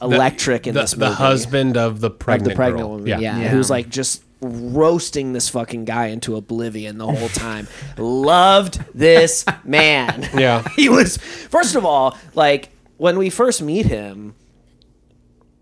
The- 0.00 0.06
Electric 0.06 0.66
in 0.66 0.74
the, 0.74 0.80
this 0.82 0.92
the 0.92 1.06
movie. 1.06 1.14
husband 1.16 1.76
of 1.76 2.00
the 2.00 2.06
of 2.08 2.18
pregnant, 2.18 2.50
the 2.50 2.56
pregnant 2.56 2.78
girl. 2.80 2.90
woman. 2.92 3.06
Yeah. 3.06 3.18
Yeah. 3.18 3.38
Yeah. 3.38 3.48
who's 3.48 3.68
like 3.68 3.90
just 3.90 4.22
roasting 4.40 5.34
this 5.34 5.50
fucking 5.50 5.84
guy 5.84 6.06
into 6.06 6.36
oblivion 6.36 6.96
the 6.96 7.06
whole 7.06 7.28
time. 7.28 7.68
Loved 7.98 8.82
this 8.94 9.44
man. 9.64 10.26
Yeah. 10.34 10.66
he 10.76 10.88
was 10.88 11.18
first 11.18 11.74
of 11.74 11.84
all 11.84 12.16
like 12.34 12.70
when 12.96 13.18
we 13.18 13.28
first 13.30 13.60
meet 13.60 13.86
him. 13.86 14.34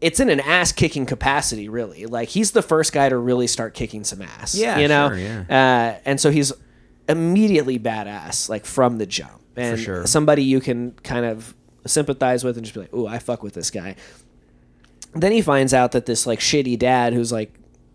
It's 0.00 0.20
in 0.20 0.30
an 0.30 0.38
ass 0.38 0.70
kicking 0.70 1.06
capacity, 1.06 1.68
really. 1.68 2.06
Like 2.06 2.28
he's 2.28 2.52
the 2.52 2.62
first 2.62 2.92
guy 2.92 3.08
to 3.08 3.16
really 3.18 3.48
start 3.48 3.74
kicking 3.74 4.04
some 4.04 4.22
ass. 4.22 4.54
Yeah, 4.54 4.78
you 4.78 4.86
know. 4.86 5.08
sure, 5.08 5.18
yeah. 5.18 5.40
Uh, 5.96 6.00
and 6.04 6.20
so 6.20 6.30
he's 6.30 6.52
immediately 7.08 7.80
badass, 7.80 8.48
like 8.48 8.64
from 8.64 8.98
the 8.98 9.06
jump, 9.06 9.40
and 9.58 9.78
sure. 9.80 10.06
somebody 10.06 10.42
you 10.42 10.60
can 10.60 10.92
kind 11.02 11.24
of 11.26 11.54
sympathize 11.86 12.44
with 12.44 12.56
and 12.56 12.64
just 12.64 12.74
be 12.74 12.80
like, 12.80 12.92
"Ooh, 12.94 13.06
I 13.06 13.18
fuck 13.18 13.42
with 13.42 13.54
this 13.54 13.70
guy." 13.70 13.96
then 15.14 15.32
he 15.32 15.40
finds 15.40 15.72
out 15.72 15.92
that 15.92 16.04
this 16.06 16.26
like 16.26 16.38
shitty 16.38 16.78
dad 16.78 17.14
who's 17.14 17.32
like 17.32 17.52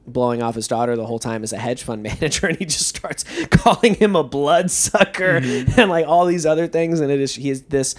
blowing 0.08 0.42
off 0.42 0.56
his 0.56 0.68
daughter 0.68 0.96
the 0.96 1.06
whole 1.06 1.20
time 1.20 1.44
is 1.44 1.54
a 1.54 1.58
hedge 1.58 1.84
fund 1.84 2.02
manager 2.10 2.48
and 2.48 2.58
he 2.58 2.66
just 2.66 2.88
starts 2.88 3.24
calling 3.52 3.94
him 3.96 4.16
a 4.16 4.24
bloodsucker 4.24 5.40
Mm-hmm. 5.40 5.80
and 5.80 5.90
like 5.92 6.08
all 6.08 6.26
these 6.26 6.46
other 6.46 6.68
things 6.68 7.00
and 7.00 7.12
it 7.12 7.20
is 7.22 7.36
he 7.36 7.50
is 7.52 7.62
this 7.64 7.94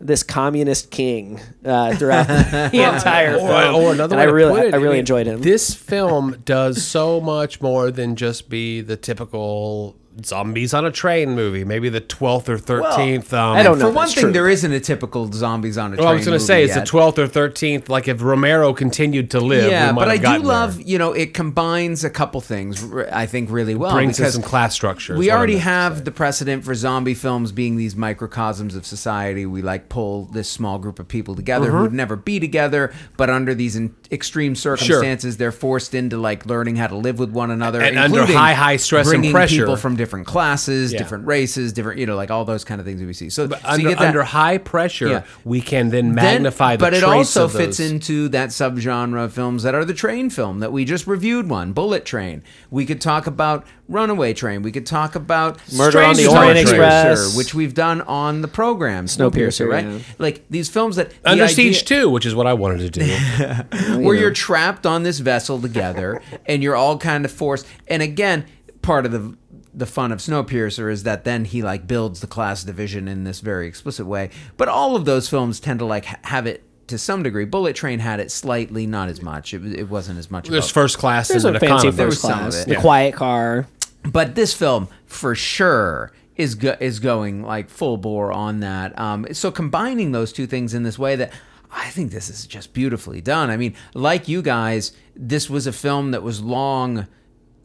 this 0.00 0.22
communist 0.22 0.90
king 0.90 1.40
uh, 1.64 1.94
throughout 1.96 2.26
the 2.28 2.70
entire 2.94 3.34
Or, 3.34 3.48
film. 3.48 3.74
or 3.74 3.92
another 3.92 4.14
And 4.16 4.20
way 4.20 4.22
I 4.22 4.30
really 4.32 4.60
it, 4.68 4.72
I 4.74 4.76
really 4.78 4.92
mean, 4.94 5.00
enjoyed 5.00 5.26
him. 5.26 5.42
This 5.42 5.74
film 5.74 6.40
does 6.46 6.82
so 6.82 7.20
much 7.20 7.60
more 7.60 7.90
than 7.90 8.16
just 8.16 8.48
be 8.48 8.80
the 8.80 8.96
typical 8.96 9.96
zombies 10.24 10.74
on 10.74 10.84
a 10.84 10.90
train 10.90 11.30
movie. 11.34 11.64
Maybe 11.64 11.88
the 11.88 12.00
twelfth 12.00 12.48
or 12.48 12.58
thirteenth. 12.58 13.32
um, 13.32 13.56
I 13.56 13.62
don't 13.62 13.78
know 13.78 13.88
For 13.90 13.94
one 13.94 14.08
thing, 14.08 14.22
true. 14.24 14.32
there 14.32 14.48
isn't 14.48 14.72
a 14.72 14.80
typical 14.80 15.30
zombies 15.32 15.78
on 15.78 15.92
a 15.92 15.96
train. 15.96 16.04
Well, 16.04 16.12
I 16.12 16.16
was 16.16 16.24
going 16.26 16.36
to 16.38 16.42
movie 16.42 16.46
say 16.46 16.64
it's 16.64 16.74
yet. 16.74 16.80
the 16.80 16.86
twelfth 16.86 17.18
or 17.18 17.26
thirteenth. 17.26 17.88
Like 17.88 18.08
if 18.08 18.20
Romero 18.22 18.72
continued 18.74 19.30
to 19.30 19.40
live, 19.40 19.70
Yeah, 19.70 19.88
we 19.88 19.92
might 19.94 20.00
but 20.04 20.08
I 20.26 20.36
do 20.38 20.42
love, 20.42 20.76
there. 20.76 20.86
you 20.86 20.98
know, 20.98 21.12
it 21.12 21.32
combines 21.34 22.04
a 22.04 22.10
couple 22.10 22.40
things. 22.40 22.84
I 23.12 23.26
think 23.26 23.50
really 23.50 23.74
well 23.74 23.92
brings 23.92 24.18
in 24.20 24.30
some 24.30 24.42
class 24.42 24.74
structure. 24.74 25.16
we 25.16 25.30
already 25.30 25.58
have 25.58 26.04
the 26.04 26.10
precedent 26.10 26.64
for 26.64 26.74
zombie 26.74 27.14
films 27.14 27.52
being 27.52 27.76
these 27.76 27.94
microcosms 27.96 28.74
of 28.74 28.84
society. 28.86 29.46
We 29.46 29.62
like 29.62 29.88
pull 29.88 30.24
this 30.26 30.48
small 30.50 30.78
group 30.78 30.98
of 30.98 31.08
people 31.08 31.34
together 31.34 31.68
Mm-hmm. 31.68 31.76
who 31.76 31.82
would 31.82 31.92
never 31.92 32.16
be 32.16 32.40
together, 32.40 32.92
but 33.16 33.28
under 33.30 33.54
these 33.54 33.76
in 33.76 33.94
extreme 34.10 34.54
circumstances, 34.56 35.36
they're 35.36 35.52
forced 35.52 35.94
into 35.94 36.16
like 36.16 36.46
learning 36.46 36.76
how 36.76 36.86
to 36.86 36.96
live 36.96 37.18
with 37.18 37.30
one 37.30 37.50
another, 37.50 37.80
And 37.80 37.98
under 37.98 38.24
high, 38.26 38.54
high 38.54 38.76
stress 38.76 39.10
and 39.12 39.24
pressure. 39.30 39.56
people 39.58 39.76
from 39.76 39.96
different 39.96 40.09
classes, 40.26 40.92
Yeah. 40.92 40.98
different 40.98 41.26
races, 41.26 41.72
different, 41.72 41.98
you 41.98 42.06
know, 42.06 42.16
like 42.16 42.30
all 42.30 42.44
those 42.44 42.64
kind 42.64 42.80
of 42.80 42.86
things 42.86 43.00
that 43.00 43.06
we 43.06 43.12
see. 43.12 43.30
So, 43.30 43.48
so 43.48 43.54
you 43.54 43.60
under, 43.64 43.88
get 43.90 43.98
that- 43.98 44.08
under 44.08 44.22
high 44.24 44.58
pressure, 44.58 45.08
Yeah. 45.08 45.22
we 45.44 45.60
can 45.60 45.90
then 45.90 46.06
then- 46.06 46.14
magnify 46.14 46.76
the 46.76 46.80
but 46.84 46.94
it 46.94 47.04
also 47.04 47.44
of 47.44 47.52
fits 47.52 47.78
those. 47.78 47.90
into 47.90 48.28
that 48.30 48.48
subgenre 48.50 49.24
of 49.24 49.32
films 49.32 49.62
that 49.62 49.74
are 49.74 49.84
the 49.84 49.94
train 49.94 50.30
film 50.30 50.60
that 50.60 50.72
we 50.72 50.84
just 50.84 51.06
reviewed 51.06 51.48
one 51.48 51.72
bullet 51.72 52.04
train 52.04 52.42
we 52.70 52.84
could 52.86 53.00
talk 53.00 53.26
about 53.26 53.64
runaway 53.88 54.32
train 54.32 54.62
we 54.62 54.70
could 54.72 54.86
talk 54.86 55.14
about 55.14 55.58
Murder 55.74 56.00
on 56.02 56.14
the 56.16 56.26
Orient 56.26 56.58
Express. 56.58 57.36
which 57.36 57.54
we've 57.54 57.74
done 57.74 58.00
on 58.02 58.40
the 58.42 58.48
program 58.48 59.06
Snowpiercer, 59.06 59.68
right 59.68 59.84
yeah. 59.84 59.98
like 60.18 60.44
these 60.50 60.68
films 60.68 60.96
that 60.96 61.10
the 61.22 61.30
Under 61.30 61.44
idea- 61.44 61.54
Siege 61.56 61.84
2, 61.84 62.08
which 62.08 62.24
is 62.26 62.34
what 62.34 62.46
I 62.46 62.52
wanted 62.54 62.92
to 62.92 63.00
do. 63.00 63.98
where 64.04 64.14
you're 64.14 64.30
trapped 64.32 64.86
on 64.86 65.02
this 65.02 65.18
vessel 65.18 65.60
together 65.60 66.20
and 66.46 66.62
you're 66.62 66.76
all 66.76 66.98
kind 66.98 67.24
of 67.24 67.30
forced 67.30 67.66
and 67.88 68.02
again 68.02 68.44
part 68.82 69.04
of 69.06 69.12
the 69.12 69.34
the 69.72 69.86
fun 69.86 70.10
of 70.12 70.18
Snowpiercer 70.18 70.90
is 70.90 71.04
that 71.04 71.24
then 71.24 71.44
he 71.44 71.62
like 71.62 71.86
builds 71.86 72.20
the 72.20 72.26
class 72.26 72.64
division 72.64 73.06
in 73.08 73.24
this 73.24 73.40
very 73.40 73.66
explicit 73.68 74.06
way 74.06 74.30
but 74.56 74.68
all 74.68 74.96
of 74.96 75.04
those 75.04 75.28
films 75.28 75.60
tend 75.60 75.78
to 75.78 75.84
like 75.84 76.04
ha- 76.06 76.18
have 76.24 76.46
it 76.46 76.64
to 76.88 76.98
some 76.98 77.22
degree 77.22 77.44
Bullet 77.44 77.76
Train 77.76 78.00
had 78.00 78.18
it 78.20 78.30
slightly 78.32 78.86
not 78.86 79.08
as 79.08 79.22
much 79.22 79.54
it, 79.54 79.62
was- 79.62 79.72
it 79.74 79.88
wasn't 79.88 80.18
as 80.18 80.30
much 80.30 80.48
There's 80.48 80.64
about- 80.64 80.74
first 80.74 80.98
class 80.98 81.28
There's 81.28 81.44
and 81.44 81.56
a 81.56 81.60
fancy 81.60 81.88
economy. 81.88 82.04
Was 82.06 82.14
first 82.16 82.20
class, 82.22 82.56
it, 82.62 82.66
the 82.68 82.74
yeah. 82.74 82.80
quiet 82.80 83.14
car. 83.14 83.66
but 84.02 84.34
this 84.34 84.52
film 84.54 84.88
for 85.06 85.34
sure 85.34 86.12
is 86.36 86.54
go- 86.56 86.76
is 86.80 86.98
going 87.00 87.42
like 87.42 87.68
full 87.68 87.96
bore 87.98 88.32
on 88.32 88.60
that. 88.60 88.98
Um, 88.98 89.26
so 89.32 89.50
combining 89.50 90.12
those 90.12 90.32
two 90.32 90.46
things 90.46 90.72
in 90.74 90.82
this 90.84 90.98
way 90.98 91.14
that 91.16 91.32
I 91.70 91.90
think 91.90 92.10
this 92.10 92.28
is 92.30 92.46
just 92.46 92.72
beautifully 92.72 93.20
done. 93.20 93.50
I 93.50 93.56
mean, 93.56 93.74
like 93.94 94.26
you 94.26 94.40
guys, 94.42 94.92
this 95.14 95.48
was 95.50 95.66
a 95.68 95.72
film 95.72 96.10
that 96.12 96.22
was 96.22 96.40
long 96.40 97.06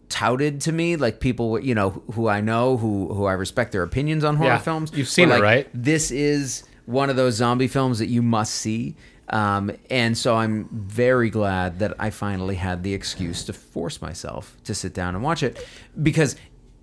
touted 0.10 0.62
to 0.62 0.72
me 0.72 0.96
like 0.96 1.20
people 1.20 1.60
you 1.60 1.74
know 1.76 1.90
who 2.14 2.28
I 2.28 2.42
know 2.42 2.78
who 2.78 3.14
who 3.14 3.26
I 3.26 3.34
respect 3.34 3.72
their 3.72 3.84
opinions 3.84 4.24
on 4.24 4.36
horror 4.36 4.50
Yeah, 4.52 4.58
films. 4.60 4.92
You've 4.94 5.08
seen 5.10 5.30
were 5.30 5.38
it, 5.38 5.42
right? 5.42 5.70
this 5.74 6.12
is 6.12 6.64
one 6.86 7.10
of 7.10 7.16
those 7.16 7.36
zombie 7.36 7.68
films 7.68 8.00
that 8.00 8.08
you 8.08 8.22
must 8.22 8.54
see. 8.56 8.96
Um, 9.30 9.72
and 9.90 10.16
so 10.16 10.36
I'm 10.36 10.70
very 10.72 11.32
glad 11.32 11.80
that 11.80 11.96
I 11.98 12.12
finally 12.12 12.54
had 12.56 12.84
the 12.84 12.94
excuse 12.94 13.44
to 13.46 13.54
force 13.54 14.00
myself 14.00 14.56
to 14.66 14.76
sit 14.76 14.94
down 14.94 15.16
and 15.16 15.24
watch 15.24 15.42
it. 15.42 15.66
Because 16.02 16.36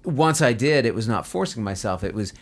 once 0.04 0.42
I 0.42 0.52
did 0.52 0.84
it 0.84 0.94
was 0.94 1.06
not 1.06 1.24
forcing 1.24 1.62
myself. 1.62 2.02
It 2.02 2.14
was 2.14 2.32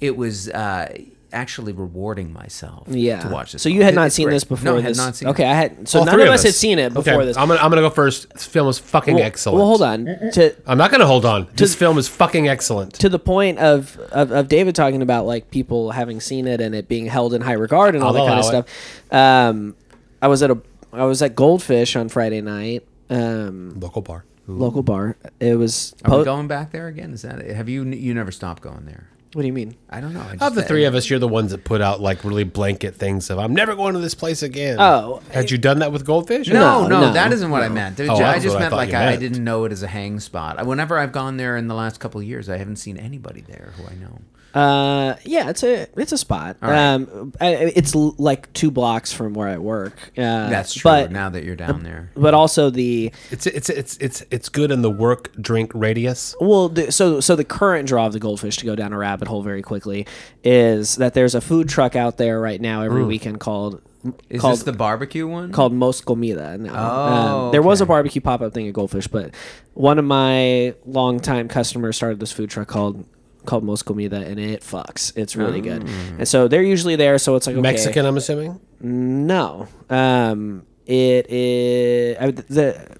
it 0.00 0.16
was 0.16 0.48
uh, 0.48 0.98
actually 1.34 1.72
rewarding 1.72 2.32
myself 2.32 2.86
Yeah. 2.88 3.20
to 3.20 3.28
watch 3.28 3.52
this 3.52 3.62
So 3.62 3.68
film. 3.68 3.76
you 3.78 3.84
had 3.84 3.92
It- 3.92 3.96
not 3.96 4.06
it's 4.06 4.14
seen 4.14 4.26
great. 4.26 4.34
this 4.36 4.44
before 4.44 4.64
no, 4.72 4.78
I 4.78 4.80
had 4.80 4.90
this. 4.92 4.96
not 4.98 5.16
seen 5.16 5.28
okay, 5.28 5.42
it. 5.44 5.50
I 5.50 5.54
had. 5.54 5.88
So 5.88 5.98
All 5.98 6.04
none 6.06 6.14
three 6.14 6.22
of 6.26 6.32
us 6.32 6.42
had 6.44 6.54
seen 6.54 6.78
it 6.78 6.94
before 6.94 7.14
Okay, 7.14 7.24
this. 7.26 7.36
I'm 7.36 7.48
gonna, 7.48 7.60
I'm 7.60 7.70
gonna 7.70 7.82
go 7.82 7.90
first. 7.90 8.32
This 8.32 8.46
film 8.46 8.68
is 8.68 8.78
fucking 8.78 9.14
well, 9.16 9.24
excellent. 9.24 9.58
Well, 9.58 9.66
hold 9.66 9.82
on. 9.82 10.04
To 10.32 10.54
I'm 10.66 10.78
not 10.78 10.90
gonna 10.90 11.06
hold 11.06 11.26
on. 11.26 11.48
This 11.56 11.74
film 11.74 11.98
is 11.98 12.08
fucking 12.08 12.48
excellent. 12.48 12.94
to 12.94 13.08
the 13.08 13.18
point 13.18 13.58
of, 13.58 13.98
of 14.12 14.30
of 14.32 14.48
David 14.48 14.74
talking 14.74 15.02
about 15.02 15.26
like 15.26 15.50
people 15.50 15.90
having 15.90 16.20
seen 16.20 16.46
it 16.46 16.60
and 16.60 16.74
it 16.74 16.88
being 16.88 17.06
held 17.06 17.34
in 17.34 17.42
high 17.42 17.52
regard 17.52 17.94
and 17.94 18.02
all 18.04 18.08
I'll 18.16 18.24
that 18.24 18.28
kind 18.30 18.40
of 18.40 18.46
allow 18.46 18.58
it. 18.60 18.68
stuff. 18.68 19.14
Um, 19.50 19.74
I 20.22 20.28
was 20.28 20.42
at 20.42 20.50
a 20.50 20.58
I 20.92 21.04
was 21.04 21.20
at 21.22 21.34
Goldfish 21.34 21.96
on 21.96 22.08
Friday 22.08 22.40
night. 22.40 22.86
Um, 23.10 23.78
Local 23.80 24.00
bar. 24.00 24.24
local 24.46 24.82
bar. 24.82 25.16
It 25.40 25.56
was. 25.56 25.94
Are 26.04 26.18
we 26.18 26.24
going 26.24 26.48
back 26.48 26.70
there 26.72 26.86
again? 26.86 27.12
Is 27.12 27.22
that 27.22 27.38
it? 27.40 27.54
Have 27.54 27.68
you 27.68 27.84
you 27.84 28.14
never 28.14 28.30
stopped 28.30 28.62
going 28.62 28.86
there? 28.86 29.08
What 29.34 29.42
do 29.42 29.46
you 29.48 29.52
mean? 29.52 29.74
I 29.90 30.00
don't 30.00 30.14
know. 30.14 30.20
I 30.20 30.46
Of 30.46 30.54
the 30.54 30.62
three 30.62 30.84
of 30.84 30.94
us, 30.94 31.10
you're 31.10 31.18
the 31.18 31.28
ones 31.28 31.50
that 31.50 31.64
put 31.64 31.80
out 31.80 32.00
like 32.00 32.24
really 32.24 32.44
blanket 32.44 32.94
things 32.94 33.30
of 33.30 33.38
"I'm 33.38 33.54
never 33.54 33.74
going 33.74 33.94
to 33.94 34.00
this 34.00 34.14
place 34.14 34.42
again." 34.42 34.76
Oh, 34.80 35.20
had 35.30 35.50
you 35.50 35.58
done 35.58 35.80
that 35.80 35.92
with 35.92 36.04
Goldfish? 36.06 36.48
No, 36.48 36.82
No, 36.82 36.88
no, 36.88 37.00
no, 37.00 37.12
that 37.12 37.32
isn't 37.32 37.50
what 37.50 37.62
I 37.62 37.68
meant. 37.68 37.98
Oh, 38.00 38.14
I 38.14 38.18
that's 38.18 38.42
just 38.44 38.54
what 38.54 38.56
I 38.56 38.60
meant 38.60 38.70
thought 38.70 38.76
like 38.76 38.90
you 38.90 38.96
I, 38.96 39.02
I 39.02 39.06
meant. 39.10 39.20
didn't 39.20 39.44
know 39.44 39.64
it 39.64 39.72
as 39.72 39.82
a 39.82 39.88
hang 39.88 40.20
spot. 40.20 40.64
Whenever 40.66 40.98
I've 40.98 41.12
gone 41.12 41.36
there 41.36 41.56
in 41.56 41.68
the 41.68 41.74
last 41.74 42.00
couple 42.00 42.20
of 42.20 42.26
years, 42.26 42.48
I 42.48 42.56
haven't 42.56 42.76
seen 42.76 42.96
anybody 42.96 43.40
there 43.42 43.72
who 43.76 43.84
I 43.84 43.94
know. 43.96 44.20
Uh, 44.54 45.16
yeah, 45.24 45.50
it's 45.50 45.64
a 45.64 45.88
it's 45.96 46.12
a 46.12 46.18
spot. 46.18 46.56
right. 46.62 46.94
Um, 46.94 47.32
I, 47.40 47.54
it's 47.74 47.94
l- 47.94 48.14
like 48.18 48.52
two 48.52 48.70
blocks 48.70 49.12
from 49.12 49.34
where 49.34 49.48
I 49.48 49.58
work. 49.58 50.12
Uh, 50.16 50.48
That's 50.48 50.72
true. 50.74 50.90
But 50.90 51.10
now 51.10 51.28
that 51.30 51.42
you're 51.42 51.56
down 51.56 51.82
there, 51.82 52.10
but 52.14 52.34
also 52.34 52.70
the 52.70 53.12
It's 53.32 53.46
it's 53.48 53.68
it's 53.68 53.96
it's 53.98 54.24
it's 54.30 54.48
good 54.48 54.70
in 54.70 54.82
the 54.82 54.90
work 54.90 55.32
drink 55.40 55.72
radius. 55.74 56.36
Well, 56.40 56.68
the, 56.68 56.92
so 56.92 57.18
so 57.20 57.34
the 57.34 57.44
current 57.44 57.88
draw 57.88 58.06
of 58.06 58.12
the 58.12 58.20
goldfish 58.20 58.56
to 58.58 58.64
go 58.64 58.76
down 58.76 58.92
a 58.92 58.98
rabbit 58.98 59.26
hole 59.26 59.42
very 59.42 59.62
quickly 59.62 60.06
is 60.44 60.96
that 60.96 61.14
there's 61.14 61.34
a 61.34 61.40
food 61.40 61.68
truck 61.68 61.96
out 61.96 62.16
there 62.16 62.40
right 62.40 62.60
now 62.60 62.82
every 62.82 63.04
weekend 63.04 63.40
called 63.40 63.82
is 64.28 64.40
called 64.40 64.52
this 64.58 64.62
the 64.64 64.72
barbecue 64.72 65.26
one? 65.26 65.50
called 65.50 65.72
Mos 65.72 66.00
Comida. 66.02 66.58
No. 66.58 66.70
Oh, 66.72 67.46
Um, 67.46 67.52
there 67.52 67.62
was 67.62 67.80
a 67.80 67.84
okay. 67.84 67.88
barbecue 67.88 68.20
pop 68.20 68.40
up 68.42 68.52
thing 68.52 68.68
at 68.68 68.74
Goldfish, 68.74 69.06
but 69.08 69.34
one 69.72 69.98
of 69.98 70.04
my 70.04 70.74
longtime 70.86 71.48
customers 71.48 71.96
started 71.96 72.20
this 72.20 72.30
food 72.30 72.50
truck 72.50 72.68
called 72.68 73.04
called 73.46 73.64
Mos 73.64 73.82
Comida, 73.82 74.16
and 74.16 74.38
it 74.40 74.62
fucks. 74.62 75.16
It's 75.16 75.36
really 75.36 75.60
good. 75.60 75.82
Mm. 75.82 76.18
And 76.18 76.28
so 76.28 76.48
they're 76.48 76.62
usually 76.62 76.96
there. 76.96 77.18
So 77.18 77.36
it's 77.36 77.46
like 77.46 77.54
okay, 77.56 77.62
Mexican, 77.62 78.06
I'm 78.06 78.16
assuming. 78.16 78.60
No, 78.80 79.68
um, 79.90 80.66
it 80.86 81.26
is 81.30 82.16
I, 82.20 82.30
the 82.30 82.96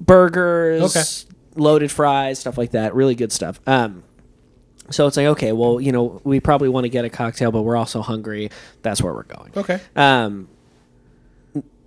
burgers, 0.00 0.96
Okay. 0.96 1.34
loaded 1.56 1.90
fries, 1.90 2.38
stuff 2.38 2.56
like 2.58 2.72
that. 2.72 2.94
Really 2.94 3.14
good 3.14 3.32
stuff. 3.32 3.60
Um, 3.66 4.04
so 4.90 5.06
it's 5.06 5.16
like 5.16 5.26
okay, 5.26 5.52
well, 5.52 5.80
you 5.80 5.92
know, 5.92 6.20
we 6.24 6.40
probably 6.40 6.68
want 6.68 6.84
to 6.84 6.90
get 6.90 7.04
a 7.04 7.10
cocktail, 7.10 7.50
but 7.50 7.62
we're 7.62 7.76
also 7.76 8.02
hungry. 8.02 8.50
That's 8.82 9.02
where 9.02 9.14
we're 9.14 9.22
going. 9.24 9.52
Okay. 9.56 9.80
Um, 9.96 10.48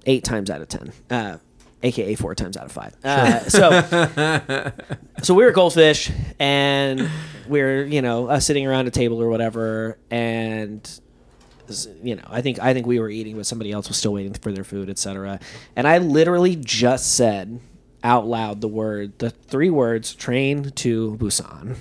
eight 0.06 0.24
times 0.24 0.50
out 0.50 0.62
of 0.62 0.68
ten. 0.68 0.92
Uh, 1.10 1.38
AKA 1.84 2.16
four 2.16 2.36
times 2.36 2.58
out 2.58 2.66
of 2.66 2.72
five. 2.72 2.96
Uh, 3.04 3.40
so, 3.42 4.72
so 5.24 5.34
we 5.34 5.44
were 5.44 5.52
Goldfish, 5.52 6.12
and 6.40 7.10
we 7.48 7.62
are 7.62 7.84
you 7.84 8.02
know 8.02 8.28
uh, 8.28 8.40
sitting 8.40 8.66
around 8.66 8.88
a 8.88 8.92
table 8.92 9.22
or 9.22 9.30
whatever, 9.30 9.98
and 10.10 11.00
you 12.04 12.16
know, 12.16 12.24
I 12.28 12.42
think 12.42 12.60
I 12.60 12.74
think 12.74 12.88
we 12.88 13.00
were 13.00 13.10
eating, 13.10 13.36
but 13.36 13.46
somebody 13.46 13.72
else 13.72 13.88
was 13.88 13.98
still 13.98 14.14
waiting 14.14 14.34
for 14.34 14.52
their 14.52 14.64
food, 14.64 14.90
etc. 14.90 15.40
And 15.76 15.88
I 15.88 15.98
literally 15.98 16.56
just 16.56 17.16
said 17.16 17.60
out 18.04 18.28
loud 18.28 18.62
the 18.62 18.68
word, 18.68 19.20
the 19.20 19.30
three 19.30 19.70
words, 19.70 20.14
"train 20.14 20.72
to 20.72 21.18
Busan." 21.20 21.76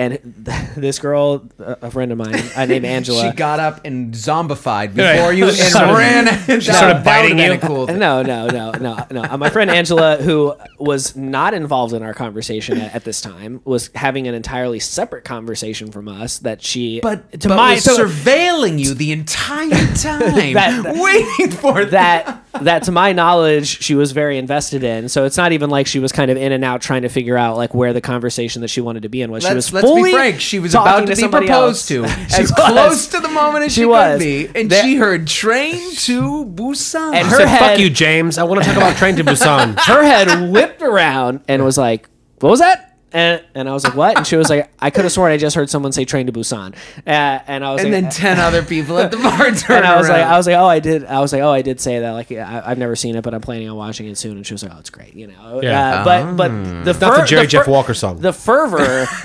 And 0.00 0.18
this 0.76 0.98
girl, 0.98 1.46
a 1.58 1.76
a 1.82 1.90
friend 1.90 2.10
of 2.10 2.16
mine, 2.18 2.34
uh, 2.56 2.64
named 2.64 2.84
Angela, 2.96 3.30
She 3.30 3.36
got 3.36 3.60
up 3.60 3.84
and 3.84 4.14
zombified 4.14 4.94
before 4.94 5.32
you 5.32 5.44
and 5.48 5.52
Started- 5.54 5.92
ran. 5.92 6.28
and 6.48 6.62
she 6.62 6.72
started 6.72 7.04
biting 7.04 7.38
you. 7.38 7.58
Cool 7.58 7.86
thing. 7.86 7.98
no, 7.98 8.22
no, 8.22 8.46
no, 8.48 8.70
no, 8.72 9.06
no. 9.10 9.22
Uh, 9.24 9.36
My 9.36 9.50
friend 9.50 9.70
Angela, 9.70 10.16
who 10.16 10.54
was 10.78 11.14
not 11.16 11.52
involved 11.52 11.92
in 11.92 12.02
our 12.02 12.14
conversation 12.14 12.78
at, 12.78 12.94
at 12.94 13.04
this 13.04 13.20
time, 13.20 13.60
was 13.64 13.90
having 13.94 14.26
an 14.26 14.34
entirely 14.34 14.80
separate 14.80 15.24
conversation 15.24 15.90
from 15.92 16.08
us. 16.08 16.38
That 16.38 16.62
she, 16.62 17.00
But, 17.00 17.32
to 17.40 17.48
but 17.48 17.56
my 17.56 17.74
was 17.74 17.84
so- 17.84 18.06
surveilling 18.06 18.78
you 18.78 18.94
the 18.94 19.12
entire 19.12 19.68
time, 19.96 20.54
That- 20.54 20.82
that- 20.82 20.96
waiting 20.96 21.50
for 21.56 21.84
that 21.86 22.44
that 22.62 22.82
to 22.84 22.92
my 22.92 23.12
knowledge 23.12 23.80
she 23.82 23.94
was 23.94 24.12
very 24.12 24.36
invested 24.38 24.82
in. 24.82 25.08
So 25.08 25.24
it's 25.24 25.36
not 25.36 25.52
even 25.52 25.70
like 25.70 25.86
she 25.86 25.98
was 26.00 26.10
kind 26.12 26.30
of 26.30 26.36
in 26.36 26.52
and 26.52 26.64
out 26.64 26.80
trying 26.82 27.02
to 27.02 27.08
figure 27.08 27.36
out 27.36 27.56
like 27.56 27.74
where 27.74 27.92
the 27.92 28.00
conversation 28.00 28.62
that 28.62 28.68
she 28.68 28.80
wanted 28.80 29.02
to 29.04 29.08
be 29.08 29.22
in 29.22 29.30
was. 29.30 29.44
she 29.44 29.50
Let's, 29.54 29.70
was 29.72 29.82
let's 29.94 30.06
be 30.06 30.12
frank. 30.12 30.40
She 30.40 30.58
was 30.58 30.74
about 30.74 31.06
to, 31.06 31.16
be 31.16 31.28
proposed 31.28 31.50
else. 31.50 31.88
to, 31.88 32.08
She 32.28 32.42
as 32.42 32.50
was. 32.50 32.52
close 32.52 33.06
to 33.08 33.20
the 33.20 33.28
moment 33.28 33.64
as 33.66 33.72
she, 33.72 33.82
She 33.82 33.86
could 33.86 34.18
be, 34.18 34.48
and 34.54 34.70
That- 34.70 34.84
she 34.84 34.96
heard 34.96 35.26
"Train 35.26 35.94
to 35.96 36.44
Busan." 36.46 37.14
And 37.14 37.26
I 37.26 37.30
her 37.30 37.36
said, 37.36 37.48
head- 37.48 37.70
"Fuck 37.70 37.78
you, 37.78 37.90
James. 37.90 38.38
I 38.38 38.42
want 38.44 38.60
to 38.62 38.66
talk 38.68 38.76
about 38.76 38.96
Train 38.96 39.16
to 39.16 39.24
Busan." 39.24 39.78
Her 39.86 40.02
head 40.02 40.50
whipped 40.50 40.82
around 40.82 41.40
and 41.48 41.64
was 41.64 41.76
like, 41.78 42.08
"What 42.40 42.50
was 42.50 42.60
that?" 42.60 42.89
And, 43.12 43.42
and 43.54 43.68
I 43.68 43.72
was 43.72 43.84
like, 43.84 43.94
"What?" 43.94 44.16
And 44.16 44.26
she 44.26 44.36
was 44.36 44.48
like, 44.48 44.70
"I 44.78 44.90
could 44.90 45.04
have 45.04 45.12
sworn 45.12 45.32
I 45.32 45.36
just 45.36 45.56
heard 45.56 45.68
someone 45.68 45.92
say 45.92 46.04
train 46.04 46.26
to 46.26 46.32
Busan." 46.32 46.74
Uh, 47.06 47.10
and 47.46 47.64
I 47.64 47.72
was 47.72 47.82
like 47.82 47.92
and 47.92 48.04
like, 48.04 48.14
then 48.14 48.36
ten 48.36 48.38
other 48.38 48.62
people 48.62 48.98
at 48.98 49.10
the 49.10 49.16
bar 49.22 49.50
turned 49.50 49.70
and 49.70 49.86
I 49.86 49.96
was 49.98 50.08
like. 50.08 50.20
I 50.30 50.36
was 50.36 50.46
like, 50.46 50.56
oh, 50.56 50.66
I 50.66 50.78
did. 50.78 51.04
I 51.06 51.20
was 51.20 51.32
like, 51.32 51.42
oh, 51.42 51.50
I 51.50 51.62
did 51.62 51.80
say 51.80 51.98
that. 51.98 52.12
Like, 52.12 52.30
I, 52.30 52.62
I've 52.64 52.78
never 52.78 52.94
seen 52.94 53.16
it, 53.16 53.22
but 53.22 53.34
I'm 53.34 53.40
planning 53.40 53.68
on 53.68 53.76
watching 53.76 54.06
it 54.06 54.16
soon. 54.16 54.36
And 54.36 54.46
she 54.46 54.54
was 54.54 54.62
like, 54.62 54.72
oh, 54.72 54.78
it's 54.78 54.90
great, 54.90 55.14
you 55.14 55.26
know. 55.26 55.60
Yeah. 55.60 56.02
Uh, 56.02 56.04
but 56.04 56.36
but 56.36 56.48
the 56.84 56.92
Not 57.00 57.20
the 57.20 57.24
Jerry 57.26 57.46
Jeff 57.46 57.64
fer- 57.64 57.70
Walker 57.70 57.94
song. 57.94 58.20
The 58.20 58.32
fervor 58.32 58.78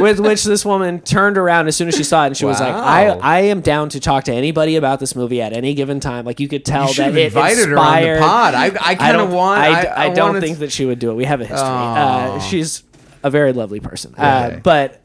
with 0.00 0.20
which 0.20 0.44
this 0.44 0.64
woman 0.64 1.00
turned 1.00 1.36
around 1.38 1.68
as 1.68 1.76
soon 1.76 1.88
as 1.88 1.94
she 1.96 2.04
saw 2.04 2.24
it, 2.24 2.28
and 2.28 2.36
she 2.36 2.44
was 2.44 2.60
like, 2.60 2.74
I 2.74 3.08
Wow. 3.10 3.20
I 3.22 3.40
am 3.42 3.60
down 3.60 3.88
to 3.90 4.00
talk 4.00 4.24
to 4.24 4.32
anybody 4.32 4.76
about 4.76 5.00
this 5.00 5.14
movie 5.16 5.40
at 5.42 5.52
any 5.52 5.74
given 5.74 6.00
time. 6.00 6.24
Like 6.24 6.40
you 6.40 6.48
could 6.48 6.64
tell 6.64 6.88
You 6.88 6.94
should 6.94 7.00
that 7.02 7.04
have 7.06 7.16
it 7.16 7.26
invited 7.26 7.68
her 7.68 7.78
on 7.78 7.92
the 7.94 7.98
inspired- 8.00 8.20
pod. 8.20 8.54
I- 8.54 8.64
I 8.80 8.94
kinda 8.94 9.12
don't- 9.14 9.32
want- 9.32 9.60
I, 9.60 9.82
I- 9.82 10.04
I 10.04 10.08
don't 10.10 10.28
wanted- 10.34 10.40
think 10.42 10.58
that 10.58 10.72
she 10.72 10.84
would 10.84 10.98
do 10.98 11.10
it. 11.10 11.14
We 11.14 11.24
have 11.24 11.40
a 11.40 11.44
history. 11.46 11.68
Uh, 11.68 12.38
she's 12.40 12.82
a 13.22 13.30
very 13.30 13.52
lovely 13.52 13.80
person, 13.80 14.14
uh, 14.18 14.48
Okay. 14.50 14.60
but. 14.62 15.00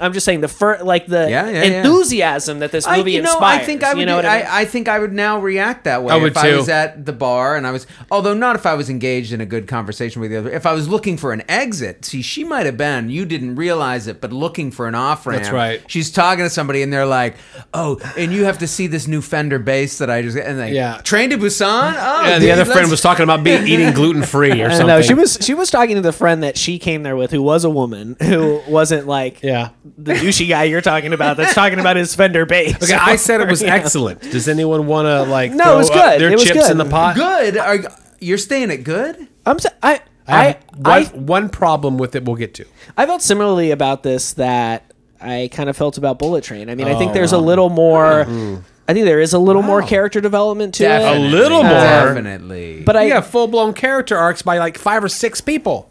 I'm 0.00 0.12
just 0.12 0.24
saying 0.24 0.40
the 0.40 0.48
fir- 0.48 0.82
like 0.82 1.06
the 1.06 1.28
Yeah, 1.30 1.48
yeah, 1.48 1.62
yeah. 1.62 1.62
enthusiasm 1.78 2.58
that 2.60 2.72
this 2.72 2.86
I, 2.86 2.98
movie 2.98 3.12
you 3.12 3.22
know, 3.22 3.30
inspires. 3.30 3.62
I 3.62 3.64
think 3.64 3.82
I 3.84 3.94
would. 3.94 4.00
You 4.00 4.06
know 4.06 4.16
what 4.16 4.26
I, 4.26 4.36
I 4.36 4.38
mean? 4.38 4.46
I 4.50 4.64
think 4.64 4.88
I 4.88 4.98
would 4.98 5.12
now 5.12 5.38
react 5.40 5.84
that 5.84 6.02
way 6.02 6.12
I 6.12 6.16
would 6.16 6.32
if 6.32 6.36
I 6.36 6.50
too. 6.50 6.56
was 6.56 6.68
at 6.68 7.04
the 7.06 7.12
bar 7.12 7.56
and 7.56 7.66
I 7.66 7.70
was, 7.70 7.86
although 8.10 8.34
not 8.34 8.56
if 8.56 8.66
I 8.66 8.74
was 8.74 8.90
engaged 8.90 9.32
in 9.32 9.40
a 9.40 9.46
good 9.46 9.68
conversation 9.68 10.20
with 10.20 10.30
the 10.30 10.38
other. 10.38 10.50
If 10.50 10.66
I 10.66 10.72
was 10.72 10.88
looking 10.88 11.16
for 11.16 11.32
an 11.32 11.42
exit, 11.48 12.04
see, 12.04 12.22
she 12.22 12.44
might 12.44 12.66
have 12.66 12.76
been. 12.76 13.08
You 13.10 13.24
didn't 13.24 13.56
realize 13.56 14.06
it, 14.06 14.20
but 14.20 14.32
looking 14.32 14.70
for 14.70 14.88
an 14.88 14.94
off 14.94 15.26
ramp. 15.26 15.42
That's 15.42 15.52
right. 15.52 15.82
She's 15.88 16.10
talking 16.10 16.44
to 16.44 16.50
somebody 16.50 16.82
and 16.82 16.92
they're 16.92 17.06
like, 17.06 17.36
"Oh, 17.72 17.98
and 18.16 18.32
you 18.32 18.44
have 18.44 18.58
to 18.58 18.66
see 18.66 18.86
this 18.86 19.06
new 19.06 19.22
Fender 19.22 19.58
bass 19.58 19.98
that 19.98 20.10
I 20.10 20.22
just 20.22 20.36
and 20.36 20.58
they 20.58 20.72
Yeah. 20.72 20.98
train 21.02 21.30
to 21.30 21.38
Busan." 21.38 21.94
Oh, 21.96 22.24
Yeah, 22.26 22.38
the 22.38 22.46
dude, 22.46 22.50
other 22.58 22.64
friend 22.64 22.90
was 22.90 23.00
talking 23.00 23.22
about 23.22 23.44
being 23.44 23.66
eating 23.66 23.92
gluten 23.94 24.22
free 24.22 24.60
or 24.62 24.66
I 24.66 24.70
something. 24.70 24.86
know 24.88 25.02
she 25.02 25.14
was 25.14 25.38
she 25.40 25.54
was 25.54 25.70
talking 25.70 25.94
to 25.96 26.02
the 26.02 26.12
friend 26.12 26.42
that 26.42 26.56
she 26.58 26.78
came 26.78 27.02
there 27.02 27.16
with, 27.16 27.30
who 27.30 27.42
was 27.42 27.64
a 27.64 27.70
woman, 27.70 28.16
who 28.20 28.60
wasn't 28.68 29.06
like 29.06 29.42
Yeah. 29.42 29.70
The 29.98 30.14
douchey 30.14 30.48
guy 30.48 30.64
you're 30.64 30.80
talking 30.80 31.12
about. 31.12 31.36
That's 31.36 31.54
talking 31.54 31.78
about 31.78 31.96
his 31.96 32.14
Fender 32.14 32.46
bass. 32.46 32.82
Okay, 32.82 32.94
I 32.94 33.16
said 33.16 33.40
it 33.40 33.48
was 33.48 33.60
You 33.62 33.68
know? 33.68 33.74
excellent. 33.74 34.20
Does 34.22 34.48
anyone 34.48 34.86
want 34.86 35.06
to 35.06 35.22
like 35.30 35.52
No, 35.52 35.64
throw 35.64 35.74
it 35.74 35.78
was 35.78 35.90
good. 35.90 36.20
their 36.20 36.30
It 36.30 36.34
was 36.38 36.44
chips 36.44 36.60
good. 36.60 36.70
in 36.70 36.78
the 36.78 36.84
pot? 36.86 37.16
good. 37.16 37.56
Are 37.58 37.78
you're 38.20 38.38
staying 38.38 38.70
at 38.70 38.84
good? 38.84 39.28
I'm 39.44 39.56
s- 39.56 39.66
I 39.82 40.00
I 40.26 40.36
I 40.36 40.44
have 40.44 40.58
I, 40.86 41.02
one, 41.04 41.26
one 41.26 41.48
problem 41.50 41.98
with 41.98 42.14
it 42.16 42.24
we'll 42.24 42.36
get 42.36 42.54
to. 42.54 42.64
I 42.96 43.04
felt 43.04 43.20
similarly 43.20 43.70
about 43.72 44.02
this 44.02 44.32
that 44.34 44.90
I 45.20 45.50
kind 45.52 45.68
of 45.68 45.76
felt 45.76 45.98
about 45.98 46.18
Bullet 46.18 46.44
Train. 46.44 46.70
I 46.70 46.74
mean, 46.74 46.86
I 46.88 46.96
think 46.98 47.10
Oh, 47.10 47.14
there's 47.14 47.32
a 47.32 47.38
little 47.38 47.68
more. 47.68 48.24
Mm-hmm. 48.24 48.62
I 48.88 48.92
think 48.92 49.06
there 49.06 49.20
is 49.20 49.32
a 49.32 49.38
little 49.38 49.62
more 49.62 49.80
character 49.82 50.20
development 50.20 50.74
to 50.74 50.82
Definitely. 50.84 51.28
it. 51.28 51.30
little 51.30 51.60
um, 51.60 51.66
more. 51.66 51.74
Definitely. 51.74 52.82
But 52.82 52.96
I 52.96 53.04
yeah, 53.06 53.20
full 53.22 53.46
blown 53.48 53.72
character 53.74 54.16
arcs 54.16 54.42
by 54.42 54.58
like 54.58 54.76
five 54.78 55.02
or 55.04 55.08
six 55.08 55.40
people. 55.40 55.90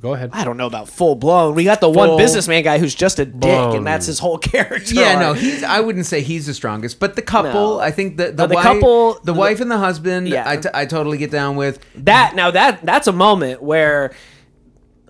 Go 0.00 0.12
ahead. 0.12 0.30
I 0.34 0.44
don't 0.44 0.56
know 0.58 0.66
about 0.66 0.88
full 0.88 1.14
blown. 1.14 1.54
We 1.54 1.64
got 1.64 1.80
the 1.80 1.88
one 1.88 2.16
businessman 2.18 2.62
guy 2.62 2.78
who's 2.78 2.94
just 2.94 3.18
a 3.18 3.24
dick, 3.24 3.40
blown. 3.40 3.76
and 3.76 3.86
that's 3.86 4.04
his 4.06 4.18
whole 4.18 4.36
character. 4.52 4.94
Yeah, 4.94 5.18
no, 5.18 5.32
he's. 5.32 5.62
I 5.62 5.80
wouldn't 5.80 6.04
say 6.06 6.20
he's 6.20 6.44
the 6.46 6.52
strongest, 6.54 7.00
but 7.00 7.16
the 7.16 7.22
couple. 7.22 7.52
No. 7.76 7.80
I 7.80 7.90
think 7.90 8.16
the 8.18 8.26
the, 8.32 8.46
the 8.46 8.54
wife, 8.54 8.62
couple- 8.64 9.14
the, 9.14 9.20
the- 9.32 9.34
wife 9.34 9.60
and 9.60 9.70
the 9.70 9.78
husband. 9.78 10.28
Yeah. 10.28 10.48
I, 10.48 10.56
t- 10.58 10.68
I 10.74 10.84
totally 10.84 11.16
get 11.16 11.30
down 11.30 11.56
with. 11.56 11.78
that 12.04 12.34
now 12.34 12.50
that 12.50 12.84
that's 12.84 13.06
a 13.06 13.12
moment 13.12 13.62
where 13.62 14.12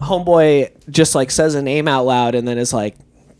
homeboy 0.01 0.71
just 0.91 1.15
like 1.15 1.31
says 1.31 1.55
a 1.55 1.63
name 1.63 1.89
out 1.89 2.05
loud 2.05 2.35
and 2.35 2.47
then 2.47 2.59
is 2.59 2.73
like 2.73 2.95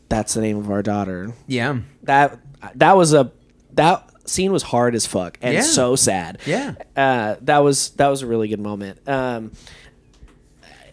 that's 0.09 0.35
the 0.35 0.41
name 0.41 0.59
of 0.59 0.71
our 0.71 0.83
daughter 0.83 1.33
Yeah, 1.47 1.79
that 2.03 2.39
that 2.75 2.97
was 2.97 3.15
a 3.15 3.31
that 3.75 4.11
scene 4.29 4.53
was 4.53 4.63
hard 4.65 4.95
as 4.95 5.07
fuck 5.07 5.39
and 5.41 5.55
Yeah. 5.55 5.61
so 5.63 5.95
sad 5.97 6.39
Yeah. 6.45 6.75
uh, 6.97 7.37
that 7.43 7.59
was 7.59 7.91
that 7.91 8.09
was 8.09 8.23
a 8.23 8.27
really 8.27 8.49
good 8.49 8.61
moment 8.61 9.09
um 9.09 9.53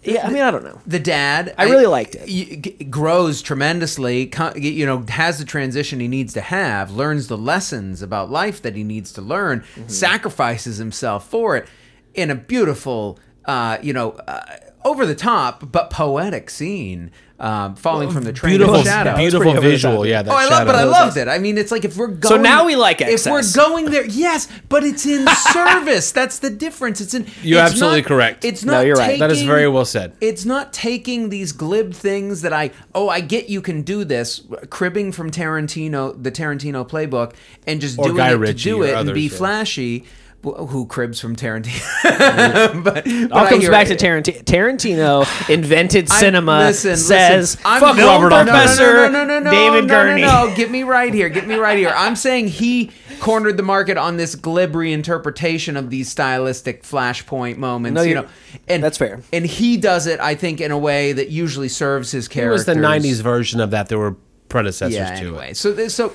yeah 0.05 0.25
i 0.27 0.29
mean 0.31 0.41
i 0.43 0.51
don't 0.51 0.63
know 0.63 0.79
the 0.87 0.99
dad. 0.99 1.53
I 1.57 1.63
really 1.65 1.85
liked 1.87 2.15
it. 2.15 2.21
y- 2.27 2.55
g- 2.61 2.83
grows 2.85 3.41
tremendously. 3.41 4.27
co- 4.27 4.53
You 4.55 4.85
know, 4.85 5.03
has 5.09 5.39
the 5.39 5.45
transition 5.45 5.99
he 5.99 6.07
needs 6.07 6.33
to 6.33 6.41
have. 6.41 6.91
Learns 6.91 7.27
the 7.27 7.37
lessons 7.37 8.01
about 8.01 8.29
life 8.29 8.61
that 8.61 8.75
he 8.75 8.83
needs 8.83 9.11
to 9.13 9.21
learn. 9.21 9.61
Mm-hmm. 9.61 9.87
Sacrifices 9.87 10.77
himself 10.77 11.27
for 11.29 11.57
it 11.57 11.67
in 12.13 12.29
a 12.31 12.35
beautiful, 12.35 13.19
uh, 13.45 13.77
you 13.81 13.93
know, 13.93 14.11
uh, 14.27 14.41
over 14.85 15.05
the 15.05 15.15
top 15.15 15.69
but 15.71 15.89
poetic 15.89 16.49
scene. 16.49 17.11
Um, 17.37 17.75
falling 17.75 18.11
from 18.11 18.23
the 18.23 18.31
train 18.31 18.51
Beautiful, 18.51 18.75
of 18.75 18.85
shadow. 18.85 19.17
beautiful 19.17 19.51
pretty 19.51 19.55
the 19.55 19.69
visual. 19.71 20.05
Yeah, 20.07 20.21
that 20.21 20.31
Oh, 20.31 20.37
I 20.37 20.43
love, 20.45 20.51
shadow. 20.59 20.65
but 20.67 20.75
I 20.75 20.83
loved 20.85 21.17
it. 21.17 21.27
I 21.27 21.37
mean, 21.37 21.57
it's 21.57 21.69
like 21.69 21.83
if 21.83 21.97
we're 21.97 22.07
going. 22.07 22.21
So 22.33 22.37
now 22.41 22.65
we 22.65 22.77
like 22.77 23.01
it. 23.01 23.09
If 23.09 23.25
we're 23.25 23.43
going 23.53 23.87
there, 23.91 24.05
yes, 24.05 24.47
but 24.69 24.85
it's 24.85 25.05
in 25.05 25.27
service. 25.51 26.13
That's 26.13 26.39
the 26.39 26.49
difference. 26.49 27.01
It's 27.01 27.13
in. 27.13 27.27
You're 27.43 27.61
it's 27.61 27.71
absolutely 27.73 28.03
not- 28.03 28.07
correct. 28.07 28.45
It's 28.45 28.63
not. 28.63 28.71
No, 28.75 28.81
you're 28.83 28.95
right. 28.95 29.19
That 29.19 29.31
is 29.31 29.41
very 29.41 29.67
well 29.67 29.83
said. 29.83 30.13
It's 30.21 30.45
not 30.45 30.71
taking 30.71 31.27
these 31.27 31.51
glib 31.51 31.93
things 31.93 32.41
that 32.41 32.53
I. 32.53 32.71
Oh, 32.93 33.09
I 33.09 33.19
get 33.19 33.49
you 33.49 33.61
can 33.61 33.81
do 33.81 34.05
this, 34.05 34.41
cribbing 34.69 35.11
from 35.11 35.29
Tarantino, 35.29 36.15
the 36.23 36.31
Tarantino 36.31 36.87
playbook, 36.87 37.33
and 37.67 37.81
just 37.81 37.99
Or 37.99 38.05
doing 38.05 38.15
Guy 38.15 38.31
it 38.31 38.35
Ritchie 38.35 38.53
to 38.53 38.63
do 38.77 38.83
it 38.83 38.89
and 38.91 38.97
others, 38.99 39.13
be 39.13 39.23
yeah. 39.23 39.37
flashy. 39.37 40.05
Wh- 40.45 40.69
Who 40.69 40.85
cribs 40.85 41.19
from 41.19 41.35
Tarantino? 41.35 41.81
but, 42.83 43.03
but 43.03 43.31
all 43.31 43.45
I 43.45 43.49
comes 43.49 43.67
back 43.69 43.87
to 43.87 43.95
Tarantino. 43.95 44.43
Tarantino 44.43 45.49
invented 45.49 46.09
I- 46.11 46.19
cinema. 46.19 46.59
listen, 46.59 46.95
says 46.97 47.55
listen, 47.55 47.61
I'm 47.65 47.81
fuck 47.81 47.97
no- 47.97 48.07
Robert 48.07 48.29
no, 48.29 48.43
no, 48.43 48.51
Professor 48.51 48.93
no, 48.93 49.09
no, 49.09 49.25
no, 49.25 49.39
no, 49.39 49.39
no, 49.39 49.51
David 49.51 49.87
no, 49.87 49.93
Gurney. 49.93 50.21
No, 50.21 50.47
no, 50.49 50.55
get 50.55 50.71
me 50.71 50.83
right 50.83 51.13
here. 51.13 51.29
Get 51.29 51.47
me 51.47 51.55
right 51.55 51.77
here. 51.77 51.93
I'm 51.95 52.15
saying 52.15 52.47
he 52.49 52.91
cornered 53.19 53.57
the 53.57 53.63
market 53.63 53.97
on 53.97 54.17
this 54.17 54.35
glib 54.35 54.73
reinterpretation 54.73 55.77
of 55.77 55.89
these 55.89 56.09
stylistic 56.09 56.83
flashpoint 56.83 57.57
moments. 57.57 57.95
No, 57.95 58.01
you 58.03 58.15
know, 58.15 58.27
and 58.67 58.83
that's 58.83 58.97
fair. 58.97 59.21
And 59.33 59.45
he 59.45 59.77
does 59.77 60.07
it, 60.07 60.19
I 60.19 60.35
think, 60.35 60.61
in 60.61 60.71
a 60.71 60.77
way 60.77 61.13
that 61.13 61.29
usually 61.29 61.69
serves 61.69 62.11
his 62.11 62.27
character. 62.27 62.49
It 62.49 62.53
was 62.53 62.65
the 62.65 62.73
'90s 62.73 63.21
version 63.21 63.59
of 63.59 63.71
that. 63.71 63.89
There 63.89 63.99
were 63.99 64.15
predecessors 64.49 64.93
Yeah. 64.95 65.15
to 65.15 65.27
Anyway, 65.27 65.51
it. 65.51 65.57
so 65.57 65.87
so. 65.87 66.13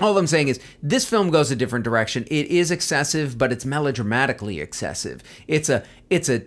All 0.00 0.18
I'm 0.18 0.26
saying 0.26 0.48
is, 0.48 0.58
this 0.82 1.04
film 1.04 1.30
goes 1.30 1.50
a 1.50 1.56
different 1.56 1.84
direction. 1.84 2.24
It 2.30 2.46
is 2.48 2.70
excessive, 2.70 3.38
but 3.38 3.52
it's 3.52 3.64
melodramatically 3.64 4.60
excessive. 4.60 5.22
It's 5.46 5.68
a 5.68 5.84
it's 6.10 6.28
a 6.28 6.42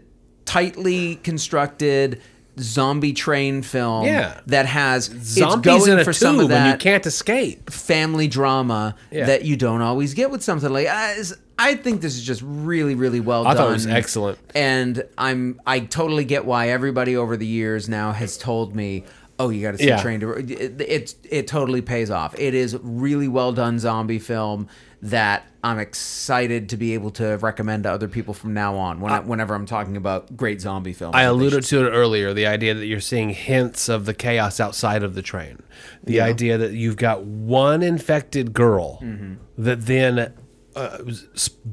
tightly 0.45 1.15
constructed 1.17 2.21
zombie 2.59 3.13
train 3.13 3.61
film 3.61 4.05
Yeah. 4.05 4.39
that 4.47 4.65
has 4.65 5.09
it's 5.09 5.27
Zombies 5.35 5.85
going 5.85 5.91
in 5.91 5.99
a 5.99 6.03
for 6.03 6.11
tube, 6.11 6.15
some 6.19 6.39
of 6.39 6.49
and 6.51 6.71
you 6.71 6.77
can't 6.77 7.05
escape. 7.05 7.69
family 7.69 8.27
drama 8.27 8.95
Yeah. 9.11 9.27
that 9.27 9.45
you 9.45 9.55
don't 9.55 9.81
always 9.81 10.13
get 10.15 10.31
with 10.31 10.43
something 10.43 10.71
like 10.73 10.87
I, 10.87 11.17
I 11.59 11.75
think 11.75 12.01
this 12.01 12.15
is 12.15 12.23
just 12.23 12.41
really 12.43 12.95
really 12.95 13.19
well 13.19 13.45
I 13.47 13.53
done. 13.53 13.57
I 13.57 13.59
thought 13.65 13.69
it 13.69 13.73
was 13.73 13.87
excellent. 13.87 14.39
And 14.55 15.03
I'm 15.19 15.61
I 15.67 15.81
totally 15.81 16.25
get 16.25 16.45
why 16.45 16.69
everybody 16.69 17.15
over 17.15 17.37
the 17.37 17.45
years 17.45 17.87
now 17.87 18.11
has 18.11 18.37
told 18.39 18.75
me, 18.75 19.03
"Oh, 19.39 19.49
you 19.49 19.61
got 19.61 19.71
to 19.71 19.77
see 19.77 19.87
Yeah. 19.87 20.01
Train 20.01 20.19
to 20.21 20.31
it, 20.31 20.51
it 20.81 21.15
it 21.29 21.47
totally 21.47 21.81
pays 21.81 22.09
off. 22.09 22.33
It 22.39 22.53
is 22.53 22.77
really 22.81 23.27
well 23.27 23.51
done 23.51 23.79
zombie 23.79 24.19
film 24.19 24.67
that 25.01 25.45
I'm 25.63 25.77
excited 25.77 26.69
to 26.69 26.77
be 26.77 26.95
able 26.95 27.11
to 27.11 27.37
recommend 27.37 27.83
to 27.83 27.91
other 27.91 28.07
people 28.07 28.33
from 28.33 28.55
now 28.55 28.75
on 28.77 28.99
when 28.99 29.13
I, 29.13 29.19
whenever 29.19 29.53
I'm 29.53 29.67
talking 29.67 29.95
about 29.95 30.35
great 30.35 30.59
zombie 30.59 30.93
films. 30.93 31.13
I 31.15 31.23
alluded 31.23 31.63
to 31.65 31.85
it 31.85 31.89
earlier 31.91 32.33
the 32.33 32.47
idea 32.47 32.73
that 32.73 32.85
you're 32.87 32.99
seeing 32.99 33.29
hints 33.29 33.89
of 33.89 34.05
the 34.05 34.13
chaos 34.15 34.59
outside 34.59 35.03
of 35.03 35.13
the 35.13 35.21
train. 35.21 35.61
The 36.03 36.19
idea 36.21 36.57
that 36.57 36.71
you've 36.73 36.97
got 36.97 37.23
one 37.23 37.83
infected 37.83 38.53
girl 38.53 38.99
Mm-hmm. 39.03 39.33
that 39.63 39.85
then, 39.85 40.33
uh, 40.75 40.97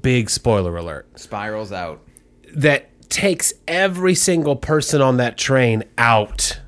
big 0.02 0.28
spoiler 0.28 0.76
alert, 0.76 1.18
spirals 1.18 1.72
out. 1.72 2.02
that 2.54 2.90
takes 3.08 3.54
every 3.66 4.14
single 4.14 4.56
person 4.56 5.00
on 5.00 5.16
that 5.18 5.38
train 5.38 5.84
out 5.96 6.60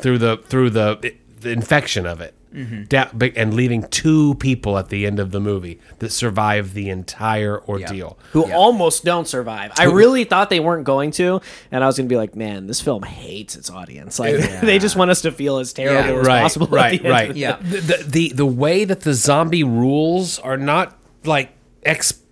through 0.00 0.18
the 0.18 0.36
through 0.38 0.70
the, 0.70 1.14
the 1.40 1.50
infection 1.50 2.06
of 2.06 2.20
it. 2.20 2.34
Mm-hmm. 2.54 2.82
Da- 2.88 3.30
and 3.36 3.54
leaving 3.54 3.84
two 3.90 4.34
people 4.34 4.76
at 4.76 4.88
the 4.88 5.06
end 5.06 5.20
of 5.20 5.30
the 5.30 5.38
movie 5.38 5.78
that 6.00 6.10
survive 6.10 6.74
the 6.74 6.90
entire 6.90 7.62
ordeal. 7.62 8.18
who 8.32 8.48
Yeah. 8.48 8.56
almost 8.56 9.04
don't 9.04 9.28
survive. 9.28 9.70
I 9.78 9.84
really 9.84 10.24
thought 10.24 10.50
they 10.50 10.58
weren't 10.58 10.82
going 10.82 11.12
to, 11.12 11.40
and 11.70 11.84
I 11.84 11.86
was 11.86 11.96
going 11.96 12.08
to 12.08 12.12
be 12.12 12.16
like, 12.16 12.34
man, 12.34 12.66
this 12.66 12.80
film 12.80 13.04
hates 13.04 13.54
its 13.54 13.70
audience. 13.70 14.18
Like 14.18 14.34
they 14.62 14.80
just 14.80 14.96
want 14.96 15.12
us 15.12 15.22
to 15.22 15.30
feel 15.30 15.58
as 15.58 15.72
terrible 15.72 16.14
Yeah, 16.14 16.20
as 16.22 16.26
right, 16.26 16.42
possible. 16.42 16.66
at 16.66 16.72
right, 16.72 17.00
end 17.00 17.08
right. 17.08 17.32
the 17.32 17.38
Yeah. 17.38 17.56
The, 17.62 17.80
the 17.80 18.04
the 18.08 18.28
the 18.34 18.46
way 18.46 18.84
that 18.84 19.02
the 19.02 19.14
zombie 19.14 19.62
rules 19.62 20.40
are 20.40 20.56
not 20.56 20.98
like 21.24 21.52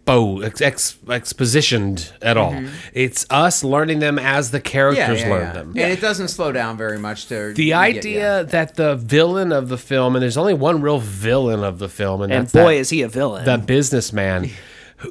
expo 0.08 0.44
ex, 0.44 0.60
ex, 0.60 0.96
expositioned 1.06 2.12
at 2.22 2.36
all. 2.36 2.52
Mm-hmm. 2.52 2.74
It's 2.94 3.26
us 3.30 3.62
learning 3.64 3.98
them 4.00 4.18
as 4.18 4.50
the 4.50 4.60
characters 4.60 5.22
learn 5.24 5.52
them. 5.54 5.68
And 5.70 5.92
it 5.92 6.00
doesn't 6.00 6.28
slow 6.28 6.52
down 6.52 6.76
very 6.76 6.98
much 6.98 7.26
to 7.28 7.52
The 7.54 7.62
you 7.64 7.70
get- 7.70 7.78
idea 7.78 8.18
yeah. 8.38 8.42
that 8.44 8.74
the 8.76 8.96
villain 8.96 9.52
of 9.52 9.68
the 9.68 9.78
film, 9.78 10.16
and 10.16 10.22
there's 10.22 10.36
only 10.36 10.54
one 10.54 10.80
real 10.80 10.98
villain 10.98 11.64
of 11.64 11.78
the 11.78 11.88
film, 11.88 12.22
and, 12.22 12.32
And 12.32 12.44
that's 12.46 12.52
boy, 12.52 12.74
that, 12.74 12.80
is 12.80 12.90
he 12.90 13.02
a 13.02 13.08
villain. 13.08 13.44
the 13.44 13.58
businessman 13.58 14.50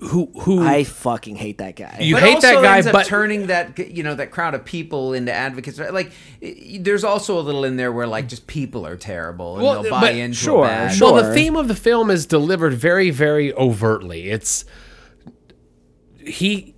who 0.09 0.29
who 0.41 0.61
I 0.67 0.83
fucking 0.83 1.37
hate 1.37 1.59
that 1.59 1.77
guy. 1.77 1.99
You 2.01 2.15
but 2.15 2.23
hate 2.23 2.35
also 2.35 2.47
that 2.55 2.61
guy, 2.61 2.75
ends 2.75 2.87
up 2.87 2.93
but- 2.93 3.05
turning 3.05 3.47
that 3.47 3.79
you 3.79 4.03
know 4.03 4.15
that 4.15 4.31
crowd 4.31 4.53
of 4.53 4.65
people 4.65 5.13
into 5.13 5.31
advocates. 5.31 5.79
Like, 5.79 6.11
there's 6.81 7.05
also 7.05 7.39
a 7.39 7.41
little 7.41 7.63
in 7.63 7.77
there 7.77 7.93
where 7.93 8.05
like 8.05 8.27
just 8.27 8.47
people 8.47 8.85
are 8.85 8.97
terrible 8.97 9.55
and 9.55 9.63
Well, 9.63 9.83
they'll 9.83 9.91
buy 9.91 10.01
but- 10.01 10.15
into 10.15 10.35
sure, 10.37 10.65
a 10.65 10.67
bad. 10.67 10.93
sure. 10.93 11.13
Well, 11.13 11.23
the 11.23 11.33
theme 11.33 11.55
of 11.55 11.69
the 11.69 11.75
film 11.75 12.11
is 12.11 12.25
delivered 12.25 12.73
very, 12.73 13.11
very 13.11 13.53
overtly. 13.53 14.29
It's 14.29 14.65
he 16.27 16.75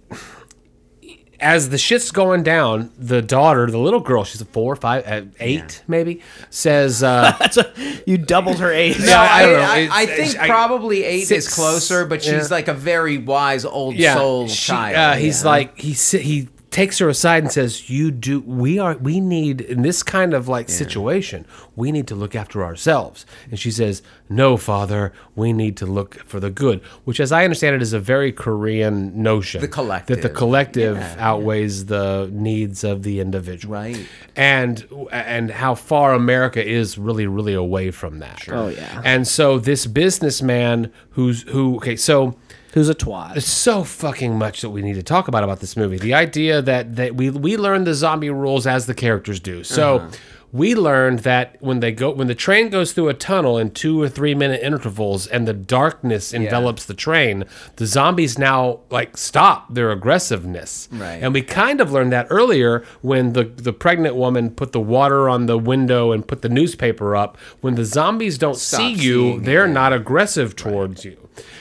as 1.40 1.70
the 1.70 1.78
shit's 1.78 2.12
going 2.12 2.44
down. 2.44 2.92
The 2.98 3.22
daughter, 3.22 3.70
the 3.70 3.78
little 3.78 4.00
girl, 4.00 4.24
she's 4.24 4.42
a 4.42 4.46
four, 4.46 4.76
five, 4.76 5.08
uh, 5.08 5.22
eight, 5.40 5.84
maybe, 5.88 6.22
says, 6.50 7.02
uh, 7.02 7.36
a, 7.58 8.02
you 8.06 8.18
doubled 8.18 8.60
her 8.60 8.72
age. 8.72 9.00
No, 9.00 9.14
I 9.14 9.26
I, 9.28 9.42
don't 9.44 9.54
know. 9.54 9.62
I, 9.62 9.90
I 9.92 10.06
think 10.06 10.38
I- 10.40 10.48
probably 10.48 11.04
eight 11.04 11.26
six- 11.26 11.48
is 11.48 11.54
closer, 11.54 12.06
but 12.06 12.22
she's 12.24 12.32
yeah. 12.32 12.48
like 12.56 12.68
a 12.68 12.74
very 12.74 13.18
wise 13.18 13.66
old 13.66 13.96
"Yeah." 13.96 14.16
soul 14.16 14.48
she- 14.48 14.68
child. 14.68 14.96
uh, 14.96 15.14
he's 15.16 15.44
yeah. 15.44 15.50
like 15.50 15.80
he 15.80 15.94
he 15.94 16.50
takes 16.72 17.00
her 17.00 17.10
aside 17.10 17.44
and 17.44 17.52
says, 17.52 17.90
"You 17.90 18.12
do. 18.12 18.42
We 18.42 18.78
are. 18.80 18.96
We 18.98 19.20
need 19.20 19.62
in 19.62 19.82
this 19.82 20.04
kind 20.04 20.34
of 20.34 20.48
like 20.48 20.70
situation. 20.70 21.46
We 21.76 21.92
need 21.92 22.08
to 22.08 22.16
look 22.16 22.36
after 22.36 22.64
ourselves." 22.64 23.26
And 23.50 23.60
she 23.60 23.72
says, 23.72 24.02
"No, 24.30 24.58
father. 24.58 25.12
We 25.36 25.54
need 25.54 25.78
to 25.78 25.86
look 25.86 26.20
for 26.26 26.40
the 26.40 26.50
good." 26.50 26.82
Which, 27.06 27.20
as 27.20 27.32
I 27.32 27.44
understand 27.44 27.76
it, 27.76 27.82
is 27.82 27.94
a 27.94 28.00
very 28.00 28.32
Korean 28.32 29.22
notion. 29.22 29.62
The 29.62 29.68
collective. 29.68 30.22
that 30.22 30.28
the 30.28 30.34
collective 30.34 30.98
Yeah, 30.98 31.16
outweighs 31.18 31.86
the 31.86 32.30
needs 32.32 32.84
of 32.84 33.04
the 33.04 33.20
individual. 33.20 33.74
Right. 33.74 34.06
And 34.36 34.86
and 35.12 35.52
how 35.52 35.76
far 35.76 36.14
America 36.14 36.66
is 36.66 36.98
really 36.98 37.28
really 37.28 37.54
away 37.54 37.92
from 37.92 38.20
that. 38.20 38.48
Oh, 38.52 38.68
yeah. 38.68 39.02
And 39.04 39.28
so 39.28 39.60
this 39.60 39.86
businessman 39.86 40.92
who's 41.12 41.44
who 41.44 41.78
okay 41.78 41.96
so 41.96 42.36
Who's 42.74 42.90
a 42.90 42.96
twat? 42.96 43.34
there's 43.34 43.46
so 43.46 43.84
fucking 43.84 44.38
much 44.38 44.62
that 44.62 44.70
we 44.70 44.82
need 44.82 44.94
to 44.96 45.04
talk 45.04 45.28
about 45.28 45.44
about 45.44 45.60
this 45.60 45.76
movie. 45.76 45.98
The 45.98 46.14
idea 46.14 46.62
that 46.62 46.96
that 46.98 47.16
we 47.16 47.30
we 47.30 47.58
learn 47.58 47.84
the 47.84 47.94
zombie 47.94 48.30
rules 48.30 48.68
as 48.68 48.86
the 48.86 48.94
characters 48.94 49.40
do. 49.40 49.64
So 49.64 49.98
Uh-huh. 49.98 50.10
we 50.52 50.74
learned 50.76 51.20
that 51.20 51.56
when 51.62 51.80
they 51.80 51.92
go 51.92 52.12
when 52.12 52.28
the 52.28 52.36
train 52.36 52.70
goes 52.70 52.92
through 52.94 53.10
a 53.10 53.14
tunnel 53.14 53.58
in 53.58 53.72
two 53.72 54.02
or 54.02 54.08
three 54.10 54.34
minute 54.36 54.62
intervals 54.64 55.26
and 55.28 55.48
the 55.48 55.54
darkness 55.54 56.34
envelops 56.34 56.86
the 56.86 56.94
train, 56.94 57.44
the 57.78 57.86
zombies 57.86 58.38
now 58.38 58.80
like 58.92 59.18
stop 59.18 59.74
their 59.74 59.92
aggressiveness. 59.92 60.88
Right. 60.92 61.20
And 61.24 61.34
we 61.34 61.42
kind 61.42 61.82
of 61.82 61.92
learned 61.92 62.12
that 62.14 62.28
earlier 62.30 62.84
when 63.02 63.34
the 63.34 63.46
the 63.46 63.74
pregnant 63.74 64.16
woman 64.16 64.52
put 64.52 64.72
the 64.74 64.80
water 64.80 65.28
on 65.30 65.46
the 65.48 65.58
window 65.58 66.12
and 66.12 66.28
put 66.28 66.42
the 66.42 66.50
newspaper 66.50 67.16
up. 67.16 67.38
When 67.62 67.76
the 67.76 67.86
zombies 67.86 68.38
don't 68.38 68.58
Stop 68.58 68.80
see 68.80 68.92
you, 68.92 68.98
seeing 69.22 69.42
they're 69.44 69.68
yeah. 69.68 69.74
not 69.74 69.94
aggressive 69.94 70.56
towards 70.56 71.04
you. 71.06 71.18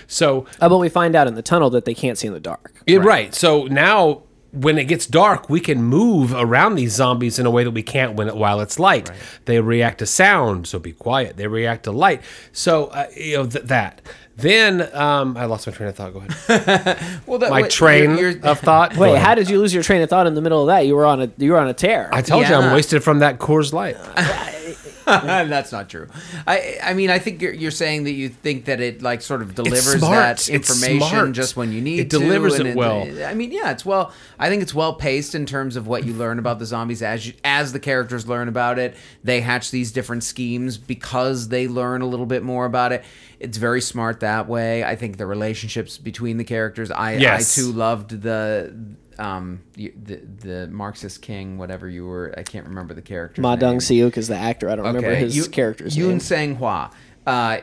So 0.07 0.47
Uh, 0.61 0.68
but 0.68 0.79
we 0.79 0.89
find 0.89 1.14
out 1.14 1.26
in 1.26 1.35
the 1.35 1.43
tunnel 1.43 1.70
that 1.70 1.85
they 1.85 1.95
can't 1.95 2.16
see 2.18 2.26
in 2.26 2.33
the 2.33 2.41
dark. 2.41 2.72
yeah, 2.87 2.99
right. 2.99 3.35
So 3.35 3.64
now, 3.64 4.22
when 4.53 4.79
it 4.79 4.85
gets 4.85 5.07
dark, 5.07 5.51
we 5.51 5.61
can 5.61 5.83
move 5.83 6.33
around 6.35 6.76
these 6.76 6.93
zombies 6.93 7.39
in 7.39 7.45
a 7.47 7.51
way 7.51 7.64
that 7.64 7.72
we 7.72 7.83
can't 7.83 8.14
when 8.14 8.29
it, 8.29 8.37
while 8.37 8.61
it's 8.61 8.79
light. 8.79 9.11
They 9.45 9.61
react 9.61 9.99
to 9.99 10.07
sound, 10.07 10.66
so 10.66 10.79
be 10.79 10.93
quiet. 10.93 11.37
They 11.37 11.47
react 11.47 11.85
to 11.85 11.93
light, 11.93 12.22
so 12.53 12.87
uh, 12.87 13.07
you 13.14 13.37
know 13.37 13.47
th- 13.47 13.64
that. 13.66 14.01
Then 14.37 14.89
um, 14.95 15.37
I 15.37 15.47
lost 15.47 15.66
my 15.66 15.72
train 15.72 15.89
of 15.89 15.97
thought. 15.97 16.12
Go 16.14 16.20
ahead. 16.20 16.99
well, 17.26 17.41
that, 17.41 17.51
My 17.51 17.62
wait, 17.62 17.70
train 17.72 18.11
you're- 18.16 18.35
you're- 18.35 18.41
of 18.43 18.61
thought. 18.61 18.97
Wait, 18.97 19.16
how 19.18 19.35
did 19.35 19.51
you 19.51 19.59
lose 19.59 19.74
your 19.74 19.83
train 19.83 20.01
of 20.01 20.09
thought 20.09 20.26
in 20.29 20.35
the 20.35 20.41
middle 20.41 20.61
of 20.62 20.68
that? 20.68 20.87
You 20.87 20.95
were 20.97 21.05
on 21.07 21.20
a 21.20 21.31
you 21.39 21.51
were 21.53 21.59
on 21.59 21.66
a 21.68 21.74
tear. 21.74 22.09
I 22.12 22.22
told 22.22 22.47
you 22.49 22.55
I'm 22.55 22.72
wasted 22.72 23.03
from 23.05 23.18
that 23.18 23.39
Coors 23.39 23.72
Light. 23.72 23.97
That's 25.48 25.72
not 25.72 25.88
true. 25.88 26.09
I 26.46 26.78
I 26.82 26.94
mean 26.94 27.11
I 27.11 27.18
think 27.18 27.40
you're, 27.42 27.52
you're 27.52 27.70
saying 27.70 28.04
that 28.04 28.12
you 28.12 28.28
think 28.28 28.66
that 28.66 28.80
it 28.80 29.02
like 29.02 29.22
sort 29.22 29.42
of 29.42 29.54
delivers 29.54 30.00
that 30.00 30.48
information 30.48 31.32
just 31.34 31.56
when 31.56 31.72
you 31.72 31.80
need 31.80 32.00
It 32.00 32.11
to. 32.11 32.18
delivers 32.18 32.59
and 32.59 32.68
it 32.68 32.76
well. 32.76 33.02
I 33.24 33.34
mean, 33.34 33.50
yeah, 33.52 33.70
it's 33.70 33.84
well. 33.84 34.12
I 34.38 34.48
think 34.48 34.62
it's 34.62 34.74
well 34.74 34.94
paced 34.94 35.34
in 35.34 35.46
terms 35.46 35.76
of 35.76 35.86
what 35.86 36.04
you 36.04 36.12
learn 36.14 36.38
about 36.38 36.59
the 36.59 36.66
zombies 36.66 37.02
as 37.02 37.26
you, 37.26 37.32
as 37.44 37.72
the 37.72 37.80
characters 37.80 38.28
learn 38.28 38.48
about 38.48 38.78
it. 38.78 38.96
They 39.24 39.40
hatch 39.40 39.70
these 39.70 39.92
different 39.92 40.24
schemes 40.24 40.78
because 40.78 41.48
they 41.48 41.68
learn 41.68 42.02
a 42.02 42.06
little 42.06 42.26
bit 42.26 42.42
more 42.42 42.64
about 42.66 42.92
it. 42.92 43.04
It's 43.40 43.56
very 43.56 43.80
smart 43.80 44.20
that 44.20 44.48
way. 44.48 44.84
I 44.84 44.96
think 44.96 45.16
the 45.16 45.26
relationships 45.26 45.96
between 45.98 46.36
the 46.38 46.44
characters. 46.44 46.90
I 46.90 47.14
Yes. 47.14 47.56
I 47.59 47.62
too 47.62 47.72
loved 47.72 48.20
the. 48.22 48.74
Um, 49.18 49.60
you- 49.76 49.92
the 50.02 50.16
the 50.40 50.68
Marxist 50.68 51.22
king, 51.22 51.58
whatever 51.58 51.88
you 51.88 52.06
were, 52.06 52.32
I 52.36 52.42
can't 52.42 52.66
remember 52.66 52.94
the 52.94 53.02
character. 53.02 53.42
Ma 53.42 53.56
Dong 53.56 53.78
Seok 53.78 54.16
is 54.16 54.28
the 54.28 54.36
actor. 54.36 54.68
I 54.70 54.76
don't 54.76 54.86
remember 54.86 55.14
his 55.14 55.36
Yu- 55.36 55.46
character's 55.48 55.96
Yoon 55.96 56.08
name. 56.08 56.20
Sang 56.20 56.56
Hwa. 56.56 56.92
Uh, 57.26 57.58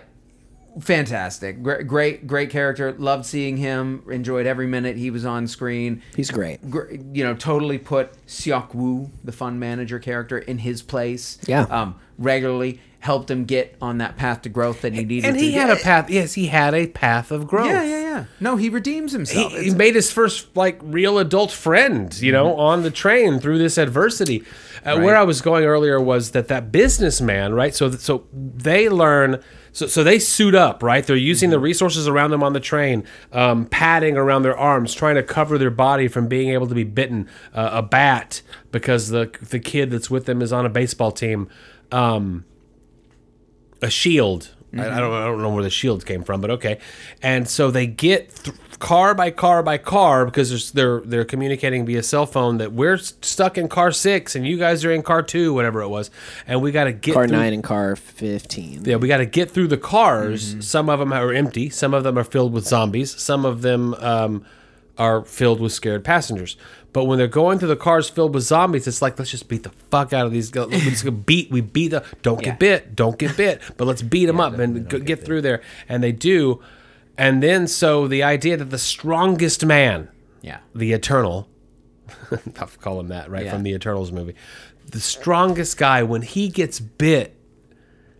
fantastic. 0.79 1.63
Great, 1.63 1.87
great, 1.87 2.27
great 2.27 2.49
character. 2.49 2.91
Loved 2.93 3.25
seeing 3.25 3.57
him. 3.57 4.03
Enjoyed 4.09 4.45
every 4.45 4.67
minute 4.67 4.97
he 4.97 5.09
was 5.11 5.25
on 5.25 5.47
screen. 5.47 6.01
He's 6.15 6.31
great. 6.31 6.69
Gr- 6.69 6.91
You 7.13 7.23
know, 7.23 7.33
totally 7.35 7.77
put 7.77 8.13
Seok 8.27 8.73
Woo, 8.75 9.11
the 9.23 9.31
fund 9.31 9.59
manager 9.59 9.99
character, 9.99 10.37
in 10.37 10.59
his 10.59 10.81
place. 10.81 11.37
Yeah. 11.47 11.61
Um, 11.63 11.95
regularly 12.17 12.79
helped 13.05 13.29
him 13.31 13.45
get 13.45 13.75
on 13.81 13.99
that 13.99 14.17
path 14.17 14.41
to 14.41 14.49
growth 14.49 14.81
that 14.81 14.93
he 14.93 15.05
needed. 15.05 15.27
and 15.29 15.37
he 15.39 15.53
had 15.53 15.67
get. 15.67 15.79
a 15.79 15.83
path. 15.83 16.09
Yes, 16.09 16.33
he 16.33 16.47
had 16.47 16.73
a 16.73 16.87
path 16.87 17.31
of 17.31 17.47
growth. 17.47 17.67
Yeah, 17.67 17.83
yeah, 17.83 17.99
yeah. 18.01 18.25
No, 18.39 18.55
he 18.55 18.67
redeems 18.69 19.11
himself. 19.13 19.51
he 19.51 19.57
It's- 19.59 19.75
made 19.75 19.95
his 19.95 20.11
first 20.11 20.55
like 20.55 20.79
real 20.83 21.17
adult 21.19 21.51
friend, 21.51 22.13
you 22.21 22.31
know, 22.31 22.55
on 22.57 22.83
the 22.83 22.91
train 22.91 23.39
through 23.39 23.57
this 23.59 23.77
adversity. 23.77 24.43
Uh, 24.85 24.99
Where 24.99 25.15
I 25.17 25.23
was 25.23 25.41
going 25.41 25.65
earlier 25.65 25.99
was 25.99 26.31
that 26.31 26.47
that 26.49 26.71
businessman, 26.71 27.53
right? 27.53 27.73
So, 27.73 27.91
so 27.91 28.25
they 28.33 28.89
learn. 28.89 29.41
So, 29.71 29.87
so 29.87 30.03
they 30.03 30.19
suit 30.19 30.55
up, 30.55 30.81
right? 30.83 31.05
They're 31.05 31.15
using 31.17 31.49
the 31.49 31.59
resources 31.59 32.07
around 32.07 32.31
them 32.31 32.41
on 32.43 32.53
the 32.53 32.59
train, 32.61 33.03
um, 33.33 33.65
padding 33.65 34.15
around 34.15 34.43
their 34.43 34.57
arms, 34.57 34.93
trying 34.93 35.15
to 35.15 35.23
cover 35.23 35.57
their 35.57 35.69
body 35.71 36.07
from 36.07 36.27
being 36.27 36.49
able 36.51 36.67
to 36.67 36.75
be 36.75 36.85
bitten. 36.85 37.27
Uh, 37.53 37.69
a 37.73 37.81
bat 37.81 38.41
because 38.71 39.09
the 39.09 39.29
the 39.49 39.59
kid 39.59 39.91
that's 39.91 40.09
with 40.09 40.25
them 40.27 40.41
is 40.41 40.53
on 40.53 40.65
a 40.65 40.69
baseball 40.69 41.11
team. 41.11 41.49
Um, 41.91 42.45
a 43.81 43.89
shield. 43.89 44.51
I, 44.77 44.87
I 44.89 44.99
don't 44.99 45.13
I 45.13 45.25
don't 45.25 45.41
know 45.41 45.53
where 45.53 45.63
the 45.63 45.69
shield 45.69 46.05
came 46.05 46.23
from, 46.23 46.41
but 46.41 46.51
okay. 46.51 46.79
And 47.21 47.47
so 47.47 47.71
they 47.71 47.87
get 47.87 48.35
th- 48.35 48.57
car 48.79 49.15
by 49.15 49.31
car 49.31 49.63
by 49.63 49.77
car 49.77 50.25
because 50.25 50.49
there's, 50.49 50.71
they're 50.71 50.99
they're 50.99 51.23
communicating 51.23 51.85
via 51.85 52.03
cell 52.03 52.25
phone 52.25 52.57
that 52.57 52.73
we're 52.73 52.97
stuck 52.97 53.57
in 53.57 53.69
car 53.69 53.93
six 53.93 54.35
and 54.35 54.45
you 54.45 54.57
guys 54.57 54.83
are 54.83 54.91
in 54.91 55.01
car 55.01 55.23
two, 55.23 55.53
whatever 55.53 55.81
it 55.81 55.87
was, 55.87 56.11
and 56.45 56.61
we 56.61 56.71
got 56.71 56.85
to 56.85 56.91
get 56.91 57.13
Car 57.13 57.25
through, 57.25 57.37
nine 57.37 57.53
and 57.53 57.63
car 57.63 57.95
fifteen. 57.95 58.83
Yeah, 58.83 58.97
we 58.97 59.07
got 59.07 59.17
to 59.17 59.25
get 59.25 59.49
through 59.49 59.67
the 59.67 59.77
cars. 59.77 60.57
Some 60.67 60.89
of 60.89 60.99
them 60.99 61.13
are 61.13 61.31
empty. 61.31 61.69
Some 61.69 61.93
of 61.93 62.03
them 62.03 62.17
are 62.17 62.25
filled 62.25 62.51
with 62.51 62.67
zombies. 62.67 63.17
Some 63.17 63.45
of 63.45 63.61
them 63.61 63.93
um, 63.95 64.45
are 64.97 65.23
filled 65.23 65.61
with 65.61 65.71
scared 65.71 66.03
passengers. 66.03 66.57
But 66.95 67.05
when 67.07 67.17
they're 67.17 67.27
going 67.27 67.59
through 67.59 67.67
the 67.67 67.75
cars 67.75 68.09
filled 68.09 68.33
with 68.33 68.43
zombies, 68.43 68.87
it's 68.87 69.01
like 69.01 69.19
let's 69.19 69.29
just 69.29 69.49
beat 69.49 69.63
the 69.63 69.71
fuck 69.91 70.13
out 70.13 70.25
of 70.25 70.31
these. 70.31 70.49
guys. 70.49 70.67
Let's 70.69 71.01
just 71.01 71.25
beat. 71.25 71.51
We 71.51 71.59
beat 71.59 71.89
the. 71.89 72.05
Don't 72.21 72.39
Yeah. 72.41 72.51
get 72.51 72.59
bit. 72.59 72.95
Don't 72.95 73.19
get 73.19 73.35
bit. 73.35 73.61
But 73.75 73.83
let's 73.85 74.01
beat 74.01 74.27
them 74.27 74.39
up 74.39 74.57
and 74.57 74.87
go- 74.87 74.99
get 74.99 75.25
through 75.25 75.41
there. 75.41 75.61
And 75.89 76.01
they 76.01 76.13
do. 76.13 76.61
And 77.17 77.43
then 77.43 77.67
so 77.67 78.07
the 78.07 78.23
idea 78.23 78.55
that 78.55 78.69
the 78.69 78.77
strongest 78.77 79.65
man, 79.65 80.07
yeah. 80.41 80.59
the 80.73 80.93
Eternal, 80.93 81.49
I'll 82.59 82.67
call 82.79 83.01
him 83.01 83.09
that, 83.09 83.29
right 83.29 83.43
Yeah. 83.43 83.51
from 83.51 83.63
the 83.63 83.73
Eternals 83.73 84.13
movie. 84.13 84.35
The 84.89 85.01
strongest 85.01 85.77
guy, 85.77 86.01
when 86.01 86.21
he 86.21 86.47
gets 86.47 86.79
bit, 86.79 87.35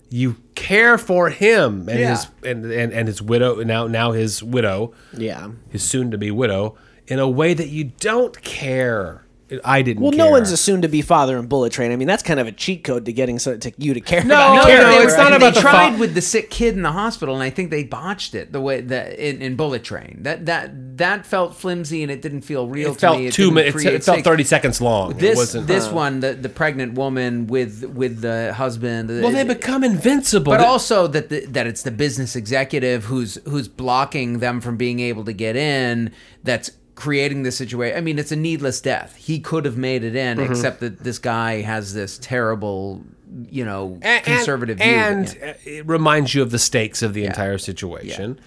you 0.09 0.36
care 0.55 0.97
for 0.97 1.30
him 1.30 1.88
and 1.88 1.97
Yeah. 1.99 2.09
his 2.09 2.28
and, 2.43 2.65
and 2.65 2.91
and 2.91 3.07
his 3.07 3.21
widow 3.21 3.63
now 3.63 3.88
now 3.88 4.11
his 4.11 4.43
widow, 4.43 4.93
Yeah. 5.15 5.51
his 5.69 5.82
soon 5.84 6.11
to 6.11 6.17
be 6.17 6.30
widow, 6.30 6.76
in 7.08 7.20
a 7.20 7.28
way 7.30 7.53
that 7.53 7.70
you 7.70 7.86
don't 7.99 8.39
care. 8.41 9.22
I 9.64 9.84
didn't. 9.84 10.01
Well, 10.01 10.12
no 10.12 10.32
one's 10.32 10.51
a 10.51 10.58
soon-to-be 10.58 11.03
father 11.03 11.38
in 11.38 11.45
Bullet 11.45 11.72
Train. 11.72 11.91
I 11.91 11.97
mean, 11.97 12.08
that's 12.08 12.24
kind 12.24 12.39
of 12.39 12.47
a 12.47 12.51
cheat 12.51 12.84
code 12.84 13.06
to 13.06 13.14
getting 13.14 13.38
so, 13.38 13.56
to 13.56 13.72
you 13.78 13.93
to 13.93 14.01
care. 14.01 14.24
No, 14.24 14.34
about 14.34 14.56
no, 14.56 14.64
care- 14.66 14.82
no, 14.82 14.89
they 14.89 15.03
it's 15.03 15.12
were- 15.12 15.18
not 15.20 15.30
they 15.30 15.36
about 15.36 15.53
the 15.53 15.62
tried 15.62 15.93
fa- 15.93 15.99
with 15.99 16.16
the 16.16 16.22
sick 16.24 16.49
kid 16.49 16.74
in 16.76 16.82
the 16.82 16.91
hospital, 16.91 17.36
and 17.36 17.43
I 17.43 17.51
think 17.51 17.70
they 17.70 17.84
botched 17.84 18.34
it 18.34 18.51
the 18.51 18.60
way 18.60 18.82
that 18.82 19.20
in, 19.20 19.43
in 19.43 19.56
Bullet 19.56 19.84
Train. 19.84 20.18
That 20.24 20.47
that 20.47 20.97
that 20.97 21.28
felt 21.28 21.56
flimsy 21.56 22.01
and 22.01 22.12
it 22.12 22.24
didn't 22.24 22.41
feel 22.41 22.68
real 22.68 22.89
It 22.89 22.93
to 22.95 22.99
felt 22.99 23.20
me. 23.20 23.30
two 23.30 23.43
didn't 23.43 23.53
minutes. 23.53 23.76
create 23.76 23.93
It 23.93 24.03
felt 24.03 24.24
thirty 24.24 24.43
seconds 24.43 24.82
long. 24.82 25.12
it 25.12 25.20
This 25.20 25.38
wasn't. 25.38 25.68
this 25.68 25.86
oh. 25.89 25.93
one, 25.93 26.22
the 26.22 26.34
the 26.34 26.49
pregnant 26.49 26.95
woman 26.95 27.45
with 27.45 27.84
with 27.86 28.22
the 28.22 28.51
husband. 28.58 29.10
well, 29.10 29.30
they 29.32 29.41
uh, 29.41 29.45
become 29.45 29.84
invincible. 29.84 30.53
but 30.53 30.58
They- 30.58 30.66
also 30.66 31.06
that 31.06 31.30
the, 31.30 31.45
that 31.45 31.68
it's 31.68 31.84
the 31.84 31.91
business 31.91 32.36
executive 32.36 33.06
who's 33.06 33.36
who's 33.47 33.68
blocking 33.68 34.39
them 34.39 34.60
from 34.60 34.76
being 34.76 34.99
able 35.01 35.24
to 35.26 35.34
get 35.34 35.56
in. 35.56 36.12
That's 36.43 36.72
creating 36.96 37.43
this 37.43 37.58
situation. 37.58 37.98
I 37.98 38.02
mean, 38.02 38.18
it's 38.18 38.32
a 38.32 38.36
needless 38.36 38.82
death. 38.82 39.16
He 39.18 39.39
could 39.39 39.66
have 39.66 39.78
made 39.78 40.04
it 40.04 40.16
in, 40.16 40.39
except 40.39 40.80
that 40.80 41.00
this 41.04 41.20
guy 41.20 41.62
has 41.62 41.93
this 41.93 42.18
terrible, 42.18 43.04
you 43.50 43.66
know, 43.66 44.00
and, 44.02 44.24
conservative 44.24 44.78
view. 44.78 44.86
and, 44.88 45.28
of 45.28 45.68
it. 45.68 45.86
reminds 45.88 46.34
you 46.34 46.41
of 46.41 46.52
the 46.52 46.60
stakes 46.60 47.02
of 47.02 47.14
the 47.14 47.26
entire 47.26 47.58
situation. 47.58 48.39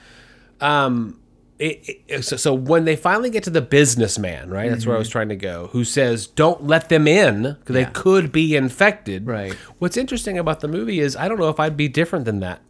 Um, 0.60 1.20
it, 1.58 2.00
it- 2.08 2.24
so, 2.24 2.36
so 2.36 2.54
when 2.54 2.84
they 2.84 2.96
finally 2.96 3.30
get 3.30 3.42
to 3.44 3.50
the 3.50 3.60
businessman, 3.60 4.48
right? 4.48 4.70
That's 4.70 4.86
where 4.86 4.94
I 4.96 4.98
was 4.98 5.08
trying 5.08 5.28
to 5.28 5.36
go. 5.36 5.68
Who 5.72 5.84
says, 5.84 6.26
"Don't 6.26 6.64
let 6.66 6.88
them 6.88 7.06
in 7.08 7.56
because 7.60 7.74
they 7.74 7.82
Mm-hmm. 7.84 7.92
Could 7.92 8.32
be 8.32 8.54
infected." 8.56 9.26
Right. 9.26 9.52
What's 9.78 9.96
interesting 9.96 10.38
about 10.38 10.60
the 10.60 10.68
movie 10.68 11.00
is 11.00 11.16
I 11.16 11.28
don't 11.28 11.38
know 11.38 11.48
if 11.48 11.58
I'd 11.60 11.76
be 11.76 11.88
different 11.88 12.24
than 12.24 12.40
that. 12.40 12.60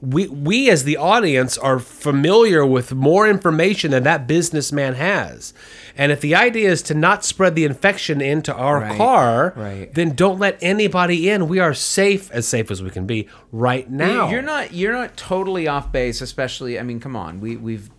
We 0.00 0.28
we 0.28 0.70
as 0.70 0.84
the 0.84 0.96
audience 0.96 1.58
are 1.58 1.80
familiar 1.80 2.64
with 2.64 2.94
more 2.94 3.28
information 3.28 3.90
than 3.90 4.04
that 4.04 4.28
businessman 4.28 4.94
has. 4.94 5.52
And 5.96 6.12
if 6.12 6.20
the 6.20 6.36
idea 6.36 6.70
is 6.70 6.82
to 6.82 6.94
not 6.94 7.24
spread 7.24 7.56
the 7.56 7.64
infection 7.64 8.20
into 8.20 8.54
our 8.54 8.78
Right. 8.80 8.96
car, 8.96 9.52
Right. 9.56 9.92
then 9.92 10.14
don't 10.14 10.38
let 10.38 10.56
anybody 10.62 11.28
in. 11.28 11.48
We 11.48 11.58
are 11.58 11.74
safe, 11.74 12.30
as 12.30 12.46
safe 12.46 12.70
as 12.70 12.80
we 12.80 12.90
can 12.90 13.06
be 13.06 13.26
right 13.50 13.90
now. 13.90 14.30
You're 14.30 14.40
not 14.42 14.72
you're 14.72 14.92
not 14.92 15.16
totally 15.16 15.66
off 15.66 15.90
base, 15.90 16.20
especially. 16.20 16.78
I 16.78 16.84
mean, 16.84 17.00
come 17.00 17.16
on, 17.16 17.40
we 17.40 17.56
we've 17.56 17.90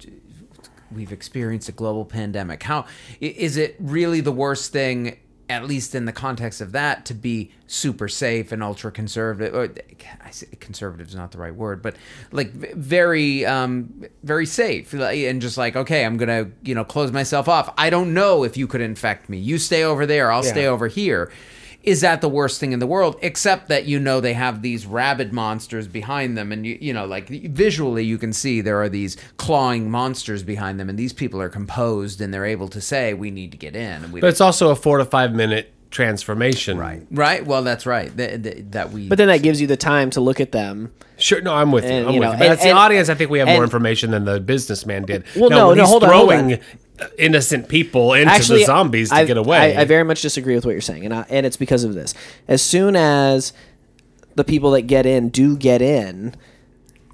we've 0.96 1.12
experienced 1.12 1.68
a 1.68 1.74
global 1.74 2.06
pandemic. 2.06 2.64
How 2.64 2.86
is 3.20 3.58
it 3.58 3.76
really 3.78 4.22
the 4.22 4.32
worst 4.32 4.72
thing? 4.72 5.18
At 5.50 5.66
least 5.66 5.96
in 5.96 6.06
the 6.06 6.12
context 6.12 6.62
of 6.62 6.74
that, 6.74 7.06
to 7.06 7.16
be 7.16 7.52
super 7.66 8.08
safe 8.08 8.52
and 8.52 8.62
ultra 8.62 8.92
conservative. 8.92 9.56
Or, 9.56 9.74
I 10.24 10.30
say 10.30 10.48
conservative 10.60 11.08
is 11.08 11.16
not 11.16 11.32
the 11.32 11.40
right 11.40 11.56
word, 11.56 11.82
but 11.82 11.96
like 12.32 12.52
very, 12.54 13.46
um, 13.48 14.06
very 14.24 14.46
safe, 14.46 14.94
and 14.94 15.42
just 15.42 15.58
like 15.58 15.76
okay, 15.76 16.06
I'm 16.06 16.18
gonna 16.18 16.52
you 16.64 16.76
know 16.76 16.86
close 16.86 17.12
myself 17.12 17.50
off. 17.50 17.74
I 17.78 17.90
don't 17.90 18.14
know 18.14 18.44
if 18.44 18.58
you 18.58 18.68
could 18.68 18.82
infect 18.82 19.28
me. 19.28 19.40
You 19.40 19.58
stay 19.58 19.84
over 19.84 20.06
there. 20.06 20.32
I'll 20.32 20.44
stay 20.44 20.68
over 20.68 20.88
here 20.88 21.32
is 21.84 22.02
that 22.02 22.20
the 22.22 22.30
worst 22.30 22.60
thing 22.60 22.72
in 22.74 22.80
the 22.80 22.88
world 22.88 23.16
except 23.22 23.70
that 23.70 23.86
you 23.86 24.00
know 24.00 24.20
they 24.20 24.34
have 24.34 24.62
these 24.62 24.86
rabid 24.86 25.32
monsters 25.32 25.88
behind 25.88 26.38
them 26.38 26.52
and 26.52 26.66
you 26.66 26.78
you 26.82 26.94
know 26.94 27.06
like 27.06 27.30
visually 27.30 28.04
you 28.04 28.18
can 28.18 28.34
see 28.34 28.60
there 28.62 28.82
are 28.82 28.90
these 28.90 29.16
clawing 29.38 29.90
monsters 29.90 30.44
behind 30.44 30.80
them 30.80 30.90
and 30.90 31.00
these 31.00 31.14
people 31.14 31.42
are 31.42 31.50
composed 31.50 32.20
and 32.20 32.34
they're 32.34 32.46
able 32.46 32.68
to 32.68 32.82
say 32.82 33.14
we 33.14 33.32
need 33.32 33.52
to 33.52 33.58
get 33.58 33.76
in 33.76 34.04
and 34.04 34.12
we 34.12 34.20
but 34.20 34.28
it's 34.28 34.42
also 34.42 34.70
a 34.72 34.76
four 34.76 34.98
to 34.98 35.06
five 35.06 35.34
minute 35.34 35.72
transformation. 35.90 36.78
right 36.78 37.06
right 37.12 37.46
well 37.46 37.64
that's 37.64 37.86
right 37.86 38.16
that, 38.18 38.44
that, 38.44 38.72
that 38.74 38.92
we 38.92 39.08
But 39.08 39.18
then 39.18 39.28
that 39.30 39.42
gives 39.42 39.60
you 39.62 39.66
the 39.68 39.78
time 39.78 40.10
to 40.12 40.22
look 40.22 40.40
at 40.40 40.52
them. 40.52 40.92
Sure. 41.18 41.42
No, 41.42 41.54
I'm 41.54 41.72
with 41.74 41.84
you. 41.84 41.90
And, 41.90 42.08
I'm 42.08 42.14
you 42.14 42.20
with 42.22 42.28
know, 42.28 42.34
you. 42.34 42.38
But 42.40 42.48
and- 42.48 42.60
as 42.60 42.64
the 42.64 42.72
audience, 42.72 43.10
I 43.10 43.16
think 43.16 43.30
we 43.30 43.40
have 43.40 43.48
more 43.50 43.64
information 43.64 44.12
than 44.12 44.24
the 44.24 44.40
businessman 44.40 45.04
did. 45.04 45.26
Well, 45.36 45.50
Now, 45.50 45.58
no, 45.58 45.68
when 45.70 45.78
no, 45.78 45.84
he's 45.84 45.90
hold 45.90 46.04
on, 46.06 46.14
hold 46.14 46.32
on. 46.32 46.60
Innocent 47.18 47.70
people 47.70 48.14
into 48.14 48.32
Actually, 48.32 48.60
the 48.60 48.66
zombies 48.66 49.10
to 49.10 49.16
I, 49.16 49.26
get 49.26 49.38
away. 49.38 49.76
I, 49.76 49.82
I 49.82 49.86
very 49.86 50.04
much 50.04 50.22
disagree 50.22 50.56
with 50.56 50.66
what 50.66 50.72
you're 50.72 50.82
saying, 50.82 51.06
and 51.06 51.14
I, 51.14 51.26
and 51.30 51.46
it's 51.46 51.58
because 51.58 51.84
of 51.84 51.94
this. 51.94 52.14
As 52.48 52.62
soon 52.62 52.96
as 52.96 53.54
the 54.36 54.44
people 54.44 54.72
that 54.72 54.84
get 54.84 55.06
in 55.06 55.30
do 55.30 55.58
get 55.58 55.82
in, 55.82 56.36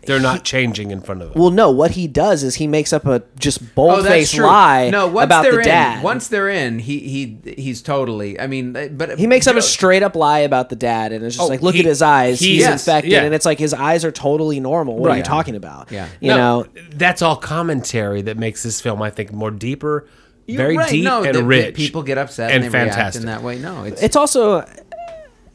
They're 0.05 0.19
not 0.19 0.43
changing 0.43 0.91
in 0.91 1.01
front 1.01 1.21
of 1.21 1.33
them. 1.33 1.41
well, 1.41 1.51
no, 1.51 1.71
what 1.71 1.91
he 1.91 2.07
does 2.07 2.43
is 2.43 2.55
he 2.55 2.67
makes 2.67 2.93
up 2.93 3.05
a 3.05 3.23
just 3.39 3.61
Oh, 3.61 3.65
bold 3.75 3.97
that's 3.99 4.07
faced 4.07 4.35
true. 4.35 4.45
lie 4.45 4.89
no, 4.89 5.07
once 5.07 5.25
about 5.25 5.43
they're 5.43 5.51
the 5.53 5.59
in, 5.59 5.65
dad. 5.65 6.03
Once 6.03 6.27
they're 6.27 6.49
in, 6.49 6.79
he 6.79 6.99
he 7.43 7.53
he's 7.57 7.81
totally. 7.81 8.39
I 8.39 8.47
mean, 8.47 8.75
eh, 8.75 8.87
but 8.89 9.17
he 9.19 9.27
makes 9.27 9.47
up 9.47 9.55
a 9.55 9.61
straight 9.61 10.03
up 10.03 10.15
lie 10.15 10.39
about 10.39 10.69
the 10.69 10.75
dad, 10.75 11.11
and 11.11 11.23
it's 11.25 11.35
just 11.35 11.45
Oh, 11.45 11.49
like, 11.49 11.61
look 11.61 11.75
he- 11.75 11.81
at 11.81 11.85
his 11.85 12.01
eyes, 12.01 12.39
he- 12.39 12.53
he's 12.53 12.61
yes, 12.61 12.87
infected, 12.87 13.11
yeah. 13.11 13.23
and 13.23 13.33
it's 13.33 13.45
like 13.45 13.59
his 13.59 13.73
eyes 13.73 14.05
are 14.05 14.11
totally 14.11 14.59
normal. 14.59 14.97
What 14.97 15.09
are 15.11 15.15
you 15.15 15.19
Right. 15.21 15.25
talking 15.25 15.55
about? 15.55 15.91
Yeah. 15.91 16.07
you 16.19 16.29
No, 16.29 16.37
know, 16.61 16.65
that's 16.95 17.21
all 17.21 17.35
commentary 17.35 18.21
that 18.23 18.37
makes 18.37 18.63
this 18.63 18.81
film, 18.81 19.01
I 19.01 19.09
think, 19.09 19.31
more 19.33 19.51
deeper, 19.51 20.07
You're 20.47 20.57
very 20.57 20.77
right. 20.77 20.89
deep 20.89 21.03
no, 21.03 21.17
and 21.23 21.27
that- 21.27 21.33
that 21.39 21.43
rich. 21.43 21.75
People 21.75 22.03
get 22.03 22.17
upset 22.17 22.51
and 22.51 22.63
and, 22.63 22.73
they 22.73 22.77
react 22.77 22.93
fantastic. 22.95 23.21
in 23.21 23.25
that 23.27 23.41
way. 23.43 23.57
No, 23.59 23.83
it's, 23.83 24.01
it's 24.01 24.15
also 24.15 24.65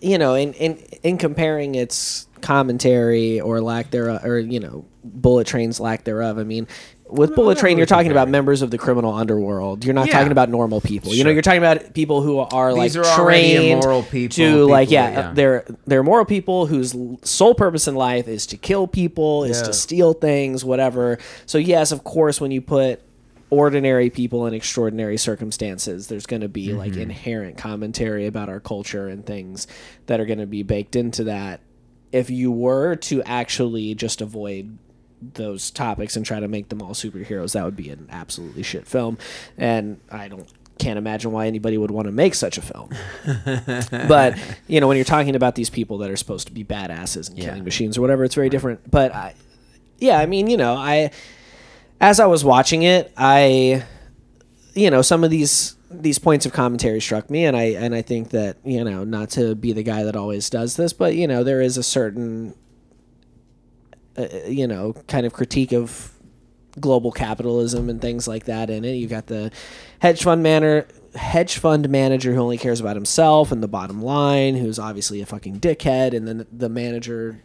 you 0.03 0.17
know 0.19 0.35
in 0.35 0.53
in 0.55 0.79
in 1.03 1.19
comparing 1.19 1.75
its 1.75 2.27
commentary 2.43 3.41
or 3.41 3.61
lack 3.61 3.91
thereof 3.91 4.25
or 4.25 4.39
you 4.39 4.61
know 4.61 4.85
bullet 5.05 5.47
train's 5.47 5.81
lack 5.81 6.05
thereof 6.05 6.39
i 6.39 6.45
mean 6.45 6.67
with 7.09 7.35
bullet 7.35 7.59
train 7.59 7.77
you're 7.77 7.87
talking 7.87 8.13
about 8.13 8.29
members 8.29 8.63
of 8.63 8.71
the 8.71 8.79
criminal 8.79 9.13
underworld 9.15 9.85
you're 9.85 9.95
not 9.95 10.07
Yeah. 10.07 10.13
talking 10.13 10.31
about 10.33 10.49
normal 10.49 10.81
people 10.81 11.13
you 11.15 11.25
know 11.25 11.31
you're 11.31 11.43
talking 11.43 11.59
about 11.59 11.93
people 11.95 12.23
who 12.23 12.39
are 12.39 12.73
like 12.73 12.95
are 12.95 13.03
trained 13.17 13.81
people, 13.83 14.03
to 14.03 14.09
people 14.11 14.69
like 14.69 14.91
yeah, 14.91 15.11
yeah. 15.11 15.33
they're 15.35 15.65
they're 15.87 16.03
moral 16.05 16.25
people 16.25 16.67
whose 16.67 16.95
sole 17.23 17.55
purpose 17.55 17.89
in 17.89 17.97
life 17.97 18.29
is 18.29 18.47
to 18.49 18.57
kill 18.57 18.87
people 18.87 19.43
is 19.45 19.59
Yeah. 19.59 19.65
to 19.67 19.73
steal 19.73 20.13
things 20.13 20.65
whatever 20.65 21.19
so 21.47 21.59
yes 21.59 21.91
of 21.91 22.05
course 22.05 22.41
when 22.41 22.53
you 22.53 22.61
put 22.61 23.01
ordinary 23.49 24.11
people 24.11 24.47
in 24.47 24.55
extraordinary 24.55 25.17
circumstances 25.17 26.07
there's 26.07 26.27
going 26.27 26.43
to 26.43 26.49
be 26.49 26.73
like 26.73 26.93
Mm-hmm. 26.93 27.01
inherent 27.01 27.57
commentary 27.59 28.27
about 28.27 28.49
our 28.49 28.61
culture 28.61 29.09
and 29.09 29.27
things 29.27 29.67
that 30.07 30.21
are 30.21 30.27
going 30.27 30.39
to 30.39 30.47
be 30.47 30.63
baked 30.63 30.95
into 30.95 31.25
that 31.25 31.61
if 32.13 32.31
you 32.31 32.51
were 32.51 32.97
to 32.97 33.23
actually 33.23 33.95
just 33.95 34.21
avoid 34.21 34.79
those 35.21 35.71
topics 35.71 36.17
and 36.17 36.25
try 36.25 36.41
to 36.41 36.49
make 36.49 36.71
them 36.71 36.81
all 36.81 36.93
superheroes 36.93 37.53
that 37.53 37.65
would 37.65 37.77
be 37.77 37.91
an 37.91 38.09
absolutely 38.11 38.63
shit 38.63 38.87
film. 38.87 39.19
And 39.59 40.01
i 40.11 40.29
don't 40.29 40.49
can't 40.79 40.97
imagine 40.97 41.31
why 41.31 41.47
anybody 41.47 41.77
would 41.77 41.91
want 41.91 42.07
to 42.07 42.13
make 42.13 42.35
such 42.35 42.57
a 42.57 42.63
film. 42.63 42.89
But 44.09 44.39
you 44.67 44.81
know 44.81 44.89
when 44.89 44.97
you're 44.97 45.05
talking 45.05 45.37
about 45.37 45.55
these 45.55 45.69
people 45.69 45.99
that 45.99 46.11
are 46.11 46.17
supposed 46.17 46.47
to 46.47 46.55
be 46.55 46.65
badasses 46.65 47.29
and 47.29 47.39
killing 47.39 47.65
machines 47.65 47.99
or 47.99 48.01
whatever 48.01 48.25
it's 48.25 48.35
very 48.35 48.49
different. 48.49 48.91
But 48.91 49.15
i 49.15 49.35
yeah 49.99 50.19
i 50.19 50.25
mean 50.25 50.49
you 50.49 50.57
know 50.57 50.75
i 50.75 51.11
as 52.01 52.19
I 52.19 52.27
was 52.27 52.45
watching 52.45 52.83
it, 52.83 53.13
I, 53.17 53.85
you 54.75 54.91
know, 54.91 55.03
some 55.03 55.23
of 55.23 55.31
these 55.31 55.77
these 55.91 56.19
points 56.19 56.47
of 56.47 56.53
commentary 56.53 57.01
struck 57.01 57.29
me, 57.31 57.45
and 57.45 57.57
I 57.57 57.65
and 57.65 57.95
I 57.95 58.03
think 58.03 58.31
that 58.31 58.59
you 58.65 58.85
know, 58.85 59.05
not 59.05 59.31
to 59.31 59.55
be 59.55 59.73
the 59.73 59.83
guy 59.83 60.05
that 60.05 60.17
always 60.17 60.49
does 60.49 60.77
this, 60.77 60.93
but 60.93 61.17
you 61.17 61.27
know, 61.27 61.43
there 61.43 61.61
is 61.61 61.77
a 61.77 61.83
certain, 61.83 62.55
uh, 64.17 64.29
you 64.47 64.67
know, 64.67 64.95
kind 65.09 65.27
of 65.27 65.33
critique 65.33 65.73
of 65.73 66.13
global 66.79 67.11
capitalism 67.11 67.91
and 67.91 68.01
things 68.01 68.29
like 68.29 68.45
that 68.45 68.71
in 68.71 68.85
it. 68.85 68.93
You 68.93 69.09
got 69.09 69.27
the 69.27 69.51
hedge 69.99 70.23
fund 70.23 70.43
manner 70.43 70.87
hedge 71.17 71.59
fund 71.59 71.89
manager 71.89 72.33
who 72.35 72.41
only 72.41 72.59
cares 72.59 72.81
about 72.81 72.95
himself 72.95 73.51
and 73.51 73.63
the 73.63 73.69
bottom 73.69 74.01
line, 74.01 74.57
who's 74.57 74.79
obviously 74.79 75.21
a 75.21 75.27
fucking 75.27 75.59
dickhead, 75.59 76.15
and 76.15 76.29
then 76.29 76.47
the 76.53 76.69
manager 76.69 77.43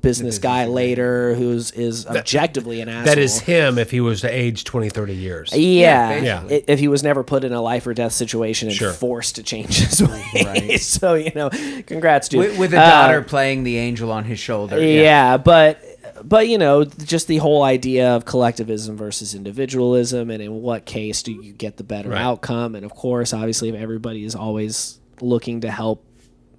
business 0.00 0.38
guy 0.38 0.66
later 0.66 1.34
who's 1.34 1.70
is 1.72 2.06
objectively 2.06 2.80
an 2.80 2.88
asshole. 2.88 3.04
that 3.14 3.18
is 3.18 3.40
him 3.40 3.78
if 3.78 3.90
he 3.90 4.00
was 4.00 4.20
to 4.22 4.28
age 4.28 4.64
20, 4.64 4.88
30 4.90 5.14
years. 5.14 5.52
Yeah, 5.56 6.20
Yeah, 6.20 6.42
I- 6.48 6.64
If 6.66 6.78
he 6.78 6.88
was 6.88 7.02
never 7.02 7.22
put 7.24 7.44
in 7.44 7.52
a 7.52 7.60
life 7.60 7.86
or 7.86 7.94
death 7.94 8.12
situation 8.12 8.68
and 8.68 8.76
Sure. 8.76 8.92
forced 8.92 9.36
to 9.36 9.42
change 9.42 9.78
his 9.78 10.02
ways, 10.02 10.24
Right. 10.44 10.80
so 10.80 11.14
you 11.14 11.32
know, 11.34 11.50
congrats, 11.86 12.28
dude. 12.28 12.40
with, 12.40 12.58
with 12.58 12.74
a 12.74 12.78
Uh, 12.80 12.88
daughter 12.90 13.22
playing 13.22 13.64
the 13.64 13.76
angel 13.76 14.12
on 14.12 14.24
his 14.24 14.38
shoulder. 14.38 14.80
yeah. 14.80 15.36
but 15.36 15.82
but 16.24 16.48
you 16.48 16.58
know, 16.58 16.84
just 16.84 17.28
the 17.28 17.36
whole 17.36 17.62
idea 17.62 18.10
of 18.16 18.24
collectivism 18.24 18.96
versus 18.96 19.34
individualism, 19.36 20.30
and 20.30 20.42
in 20.42 20.62
what 20.62 20.84
case 20.84 21.22
do 21.22 21.30
you 21.32 21.52
get 21.52 21.76
the 21.76 21.84
better 21.84 22.08
Right. 22.10 22.20
outcome? 22.20 22.74
And 22.74 22.84
of 22.84 22.92
course, 22.92 23.32
obviously, 23.32 23.68
if 23.68 23.74
everybody 23.76 24.24
is 24.24 24.34
always 24.34 24.98
looking 25.20 25.60
to 25.60 25.70
help 25.70 26.04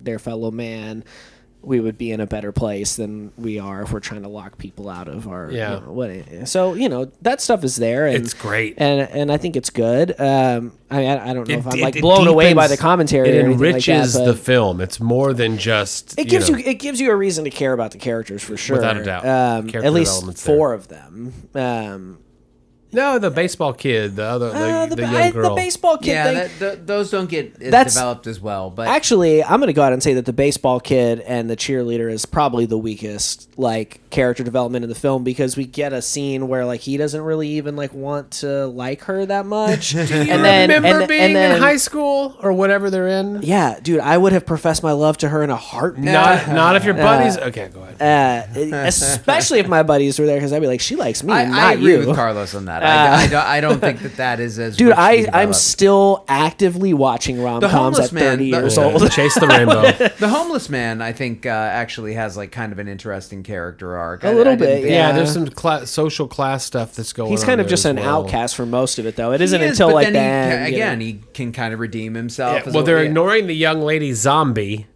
their 0.02 0.18
fellow 0.20 0.50
man. 0.52 1.04
We 1.62 1.82
would 1.82 1.98
be 1.98 2.12
in 2.12 2.22
a 2.22 2.26
better 2.26 2.54
place 2.54 2.96
than 2.96 3.34
we 3.38 3.60
are 3.60 3.82
if 3.82 3.92
we're 3.92 4.00
trying 4.00 4.22
to 4.24 4.30
lock 4.30 4.58
people 4.58 4.88
out 4.88 5.10
of 5.10 5.28
our. 5.28 5.52
Yeah. 5.52 5.76
You 5.76 5.82
know, 5.82 5.92
what, 5.92 6.48
so 6.48 6.74
you 6.74 6.88
know 6.88 7.12
that 7.22 7.42
stuff 7.42 7.66
is 7.66 7.76
there. 7.76 8.08
And, 8.08 8.16
It's 8.16 8.34
great. 8.34 8.76
and 8.78 9.02
and 9.02 9.30
I 9.32 9.36
think 9.38 9.58
it's 9.58 9.70
good. 9.70 10.12
Um, 10.20 10.72
I 10.90 10.98
mean, 11.00 11.10
I, 11.10 11.30
I 11.32 11.34
don't 11.34 11.48
know 11.48 11.54
It- 11.56 11.60
if 11.60 11.68
I'm 11.68 11.80
it- 11.80 11.82
like 11.82 12.00
blown 12.00 12.28
away 12.28 12.54
by 12.54 12.68
the 12.68 12.78
commentary. 12.78 13.30
It 13.30 13.44
enriches 13.46 14.16
like 14.16 14.26
that, 14.26 14.32
the 14.32 14.38
film. 14.38 14.80
It's 14.80 15.02
more 15.02 15.34
than 15.34 15.58
just. 15.58 16.18
It 16.18 16.26
gives 16.30 16.50
know, 16.50 16.58
you, 16.58 16.64
it 16.66 16.76
gives 16.76 17.02
you 17.02 17.12
a 17.12 17.16
reason 17.16 17.44
to 17.44 17.50
care 17.50 17.74
about 17.74 17.92
the 17.92 17.98
characters 17.98 18.42
for 18.42 18.56
sure. 18.56 18.78
Without 18.78 18.96
a 18.98 19.04
doubt. 19.04 19.26
Um, 19.26 19.70
at 19.84 19.92
least 19.92 20.12
development's 20.12 20.44
there. 20.44 20.56
four 20.56 20.74
of 20.74 20.88
them. 20.88 21.34
Um, 21.56 22.20
No, 22.92 23.20
the 23.20 23.30
baseball 23.30 23.74
kid, 23.74 24.16
the 24.16 24.24
other, 24.26 24.50
the, 24.50 24.56
uh, 24.58 24.86
the, 24.88 24.96
the, 24.96 25.02
young 25.04 25.16
I- 25.16 25.32
girl. 25.32 25.50
the 25.50 25.56
baseball 25.56 25.98
kid 25.98 26.08
yeah. 26.08 26.24
thing. 26.24 26.36
that, 26.36 26.60
th- 26.60 26.80
those 26.88 27.12
don't 27.12 27.30
get 27.30 27.62
as 27.62 27.72
That's- 27.72 27.94
developed 27.94 28.26
as 28.28 28.40
well. 28.40 28.70
But 28.70 28.88
Actually, 28.88 29.44
I'm 29.44 29.60
going 29.60 29.68
to 29.68 29.74
go 29.74 29.84
out 29.84 29.94
and 29.94 30.02
say 30.02 30.16
that 30.16 30.26
the 30.26 30.34
baseball 30.34 30.80
kid 30.80 31.20
and 31.22 31.50
the 31.50 31.56
cheerleader 31.56 32.12
is 32.12 32.26
probably 32.26 32.66
the 32.66 32.78
weakest 32.78 33.48
like 33.60 34.02
character 34.10 34.44
development 34.44 34.84
in 34.84 34.90
the 34.90 34.96
film 34.96 35.24
because 35.24 35.56
we 35.56 35.66
get 35.66 35.94
a 35.94 36.02
scene 36.02 36.48
where 36.48 36.66
like 36.66 36.80
he 36.80 36.98
doesn't 36.98 37.22
really 37.22 37.50
even 37.50 37.76
like 37.76 37.94
want 37.94 38.32
to 38.32 38.66
like 38.68 39.02
her 39.04 39.26
that 39.26 39.46
much. 39.46 39.92
Do 39.92 40.00
you 40.00 40.06
and 40.32 40.44
then 40.44 40.70
remember 40.70 41.02
and, 41.02 41.08
being 41.08 41.22
and 41.22 41.36
then, 41.36 41.56
in 41.58 41.62
high 41.62 41.78
school 41.78 42.38
or 42.42 42.54
whatever 42.54 42.90
they're 42.90 43.08
in? 43.08 43.42
Yeah, 43.44 43.80
dude, 43.82 44.00
I 44.00 44.18
would 44.18 44.32
have 44.34 44.46
professed 44.46 44.82
my 44.82 44.94
love 44.94 45.18
to 45.18 45.30
her 45.30 45.44
in 45.44 45.50
a 45.50 45.56
heartbeat. 45.56 46.06
Not, 46.06 46.48
not 46.48 46.76
if 46.76 46.86
your 46.86 46.94
buddies. 46.96 47.38
okay, 47.38 47.70
go 47.72 47.82
ahead. 47.84 48.02
Uh, 48.02 48.60
especially 48.88 49.60
if 49.60 49.68
my 49.68 49.84
buddies 49.84 50.18
were 50.18 50.26
there, 50.26 50.38
because 50.38 50.54
I'd 50.54 50.62
be 50.62 50.68
like, 50.68 50.82
"She 50.82 50.96
likes 50.96 51.24
me, 51.24 51.34
I, 51.34 51.46
not 51.46 51.60
I 51.60 51.74
agree 51.74 51.94
you." 51.94 52.08
with 52.08 52.16
Carlos 52.16 52.56
on 52.56 52.66
that. 52.66 52.79
That. 52.82 53.20
I, 53.20 53.24
I, 53.24 53.28
don't, 53.28 53.46
I 53.46 53.62
don't 53.62 53.80
think 53.80 54.02
that 54.02 54.16
that 54.18 54.40
is 54.40 54.60
as 54.60 54.78
Dude, 54.78 54.92
I 54.94 55.28
I'm 55.34 55.54
still 55.54 56.26
actively 56.28 56.94
watching 56.94 57.42
rom 57.42 57.62
coms 57.62 58.00
at 58.00 58.10
30 58.10 58.36
the- 58.38 58.46
years 58.46 58.78
Yeah. 58.78 58.84
old. 58.84 59.12
Chase 59.12 59.36
the 59.36 59.48
rainbow. 59.48 59.82
the 60.20 60.28
homeless 60.30 60.70
man. 60.70 61.02
I 61.02 61.12
think 61.14 61.46
uh, 61.46 61.50
actually 61.50 62.14
has 62.14 62.36
like 62.38 62.52
kind 62.52 62.72
of 62.72 62.80
an 62.80 62.88
interesting 62.88 63.44
character 63.44 63.96
arc. 63.98 64.24
A 64.24 64.30
I- 64.30 64.34
little 64.34 64.54
I 64.54 64.56
bit, 64.56 64.84
yeah, 64.84 64.90
Yeah. 64.90 65.12
there's 65.14 65.34
some 65.34 65.48
cla- 65.48 65.86
social 65.88 66.28
class 66.28 66.64
stuff 66.66 66.96
that's 66.96 67.14
going. 67.14 67.28
On. 67.28 67.32
He's 67.32 67.42
on 67.44 67.48
kind 67.48 67.62
of 67.62 67.68
just 67.68 67.86
an 67.86 67.98
well. 67.98 68.24
outcast 68.24 68.56
for 68.56 68.66
most 68.66 69.00
of 69.00 69.06
it, 69.06 69.16
though. 69.16 69.32
It 69.32 69.40
He 69.40 69.46
isn't 69.46 69.62
is, 69.62 69.72
until 69.72 69.90
but 69.90 69.96
like 69.96 70.06
then 70.08 70.14
the 70.14 70.20
he, 70.20 70.26
end. 70.26 70.52
ca- 70.52 70.70
you 70.70 70.76
again, 70.76 71.00
know. 71.00 71.06
he 71.06 71.14
can 71.34 71.52
kind 71.52 71.74
of 71.74 71.80
redeem 71.80 72.14
himself. 72.14 72.54
Yeah, 72.62 72.68
as 72.68 72.74
well, 72.74 72.84
a- 72.84 72.86
they're 72.86 73.04
yeah. 73.04 73.10
ignoring 73.10 73.48
the 73.48 73.56
young 73.56 73.82
lady 73.82 74.14
zombie 74.14 74.88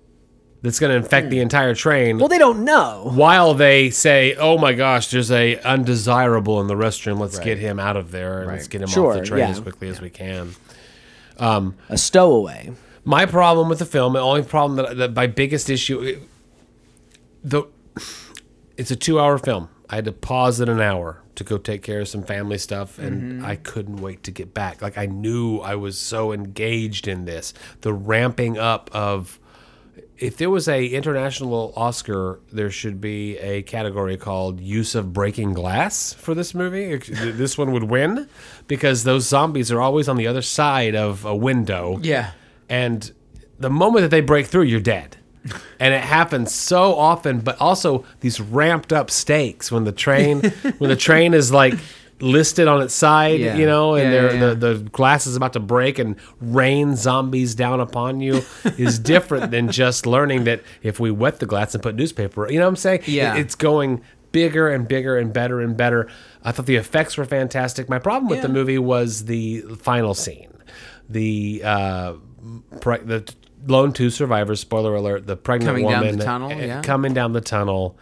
that's 0.63 0.79
going 0.79 0.89
to 0.89 0.95
infect 0.95 1.29
the 1.29 1.37
hmm. 1.37 1.43
entire 1.43 1.75
train. 1.75 2.17
well, 2.17 2.29
they 2.29 2.37
don't 2.37 2.63
know. 2.63 3.11
while 3.13 3.53
they 3.53 3.89
say, 3.89 4.33
"Oh 4.35 4.57
my 4.57 4.73
gosh, 4.73 5.11
there's 5.11 5.29
a 5.29 5.57
undesirable 5.59 6.59
in 6.61 6.67
the 6.67 6.73
restroom. 6.73 7.19
Let's 7.19 7.37
get 7.37 7.59
him 7.59 7.79
out 7.79 7.97
of 7.97 8.11
there 8.11 8.39
and 8.39 8.47
let's 8.47 8.63
Right. 8.63 8.69
get 8.69 8.81
him 8.81 8.89
off 8.89 9.13
the 9.15 9.25
train 9.25 9.39
yeah. 9.39 9.49
as 9.49 9.59
quickly 9.59 9.89
as 9.89 10.01
we 10.01 10.09
can." 10.09 10.55
Um, 11.37 11.75
a 11.89 11.97
stowaway. 11.97 12.71
My 13.03 13.25
problem 13.25 13.67
with 13.67 13.79
the 13.79 13.85
film, 13.85 14.13
the 14.13 14.19
only 14.19 14.43
problem 14.43 14.77
that, 14.77 14.97
that 14.97 15.13
my 15.13 15.27
biggest 15.27 15.69
issue, 15.69 16.01
it- 16.01 16.21
the 17.43 17.63
it's 18.77 18.89
a 18.89 18.95
two-hour 18.95 19.37
film. 19.37 19.69
I 19.89 19.95
had 19.95 20.05
to 20.05 20.11
pause 20.13 20.61
at 20.61 20.69
an 20.69 20.79
hour 20.79 21.21
to 21.35 21.43
go 21.43 21.57
take 21.57 21.83
care 21.83 21.99
of 22.01 22.07
some 22.07 22.23
family 22.23 22.57
stuff, 22.57 22.97
and 22.97 23.21
mm-hmm. 23.21 23.45
I 23.45 23.57
couldn't 23.57 23.97
wait 23.97 24.23
to 24.23 24.31
get 24.31 24.53
back. 24.53 24.81
Like 24.81 24.97
I 24.97 25.07
knew 25.07 25.59
I 25.59 25.75
was 25.75 25.97
so 25.97 26.31
engaged 26.31 27.07
in 27.07 27.25
this. 27.25 27.53
The 27.81 27.91
ramping 27.91 28.57
up 28.57 28.89
of 28.93 29.39
if 30.17 30.37
there 30.37 30.49
was 30.49 30.67
a 30.67 30.85
international 30.85 31.73
Oscar, 31.75 32.39
there 32.51 32.69
should 32.69 33.01
be 33.01 33.37
a 33.39 33.63
category 33.63 34.17
called 34.17 34.59
use 34.59 34.95
of 34.95 35.11
breaking 35.11 35.53
glass 35.53 36.13
for 36.13 36.35
this 36.35 36.53
movie. 36.53 36.97
This 36.97 37.57
one 37.57 37.71
would 37.71 37.83
win 37.83 38.29
because 38.67 39.03
those 39.03 39.27
zombies 39.27 39.71
are 39.71 39.81
always 39.81 40.07
on 40.07 40.17
the 40.17 40.27
other 40.27 40.41
side 40.41 40.95
of 40.95 41.25
a 41.25 41.35
window. 41.35 41.99
Yeah. 42.01 42.31
And 42.69 43.11
the 43.59 43.69
moment 43.69 44.03
that 44.03 44.09
they 44.09 44.21
break 44.21 44.45
through, 44.45 44.63
you're 44.63 44.79
dead. 44.79 45.17
And 45.79 45.93
it 45.93 46.01
happens 46.01 46.53
so 46.53 46.95
often, 46.95 47.41
but 47.41 47.59
also 47.59 48.05
these 48.21 48.39
ramped 48.39 48.93
up 48.93 49.11
stakes 49.11 49.71
when 49.71 49.83
the 49.83 49.91
train 49.91 50.39
when 50.77 50.89
the 50.89 50.95
train 50.95 51.33
is 51.33 51.51
like 51.51 51.73
listed 52.23 52.67
on 52.67 52.81
its 52.81 52.93
side, 52.93 53.39
Yeah. 53.39 53.57
you 53.57 53.65
know, 53.65 53.95
and 53.95 54.11
Yeah, 54.13 54.31
yeah, 54.31 54.39
the 54.53 54.55
the 54.55 54.89
glass 54.91 55.27
is 55.27 55.35
about 55.35 55.53
to 55.53 55.59
break 55.59 55.99
and 55.99 56.15
rain 56.41 56.95
zombies 56.95 57.53
down 57.53 57.79
upon 57.79 58.21
you 58.21 58.41
is 58.77 58.97
different 59.13 59.51
than 59.51 59.69
just 59.71 60.05
learning 60.05 60.45
that 60.45 60.61
if 60.81 60.99
we 60.99 61.11
wet 61.11 61.39
the 61.39 61.45
glass 61.45 61.73
and 61.73 61.83
put 61.83 61.95
newspaper, 61.95 62.49
you 62.49 62.57
know 62.59 62.65
what 62.65 62.69
I'm 62.69 62.75
saying? 62.77 63.01
Yeah. 63.05 63.35
It- 63.35 63.41
it's 63.41 63.55
going 63.55 64.01
bigger 64.31 64.69
and 64.69 64.87
bigger 64.87 65.17
and 65.17 65.31
better 65.33 65.59
and 65.61 65.75
better. 65.77 66.07
I 66.43 66.51
thought 66.51 66.65
the 66.65 66.77
effects 66.77 67.17
were 67.17 67.25
fantastic. 67.25 67.87
My 67.89 67.99
problem 67.99 68.29
with 68.29 68.41
the 68.41 68.49
movie 68.49 68.79
was 68.79 69.25
the 69.25 69.61
final 69.81 70.13
scene. 70.13 70.49
The 71.09 71.61
uh 71.63 72.13
pre- 72.81 72.99
the 72.99 73.31
lone 73.67 73.93
two 73.93 74.09
survivors, 74.09 74.59
spoiler 74.59 74.95
alert, 74.95 75.27
the 75.27 75.35
pregnant 75.37 75.69
Coming 75.69 75.87
down 75.89 76.01
woman 76.01 76.17
the 76.17 76.23
tunnel, 76.25 76.81
coming 76.81 77.13
down 77.13 77.33
the 77.33 77.41
tunnel 77.41 77.97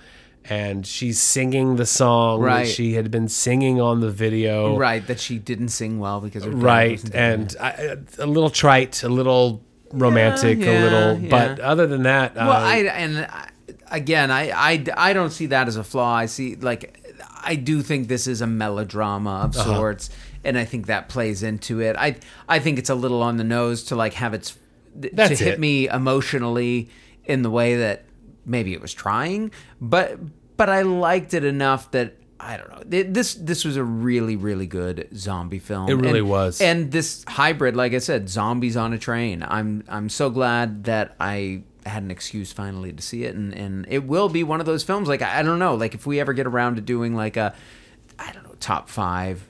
and 0.50 0.86
she's 0.88 1.22
singing 1.22 1.76
the 1.76 1.86
song 1.86 2.40
Right. 2.42 2.66
that 2.66 2.72
she 2.72 2.94
had 2.94 3.12
been 3.12 3.28
singing 3.28 3.80
on 3.80 4.02
the 4.02 4.10
video. 4.10 4.76
Right, 4.78 5.06
that 5.08 5.20
she 5.20 5.38
didn't 5.40 5.70
sing 5.70 6.00
well 6.00 6.20
because 6.22 6.44
her 6.44 6.50
Right, 6.52 7.02
and 7.14 7.56
I, 7.60 7.98
a 8.18 8.26
little 8.26 8.50
trite, 8.50 9.04
a 9.04 9.10
little 9.10 9.62
romantic, 9.92 10.60
Yeah, 10.60 10.72
a 10.72 10.84
little, 10.84 11.20
yeah, 11.20 11.30
but 11.30 11.60
other 11.60 11.86
than 11.88 12.04
that, 12.04 12.36
Well, 12.36 12.50
uh, 12.52 12.56
I 12.60 12.78
and 12.78 13.18
I, 13.20 13.50
again, 13.92 14.32
I, 14.32 14.50
I 14.52 14.86
I 14.98 15.14
don't 15.14 15.32
see 15.32 15.48
that 15.48 15.68
as 15.68 15.76
a 15.78 15.84
flaw. 15.84 16.14
I 16.16 16.26
see 16.26 16.56
like 16.56 16.98
I 17.44 17.56
do 17.56 17.82
think 17.82 18.08
this 18.08 18.26
is 18.28 18.42
a 18.42 18.48
melodrama 18.48 19.42
of 19.46 19.56
Uh-huh. 19.58 19.76
sorts, 19.78 20.10
and 20.44 20.58
I 20.58 20.66
think 20.66 20.88
that 20.88 21.10
plays 21.10 21.44
into 21.44 21.82
it. 21.82 21.96
I 21.98 22.16
I 22.48 22.60
think 22.60 22.80
it's 22.80 22.90
a 22.90 22.96
little 22.96 23.22
on 23.22 23.38
the 23.38 23.44
nose 23.44 23.84
to 23.86 23.96
like 23.96 24.14
have 24.14 24.34
its 24.34 24.58
That's 24.96 25.38
to 25.40 25.44
hit 25.44 25.54
it. 25.56 25.60
me 25.60 25.88
emotionally 25.88 26.90
in 27.26 27.42
the 27.44 27.50
way 27.52 27.76
that 27.78 28.04
maybe 28.46 28.74
it 28.74 28.82
was 28.82 28.94
trying, 28.94 29.52
but 29.80 30.18
but 30.58 30.70
I 30.70 30.82
liked 30.84 31.34
it 31.34 31.44
enough 31.44 31.92
that. 31.92 32.18
I 32.44 32.58
don't 32.58 32.72
know. 32.72 33.04
This 33.04 33.36
this 33.36 33.64
was 33.64 33.78
a 33.78 33.84
really 33.84 34.36
really 34.36 34.66
good 34.66 35.10
zombie 35.16 35.60
film. 35.60 35.90
It 35.90 35.94
really 35.94 36.22
And- 36.22 36.30
was. 36.30 36.60
And 36.60 36.92
this 36.92 37.24
hybrid, 37.28 37.76
like 37.76 37.94
I 37.94 38.00
said, 38.00 38.30
zombies 38.30 38.76
on 38.76 38.94
a 38.94 38.98
train. 38.98 39.46
I'm 39.48 39.84
I'm 39.88 40.10
so 40.10 40.32
glad 40.32 40.86
that 40.86 41.16
I 41.20 41.62
had 41.86 42.02
an 42.02 42.10
excuse 42.10 42.52
finally 42.52 42.94
to 42.94 43.02
see 43.04 43.26
it, 43.26 43.36
and 43.36 43.54
and 43.54 43.86
it 43.90 44.06
will 44.08 44.28
be 44.28 44.44
one 44.44 44.60
of 44.60 44.66
those 44.66 44.82
films. 44.82 45.08
Like 45.08 45.22
I, 45.22 45.44
don't 45.44 45.60
know, 45.60 45.76
like 45.76 45.94
if 45.94 46.08
we 46.08 46.20
ever 46.20 46.34
get 46.34 46.48
around 46.48 46.78
to 46.78 46.82
doing 46.82 47.14
like 47.16 47.38
a, 47.38 47.54
I 48.18 48.32
don't 48.32 48.44
know, 48.44 48.56
top 48.60 48.90
five. 48.90 49.48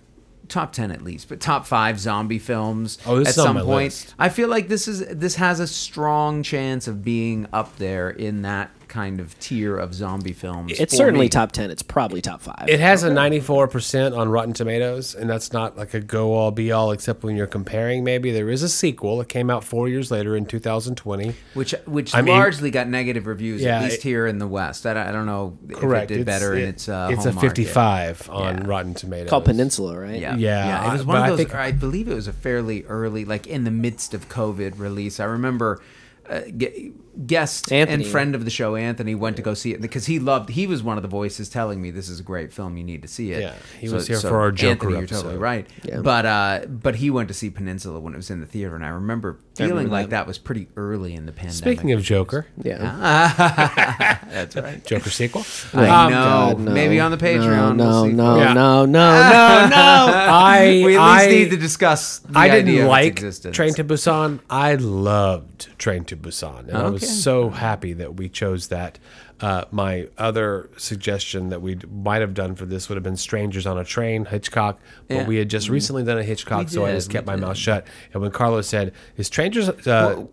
Top 0.49 0.73
ten 0.73 0.91
at 0.91 1.01
least, 1.01 1.29
but 1.29 1.39
top 1.39 1.65
five 1.65 1.97
zombie 1.97 2.39
films 2.39 2.97
Oh, 3.05 3.21
at 3.21 3.27
some 3.27 3.55
point. 3.55 3.67
list. 3.67 4.13
I 4.19 4.27
feel 4.27 4.49
like 4.49 4.67
this 4.67 4.85
is 4.89 4.99
this 5.07 5.35
has 5.35 5.61
a 5.61 5.67
strong 5.67 6.43
chance 6.43 6.89
of 6.89 7.05
being 7.05 7.47
up 7.53 7.77
there 7.77 8.09
in 8.09 8.41
that 8.41 8.69
kind 8.91 9.19
of 9.21 9.39
tier 9.39 9.77
of 9.77 9.93
zombie 9.93 10.33
films. 10.33 10.73
It's 10.79 10.95
certainly 10.95 11.25
me. 11.25 11.29
top 11.29 11.53
10. 11.53 11.71
It's 11.71 11.81
probably 11.81 12.21
top 12.21 12.41
5. 12.41 12.65
It 12.67 12.79
has 12.81 13.03
a 13.03 13.09
94% 13.09 14.15
on 14.17 14.27
Rotten 14.29 14.53
Tomatoes, 14.53 15.15
and 15.15 15.29
that's 15.29 15.53
not 15.53 15.77
like 15.77 15.93
a 15.93 16.01
go 16.01 16.33
all 16.33 16.51
be 16.51 16.71
all, 16.73 16.91
except 16.91 17.23
when 17.23 17.35
you're 17.37 17.47
comparing. 17.47 18.03
Maybe 18.03 18.31
there 18.31 18.49
is 18.49 18.61
a 18.63 18.69
sequel. 18.69 19.21
It 19.21 19.29
came 19.29 19.49
out 19.49 19.63
four 19.63 19.87
years 19.87 20.11
later 20.11 20.35
in 20.35 20.45
2020. 20.45 21.33
which 21.53 21.73
which 21.85 22.13
I 22.13 22.21
mean- 22.21 22.35
largely 22.35 22.69
got 22.69 22.87
negative 22.89 23.25
reviews, 23.27 23.61
Yeah, 23.61 23.77
at 23.77 23.83
least 23.83 23.95
it- 23.97 24.03
here 24.03 24.27
in 24.27 24.37
the 24.39 24.47
West. 24.47 24.85
I 24.85 24.93
don't, 24.93 25.07
I 25.07 25.11
don't 25.11 25.25
know 25.25 25.57
Correct. 25.71 26.11
if 26.11 26.15
it 26.15 26.17
did 26.19 26.25
better 26.25 26.53
in 26.55 26.67
its 26.69 26.89
uh, 26.89 27.07
it's 27.11 27.23
home 27.23 27.31
a 27.31 27.35
market. 27.35 27.47
55 27.49 28.29
on 28.29 28.57
Yeah. 28.57 28.63
Rotten 28.67 28.93
Tomatoes. 28.93 29.29
called 29.29 29.45
Peninsula, 29.45 29.97
right? 29.97 30.19
Yeah, 30.19 30.35
Yeah, 30.35 30.89
It 30.89 30.91
was 30.91 31.01
I- 31.01 31.03
one 31.05 31.17
I 31.17 31.21
of 31.23 31.29
those. 31.29 31.37
think- 31.47 31.55
I 31.55 31.71
believe 31.71 32.07
it 32.09 32.13
was 32.15 32.27
a 32.27 32.33
fairly 32.33 32.83
early, 32.85 33.23
like 33.23 33.47
in 33.47 33.63
the 33.63 33.71
midst 33.71 34.13
of 34.13 34.27
COVID 34.27 34.77
release. 34.77 35.19
I 35.21 35.25
remember. 35.25 35.81
Uh, 36.29 36.41
ge- 36.55 36.91
guest 37.25 37.71
Anthony. 37.71 38.03
and 38.03 38.11
friend 38.11 38.35
of 38.35 38.45
the 38.45 38.51
show, 38.51 38.75
Anthony, 38.75 39.15
went 39.15 39.35
to 39.35 39.41
go 39.41 39.53
see 39.53 39.71
it 39.73 39.81
because 39.81 40.05
he 40.05 40.19
loved. 40.19 40.49
He 40.49 40.67
was 40.67 40.81
one 40.83 40.97
of 40.97 41.03
the 41.03 41.09
voices 41.09 41.49
telling 41.49 41.81
me 41.81 41.91
this 41.91 42.09
is 42.09 42.19
a 42.19 42.23
great 42.23 42.53
film. 42.53 42.77
You 42.77 42.83
need 42.83 43.01
to 43.01 43.07
see 43.07 43.31
it. 43.31 43.41
Yeah, 43.41 43.53
he 43.79 43.89
was 43.89 44.07
here 44.07 44.19
for 44.19 44.39
our 44.39 44.51
Joker 44.51 44.71
Anthony, 44.87 44.93
you're 44.99 45.07
totally 45.07 45.37
right. 45.37 45.67
Yeah. 45.83 46.01
But 46.01 46.25
uh, 46.25 46.61
but 46.67 46.95
he 46.95 47.09
went 47.09 47.27
to 47.27 47.33
see 47.33 47.49
Peninsula 47.49 47.99
when 47.99 48.13
it 48.13 48.17
was 48.17 48.29
in 48.29 48.39
the 48.39 48.45
theater, 48.45 48.75
and 48.75 48.85
I 48.85 48.89
remember 48.89 49.37
feeling 49.55 49.71
remember 49.71 49.91
like 49.91 50.05
that. 50.09 50.21
that 50.21 50.27
was 50.27 50.37
pretty 50.37 50.67
early 50.77 51.13
in 51.13 51.25
the 51.25 51.31
pandemic. 51.31 51.55
Speaking 51.57 51.91
of 51.91 52.01
Joker, 52.01 52.47
Yeah. 52.63 54.17
that's 54.29 54.55
right. 54.55 54.83
Joker 54.85 55.09
sequel. 55.09 55.45
I 55.73 55.87
Um, 55.87 56.11
know. 56.11 56.23
God, 56.23 56.59
no. 56.59 56.71
Maybe 56.71 56.99
on 56.99 57.11
the 57.11 57.17
Patreon. 57.17 57.75
No, 57.75 58.03
we'll 58.03 58.05
no, 58.07 58.35
no, 58.35 58.37
Yeah. 58.39 58.53
no, 58.53 58.85
no, 58.85 58.89
no, 59.29 59.67
no. 59.69 60.13
I 60.13 60.81
we 60.85 60.97
at 60.97 61.01
least 61.01 61.27
I, 61.27 61.27
need 61.27 61.49
to 61.51 61.57
discuss. 61.57 62.19
The 62.19 62.37
I 62.39 62.49
didn't 62.49 62.87
like. 62.87 63.15
Train 63.51 63.73
to 63.75 63.83
Busan. 63.83 64.39
I 64.49 64.75
loved 64.75 65.77
Train 65.77 66.05
to 66.05 66.15
Busan, 66.17 66.67
and 66.69 66.77
I 66.77 66.89
was 66.89 67.00
Okay. 67.03 67.11
so 67.11 67.49
happy 67.49 67.93
that 67.93 68.15
we 68.15 68.29
chose 68.29 68.67
that. 68.67 68.99
Uh, 69.39 69.65
my 69.71 70.07
other 70.17 70.69
suggestion 70.77 71.49
that 71.49 71.61
we 71.61 71.77
might 71.91 72.21
have 72.21 72.33
done 72.33 72.53
for 72.55 72.65
this 72.65 72.89
would 72.89 72.95
have 72.95 73.03
been 73.03 73.17
Strangers 73.17 73.65
on 73.65 73.77
a 73.77 73.83
Train, 73.83 74.25
Hitchcock, 74.25 74.79
but 75.07 75.15
Yeah. 75.15 75.25
we 75.27 75.37
had 75.37 75.49
just 75.49 75.67
recently 75.69 76.03
done 76.03 76.19
a 76.19 76.23
Hitchcock, 76.23 76.69
so 76.69 76.85
I 76.85 76.91
just 76.91 77.09
kept 77.09 77.25
we 77.25 77.31
my 77.31 77.35
did. 77.37 77.41
mouth 77.47 77.57
shut. 77.57 77.87
And 78.13 78.21
when 78.21 78.31
Carlos 78.31 78.67
said, 78.67 78.93
"Is 79.17 79.27
Strangers 79.27 79.67
uh, 79.87 80.25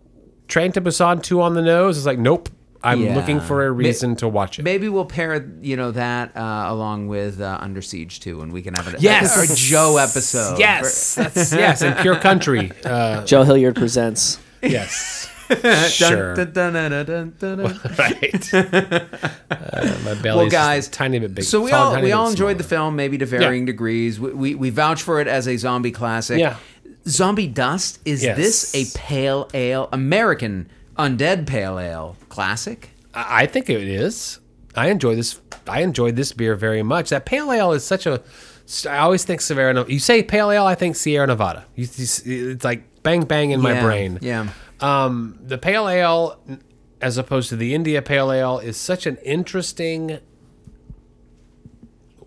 Train 0.47 0.71
to 0.73 0.81
Busan 0.81 1.23
too 1.23 1.41
on 1.41 1.53
the 1.55 1.61
nose?" 1.61 1.97
I 1.97 1.99
was 1.99 2.05
like, 2.05 2.19
"Nope." 2.19 2.49
I'm 2.81 3.01
Yeah. 3.03 3.13
looking 3.13 3.41
for 3.41 3.67
a 3.67 3.71
Ma- 3.73 3.77
reason 3.77 4.15
to 4.17 4.27
watch 4.29 4.57
it. 4.57 4.63
Maybe 4.63 4.87
we'll 4.87 5.03
pair, 5.03 5.45
you 5.61 5.75
know, 5.75 5.91
that 5.91 6.31
uh, 6.37 6.67
along 6.69 7.09
with 7.09 7.41
uh, 7.41 7.57
Under 7.59 7.81
Siege 7.81 8.21
2, 8.21 8.39
and 8.39 8.53
we 8.53 8.61
can 8.61 8.73
have 8.73 8.87
a, 8.93 8.97
Yes! 9.01 9.35
a, 9.35 9.51
a 9.51 9.53
Joe 9.53 9.97
episode. 9.97 10.57
Yes, 10.59 11.15
that's 11.15 11.51
yes, 11.51 11.81
and 11.81 11.97
Pure 11.97 12.19
Country. 12.19 12.71
Uh, 12.85 13.25
Joe 13.25 13.43
Hilliard 13.43 13.75
presents. 13.75 14.39
yes, 14.63 15.27
Dun, 15.27 15.38
sure. 15.89 16.35
right. 17.97 18.53
Uh, 19.51 19.97
my 20.03 20.13
belly's 20.15 20.23
Well, 20.23 20.49
guys, 20.49 20.87
tiny 20.87 21.19
bit 21.19 21.33
big. 21.35 21.43
So 21.45 21.61
we 21.61 21.71
all 21.71 21.99
we 22.01 22.11
all 22.11 22.29
enjoyed 22.29 22.57
the 22.57 22.63
film, 22.63 22.95
maybe 22.95 23.17
to 23.17 23.25
varying 23.25 23.65
degrees. 23.65 24.19
We, 24.19 24.31
we 24.33 24.55
we 24.55 24.69
vouch 24.69 25.01
for 25.01 25.19
it 25.19 25.27
as 25.27 25.47
a 25.47 25.57
zombie 25.57 25.91
classic. 25.91 26.39
Yeah. 26.39 26.57
Zombie 27.07 27.47
Dust 27.47 27.99
is 28.05 28.23
Yes. 28.23 28.37
this 28.37 28.75
a 28.75 28.85
pale 28.97 29.49
ale 29.53 29.89
American 29.91 30.69
undead 30.97 31.47
pale 31.47 31.79
ale 31.79 32.15
classic? 32.29 32.89
I 33.13 33.45
think 33.47 33.69
it 33.69 33.81
is. 33.87 34.39
I 34.75 34.89
enjoy 34.89 35.15
this. 35.15 35.39
I 35.67 35.81
enjoyed 35.81 36.15
this 36.15 36.31
beer 36.33 36.55
very 36.55 36.83
much. 36.83 37.09
That 37.09 37.25
pale 37.25 37.51
ale 37.51 37.71
is 37.73 37.83
such 37.83 38.05
a. 38.05 38.21
I 38.87 38.97
always 38.99 39.23
think 39.25 39.41
Sierra. 39.41 39.85
You 39.89 39.99
say 39.99 40.21
pale 40.23 40.51
ale, 40.51 40.65
I 40.65 40.75
think 40.75 40.95
Sierra 40.95 41.27
Nevada. 41.27 41.65
You, 41.75 41.87
you- 42.23 42.51
it's 42.51 42.63
like 42.63 42.83
bang 43.03 43.23
bang 43.25 43.51
in 43.51 43.61
my 43.61 43.81
brain. 43.81 44.19
Yeah. 44.21 44.49
Um, 44.81 45.39
the 45.41 45.57
pale 45.57 45.87
ale, 45.87 46.39
as 47.01 47.17
opposed 47.17 47.49
to 47.49 47.55
the 47.55 47.73
India 47.73 48.01
pale 48.01 48.31
ale, 48.31 48.59
is 48.59 48.77
such 48.77 49.05
an 49.05 49.17
interesting. 49.17 50.19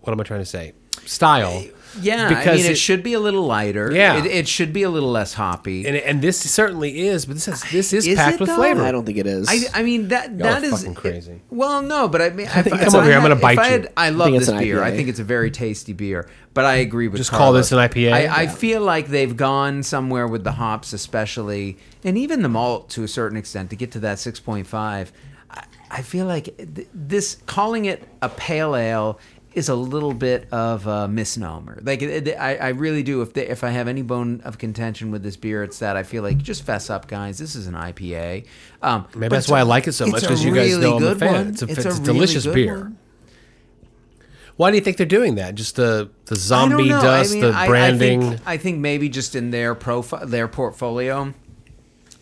What 0.01 0.11
am 0.13 0.19
I 0.19 0.23
trying 0.23 0.41
to 0.41 0.45
say? 0.45 0.73
style. 1.05 1.65
Yeah, 2.01 2.25
I 2.25 2.29
Because 2.29 2.57
mean, 2.57 2.65
it, 2.65 2.71
it- 2.71 2.75
should 2.77 3.03
be 3.03 3.13
a 3.13 3.19
little 3.19 3.45
lighter. 3.45 3.91
Yeah. 3.93 4.17
it, 4.17 4.25
it 4.25 4.47
should 4.47 4.73
be 4.73 4.81
a 4.83 4.89
little 4.89 5.11
less 5.11 5.33
hoppy. 5.35 5.85
And, 5.85 5.95
and 5.97 6.21
this 6.23 6.39
certainly 6.39 7.07
is, 7.07 7.25
but 7.25 7.35
this 7.35 7.47
is 7.47 7.61
this 7.71 7.93
is, 7.93 8.07
Is 8.07 8.17
packed 8.17 8.35
it, 8.35 8.39
with 8.39 8.49
though? 8.49 8.55
flavor. 8.55 8.81
I 8.83 8.91
don't 8.91 9.05
think 9.05 9.17
it 9.19 9.27
is. 9.27 9.47
I, 9.49 9.79
I 9.79 9.83
mean 9.83 10.07
that 10.07 10.29
Y'all 10.29 10.37
that 10.39 10.63
are 10.63 10.65
is 10.65 10.71
fucking 10.79 10.95
crazy. 10.95 11.41
Well, 11.51 11.81
no, 11.83 12.07
but 12.07 12.21
I 12.21 12.29
mean, 12.29 12.47
if, 12.47 12.53
think 12.53 12.67
if 12.67 12.73
it's 12.81 12.85
Come 12.93 13.01
over 13.01 13.05
here, 13.09 13.17
I'm 13.17 13.21
gonna 13.21 13.35
bite 13.35 13.53
if 13.53 13.59
I, 13.59 13.67
had, 13.67 13.81
you. 13.83 13.89
I 13.97 14.09
love 14.09 14.25
think 14.27 14.39
this 14.39 14.47
it's 14.49 14.53
an 14.57 14.63
beer. 14.63 14.81
I 14.81 14.91
think 14.95 15.07
it's 15.09 15.19
a 15.19 15.23
very 15.23 15.51
tasty 15.51 15.93
beer. 15.93 16.27
But 16.53 16.65
I 16.65 16.75
agree 16.75 17.07
with 17.07 17.17
Just 17.17 17.31
call 17.31 17.51
this 17.53 17.71
an 17.71 17.79
IPA? 17.79 18.11
I, 18.13 18.43
I 18.43 18.47
feel 18.47 18.81
like 18.81 19.07
they've 19.07 19.35
gone 19.35 19.81
somewhere 19.81 20.27
with 20.27 20.43
the 20.43 20.51
hops, 20.51 20.93
especially, 20.93 21.77
and 22.03 22.17
even 22.17 22.43
the 22.43 22.49
malt 22.49 22.89
to 22.91 23.03
a 23.03 23.07
certain 23.07 23.37
extent 23.37 23.71
to 23.71 23.75
get 23.75 23.91
to 23.93 23.99
that 24.01 24.19
six 24.19 24.39
point 24.39 24.67
five. 24.67 25.11
I, 25.49 25.63
I 25.89 26.01
feel 26.03 26.25
like 26.27 26.55
th- 26.57 26.87
this 26.93 27.37
calling 27.47 27.85
it 27.85 28.07
a 28.21 28.29
pale 28.29 28.75
ale 28.75 29.19
is 29.53 29.69
a 29.69 29.75
little 29.75 30.13
bit 30.13 30.47
of 30.51 30.85
a 30.87 31.07
misnomer. 31.07 31.79
Like 31.83 32.01
it, 32.01 32.27
it- 32.27 32.35
I, 32.37 32.55
I 32.57 32.67
really 32.69 33.01
do. 33.03 33.21
If 33.23 33.33
they, 33.33 33.47
if 33.47 33.63
I 33.63 33.69
have 33.69 33.87
any 33.87 34.01
bone 34.03 34.41
of 34.43 34.57
contention 34.59 35.09
with 35.11 35.23
this 35.23 35.37
beer, 35.37 35.63
it's 35.63 35.79
that 35.79 35.95
I 35.97 36.03
feel 36.03 36.21
like 36.23 36.37
just 36.37 36.63
fess 36.63 36.89
up, 36.89 37.07
guys. 37.07 37.37
This 37.39 37.55
is 37.55 37.65
an 37.67 37.73
IPA. 37.73 38.45
Um, 38.81 39.07
Maybe 39.15 39.29
that's 39.29 39.47
why 39.49 39.59
I 39.59 39.63
like 39.63 39.87
it 39.87 39.93
so 39.93 40.05
much 40.05 40.17
it's 40.19 40.23
because 40.27 40.43
you 40.45 40.53
guys 40.53 40.77
know 40.77 40.97
I'm 40.97 41.03
a 41.03 41.15
fan. 41.15 41.33
one. 41.33 41.47
It's 41.49 41.61
a, 41.63 41.65
it's 41.67 41.85
a 41.85 41.89
a 41.89 41.91
really 41.93 42.03
delicious 42.05 42.45
beer. 42.47 42.77
one. 42.77 42.97
Why 44.55 44.69
do 44.69 44.77
you 44.77 44.83
think 44.83 44.97
they're 44.97 45.05
doing 45.05 45.35
that? 45.35 45.55
Just 45.55 45.75
the 45.75 46.09
the 46.25 46.35
zombie 46.35 46.89
dust, 46.89 47.31
I 47.31 47.33
mean, 47.33 47.41
the 47.43 47.53
I- 47.53 47.67
branding. 47.67 48.23
I 48.23 48.29
think, 48.29 48.41
I 48.47 48.57
think 48.57 48.79
maybe 48.79 49.09
just 49.09 49.35
in 49.35 49.51
their 49.51 49.73
profile, 49.75 50.25
their 50.25 50.47
portfolio, 50.47 51.33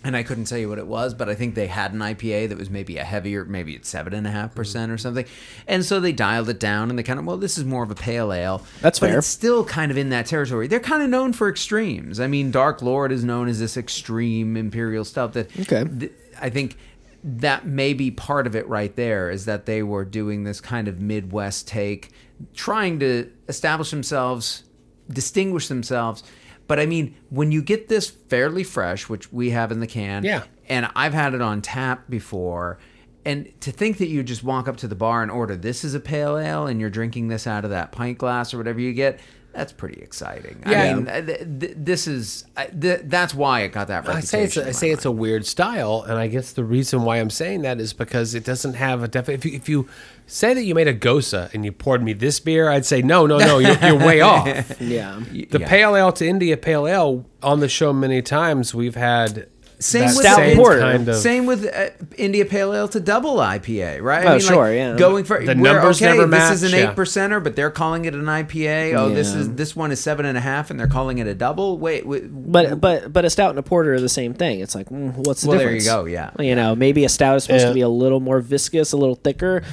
and 0.04 0.16
I 0.16 0.24
couldn't 0.24 0.46
tell 0.46 0.58
you 0.58 0.70
what 0.70 0.80
it 0.80 0.88
was, 0.88 1.14
but 1.14 1.30
I 1.30 1.36
think 1.36 1.56
they 1.56 1.68
had 1.68 1.94
an 1.94 2.00
IPA 2.00 2.50
that 2.50 2.58
was 2.58 2.70
maybe 2.70 2.98
a 2.98 3.04
heavier, 3.04 3.46
maybe 3.46 3.76
it's 3.76 3.90
seven 3.90 4.14
and 4.14 4.26
a 4.26 4.32
half 4.32 4.50
mm-hmm. 4.52 4.56
percent 4.56 4.92
or 4.92 4.98
something, 4.98 5.26
and 5.68 5.86
so 5.86 6.00
they 6.00 6.12
dialed 6.12 6.50
it 6.50 6.60
down 6.60 6.90
and 6.90 6.98
they 6.98 7.04
kind 7.04 7.20
of, 7.20 7.26
well, 7.26 7.38
this 7.38 7.58
is 7.58 7.66
more 7.66 7.84
of 7.84 7.92
a 7.92 7.96
pale 7.96 8.32
ale. 8.34 8.64
That's 8.82 9.00
but 9.00 9.10
fair. 9.10 9.18
It's 9.20 9.28
still 9.28 9.64
kind 9.66 9.92
of 9.92 9.98
in 9.98 10.10
that 10.10 10.26
territory. 10.26 10.68
They're 10.68 10.80
kind 10.80 11.04
of 11.04 11.10
known 11.10 11.34
for 11.34 11.50
extremes. 11.50 12.20
I 12.20 12.28
mean, 12.28 12.50
Dark 12.50 12.82
Lord 12.82 13.12
is 13.12 13.24
known 13.24 13.48
as 13.48 13.60
this 13.60 13.78
extreme 13.78 14.58
imperial 14.58 15.06
stuff 15.06 15.34
that 15.34 15.52
Okay. 15.60 15.84
th- 16.00 16.12
I 16.42 16.50
think 16.50 16.78
that 17.24 17.66
may 17.68 17.94
be 17.94 18.10
part 18.12 18.48
of 18.48 18.56
it 18.56 18.68
right 18.68 18.96
there 18.96 19.30
is 19.30 19.46
that 19.46 19.66
they 19.66 19.84
were 19.84 20.04
doing 20.06 20.44
this 20.44 20.60
kind 20.62 20.88
of 20.88 21.00
Midwest 21.00 21.68
take, 21.68 22.12
trying 22.54 23.00
to 23.00 23.30
establish 23.48 23.92
themselves, 23.92 24.64
distinguish 25.10 25.68
themselves. 25.68 26.24
But 26.68 26.80
I 26.80 26.86
mean, 26.86 27.16
when 27.30 27.52
you 27.52 27.62
get 27.62 27.90
this 27.90 28.10
fairly 28.10 28.64
fresh, 28.64 29.10
which 29.10 29.32
we 29.32 29.50
have 29.52 29.72
in 29.72 29.80
the 29.82 29.88
can, 29.88 30.24
Yeah. 30.24 30.44
and 30.70 30.90
I've 30.96 31.14
had 31.14 31.34
it 31.34 31.42
on 31.42 31.62
tap 31.62 32.10
before. 32.10 32.80
And 33.24 33.52
to 33.62 33.72
think 33.72 34.00
that 34.00 34.08
you 34.08 34.24
just 34.24 34.44
walk 34.44 34.68
up 34.68 34.78
to 34.78 34.88
the 34.88 34.96
bar 34.96 35.22
and 35.22 35.30
order 35.30 35.56
this 35.56 35.84
is 35.84 35.94
a 35.94 36.00
pale 36.00 36.38
ale 36.40 36.66
and 36.66 36.80
you're 36.80 36.90
drinking 36.90 37.28
this 37.28 37.46
out 37.46 37.64
of 37.66 37.70
that 37.70 37.92
pint 37.92 38.18
glass 38.18 38.52
or 38.54 38.58
whatever 38.58 38.80
you 38.80 38.94
get, 38.94 39.20
that's 39.54 39.74
pretty 39.74 40.02
exciting. 40.02 40.64
Yeah. 40.66 40.82
I 40.82 40.94
mean, 40.94 41.06
th- 41.26 41.40
th- 41.60 41.74
this 41.78 42.08
is 42.08 42.46
th- 42.80 43.02
that's 43.04 43.34
why 43.34 43.62
it 43.62 43.74
got 43.74 43.88
that 43.90 44.06
I 44.06 44.16
reputation. 44.16 44.28
say 44.28 44.44
it's 44.44 44.58
a, 44.58 44.68
I 44.68 44.72
say 44.72 44.90
it's 44.92 45.06
a 45.06 45.12
weird 45.12 45.46
style, 45.46 46.04
and 46.04 46.18
I 46.18 46.28
guess 46.28 46.54
the 46.54 46.64
reason 46.64 47.04
why 47.04 47.18
I'm 47.18 47.30
saying 47.30 47.64
that 47.64 47.80
is 47.80 47.94
because 47.94 48.34
it 48.34 48.44
doesn't 48.46 48.76
have 48.76 49.04
a 49.04 49.08
definite. 49.08 49.36
If 49.40 49.46
you, 49.46 49.52
if 49.58 49.68
you 49.70 49.90
say 50.28 50.54
that 50.54 50.64
you 50.64 50.74
made 50.74 50.88
a 50.88 50.94
gose 50.94 51.34
and 51.54 51.66
you 51.66 51.72
poured 51.74 52.02
me 52.02 52.14
this 52.14 52.40
beer, 52.40 52.70
I'd 52.70 52.86
say 52.86 53.02
no, 53.02 53.26
no, 53.28 53.38
no, 53.38 53.58
you're, 53.60 53.78
you're 53.80 53.98
way 53.98 54.22
off. 54.34 54.48
yeah. 54.82 55.20
The 55.32 55.60
Yeah. 55.60 55.68
pale 55.68 55.96
ale 55.98 56.12
to 56.14 56.26
India 56.28 56.56
pale 56.56 56.88
ale 56.88 57.26
on 57.44 57.60
the 57.60 57.68
show 57.68 57.92
many 57.92 58.22
times. 58.22 58.74
We've 58.74 58.96
had 58.96 59.48
Same 59.82 60.02
that 60.02 60.08
with 60.16 60.26
Stout 60.26 60.36
same 60.38 60.58
porter. 60.58 60.80
kind 60.80 61.10
of 61.10 61.16
Same 61.16 61.46
with 61.46 61.66
uh, 61.66 61.90
India 62.18 62.46
Pale 62.46 62.74
Ale 62.74 62.88
to 62.90 63.00
double 63.00 63.38
IPA, 63.38 64.02
right? 64.02 64.26
Oh, 64.26 64.40
sure, 64.40 64.72
yeah. 64.74 64.96
Going 64.96 65.24
for 65.26 65.44
The 65.44 65.56
numbers 65.56 66.02
okay, 66.02 66.16
never 66.16 66.28
This 66.28 66.52
is 66.52 66.64
match, 66.64 66.74
an 66.74 66.80
yeah. 66.80 66.92
eight 66.92 66.96
percenter, 66.96 67.44
but 67.44 67.56
they're 67.56 67.72
calling 67.72 68.06
it 68.06 68.14
an 68.14 68.26
IPA. 68.26 68.96
Oh, 68.96 69.10
this 69.10 69.34
is 69.34 69.54
this 69.56 69.76
one 69.76 69.92
is 69.92 70.00
seven 70.00 70.26
and 70.26 70.38
a 70.38 70.42
half, 70.42 70.70
and 70.70 70.80
they're 70.80 70.88
calling 70.88 71.18
it 71.18 71.28
a 71.28 71.34
double. 71.34 71.78
Wait, 71.80 72.06
wait 72.06 72.24
But 72.32 72.80
but 72.80 73.12
but 73.12 73.26
a 73.26 73.30
stout 73.30 73.50
and 73.50 73.60
a 73.60 73.64
porter 73.64 73.96
are 73.96 74.00
the 74.00 74.08
same 74.10 74.34
thing. 74.34 74.60
It's 74.60 74.76
like, 74.76 74.90
mm, 74.90 75.14
what's 75.26 75.42
the 75.42 75.50
Well, 75.50 75.58
there 75.58 75.74
you 75.76 75.84
go, 75.84 76.06
yeah. 76.06 76.32
You 76.40 76.56
know, 76.56 76.76
maybe 76.76 77.04
a 77.04 77.10
stout 77.10 77.38
is 77.38 77.44
supposed 77.44 77.64
Yeah. 77.64 77.70
to 77.70 77.74
be 77.74 77.82
a 77.82 77.90
little 77.90 78.20
more 78.20 78.40
viscous, 78.40 78.92
a 78.94 78.98
little 78.98 79.16
thicker. 79.16 79.64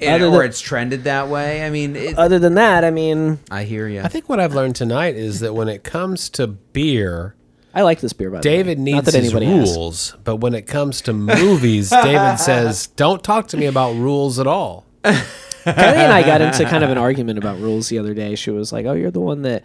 and, 0.00 0.22
other 0.22 0.34
or 0.34 0.38
than- 0.40 0.50
it's 0.50 0.60
trended 0.60 1.04
that 1.04 1.28
way. 1.28 1.64
I 1.64 1.70
mean, 1.70 1.96
it, 1.96 2.18
Other 2.18 2.38
than 2.38 2.54
that, 2.56 2.84
I 2.84 2.90
mean, 2.90 3.38
I 3.50 3.62
hear 3.64 3.88
you. 3.88 4.02
I 4.02 4.08
think 4.08 4.28
what 4.28 4.40
I've 4.40 4.54
learned 4.54 4.76
tonight 4.76 5.14
is 5.16 5.40
that 5.40 5.54
when 5.54 5.68
it 5.68 5.84
comes 5.84 6.28
to 6.30 6.46
beer, 6.48 7.34
I 7.76 7.82
like 7.82 8.00
this 8.00 8.14
beer. 8.14 8.30
By 8.30 8.40
the 8.40 8.48
way. 8.48 8.56
David 8.56 8.78
Not 8.78 8.84
needs 8.84 9.04
that 9.04 9.14
his 9.14 9.24
anybody 9.26 9.46
has. 9.46 9.76
rules, 9.76 10.16
but 10.24 10.36
when 10.36 10.54
it 10.54 10.62
comes 10.66 11.02
to 11.02 11.12
movies, 11.12 11.90
David 11.90 12.38
says, 12.40 12.86
"Don't 12.88 13.22
talk 13.22 13.48
to 13.48 13.58
me 13.58 13.66
about 13.66 13.94
rules 13.96 14.38
at 14.38 14.46
all." 14.46 14.86
Kelly 15.04 15.18
and 15.64 16.12
I 16.12 16.22
got 16.22 16.40
into 16.40 16.64
kind 16.64 16.82
of 16.82 16.90
an 16.90 16.96
argument 16.96 17.38
about 17.38 17.58
rules 17.60 17.88
the 17.90 17.98
other 17.98 18.14
day. 18.14 18.34
She 18.34 18.50
was 18.50 18.72
like, 18.72 18.86
"Oh, 18.86 18.94
you're 18.94 19.10
the 19.10 19.20
one 19.20 19.42
that." 19.42 19.62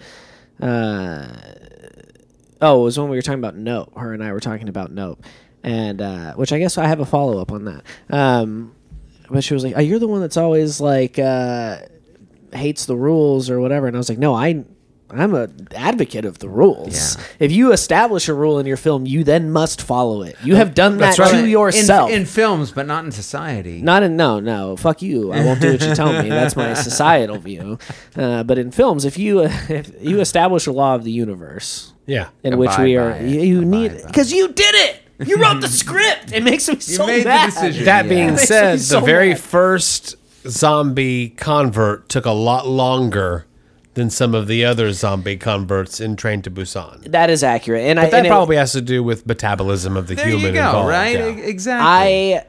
Uh, 0.61 1.25
oh, 2.61 2.81
it 2.81 2.83
was 2.83 2.99
when 2.99 3.09
we 3.09 3.15
were 3.15 3.21
talking 3.21 3.39
about 3.39 3.55
Nope. 3.55 3.97
Her 3.97 4.13
and 4.13 4.21
I 4.23 4.33
were 4.33 4.39
talking 4.41 4.67
about 4.67 4.91
Nope, 4.91 5.23
and 5.63 6.01
uh, 6.01 6.33
which 6.33 6.51
I 6.51 6.59
guess 6.59 6.77
I 6.77 6.87
have 6.87 6.99
a 6.99 7.05
follow 7.05 7.39
up 7.39 7.51
on 7.51 7.63
that. 7.65 7.83
Um, 8.09 8.75
but 9.29 9.43
she 9.43 9.53
was 9.53 9.63
like, 9.63 9.75
oh, 9.77 9.79
"You're 9.79 9.99
the 9.99 10.07
one 10.07 10.19
that's 10.19 10.37
always 10.37 10.81
like 10.81 11.17
uh, 11.17 11.77
hates 12.51 12.85
the 12.85 12.95
rules 12.97 13.49
or 13.49 13.61
whatever," 13.61 13.87
and 13.87 13.95
I 13.95 13.99
was 13.99 14.09
like, 14.09 14.19
"No, 14.19 14.33
I." 14.35 14.65
I'm 15.19 15.33
a 15.35 15.49
advocate 15.75 16.23
of 16.25 16.39
the 16.39 16.47
rules. 16.47 17.17
Yeah. 17.17 17.23
If 17.39 17.51
you 17.51 17.71
establish 17.73 18.27
a 18.29 18.33
rule 18.33 18.59
in 18.59 18.65
your 18.65 18.77
film, 18.77 19.05
you 19.05 19.23
then 19.23 19.51
must 19.51 19.81
follow 19.81 20.21
it. 20.21 20.35
You 20.43 20.55
have 20.55 20.73
done 20.73 20.97
that 20.99 21.17
right. 21.19 21.31
to 21.31 21.39
In- 21.39 21.49
yourself. 21.49 22.09
in, 22.11 22.25
films, 22.25 22.71
but 22.71 22.87
not 22.87 23.03
in 23.05 23.11
society. 23.11 23.81
Not 23.81 24.03
in 24.03 24.15
no 24.15 24.39
no 24.39 24.75
fuck 24.77 25.01
you. 25.01 25.33
I 25.33 25.43
won't 25.43 25.59
do 25.59 25.71
what 25.73 25.81
you 25.81 25.95
tell 25.95 26.13
me. 26.23 26.29
That's 26.29 26.55
my 26.55 26.73
societal 26.89 27.37
view. 27.39 27.79
Uh, 28.15 28.43
but 28.43 28.57
in 28.57 28.71
films, 28.71 29.05
if 29.05 29.17
you 29.17 29.41
if 29.69 29.91
you 30.01 30.19
establish 30.21 30.67
a 30.67 30.71
law 30.71 30.95
of 30.95 31.03
the 31.03 31.11
universe 31.11 31.93
Yeah, 32.05 32.29
in 32.43 32.57
which 32.57 32.77
we 32.77 32.95
are, 32.97 33.11
it. 33.11 33.27
you, 33.29 33.41
you 33.41 33.65
need 33.65 33.91
because 34.05 34.31
you 34.31 34.47
did 34.53 34.75
it. 34.75 34.99
You 35.27 35.37
wrote 35.37 35.61
the 35.61 35.67
script. 35.83 36.31
It 36.33 36.43
makes 36.43 36.67
me 36.67 36.79
so 36.79 37.05
made 37.05 37.21
the 37.23 37.29
mad. 37.29 37.45
decision. 37.47 37.85
That 37.85 38.05
Yeah. 38.05 38.09
being 38.09 38.29
It 38.29 38.39
said, 38.39 38.79
so 38.81 38.99
the 38.99 39.05
very 39.05 39.29
mad. 39.29 39.39
first 39.39 40.15
zombie 40.47 41.29
convert 41.29 42.09
took 42.09 42.25
a 42.25 42.31
lot 42.31 42.67
longer 42.67 43.45
than 43.93 44.09
some 44.09 44.33
of 44.33 44.47
the 44.47 44.63
other 44.63 44.93
zombie 44.93 45.35
converts 45.37 45.99
in 45.99 46.15
Train 46.15 46.41
to 46.43 46.49
Busan. 46.51 47.11
That 47.11 47.29
is 47.29 47.43
accurate, 47.43 47.83
and 47.83 47.99
I 47.99 48.05
that 48.09 48.13
and 48.19 48.25
it- 48.25 48.29
probably 48.29 48.55
has 48.55 48.71
to 48.73 48.81
do 48.81 49.03
with 49.03 49.25
metabolism 49.27 49.97
of 49.97 50.07
the 50.07 50.15
there 50.15 50.27
human 50.27 50.45
you 50.47 50.53
go. 50.53 50.65
involved. 50.67 50.89
right? 50.89 51.17
yeah. 51.19 51.25
Exactly. 51.27 52.35
I 52.35 52.45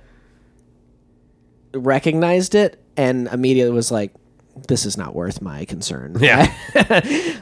recognized 1.74 2.55
it 2.55 2.82
and 2.97 3.28
immediately 3.28 3.73
was 3.73 3.90
like, 3.90 4.12
"This 4.69 4.85
is 4.86 4.97
not 4.97 5.14
worth 5.14 5.40
my 5.40 5.64
concern." 5.64 6.16
Yeah. 6.20 6.52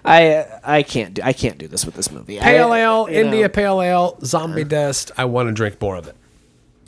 I 0.04 0.46
I 0.64 0.82
can't 0.82 1.14
do 1.14 1.22
I 1.22 1.32
can't 1.32 1.58
do 1.58 1.68
this 1.68 1.84
with 1.84 1.94
this 1.94 2.10
movie. 2.10 2.38
Pale 2.38 2.72
I- 2.72 2.78
ale, 2.80 3.08
you 3.10 3.14
know. 3.14 3.20
India 3.26 3.48
Pale 3.48 3.82
Ale, 3.82 4.18
zombie 4.24 4.64
dust. 4.64 5.10
I 5.18 5.24
want 5.26 5.48
to 5.48 5.52
drink 5.52 5.80
more 5.80 5.96
of 5.96 6.06
it. 6.08 6.16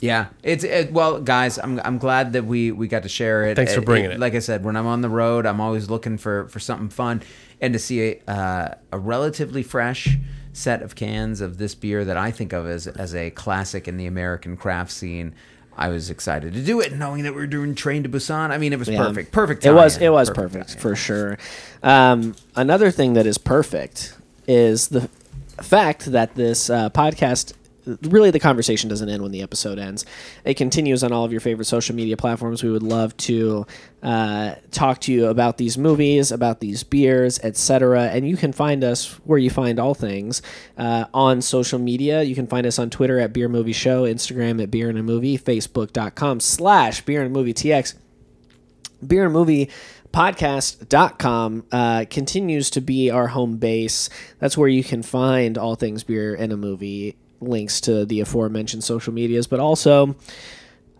Yeah, 0.03 0.25
it's 0.43 0.65
it, 0.65 0.91
well, 0.91 1.21
guys. 1.21 1.57
I'm 1.57 1.79
I'm 1.79 1.97
glad 1.97 2.33
that 2.33 2.43
we 2.43 2.73
we 2.73 2.89
got 2.89 3.03
to 3.03 3.09
share 3.09 3.45
it. 3.45 3.55
Thanks 3.55 3.73
for 3.73 3.79
bringing 3.79 4.11
it. 4.11 4.19
Like 4.19 4.35
I 4.35 4.39
said, 4.39 4.65
when 4.65 4.75
I'm 4.75 4.85
on 4.85 4.99
the 4.99 5.07
road, 5.07 5.45
I'm 5.45 5.61
always 5.61 5.89
looking 5.89 6.17
for 6.17 6.49
for 6.49 6.59
something 6.59 6.89
fun, 6.89 7.21
and 7.61 7.71
to 7.71 7.79
see 7.79 8.01
a 8.01 8.19
uh, 8.29 8.75
a 8.91 8.99
relatively 8.99 9.63
fresh 9.63 10.17
set 10.51 10.81
of 10.81 10.95
cans 10.95 11.39
of 11.39 11.57
this 11.57 11.73
beer 11.73 12.03
that 12.03 12.17
I 12.17 12.31
think 12.31 12.51
of 12.51 12.67
as 12.67 12.85
as 12.85 13.15
a 13.15 13.29
classic 13.31 13.87
in 13.87 13.95
the 13.95 14.05
American 14.05 14.57
craft 14.57 14.91
scene. 14.91 15.35
I 15.77 15.87
was 15.87 16.09
excited 16.09 16.53
to 16.53 16.61
do 16.61 16.81
it, 16.81 16.91
knowing 16.91 17.23
that 17.23 17.31
we 17.31 17.39
were 17.39 17.47
doing 17.47 17.73
Train 17.73 18.03
to 18.03 18.09
Busan. 18.09 18.51
I 18.51 18.57
mean, 18.57 18.73
it 18.73 18.79
was 18.79 18.89
Yeah. 18.89 19.07
perfect, 19.07 19.31
perfect. 19.31 19.65
It 19.65 19.71
was 19.71 19.95
tie-in. 19.95 20.07
it 20.07 20.11
was 20.11 20.29
perfect, 20.29 20.67
tie-in. 20.67 20.79
for 20.81 20.95
sure. 20.97 21.37
Um, 21.81 22.35
another 22.57 22.91
thing 22.91 23.13
that 23.13 23.25
is 23.25 23.37
perfect 23.37 24.17
is 24.47 24.89
the 24.89 25.09
fact 25.61 26.11
that 26.11 26.35
this 26.35 26.69
uh, 26.69 26.89
podcast. 26.89 27.53
Really, 27.85 28.31
the 28.31 28.39
conversation 28.39 28.89
doesn't 28.89 29.09
end 29.09 29.21
when 29.21 29.31
the 29.31 29.41
episode 29.41 29.77
ends. 29.77 30.05
It 30.45 30.55
continues 30.55 31.03
on 31.03 31.11
all 31.11 31.25
of 31.25 31.31
your 31.31 31.41
favorite 31.41 31.65
social 31.65 31.95
media 31.95 32.15
platforms. 32.15 32.63
We 32.63 32.71
would 32.71 32.83
love 32.83 33.15
to 33.17 33.65
uh, 34.01 34.55
talk 34.71 35.01
to 35.01 35.13
you 35.13 35.27
about 35.27 35.57
these 35.57 35.77
movies, 35.77 36.31
about 36.31 36.59
these 36.61 36.83
beers, 36.83 37.39
etc. 37.39 38.05
And 38.05 38.27
you 38.27 38.37
can 38.37 38.53
find 38.53 38.83
us 38.83 39.13
where 39.25 39.39
you 39.39 39.49
find 39.49 39.79
all 39.79 39.93
things 39.93 40.41
uh, 40.77 41.05
on 41.13 41.41
social 41.41 41.79
media. 41.79 42.23
You 42.23 42.35
can 42.35 42.47
find 42.47 42.65
us 42.65 42.79
on 42.79 42.89
Twitter 42.89 43.19
at 43.19 43.33
Beer 43.33 43.49
Movie 43.49 43.73
Show, 43.73 44.03
Instagram 44.03 44.63
at 44.63 44.71
Beer 44.71 44.89
and 44.89 44.97
a 44.97 45.03
Movie, 45.03 45.37
Facebook.com 45.37 46.39
slash 46.39 47.01
Beer 47.01 47.21
and 47.21 47.33
Movie 47.33 47.53
TX 47.53 47.95
beer 49.07 49.25
and 49.25 49.33
movie 49.33 49.69
podcast.com 50.11 51.65
uh, 51.71 52.05
continues 52.09 52.69
to 52.69 52.81
be 52.81 53.09
our 53.09 53.27
home 53.27 53.57
base 53.57 54.09
that's 54.39 54.57
where 54.57 54.69
you 54.69 54.83
can 54.83 55.01
find 55.01 55.57
all 55.57 55.75
things 55.75 56.03
beer 56.03 56.35
and 56.35 56.53
a 56.53 56.57
movie 56.57 57.15
links 57.47 57.81
to 57.81 58.05
the 58.05 58.19
aforementioned 58.19 58.83
social 58.83 59.13
medias 59.13 59.47
but 59.47 59.59
also 59.59 60.15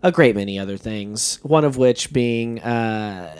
a 0.02 0.11
great 0.11 0.36
many 0.36 0.60
other 0.60 0.78
things 0.78 1.40
one 1.44 1.64
of 1.65 1.78
which 1.78 2.11
being 2.14 2.60
uh, 2.61 3.36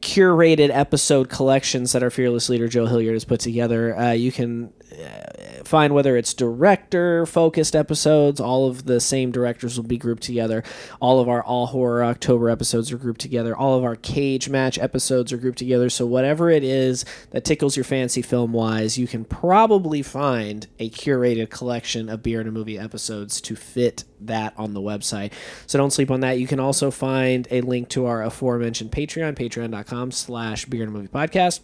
curated 0.00 0.70
episode 0.70 1.28
collections 1.28 1.92
that 1.92 2.02
our 2.02 2.10
fearless 2.10 2.48
leader 2.48 2.68
joe 2.68 2.86
hilliard 2.86 3.14
has 3.14 3.24
put 3.24 3.40
together. 3.40 3.96
Uh, 3.96 4.12
you 4.12 4.32
can 4.32 4.72
uh, 4.92 5.39
find 5.70 5.94
whether 5.94 6.16
it's 6.16 6.34
director 6.34 7.24
focused 7.24 7.76
episodes. 7.76 8.40
All 8.40 8.68
of 8.68 8.86
the 8.86 9.00
same 9.00 9.30
directors 9.30 9.76
will 9.76 9.86
be 9.86 9.96
grouped 9.96 10.24
together. 10.24 10.64
All 11.00 11.20
of 11.20 11.28
our 11.28 11.42
All 11.44 11.68
Horror 11.68 12.02
October 12.02 12.50
episodes 12.50 12.90
are 12.90 12.98
grouped 12.98 13.20
together. 13.20 13.56
All 13.56 13.78
of 13.78 13.84
our 13.84 13.94
Cage 13.94 14.48
Match 14.48 14.78
episodes 14.78 15.32
are 15.32 15.36
grouped 15.36 15.58
together. 15.58 15.88
So, 15.88 16.06
whatever 16.06 16.50
it 16.50 16.64
is 16.64 17.04
that 17.30 17.44
tickles 17.44 17.76
your 17.76 17.84
fancy 17.84 18.20
film 18.20 18.52
wise, 18.52 18.98
you 18.98 19.06
can 19.06 19.24
probably 19.24 20.02
find 20.02 20.66
a 20.80 20.90
curated 20.90 21.50
collection 21.50 22.08
of 22.08 22.22
beer 22.22 22.40
and 22.40 22.48
a 22.48 22.52
movie 22.52 22.78
episodes 22.78 23.40
to 23.42 23.54
fit 23.54 24.04
that 24.20 24.52
on 24.56 24.74
the 24.74 24.80
website. 24.80 25.32
So 25.66 25.78
don't 25.78 25.92
sleep 25.92 26.10
on 26.10 26.20
that. 26.20 26.38
You 26.38 26.46
can 26.46 26.60
also 26.60 26.90
find 26.90 27.46
a 27.50 27.60
link 27.60 27.88
to 27.90 28.06
our 28.06 28.22
aforementioned 28.22 28.90
Patreon, 28.90 29.36
patreon.com 29.36 30.10
slash 30.10 30.66
beer 30.66 30.82
and 30.82 30.94
a 30.94 30.98
movie 30.98 31.08
podcast 31.08 31.60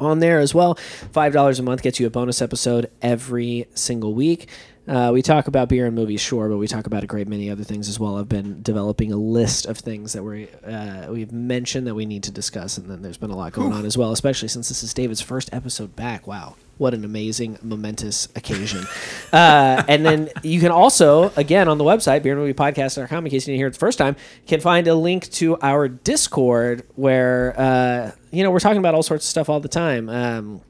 on 0.00 0.18
there 0.18 0.40
as 0.40 0.54
well. 0.54 0.74
Five 1.12 1.32
dollars 1.32 1.58
a 1.58 1.62
month 1.62 1.82
gets 1.82 2.00
you 2.00 2.06
a 2.06 2.10
bonus 2.10 2.42
episode 2.42 2.90
every 3.02 3.66
single 3.74 4.14
week. 4.14 4.48
Uh, 4.90 5.10
we 5.12 5.22
talk 5.22 5.46
about 5.46 5.68
beer 5.68 5.86
and 5.86 5.94
movies, 5.94 6.20
sure, 6.20 6.48
but 6.48 6.56
we 6.56 6.66
talk 6.66 6.84
about 6.84 7.04
a 7.04 7.06
great 7.06 7.28
many 7.28 7.48
other 7.48 7.62
things 7.62 7.88
as 7.88 8.00
well. 8.00 8.16
I've 8.16 8.28
been 8.28 8.60
developing 8.60 9.12
a 9.12 9.16
list 9.16 9.66
of 9.66 9.78
things 9.78 10.14
that 10.14 10.24
we 10.24 10.48
uh, 10.66 11.06
we've 11.08 11.30
mentioned 11.30 11.86
that 11.86 11.94
we 11.94 12.06
need 12.06 12.24
to 12.24 12.32
discuss, 12.32 12.76
and 12.76 12.90
then 12.90 13.00
there's 13.00 13.16
been 13.16 13.30
a 13.30 13.36
lot 13.36 13.52
going 13.52 13.72
on 13.72 13.84
as 13.84 13.96
well, 13.96 14.10
especially 14.10 14.48
since 14.48 14.68
this 14.68 14.82
is 14.82 14.92
David's 14.92 15.20
first 15.20 15.48
episode 15.52 15.94
back. 15.94 16.26
Wow, 16.26 16.56
what 16.78 16.92
an 16.92 17.04
amazing, 17.04 17.58
momentous 17.62 18.26
occasion! 18.34 18.84
uh, 19.32 19.84
and 19.86 20.04
then 20.04 20.30
you 20.42 20.58
can 20.58 20.72
also, 20.72 21.30
again, 21.36 21.68
on 21.68 21.78
the 21.78 21.84
website 21.84 22.22
beerandmoviepodcast.com, 22.22 23.26
in 23.26 23.30
case 23.30 23.46
you 23.46 23.52
didn't 23.52 23.60
hear 23.60 23.68
it 23.68 23.74
the 23.74 23.78
first 23.78 23.98
time, 23.98 24.16
can 24.48 24.60
find 24.60 24.88
a 24.88 24.94
link 24.96 25.30
to 25.32 25.56
our 25.60 25.86
Discord 25.86 26.84
where 26.96 27.54
uh, 27.56 28.10
you 28.30 28.42
know 28.42 28.50
we're 28.50 28.60
talking 28.60 28.78
about 28.78 28.94
all 28.94 29.02
sorts 29.02 29.24
of 29.24 29.30
stuff 29.30 29.48
all 29.48 29.60
the 29.60 29.68
time. 29.68 30.08
Um, 30.08 30.62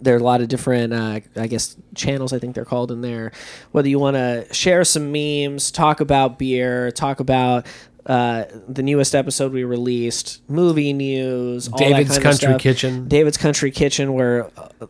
there 0.00 0.14
are 0.14 0.18
a 0.18 0.22
lot 0.22 0.40
of 0.40 0.48
different, 0.48 0.92
uh, 0.92 1.20
I 1.36 1.46
guess, 1.46 1.76
channels. 1.94 2.32
I 2.32 2.38
think 2.40 2.54
they're 2.54 2.64
called 2.64 2.90
in 2.90 3.02
there. 3.02 3.32
Whether 3.70 3.88
you 3.88 3.98
want 4.00 4.16
to 4.16 4.46
share 4.52 4.84
some 4.84 5.12
memes, 5.12 5.70
talk 5.70 6.00
about 6.00 6.38
beer, 6.40 6.90
talk 6.90 7.20
about 7.20 7.66
uh, 8.06 8.44
the 8.68 8.82
newest 8.82 9.14
episode 9.14 9.52
we 9.52 9.62
released, 9.62 10.42
movie 10.48 10.92
news, 10.92 11.68
all 11.68 11.78
that 11.78 11.88
David's 11.88 12.18
Country. 12.18 12.58
Kitchen. 12.58 13.06
David's 13.06 13.36
Country 13.36 13.70
Kitchen, 13.70 14.12
where 14.12 14.50
uh, 14.56 14.86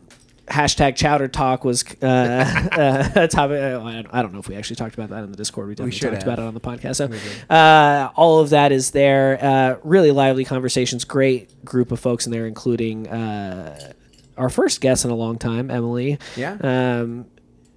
hashtag 0.47 0.95
Chowder 0.95 1.27
Talk 1.27 1.63
was 1.63 1.83
uh, 2.01 2.05
uh, 2.71 3.09
a 3.21 3.27
topic. 3.27 3.61
uh, 3.61 3.81
I 3.83 4.03
I 4.11 4.21
don't 4.21 4.33
know 4.33 4.39
if 4.39 4.47
we 4.47 4.55
actually 4.55 4.75
talked 4.75 4.93
about 4.95 5.09
that 5.09 5.23
in 5.23 5.31
the 5.31 5.37
Discord. 5.37 5.67
We 5.67 5.75
definitely 5.75 5.91
should 5.91 6.11
talked 6.11 6.23
have. 6.23 6.33
about 6.33 6.39
it 6.39 6.47
on 6.47 6.53
the 6.53 6.59
podcast. 6.59 6.95
So 6.95 7.53
uh, 7.53 8.09
all 8.15 8.39
of 8.39 8.49
that 8.51 8.71
is 8.71 8.91
there. 8.91 9.37
Uh, 9.41 9.77
really 9.83 10.11
lively 10.11 10.45
conversations. 10.45 11.03
Great 11.05 11.63
group 11.63 11.91
of 11.91 11.99
folks 11.99 12.25
in 12.25 12.31
there, 12.31 12.45
including 12.47 13.07
uh, 13.07 13.93
our 14.37 14.49
first 14.49 14.81
guest 14.81 15.05
in 15.05 15.11
a 15.11 15.15
long 15.15 15.37
time, 15.37 15.71
Emily. 15.71 16.19
Yeah. 16.35 16.57
Um, 16.61 17.25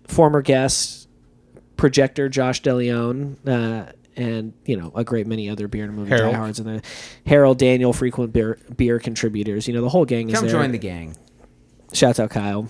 former 0.09 0.43
guest, 0.43 1.09
projector 1.77 2.29
Josh 2.29 2.63
DeLeon. 2.63 3.37
Uh, 3.47 3.93
and 4.19 4.55
you 4.65 4.79
know 4.79 4.91
a 4.95 5.05
great 5.05 5.27
many 5.27 5.51
other 5.51 5.69
beer 5.69 5.85
and 5.85 5.95
movie 5.95 6.09
Harold. 6.09 6.33
diehards 6.33 6.59
and 6.59 6.67
the 6.67 6.83
Harold 7.27 7.59
Daniel 7.59 7.93
frequent 7.93 8.33
beer 8.33 8.59
beer 8.75 8.99
contributors. 8.99 9.69
You 9.69 9.75
know 9.75 9.83
the 9.83 9.91
whole 9.91 10.07
gang 10.07 10.29
is 10.31 10.41
there. 10.41 10.41
Come 10.41 10.49
join 10.49 10.73
the 10.73 10.79
gang. 10.79 11.15
Shouts 11.93 12.21
out 12.21 12.31
Kyle. 12.31 12.69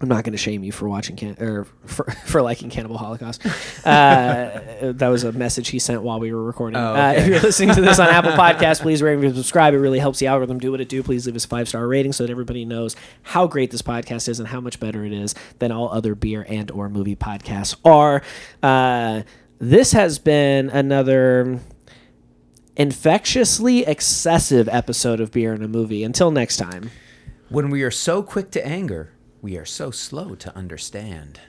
I'm 0.00 0.08
not 0.08 0.24
going 0.24 0.32
to 0.32 0.38
shame 0.38 0.64
you 0.64 0.72
for 0.72 0.88
watching 0.88 1.16
can- 1.16 1.36
or 1.40 1.64
for, 1.86 2.04
for 2.26 2.42
liking 2.42 2.68
Cannibal 2.68 2.98
Holocaust. 2.98 3.44
Uh, 3.86 4.60
that 4.82 5.08
was 5.08 5.24
a 5.24 5.32
message 5.32 5.68
he 5.68 5.78
sent 5.78 6.02
while 6.02 6.18
we 6.18 6.32
were 6.32 6.42
recording. 6.42 6.76
Oh, 6.76 6.94
uh, 6.94 7.14
if 7.16 7.26
you're 7.26 7.40
listening 7.40 7.74
to 7.74 7.80
this 7.80 7.98
on 7.98 8.08
Apple 8.10 8.32
Podcasts, 8.32 8.80
please 8.80 9.02
rate 9.02 9.18
and 9.18 9.34
subscribe. 9.34 9.72
It 9.72 9.78
really 9.78 10.00
helps 10.00 10.18
the 10.18 10.26
algorithm 10.26 10.58
do 10.58 10.70
what 10.72 10.80
it 10.80 10.88
do. 10.88 11.02
Please 11.02 11.26
leave 11.26 11.36
us 11.36 11.44
a 11.44 11.48
five 11.48 11.68
star 11.68 11.86
rating 11.86 12.12
so 12.12 12.24
that 12.24 12.30
everybody 12.30 12.64
knows 12.64 12.96
how 13.22 13.46
great 13.46 13.70
this 13.70 13.82
podcast 13.82 14.28
is 14.28 14.40
and 14.40 14.48
how 14.48 14.60
much 14.60 14.80
better 14.80 15.04
it 15.04 15.12
is 15.12 15.34
than 15.60 15.70
all 15.70 15.88
other 15.90 16.14
beer 16.14 16.44
and 16.48 16.70
or 16.72 16.88
movie 16.88 17.16
podcasts 17.16 17.76
are. 17.84 18.20
Uh, 18.62 19.22
this 19.58 19.92
has 19.92 20.18
been 20.18 20.68
another 20.70 21.60
infectiously 22.76 23.86
excessive 23.86 24.68
episode 24.68 25.20
of 25.20 25.30
beer 25.30 25.52
and 25.52 25.62
a 25.62 25.68
movie. 25.68 26.02
Until 26.02 26.32
next 26.32 26.56
time. 26.56 26.90
When 27.50 27.68
we 27.68 27.82
are 27.82 27.90
so 27.90 28.22
quick 28.22 28.50
to 28.52 28.66
anger, 28.66 29.12
we 29.42 29.58
are 29.58 29.66
so 29.66 29.90
slow 29.90 30.34
to 30.34 30.56
understand. 30.56 31.40